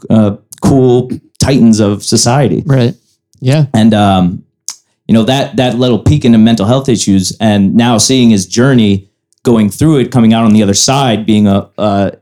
uh, 0.09 0.37
cool 0.63 1.11
titans 1.39 1.81
of 1.81 2.03
society 2.03 2.63
Right. 2.67 2.95
Yeah. 3.41 3.67
and 3.75 3.93
um, 3.93 4.45
you 5.09 5.13
know 5.15 5.25
that 5.25 5.57
that 5.57 5.79
little 5.79 5.99
peek 5.99 6.25
into 6.25 6.39
mental 6.39 6.67
health 6.67 6.89
issues, 6.89 7.37
and 7.41 7.75
now 7.75 7.99
seeing 7.99 8.31
his 8.31 8.47
journey 8.47 9.09
going 9.43 9.69
through 9.71 9.99
it, 9.99 10.11
coming 10.11 10.33
out 10.33 10.45
on 10.47 10.53
the 10.55 10.63
other 10.63 10.75
side, 10.75 11.27
being 11.27 11.47
a 11.47 11.69
a, 11.77 12.13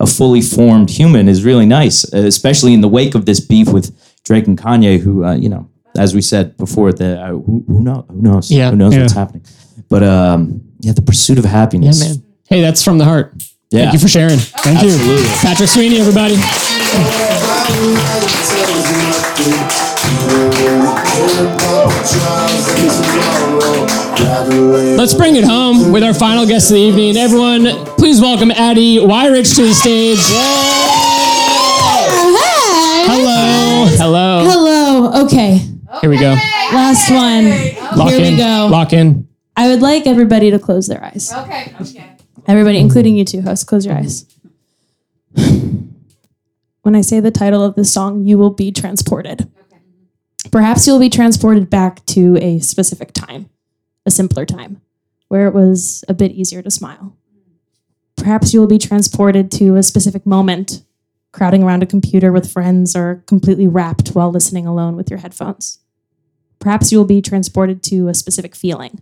a 0.00 0.06
fully 0.06 0.42
formed 0.42 0.90
human 0.90 1.28
is 1.28 1.42
really 1.44 1.64
nice, 1.66 2.04
especially 2.12 2.74
in 2.74 2.82
the 2.82 2.88
wake 2.98 3.14
of 3.14 3.24
this 3.24 3.40
beef 3.40 3.68
with 3.72 3.90
Drake 4.24 4.46
and 4.46 4.58
Kanye, 4.60 4.98
who 5.00 5.24
uh, 5.24 5.34
you 5.34 5.48
know, 5.48 5.66
as 5.96 6.14
we 6.14 6.20
said 6.22 6.56
before, 6.56 6.92
the 6.92 7.20
uh, 7.20 7.28
who, 7.30 7.64
who 7.66 7.82
knows 7.82 8.04
who 8.08 8.20
knows 8.22 8.50
Yeah. 8.50 8.70
who 8.70 8.76
knows 8.76 8.96
what's 8.96 9.12
happening, 9.12 9.44
but 9.88 10.02
um, 10.02 10.62
yeah, 10.80 10.92
the 10.92 11.02
pursuit 11.02 11.38
of 11.38 11.44
Yeah, 11.44 11.50
happiness, 11.50 12.00
man. 12.00 12.22
Hey, 12.48 12.60
that's 12.60 12.82
from 12.82 12.98
the 12.98 13.04
heart. 13.04 13.34
Yeah. 13.70 13.82
Thank 13.82 13.94
you 13.94 13.98
for 13.98 14.08
sharing. 14.08 14.38
Thank 14.38 14.82
you. 14.82 14.96
Patrick 15.42 15.68
Sweeney, 15.68 15.98
everybody. 15.98 16.36
Let's 24.96 25.12
bring 25.14 25.36
it 25.36 25.44
home 25.44 25.92
with 25.92 26.02
our 26.02 26.14
final 26.14 26.46
guest 26.46 26.70
of 26.70 26.74
the 26.76 26.80
evening. 26.80 27.16
Everyone, 27.18 27.66
please 27.96 28.20
welcome 28.20 28.50
Addie 28.50 28.96
Weyrich 28.98 29.54
to 29.56 29.62
the 29.66 29.74
stage. 29.74 30.18
Hello. 33.08 33.86
Hello. 33.98 34.44
Hello. 34.48 35.24
Okay. 35.26 35.60
Here 36.00 36.10
we 36.10 36.18
go. 36.18 36.32
Last 36.72 37.10
one. 37.10 37.44
Lock 37.98 38.10
Here 38.10 38.20
in. 38.24 38.32
we 38.32 38.38
go. 38.38 38.68
Lock 38.70 38.92
in. 38.92 39.28
I 39.56 39.68
would 39.68 39.80
like 39.80 40.06
everybody 40.06 40.50
to 40.50 40.58
close 40.58 40.86
their 40.86 41.02
eyes. 41.02 41.32
Okay. 41.32 41.74
Okay. 41.80 42.16
Everybody, 42.46 42.78
including 42.78 43.16
you 43.16 43.24
two 43.24 43.42
hosts, 43.42 43.64
close 43.64 43.86
your 43.86 43.94
eyes. 43.96 44.26
When 46.82 46.94
I 46.94 47.00
say 47.00 47.18
the 47.18 47.32
title 47.32 47.64
of 47.64 47.74
this 47.74 47.92
song, 47.92 48.24
you 48.26 48.38
will 48.38 48.50
be 48.50 48.70
transported. 48.70 49.50
Perhaps 50.52 50.86
you'll 50.86 51.00
be 51.00 51.08
transported 51.08 51.68
back 51.68 52.06
to 52.06 52.36
a 52.36 52.60
specific 52.60 53.12
time, 53.12 53.50
a 54.06 54.10
simpler 54.12 54.46
time, 54.46 54.80
where 55.26 55.48
it 55.48 55.52
was 55.54 56.04
a 56.06 56.14
bit 56.14 56.30
easier 56.30 56.62
to 56.62 56.70
smile. 56.70 57.16
Perhaps 58.16 58.54
you 58.54 58.60
will 58.60 58.68
be 58.68 58.78
transported 58.78 59.50
to 59.52 59.74
a 59.74 59.82
specific 59.82 60.24
moment, 60.24 60.84
crowding 61.32 61.64
around 61.64 61.82
a 61.82 61.86
computer 61.86 62.30
with 62.30 62.52
friends 62.52 62.94
or 62.94 63.24
completely 63.26 63.66
wrapped 63.66 64.10
while 64.10 64.30
listening 64.30 64.64
alone 64.64 64.94
with 64.94 65.10
your 65.10 65.18
headphones. 65.18 65.80
Perhaps 66.58 66.90
you 66.90 66.98
will 66.98 67.04
be 67.04 67.22
transported 67.22 67.82
to 67.84 68.08
a 68.08 68.14
specific 68.14 68.54
feeling. 68.54 69.00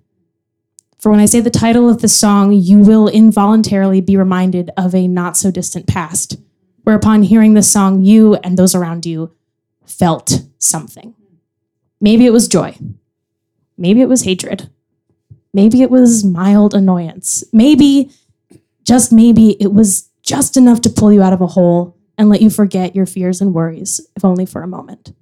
For 0.98 1.10
when 1.10 1.20
I 1.20 1.26
say 1.26 1.40
the 1.40 1.50
title 1.50 1.88
of 1.88 2.00
the 2.00 2.08
song, 2.08 2.52
you 2.52 2.78
will 2.78 3.08
involuntarily 3.08 4.00
be 4.00 4.16
reminded 4.16 4.70
of 4.76 4.94
a 4.94 5.06
not 5.06 5.36
so 5.36 5.50
distant 5.50 5.86
past, 5.86 6.38
where 6.82 6.96
upon 6.96 7.22
hearing 7.22 7.54
this 7.54 7.70
song, 7.70 8.02
you 8.02 8.36
and 8.36 8.56
those 8.56 8.74
around 8.74 9.04
you 9.04 9.30
felt 9.84 10.42
something. 10.58 11.14
Maybe 12.00 12.26
it 12.26 12.32
was 12.32 12.48
joy. 12.48 12.76
Maybe 13.76 14.00
it 14.00 14.08
was 14.08 14.22
hatred. 14.22 14.70
Maybe 15.52 15.82
it 15.82 15.90
was 15.90 16.24
mild 16.24 16.74
annoyance. 16.74 17.44
Maybe, 17.52 18.10
just 18.84 19.12
maybe, 19.12 19.62
it 19.62 19.72
was 19.72 20.08
just 20.22 20.56
enough 20.56 20.80
to 20.82 20.90
pull 20.90 21.12
you 21.12 21.22
out 21.22 21.32
of 21.32 21.40
a 21.40 21.46
hole 21.46 21.96
and 22.16 22.28
let 22.28 22.42
you 22.42 22.50
forget 22.50 22.96
your 22.96 23.06
fears 23.06 23.40
and 23.40 23.54
worries, 23.54 24.00
if 24.16 24.24
only 24.24 24.46
for 24.46 24.62
a 24.62 24.68
moment. 24.68 25.14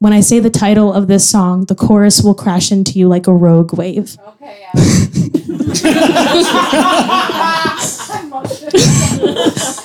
When 0.00 0.12
I 0.12 0.20
say 0.20 0.38
the 0.38 0.50
title 0.50 0.92
of 0.92 1.08
this 1.08 1.28
song, 1.28 1.64
the 1.64 1.74
chorus 1.74 2.22
will 2.22 2.34
crash 2.34 2.70
into 2.70 2.98
you 2.98 3.08
like 3.08 3.26
a 3.26 3.34
rogue 3.34 3.76
wave. 3.76 4.16
Okay. 4.26 4.66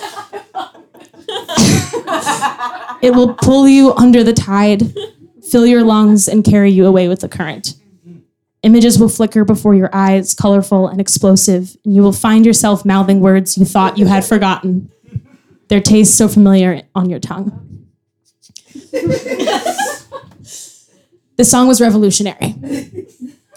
It 3.03 3.14
will 3.14 3.34
pull 3.34 3.68
you 3.68 3.93
under 3.95 4.24
the 4.24 4.32
tide, 4.32 4.95
fill 5.51 5.66
your 5.66 5.84
lungs, 5.84 6.30
and 6.30 6.41
carry 6.41 6.72
you 6.72 6.86
away 6.86 7.09
with 7.09 7.20
the 7.20 7.28
current. 7.28 7.76
Images 8.61 8.97
will 8.97 9.09
flicker 9.09 9.43
before 9.43 9.76
your 9.76 9.89
eyes, 9.91 10.34
colorful 10.34 10.88
and 10.88 11.01
explosive, 11.01 11.76
and 11.84 11.93
you 11.93 12.01
will 12.01 12.14
find 12.14 12.45
yourself 12.45 12.86
mouthing 12.86 13.20
words 13.20 13.57
you 13.57 13.66
thought 13.66 13.97
you 13.97 14.05
had 14.05 14.24
forgotten. 14.24 14.89
Their 15.68 15.82
taste 15.82 16.18
so 16.18 16.30
familiar 16.30 16.84
on 16.95 17.09
your 17.09 17.20
tongue. 17.20 17.89
the 21.43 21.49
song 21.49 21.67
was 21.67 21.81
revolutionary. 21.81 22.55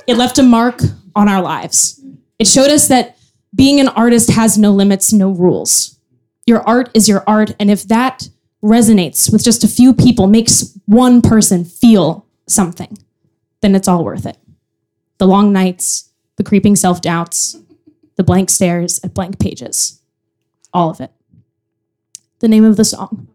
It 0.09 0.17
left 0.17 0.39
a 0.39 0.43
mark 0.45 0.81
on 1.17 1.29
our 1.29 1.43
lives. 1.43 2.01
It 2.39 2.47
showed 2.47 2.71
us 2.71 2.87
that 2.87 3.19
being 3.53 3.81
an 3.81 3.89
artist 3.89 4.31
has 4.31 4.57
no 4.57 4.71
limits, 4.71 5.13
no 5.13 5.31
rules. 5.31 5.99
Your 6.47 6.61
art 6.61 6.91
is 6.95 7.09
your 7.09 7.25
art, 7.27 7.57
and 7.59 7.69
if 7.73 7.83
that 7.89 8.29
resonates 8.63 9.33
with 9.33 9.43
just 9.43 9.65
a 9.65 9.69
few 9.69 9.93
people, 9.93 10.29
makes 10.29 10.79
one 10.87 11.23
person 11.23 11.65
feel 11.65 12.25
something, 12.47 12.97
then 13.63 13.75
it's 13.75 13.89
all 13.89 14.05
worth 14.05 14.27
it. 14.27 14.39
The 15.19 15.27
long 15.27 15.53
nights, 15.53 16.11
the 16.37 16.45
creeping 16.45 16.77
self 16.77 17.01
doubts, 17.01 17.57
the 18.15 18.23
blank 18.23 18.49
stares 18.49 19.01
at 19.03 19.13
blank 19.13 19.41
pages, 19.41 20.01
all 20.73 20.91
of 20.91 21.01
it. 21.01 21.11
The 22.39 22.49
name 22.49 22.65
of 22.65 22.77
the 22.77 22.85
song. 22.85 23.27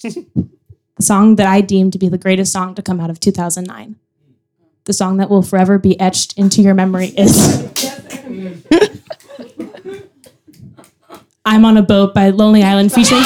the 0.96 1.02
song 1.02 1.36
that 1.36 1.46
I 1.46 1.60
deem 1.60 1.90
to 1.90 1.98
be 1.98 2.08
the 2.08 2.18
greatest 2.18 2.52
song 2.52 2.74
to 2.74 2.82
come 2.82 3.00
out 3.00 3.10
of 3.10 3.20
2009. 3.20 3.96
The 4.84 4.92
song 4.92 5.16
that 5.16 5.30
will 5.30 5.42
forever 5.42 5.78
be 5.78 5.98
etched 5.98 6.36
into 6.38 6.60
your 6.62 6.74
memory 6.74 7.08
is 7.16 7.62
I'm 11.44 11.64
on 11.64 11.76
a 11.76 11.82
Boat 11.82 12.14
by 12.14 12.30
Lonely 12.30 12.62
Island 12.62 12.92
featuring. 12.92 13.22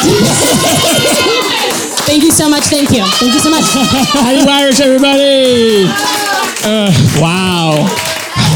Thank 2.09 2.23
you 2.23 2.31
so 2.33 2.49
much. 2.49 2.65
Thank 2.65 2.91
you. 2.91 3.05
Thank 3.05 3.35
you 3.35 3.41
so 3.41 3.51
much. 3.51 3.65
Addie 4.17 4.47
Weyrich, 4.47 4.81
everybody. 4.81 5.85
Uh, 6.65 6.91
wow. 7.21 7.87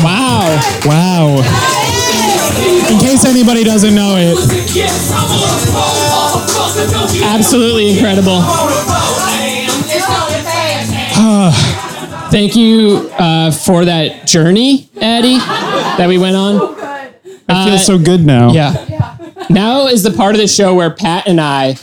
Wow. 0.02 0.58
Wow. 0.86 1.36
In 2.90 2.98
case 2.98 3.24
anybody 3.24 3.62
doesn't 3.64 3.94
know 3.94 4.16
it, 4.16 4.36
Absolutely 7.24 7.92
incredible. 7.92 8.42
Thank 12.32 12.56
you 12.56 13.10
uh, 13.18 13.50
for 13.50 13.84
that 13.84 14.26
journey, 14.26 14.88
Addie, 15.02 15.36
that 15.36 16.06
we 16.08 16.16
went 16.16 16.34
on. 16.34 16.74
I 17.46 17.68
feel 17.68 17.78
so 17.78 17.98
good 17.98 18.24
now. 18.24 18.52
Yeah. 18.52 19.18
Now 19.50 19.86
is 19.88 20.02
the 20.02 20.10
part 20.10 20.34
of 20.34 20.40
the 20.40 20.48
show 20.48 20.74
where 20.74 20.90
Pat 20.90 21.28
and 21.28 21.38
I 21.38 21.76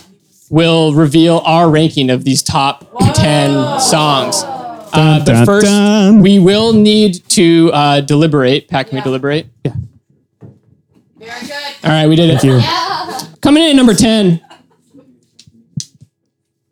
will 0.49 0.95
reveal 0.95 1.43
our 1.45 1.69
ranking 1.69 2.09
of 2.09 2.23
these 2.23 2.41
top 2.41 2.89
10 3.13 3.79
songs. 3.79 4.41
Uh, 4.41 5.19
but 5.19 5.25
dun, 5.25 5.45
first, 5.45 5.67
dun. 5.67 6.19
we 6.21 6.39
will 6.39 6.73
need 6.73 7.23
to 7.29 7.69
uh, 7.71 8.01
deliberate. 8.01 8.67
Pat, 8.69 8.87
can 8.87 8.95
we 8.95 9.03
deliberate? 9.03 9.45
Yeah. 9.63 9.73
Very 11.19 11.41
good. 11.41 11.75
All 11.83 11.91
right, 11.91 12.07
we 12.07 12.15
did 12.15 12.31
it. 12.41 13.41
Coming 13.41 13.63
in 13.63 13.69
at 13.69 13.75
number 13.75 13.93
10, 13.93 14.41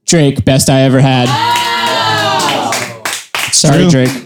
Drake, 0.08 0.46
best 0.46 0.70
I 0.70 0.82
ever 0.82 1.00
had. 1.02 1.28
Sorry, 3.52 3.90
True. 3.90 4.06
Drake. 4.06 4.24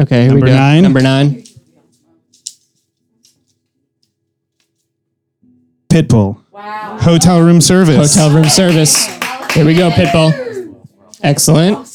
Okay, 0.00 0.22
here 0.22 0.30
Number 0.30 0.46
we 0.46 0.50
go. 0.52 0.56
nine. 0.56 0.82
Number 0.82 1.00
nine. 1.00 1.44
Pitbull. 5.88 6.38
Wow. 6.52 6.98
Hotel 7.00 7.40
room 7.40 7.60
service. 7.60 8.14
Hotel 8.14 8.34
room 8.36 8.44
service. 8.48 9.06
Here 9.52 9.64
we 9.64 9.74
go, 9.74 9.90
Pitbull. 9.90 10.76
Excellent. 11.22 11.88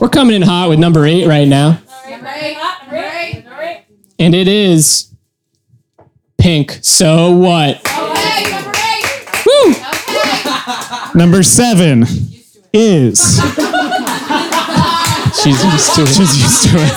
We're 0.00 0.08
coming 0.08 0.36
in 0.36 0.42
hot 0.42 0.68
with 0.68 0.78
number 0.78 1.04
eight 1.06 1.26
right 1.26 1.48
now. 1.48 1.80
And 4.18 4.34
it 4.34 4.46
is 4.46 5.12
Pink. 6.38 6.78
So 6.82 7.32
what? 7.32 7.80
Number 11.14 11.42
seven 11.42 12.02
is. 12.72 13.18
She's 15.42 15.62
used 15.64 15.94
to 15.94 16.02
it. 16.02 16.08
She's 16.08 16.42
used 16.42 16.62
to 16.70 16.76
it. 16.78 16.92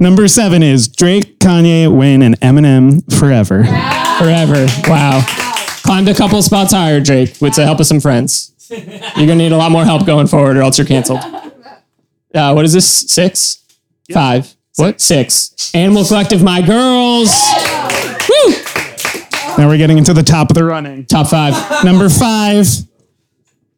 Number 0.00 0.26
seven 0.26 0.62
is 0.62 0.88
Drake, 0.88 1.38
Kanye, 1.38 1.94
Wayne, 1.94 2.22
and 2.22 2.38
Eminem 2.40 3.02
forever. 3.18 3.64
Forever. 4.18 4.66
Wow. 4.88 5.24
Climbed 5.82 6.08
a 6.08 6.14
couple 6.14 6.42
spots 6.42 6.72
higher, 6.72 7.00
Drake, 7.00 7.36
with 7.40 7.54
the 7.54 7.64
help 7.64 7.78
of 7.80 7.86
some 7.86 8.00
friends. 8.00 8.52
You're 8.68 9.26
gonna 9.26 9.36
need 9.36 9.52
a 9.52 9.56
lot 9.56 9.70
more 9.70 9.84
help 9.84 10.04
going 10.06 10.26
forward, 10.26 10.56
or 10.56 10.62
else 10.62 10.78
you're 10.78 10.86
canceled. 10.86 11.20
Uh, 12.34 12.52
what 12.52 12.64
is 12.64 12.72
this? 12.72 12.88
Six? 12.88 13.62
Five? 14.12 14.54
What? 14.76 15.00
Six. 15.00 15.72
Animal 15.74 16.04
Collective, 16.04 16.42
my 16.42 16.62
girls. 16.62 17.30
Woo! 19.56 19.62
Now 19.62 19.68
we're 19.68 19.78
getting 19.78 19.98
into 19.98 20.12
the 20.14 20.22
top 20.22 20.50
of 20.50 20.54
the 20.54 20.64
running. 20.64 21.06
Top 21.06 21.28
five. 21.28 21.84
Number 21.84 22.08
five 22.08 22.66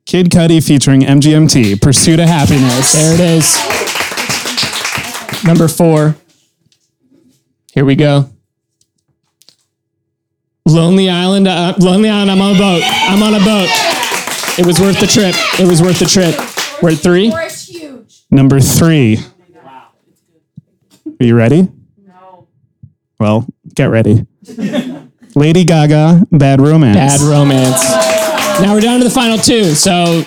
Kid 0.06 0.30
Cudi 0.30 0.64
featuring 0.64 1.00
MGMT, 1.00 1.82
Pursuit 1.82 2.20
of 2.20 2.28
Happiness. 2.28 2.92
There 2.92 3.14
it 3.14 3.20
is. 3.20 3.56
Number 5.44 5.66
four. 5.66 6.16
Here 7.74 7.84
we 7.84 7.96
go. 7.96 8.30
Lonely 10.64 11.10
Island. 11.10 11.48
Uh, 11.48 11.74
Lonely 11.78 12.08
Island. 12.08 12.30
I'm 12.30 12.40
on 12.40 12.54
a 12.54 12.58
boat. 12.58 12.82
I'm 12.84 13.22
on 13.22 13.34
a 13.34 13.44
boat. 13.44 13.68
It 14.58 14.64
was 14.64 14.80
worth 14.80 15.00
the 15.00 15.06
trip. 15.06 15.34
It 15.60 15.68
was 15.68 15.82
worth 15.82 15.98
the 15.98 16.06
trip. 16.06 16.36
We're 16.80 16.92
at 16.92 16.98
three. 16.98 17.32
Number 18.30 18.60
three. 18.60 19.18
Are 21.18 21.24
you 21.24 21.34
ready? 21.34 21.68
No. 21.98 22.46
Well, 23.18 23.46
get 23.74 23.86
ready. 23.86 24.26
Lady 25.36 25.64
Gaga, 25.64 26.26
Bad 26.32 26.62
Romance. 26.62 26.96
Bad 26.96 27.20
romance. 27.20 27.90
Now 28.60 28.72
we're 28.72 28.80
down 28.80 28.98
to 29.00 29.04
the 29.04 29.10
final 29.10 29.36
two. 29.36 29.74
So 29.74 30.24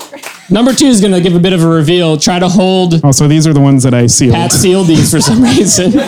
number 0.52 0.72
two 0.72 0.86
is 0.86 1.02
going 1.02 1.14
to 1.14 1.20
give 1.20 1.36
a 1.36 1.40
bit 1.40 1.52
of 1.52 1.64
a 1.64 1.68
reveal. 1.68 2.16
Try 2.16 2.38
to 2.38 2.48
hold. 2.48 3.04
Also, 3.04 3.28
these 3.28 3.48
are 3.48 3.54
the 3.54 3.60
ones 3.60 3.82
that 3.84 3.96
I 3.96 4.06
sealed. 4.06 4.36
Pat 4.36 4.52
sealed 4.52 4.86
these 4.86 5.10
for 5.12 5.20
some 5.20 5.42
reason. 5.44 5.94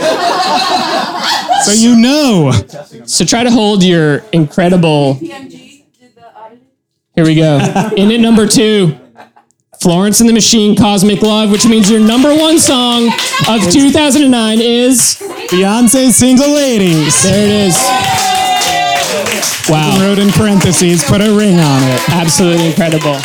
So 1.62 1.74
you 1.74 1.96
know. 1.96 2.52
So 3.06 3.24
try 3.24 3.44
to 3.44 3.52
hold 3.52 3.84
your 3.84 4.24
incredible. 4.32 5.14
Here 5.14 5.38
we 7.24 7.36
go. 7.36 7.60
In 7.96 8.12
at 8.12 8.20
number 8.20 8.48
two, 8.48 8.98
Florence 9.80 10.22
and 10.22 10.28
the 10.28 10.34
Machine, 10.34 10.76
Cosmic 10.76 11.22
Love, 11.22 11.52
which 11.52 11.68
means 11.68 11.88
your 11.88 12.00
number 12.00 12.36
one 12.36 12.58
song 12.58 13.10
of 13.48 13.62
2009 13.72 14.60
is 14.60 15.18
Beyonce's 15.52 16.16
Single 16.16 16.50
Ladies. 16.50 17.22
There 17.22 17.46
it 17.46 17.52
is. 17.68 18.31
Wow. 19.70 20.00
Wrote 20.02 20.20
in 20.20 20.32
parentheses, 20.32 21.04
put 21.04 21.22
a 21.22 21.32
ring 21.36 21.60
on 21.60 21.84
it. 21.84 22.10
Absolutely 22.10 22.68
incredible. 22.68 23.18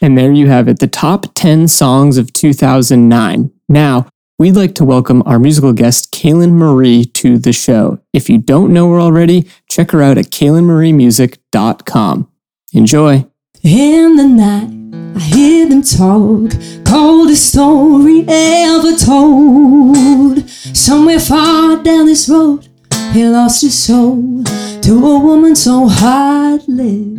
And 0.00 0.18
there 0.18 0.32
you 0.32 0.48
have 0.48 0.66
it, 0.68 0.80
the 0.80 0.88
top 0.88 1.26
10 1.34 1.68
songs 1.68 2.18
of 2.18 2.32
2009. 2.32 3.50
Now, 3.68 4.06
we'd 4.38 4.56
like 4.56 4.74
to 4.74 4.84
welcome 4.84 5.22
our 5.26 5.38
musical 5.38 5.72
guest, 5.72 6.12
Kaylyn 6.12 6.52
Marie, 6.52 7.04
to 7.04 7.38
the 7.38 7.52
show. 7.52 8.00
If 8.12 8.28
you 8.28 8.38
don't 8.38 8.72
know 8.72 8.90
her 8.92 9.00
already, 9.00 9.48
check 9.68 9.92
her 9.92 10.02
out 10.02 10.18
at 10.18 10.26
kaylynmariemusic.com. 10.26 12.28
Enjoy. 12.72 13.26
In 13.62 14.16
the 14.16 14.26
night, 14.26 15.16
I 15.16 15.20
hear 15.20 15.68
them 15.68 15.82
talk, 15.82 16.50
coldest 16.84 17.50
story 17.52 18.24
ever 18.26 18.96
told. 18.96 20.48
Somewhere 20.48 21.20
far 21.20 21.80
down 21.82 22.06
this 22.06 22.28
road, 22.28 22.68
he 23.12 23.28
lost 23.28 23.60
his 23.62 23.78
soul 23.78 24.42
to 24.80 24.92
a 25.06 25.18
woman 25.18 25.54
so 25.54 25.86
heartless. 25.86 27.18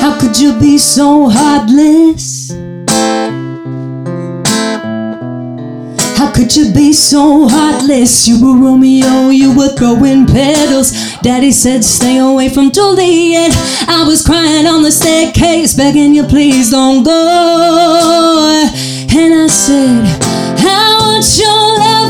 How 0.00 0.18
could 0.20 0.38
you 0.38 0.58
be 0.60 0.78
so 0.78 1.28
heartless? 1.28 2.50
How 6.16 6.30
could 6.32 6.54
you 6.54 6.72
be 6.72 6.92
so 6.92 7.48
heartless? 7.48 8.28
You 8.28 8.40
were 8.44 8.56
Romeo, 8.56 9.30
you 9.30 9.56
were 9.56 9.74
throwing 9.76 10.26
petals. 10.26 11.16
Daddy 11.22 11.50
said, 11.50 11.82
Stay 11.82 12.18
away 12.18 12.48
from 12.48 12.70
Juliet. 12.70 13.50
I 13.88 14.04
was 14.06 14.24
crying 14.24 14.66
on 14.66 14.82
the 14.82 14.92
staircase, 14.92 15.74
begging 15.74 16.14
you, 16.14 16.24
please 16.24 16.70
don't 16.70 17.02
go. 17.02 18.70
And 19.12 19.34
I 19.34 19.46
said, 19.48 20.04
I 20.62 20.96
want 21.00 21.26
your 21.36 21.78
loving, 21.78 22.09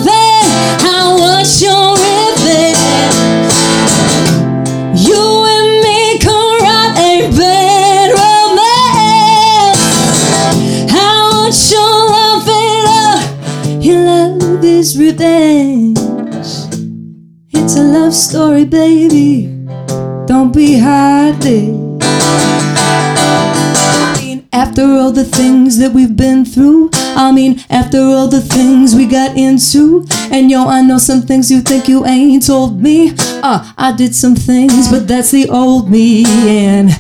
all 25.10 25.16
the 25.16 25.24
things 25.24 25.76
that 25.78 25.90
we've 25.90 26.16
been 26.16 26.44
through, 26.44 26.88
I 26.94 27.32
mean, 27.32 27.58
after 27.68 27.98
all 27.98 28.28
the 28.28 28.40
things 28.40 28.94
we 28.94 29.06
got 29.06 29.36
into, 29.36 30.06
and 30.30 30.48
yo, 30.48 30.68
I 30.68 30.82
know 30.82 30.98
some 30.98 31.22
things 31.22 31.50
you 31.50 31.62
think 31.62 31.88
you 31.88 32.06
ain't 32.06 32.46
told 32.46 32.80
me. 32.80 33.10
Uh, 33.42 33.72
I 33.76 33.90
did 33.96 34.14
some 34.14 34.36
things, 34.36 34.88
but 34.88 35.08
that's 35.08 35.32
the 35.32 35.48
old 35.48 35.90
me, 35.90 36.24
and 36.46 36.90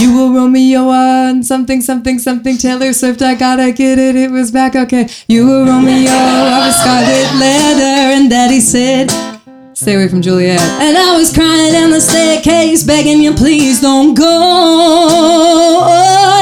you 0.00 0.16
were 0.16 0.30
Romeo 0.40 0.88
on 0.88 1.42
something, 1.42 1.82
something, 1.82 2.18
something. 2.18 2.56
Taylor 2.56 2.94
Swift, 2.94 3.20
I 3.20 3.34
gotta 3.34 3.72
get 3.72 3.98
it, 3.98 4.16
it 4.16 4.30
was 4.30 4.50
back, 4.50 4.74
okay. 4.74 5.06
You 5.28 5.48
were 5.48 5.66
Romeo, 5.66 6.10
I 6.10 6.66
was 6.66 6.76
Scarlet 6.80 7.30
Letter, 7.38 8.16
and 8.16 8.30
Daddy 8.30 8.60
said, 8.60 9.10
Stay 9.74 9.96
away 9.96 10.08
from 10.08 10.22
Juliet. 10.22 10.60
And 10.80 10.96
I 10.96 11.14
was 11.14 11.30
crying 11.32 11.72
down 11.72 11.90
the 11.90 12.00
staircase, 12.00 12.84
begging 12.84 13.20
you, 13.22 13.34
please 13.34 13.82
don't 13.82 14.14
go. 14.14 16.37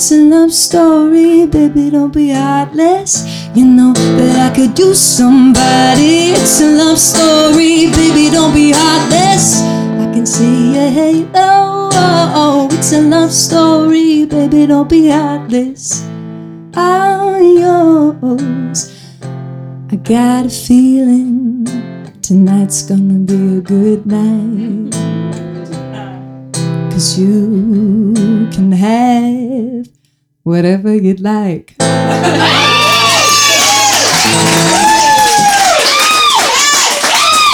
It's 0.00 0.12
a 0.12 0.16
love 0.16 0.52
story, 0.52 1.46
baby, 1.46 1.90
don't 1.90 2.12
be 2.12 2.30
heartless. 2.30 3.26
You 3.54 3.64
know 3.64 3.92
that 3.92 4.50
I 4.50 4.56
could 4.56 4.76
use 4.76 4.98
somebody. 4.98 6.32
It's 6.32 6.60
a 6.60 6.66
love 6.66 6.98
story, 6.98 7.92
baby, 7.92 8.30
don't 8.30 8.52
be 8.52 8.72
heartless. 8.74 9.89
Can 10.20 10.26
see 10.26 10.76
a 10.76 10.90
halo. 10.90 11.30
Oh, 11.34 11.90
oh, 11.94 12.32
oh, 12.34 12.68
it's 12.72 12.92
a 12.92 13.00
love 13.00 13.32
story, 13.32 14.26
baby, 14.26 14.66
don't 14.66 14.86
be 14.86 15.08
heartless. 15.08 16.04
I'm 16.74 17.56
yours. 17.56 18.94
I 19.90 19.96
got 19.96 20.44
a 20.44 20.50
feeling 20.50 21.64
tonight's 22.20 22.82
gonna 22.82 23.20
be 23.20 23.56
a 23.56 23.60
good 23.62 24.04
night. 24.04 24.92
Cause 26.92 27.18
you 27.18 28.12
can 28.52 28.72
have 28.72 29.88
whatever 30.42 30.94
you'd 30.94 31.20
like. 31.20 31.76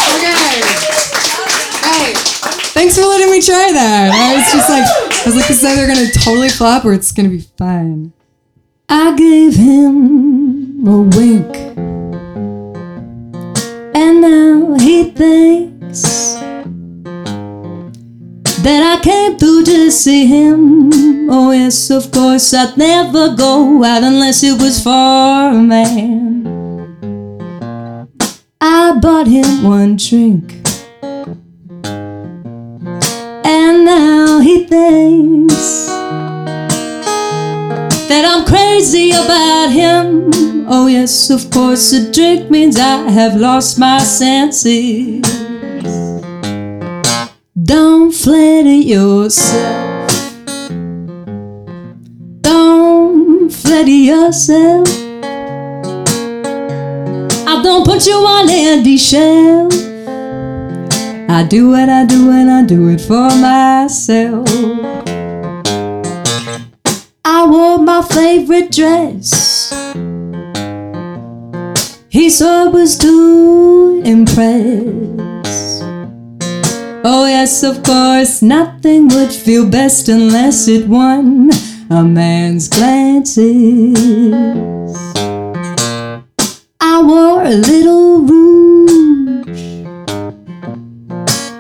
Okay. 0.08 0.62
Hey, 1.86 2.12
thanks 2.76 2.94
for 2.94 3.06
letting 3.06 3.30
me 3.30 3.40
try 3.40 3.72
that. 3.72 4.10
I 4.12 4.36
was 4.36 4.52
just 4.52 4.68
like, 4.68 4.84
I 4.84 5.22
was 5.24 5.34
like, 5.34 5.50
it's 5.50 5.64
either 5.64 5.86
gonna 5.86 6.10
totally 6.12 6.50
flop 6.50 6.84
or 6.84 6.92
it's 6.92 7.10
gonna 7.10 7.30
be 7.30 7.40
fine. 7.40 8.12
I 8.86 9.16
gave 9.16 9.56
him 9.56 10.86
a 10.86 11.00
wink. 11.16 11.56
And 13.96 14.20
now 14.20 14.76
he 14.78 15.10
thinks 15.10 16.34
that 18.60 18.98
I 18.98 19.00
came 19.02 19.38
through 19.38 19.64
to 19.64 19.90
see 19.90 20.26
him. 20.26 21.30
Oh, 21.30 21.52
yes, 21.52 21.90
of 21.90 22.12
course, 22.12 22.52
I'd 22.52 22.76
never 22.76 23.34
go 23.34 23.82
out 23.84 24.02
unless 24.02 24.42
it 24.42 24.60
was 24.60 24.82
for 24.82 24.90
a 24.90 25.54
man. 25.54 26.46
I 28.60 28.98
bought 29.00 29.28
him 29.28 29.64
one 29.64 29.96
drink. 29.96 30.65
Crazy 38.76 39.10
about 39.10 39.70
him. 39.70 40.66
Oh, 40.68 40.86
yes, 40.86 41.30
of 41.30 41.50
course, 41.50 41.94
a 41.94 42.12
drink 42.12 42.50
means 42.50 42.78
I 42.78 43.10
have 43.10 43.34
lost 43.34 43.78
my 43.78 43.98
senses. 43.98 45.22
Don't 47.56 48.12
flatter 48.12 48.80
yourself. 48.94 50.10
Don't 52.42 53.50
flatter 53.50 53.88
yourself. 54.12 54.88
I 57.48 57.62
don't 57.62 57.86
put 57.86 58.04
you 58.06 58.16
on 58.16 58.50
empty 58.50 58.98
shelf. 58.98 59.72
I 61.30 61.46
do 61.48 61.70
what 61.70 61.88
I 61.88 62.04
do 62.04 62.30
and 62.30 62.50
I 62.50 62.62
do 62.62 62.88
it 62.90 63.00
for 63.00 63.30
myself. 63.40 65.15
My 67.96 68.02
favorite 68.02 68.72
dress. 68.72 69.72
He 72.10 72.28
saw 72.28 72.64
I 72.64 72.68
was 72.68 72.98
too 72.98 74.02
impressed. 74.04 75.82
Oh, 77.06 77.24
yes, 77.26 77.62
of 77.62 77.82
course, 77.82 78.42
nothing 78.42 79.08
would 79.08 79.32
feel 79.32 79.66
best 79.66 80.10
unless 80.10 80.68
it 80.68 80.86
won 80.86 81.48
a 81.88 82.04
man's 82.04 82.68
glances. 82.68 83.96
I 86.78 87.00
wore 87.02 87.44
a 87.44 87.54
little 87.54 88.20
rouge. 88.20 89.58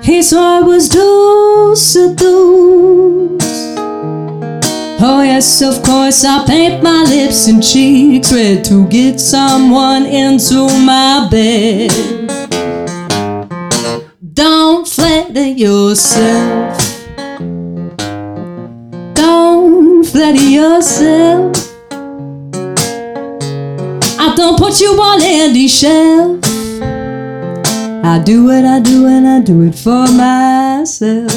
He 0.04 0.20
saw 0.20 0.58
I 0.58 0.60
was 0.60 0.90
too 0.90 1.74
seduced. 1.76 3.45
Oh, 4.98 5.22
yes, 5.22 5.60
of 5.60 5.82
course, 5.82 6.24
I 6.24 6.46
paint 6.46 6.82
my 6.82 7.02
lips 7.02 7.48
and 7.48 7.62
cheeks 7.62 8.32
red 8.32 8.64
to 8.64 8.88
get 8.88 9.20
someone 9.20 10.06
into 10.06 10.68
my 10.84 11.28
bed. 11.30 11.90
Don't 14.32 14.88
flatter 14.88 15.48
yourself. 15.48 16.78
Don't 19.14 20.04
flatter 20.06 20.42
yourself. 20.42 21.54
I 24.18 24.34
don't 24.34 24.58
put 24.58 24.80
you 24.80 24.92
on 24.92 25.20
any 25.22 25.68
shelf. 25.68 26.40
I 28.02 28.18
do 28.24 28.44
what 28.44 28.64
I 28.64 28.80
do 28.80 29.06
and 29.06 29.28
I 29.28 29.40
do 29.40 29.60
it 29.62 29.74
for 29.74 30.06
myself. 30.10 31.32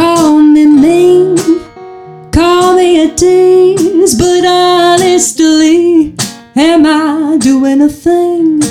Call 0.00 0.40
me 0.40 0.64
mean, 0.64 1.36
call 2.32 2.74
me 2.74 3.04
a 3.04 3.14
tease, 3.14 4.14
but 4.14 4.46
honestly, 4.46 6.14
am 6.56 6.86
I 6.86 7.36
doing 7.38 7.82
a 7.82 7.88
thing 7.90 8.62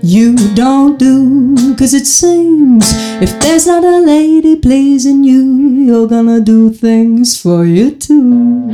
you 0.00 0.36
don't 0.54 0.96
do? 0.96 1.74
Cause 1.76 1.92
it 1.92 2.06
seems 2.06 2.84
if 3.20 3.36
there's 3.40 3.66
not 3.66 3.82
a 3.82 3.98
lady 3.98 4.54
pleasing 4.54 5.24
you, 5.24 5.42
you're 5.88 6.06
gonna 6.06 6.38
do 6.40 6.72
things 6.72 7.36
for 7.36 7.64
you 7.64 7.90
too. 7.90 8.70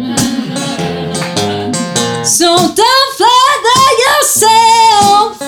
So 2.26 2.48
don't 2.82 3.12
flatter 3.20 3.84
yourself. 4.04 5.38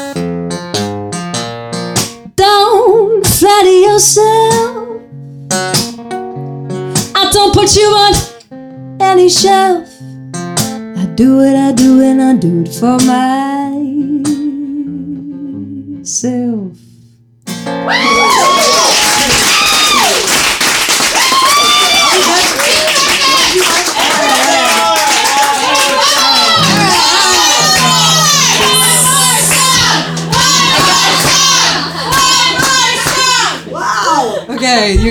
Don't 2.37 3.27
flatter 3.27 3.81
yourself. 3.89 4.73
Put 7.63 7.77
you 7.77 7.87
on 7.87 8.13
any 9.01 9.29
shelf. 9.29 9.89
I 10.35 11.07
do 11.15 11.37
what 11.37 11.55
I 11.55 11.71
do 11.71 12.03
and 12.03 12.21
I 12.21 12.35
do 12.35 12.63
it 12.63 12.75
for 12.75 12.99
myself. 15.87 16.77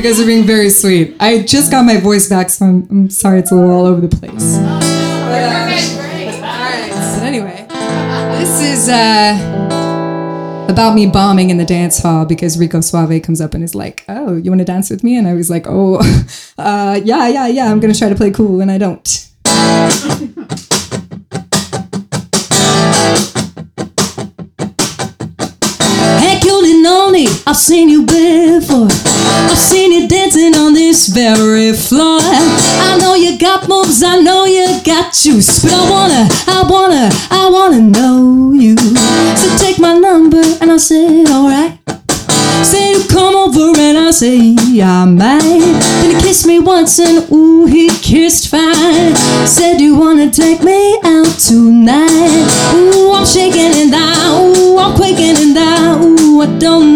You 0.01 0.09
guys 0.09 0.19
are 0.19 0.25
being 0.25 0.47
very 0.47 0.71
sweet. 0.71 1.15
I 1.19 1.43
just 1.43 1.69
got 1.69 1.85
my 1.85 1.99
voice 1.99 2.27
back, 2.27 2.49
so 2.49 2.65
I'm, 2.65 2.87
I'm 2.89 3.09
sorry 3.11 3.37
it's 3.37 3.51
a 3.51 3.55
little 3.55 3.69
all 3.69 3.85
over 3.85 4.01
the 4.01 4.07
place. 4.07 4.57
But 7.19 7.21
anyway, 7.21 7.67
this 8.39 8.61
is 8.61 8.89
uh, 8.89 10.65
about 10.67 10.95
me 10.95 11.05
bombing 11.05 11.51
in 11.51 11.57
the 11.57 11.65
dance 11.65 11.99
hall 11.99 12.25
because 12.25 12.57
Rico 12.57 12.81
Suave 12.81 13.21
comes 13.21 13.41
up 13.41 13.53
and 13.53 13.63
is 13.63 13.75
like, 13.75 14.03
"Oh, 14.09 14.37
you 14.37 14.49
want 14.49 14.57
to 14.57 14.65
dance 14.65 14.89
with 14.89 15.03
me?" 15.03 15.17
And 15.17 15.27
I 15.27 15.35
was 15.35 15.51
like, 15.51 15.67
"Oh, 15.67 15.97
uh, 16.57 16.99
yeah, 17.03 17.27
yeah, 17.27 17.45
yeah. 17.45 17.71
I'm 17.71 17.79
gonna 17.79 17.93
try 17.93 18.09
to 18.09 18.15
play 18.15 18.31
cool," 18.31 18.59
and 18.59 18.71
I 18.71 18.79
don't. 18.79 19.27
I've 27.45 27.57
seen 27.57 27.89
you 27.89 28.03
before. 28.03 28.87
I've 28.89 29.57
seen 29.57 29.91
you 29.91 30.07
dancing 30.07 30.55
on 30.55 30.73
this 30.73 31.07
very 31.09 31.73
floor. 31.73 32.19
I 32.21 32.97
know 32.99 33.15
you 33.15 33.37
got 33.37 33.67
moves, 33.67 34.01
I 34.03 34.19
know 34.21 34.45
you 34.45 34.79
got 34.83 35.13
juice, 35.13 35.61
but 35.61 35.73
I 35.73 35.89
wanna, 35.89 36.27
I 36.47 36.63
wanna, 36.69 37.09
I 37.31 37.49
wanna 37.49 37.81
know 37.81 38.53
you. 38.53 38.75
So 38.77 39.57
take 39.57 39.79
my 39.79 39.97
number, 39.97 40.41
and 40.61 40.71
I 40.71 40.77
said, 40.77 41.27
alright. 41.29 41.77
Say 42.63 42.93
you 42.93 43.03
come 43.09 43.35
over 43.35 43.77
and 43.79 43.97
I 43.97 44.11
say 44.11 44.55
I 44.81 45.05
might. 45.05 45.41
Then 45.41 46.15
he 46.15 46.21
kissed 46.21 46.45
me 46.45 46.59
once 46.59 46.99
and 46.99 47.29
ooh 47.31 47.65
he 47.65 47.89
kissed 47.89 48.49
fine. 48.49 49.15
Said 49.47 49.81
you 49.81 49.95
wanna 49.97 50.29
take 50.29 50.63
me 50.63 50.95
out 51.03 51.39
tonight. 51.39 52.45
Ooh 52.75 53.11
I'm 53.13 53.25
shaking 53.25 53.73
and 53.81 53.93
I 53.95 54.39
ooh 54.39 54.77
I'm 54.77 54.95
quaking 54.95 55.37
and 55.37 55.57
I 55.57 55.99
ooh 56.03 56.41
I 56.41 56.57
don't 56.59 56.90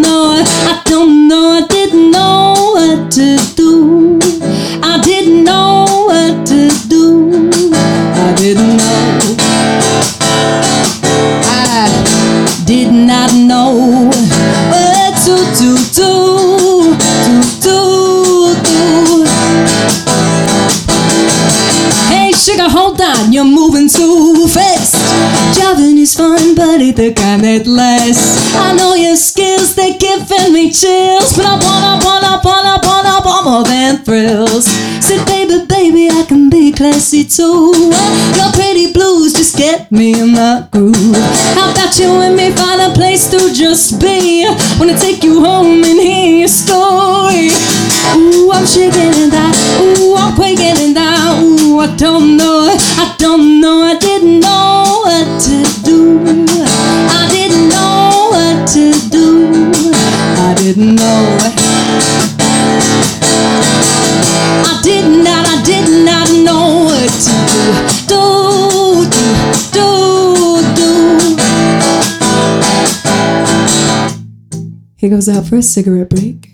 that 27.13 27.67
lasts. 27.67 28.55
I 28.55 28.73
know 28.73 28.95
your 28.95 29.15
skills, 29.15 29.75
they're 29.75 29.97
giving 29.97 30.53
me 30.53 30.71
chills, 30.71 31.35
but 31.37 31.45
I 31.45 31.53
wanna, 31.61 32.01
wanna, 32.03 32.41
wanna, 32.43 32.79
wanna, 32.81 33.25
want 33.25 33.45
more 33.45 33.63
than 33.63 34.03
thrills. 34.03 34.65
Said, 35.03 35.25
baby, 35.25 35.65
baby, 35.67 36.09
I 36.09 36.25
can 36.27 36.49
be 36.49 36.71
classy 36.71 37.23
too. 37.23 37.73
Your 38.35 38.51
pretty 38.53 38.91
blues 38.91 39.33
just 39.33 39.57
get 39.57 39.91
me 39.91 40.19
in 40.19 40.33
the 40.33 40.67
groove. 40.71 40.95
How 41.53 41.71
about 41.71 41.97
you 41.99 42.09
and 42.21 42.35
me 42.35 42.51
find 42.51 42.81
a 42.81 42.93
place 42.93 43.29
to 43.29 43.53
just 43.53 44.01
be? 44.01 44.47
Wanna 44.79 44.97
take 44.97 45.23
you 45.23 45.43
home 45.43 45.83
and 45.83 45.99
hear 45.99 46.39
your 46.39 46.47
story. 46.47 47.51
Ooh, 48.17 48.51
I'm 48.51 48.65
shaking 48.65 49.14
He 75.05 75.09
goes 75.09 75.29
out 75.29 75.45
for 75.45 75.57
a 75.57 75.61
cigarette 75.61 76.09
break, 76.09 76.49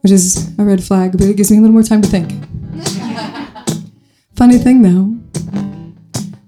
which 0.00 0.10
is 0.10 0.58
a 0.58 0.64
red 0.64 0.82
flag, 0.82 1.12
but 1.12 1.20
it 1.20 1.36
gives 1.36 1.50
me 1.50 1.58
a 1.58 1.60
little 1.60 1.74
more 1.74 1.82
time 1.82 2.00
to 2.00 2.08
think. 2.08 2.30
Funny 4.36 4.56
thing 4.56 4.80
though, 4.80 5.14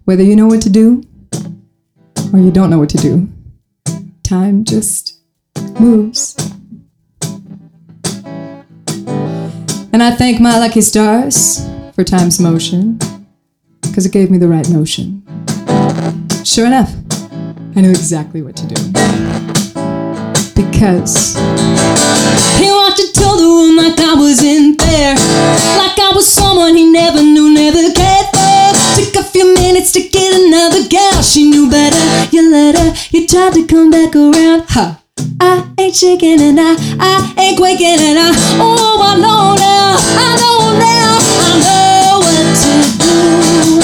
whether 0.07 0.23
you 0.23 0.35
know 0.35 0.47
what 0.47 0.63
to 0.63 0.71
do 0.71 1.03
or 2.33 2.39
you 2.39 2.51
don't 2.51 2.71
know 2.71 2.79
what 2.79 2.89
to 2.89 2.97
do, 2.97 3.29
time 4.23 4.65
just 4.65 5.21
moves. 5.79 6.35
And 9.93 10.03
I 10.03 10.11
thank 10.11 10.41
my 10.41 10.59
lucky 10.59 10.81
stars 10.81 11.69
for 11.95 12.03
time's 12.03 12.41
motion, 12.41 12.99
because 13.83 14.07
it 14.07 14.13
gave 14.13 14.31
me 14.31 14.39
the 14.39 14.49
right 14.49 14.67
notion. 14.71 15.23
Sure 16.47 16.65
enough, 16.65 16.95
I 17.77 17.83
knew 17.83 17.91
exactly 17.91 18.41
what 18.41 18.57
to 18.57 18.67
do 18.67 19.24
because 20.55 21.35
he 22.59 22.71
walked 22.71 23.01
into 23.01 23.27
the 23.37 23.45
room 23.45 23.77
like 23.77 23.99
I 23.99 24.15
was 24.15 24.43
in 24.43 24.77
there, 24.77 25.15
like 25.79 25.99
I 25.99 26.13
was 26.15 26.27
someone 26.27 26.75
he 26.77 26.91
never 26.91 27.23
knew, 27.23 27.53
never 27.53 27.83
cared 27.93 28.27
for. 28.31 28.73
Took 28.95 29.17
a 29.17 29.25
few 29.25 29.55
minutes 29.55 29.93
to 29.93 30.01
get 30.09 30.35
another 30.35 30.89
girl. 30.89 31.23
she 31.23 31.51
knew 31.51 31.69
better. 31.71 31.99
You 32.31 32.51
let 32.51 32.79
her, 32.79 32.95
you 33.11 33.27
tried 33.27 33.55
to 33.55 33.67
come 33.67 33.91
back 33.91 34.15
around, 34.15 34.65
huh? 34.69 34.95
I 35.41 35.67
ain't 35.79 35.95
shaking 35.95 36.41
and 36.41 36.59
I, 36.61 36.77
I 36.99 37.35
ain't 37.39 37.59
quaking 37.59 37.99
and 38.01 38.19
I, 38.19 38.31
oh, 38.61 39.03
I 39.03 39.17
know 39.19 39.55
now, 39.59 39.97
I 39.99 40.37
know 40.41 40.79
now, 40.79 41.19
I 41.43 41.51
know 41.65 42.23
what 42.23 42.47
to 42.63 42.75
do. 43.03 43.83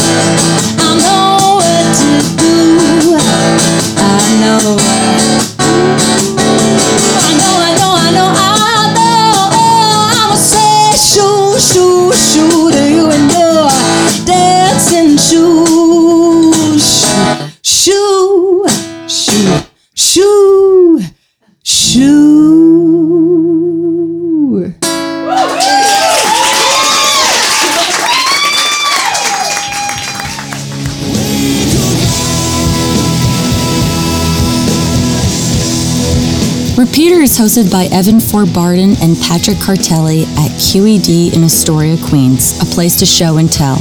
I 0.79 0.91
know 1.03 1.59
what 1.59 1.87
to 1.99 2.11
do. 2.39 2.55
I 3.97 4.09
know. 4.41 6.30
Is 37.31 37.39
hosted 37.39 37.71
by 37.71 37.85
Evan 37.93 38.19
Ford 38.19 38.53
Barden 38.53 38.97
and 39.03 39.17
Patrick 39.23 39.59
Cartelli 39.59 40.25
at 40.39 40.51
QED 40.59 41.33
in 41.35 41.45
Astoria, 41.45 41.97
Queens, 42.09 42.61
a 42.61 42.65
place 42.65 42.97
to 42.99 43.07
show 43.07 43.37
and 43.37 43.53
tell. 43.53 43.77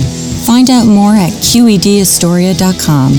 Find 0.46 0.70
out 0.70 0.86
more 0.86 1.16
at 1.16 1.32
QEDAstoria.com. 1.34 3.14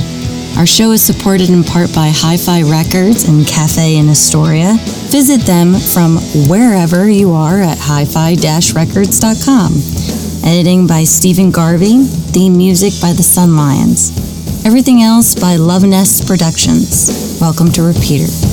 Our 0.58 0.66
show 0.66 0.92
is 0.92 1.02
supported 1.02 1.50
in 1.50 1.64
part 1.64 1.92
by 1.94 2.12
Hi 2.14 2.36
Fi 2.36 2.62
Records 2.62 3.24
and 3.24 3.46
Cafe 3.46 3.96
in 3.96 4.08
Astoria. 4.08 4.76
Visit 5.10 5.40
them 5.42 5.74
from 5.74 6.18
wherever 6.48 7.08
you 7.08 7.32
are 7.32 7.60
at 7.60 7.78
hi 7.78 8.04
fi 8.04 8.34
records.com. 8.34 9.72
Editing 10.44 10.86
by 10.86 11.02
Stephen 11.04 11.50
Garvey. 11.50 12.04
Theme 12.04 12.56
music 12.56 12.92
by 13.00 13.12
the 13.12 13.22
Sun 13.22 13.56
Lions. 13.56 14.12
Everything 14.64 15.02
else 15.02 15.34
by 15.34 15.56
Love 15.56 15.82
Nest 15.82 16.26
Productions. 16.28 17.38
Welcome 17.40 17.72
to 17.72 17.82
Repeater. 17.82 18.49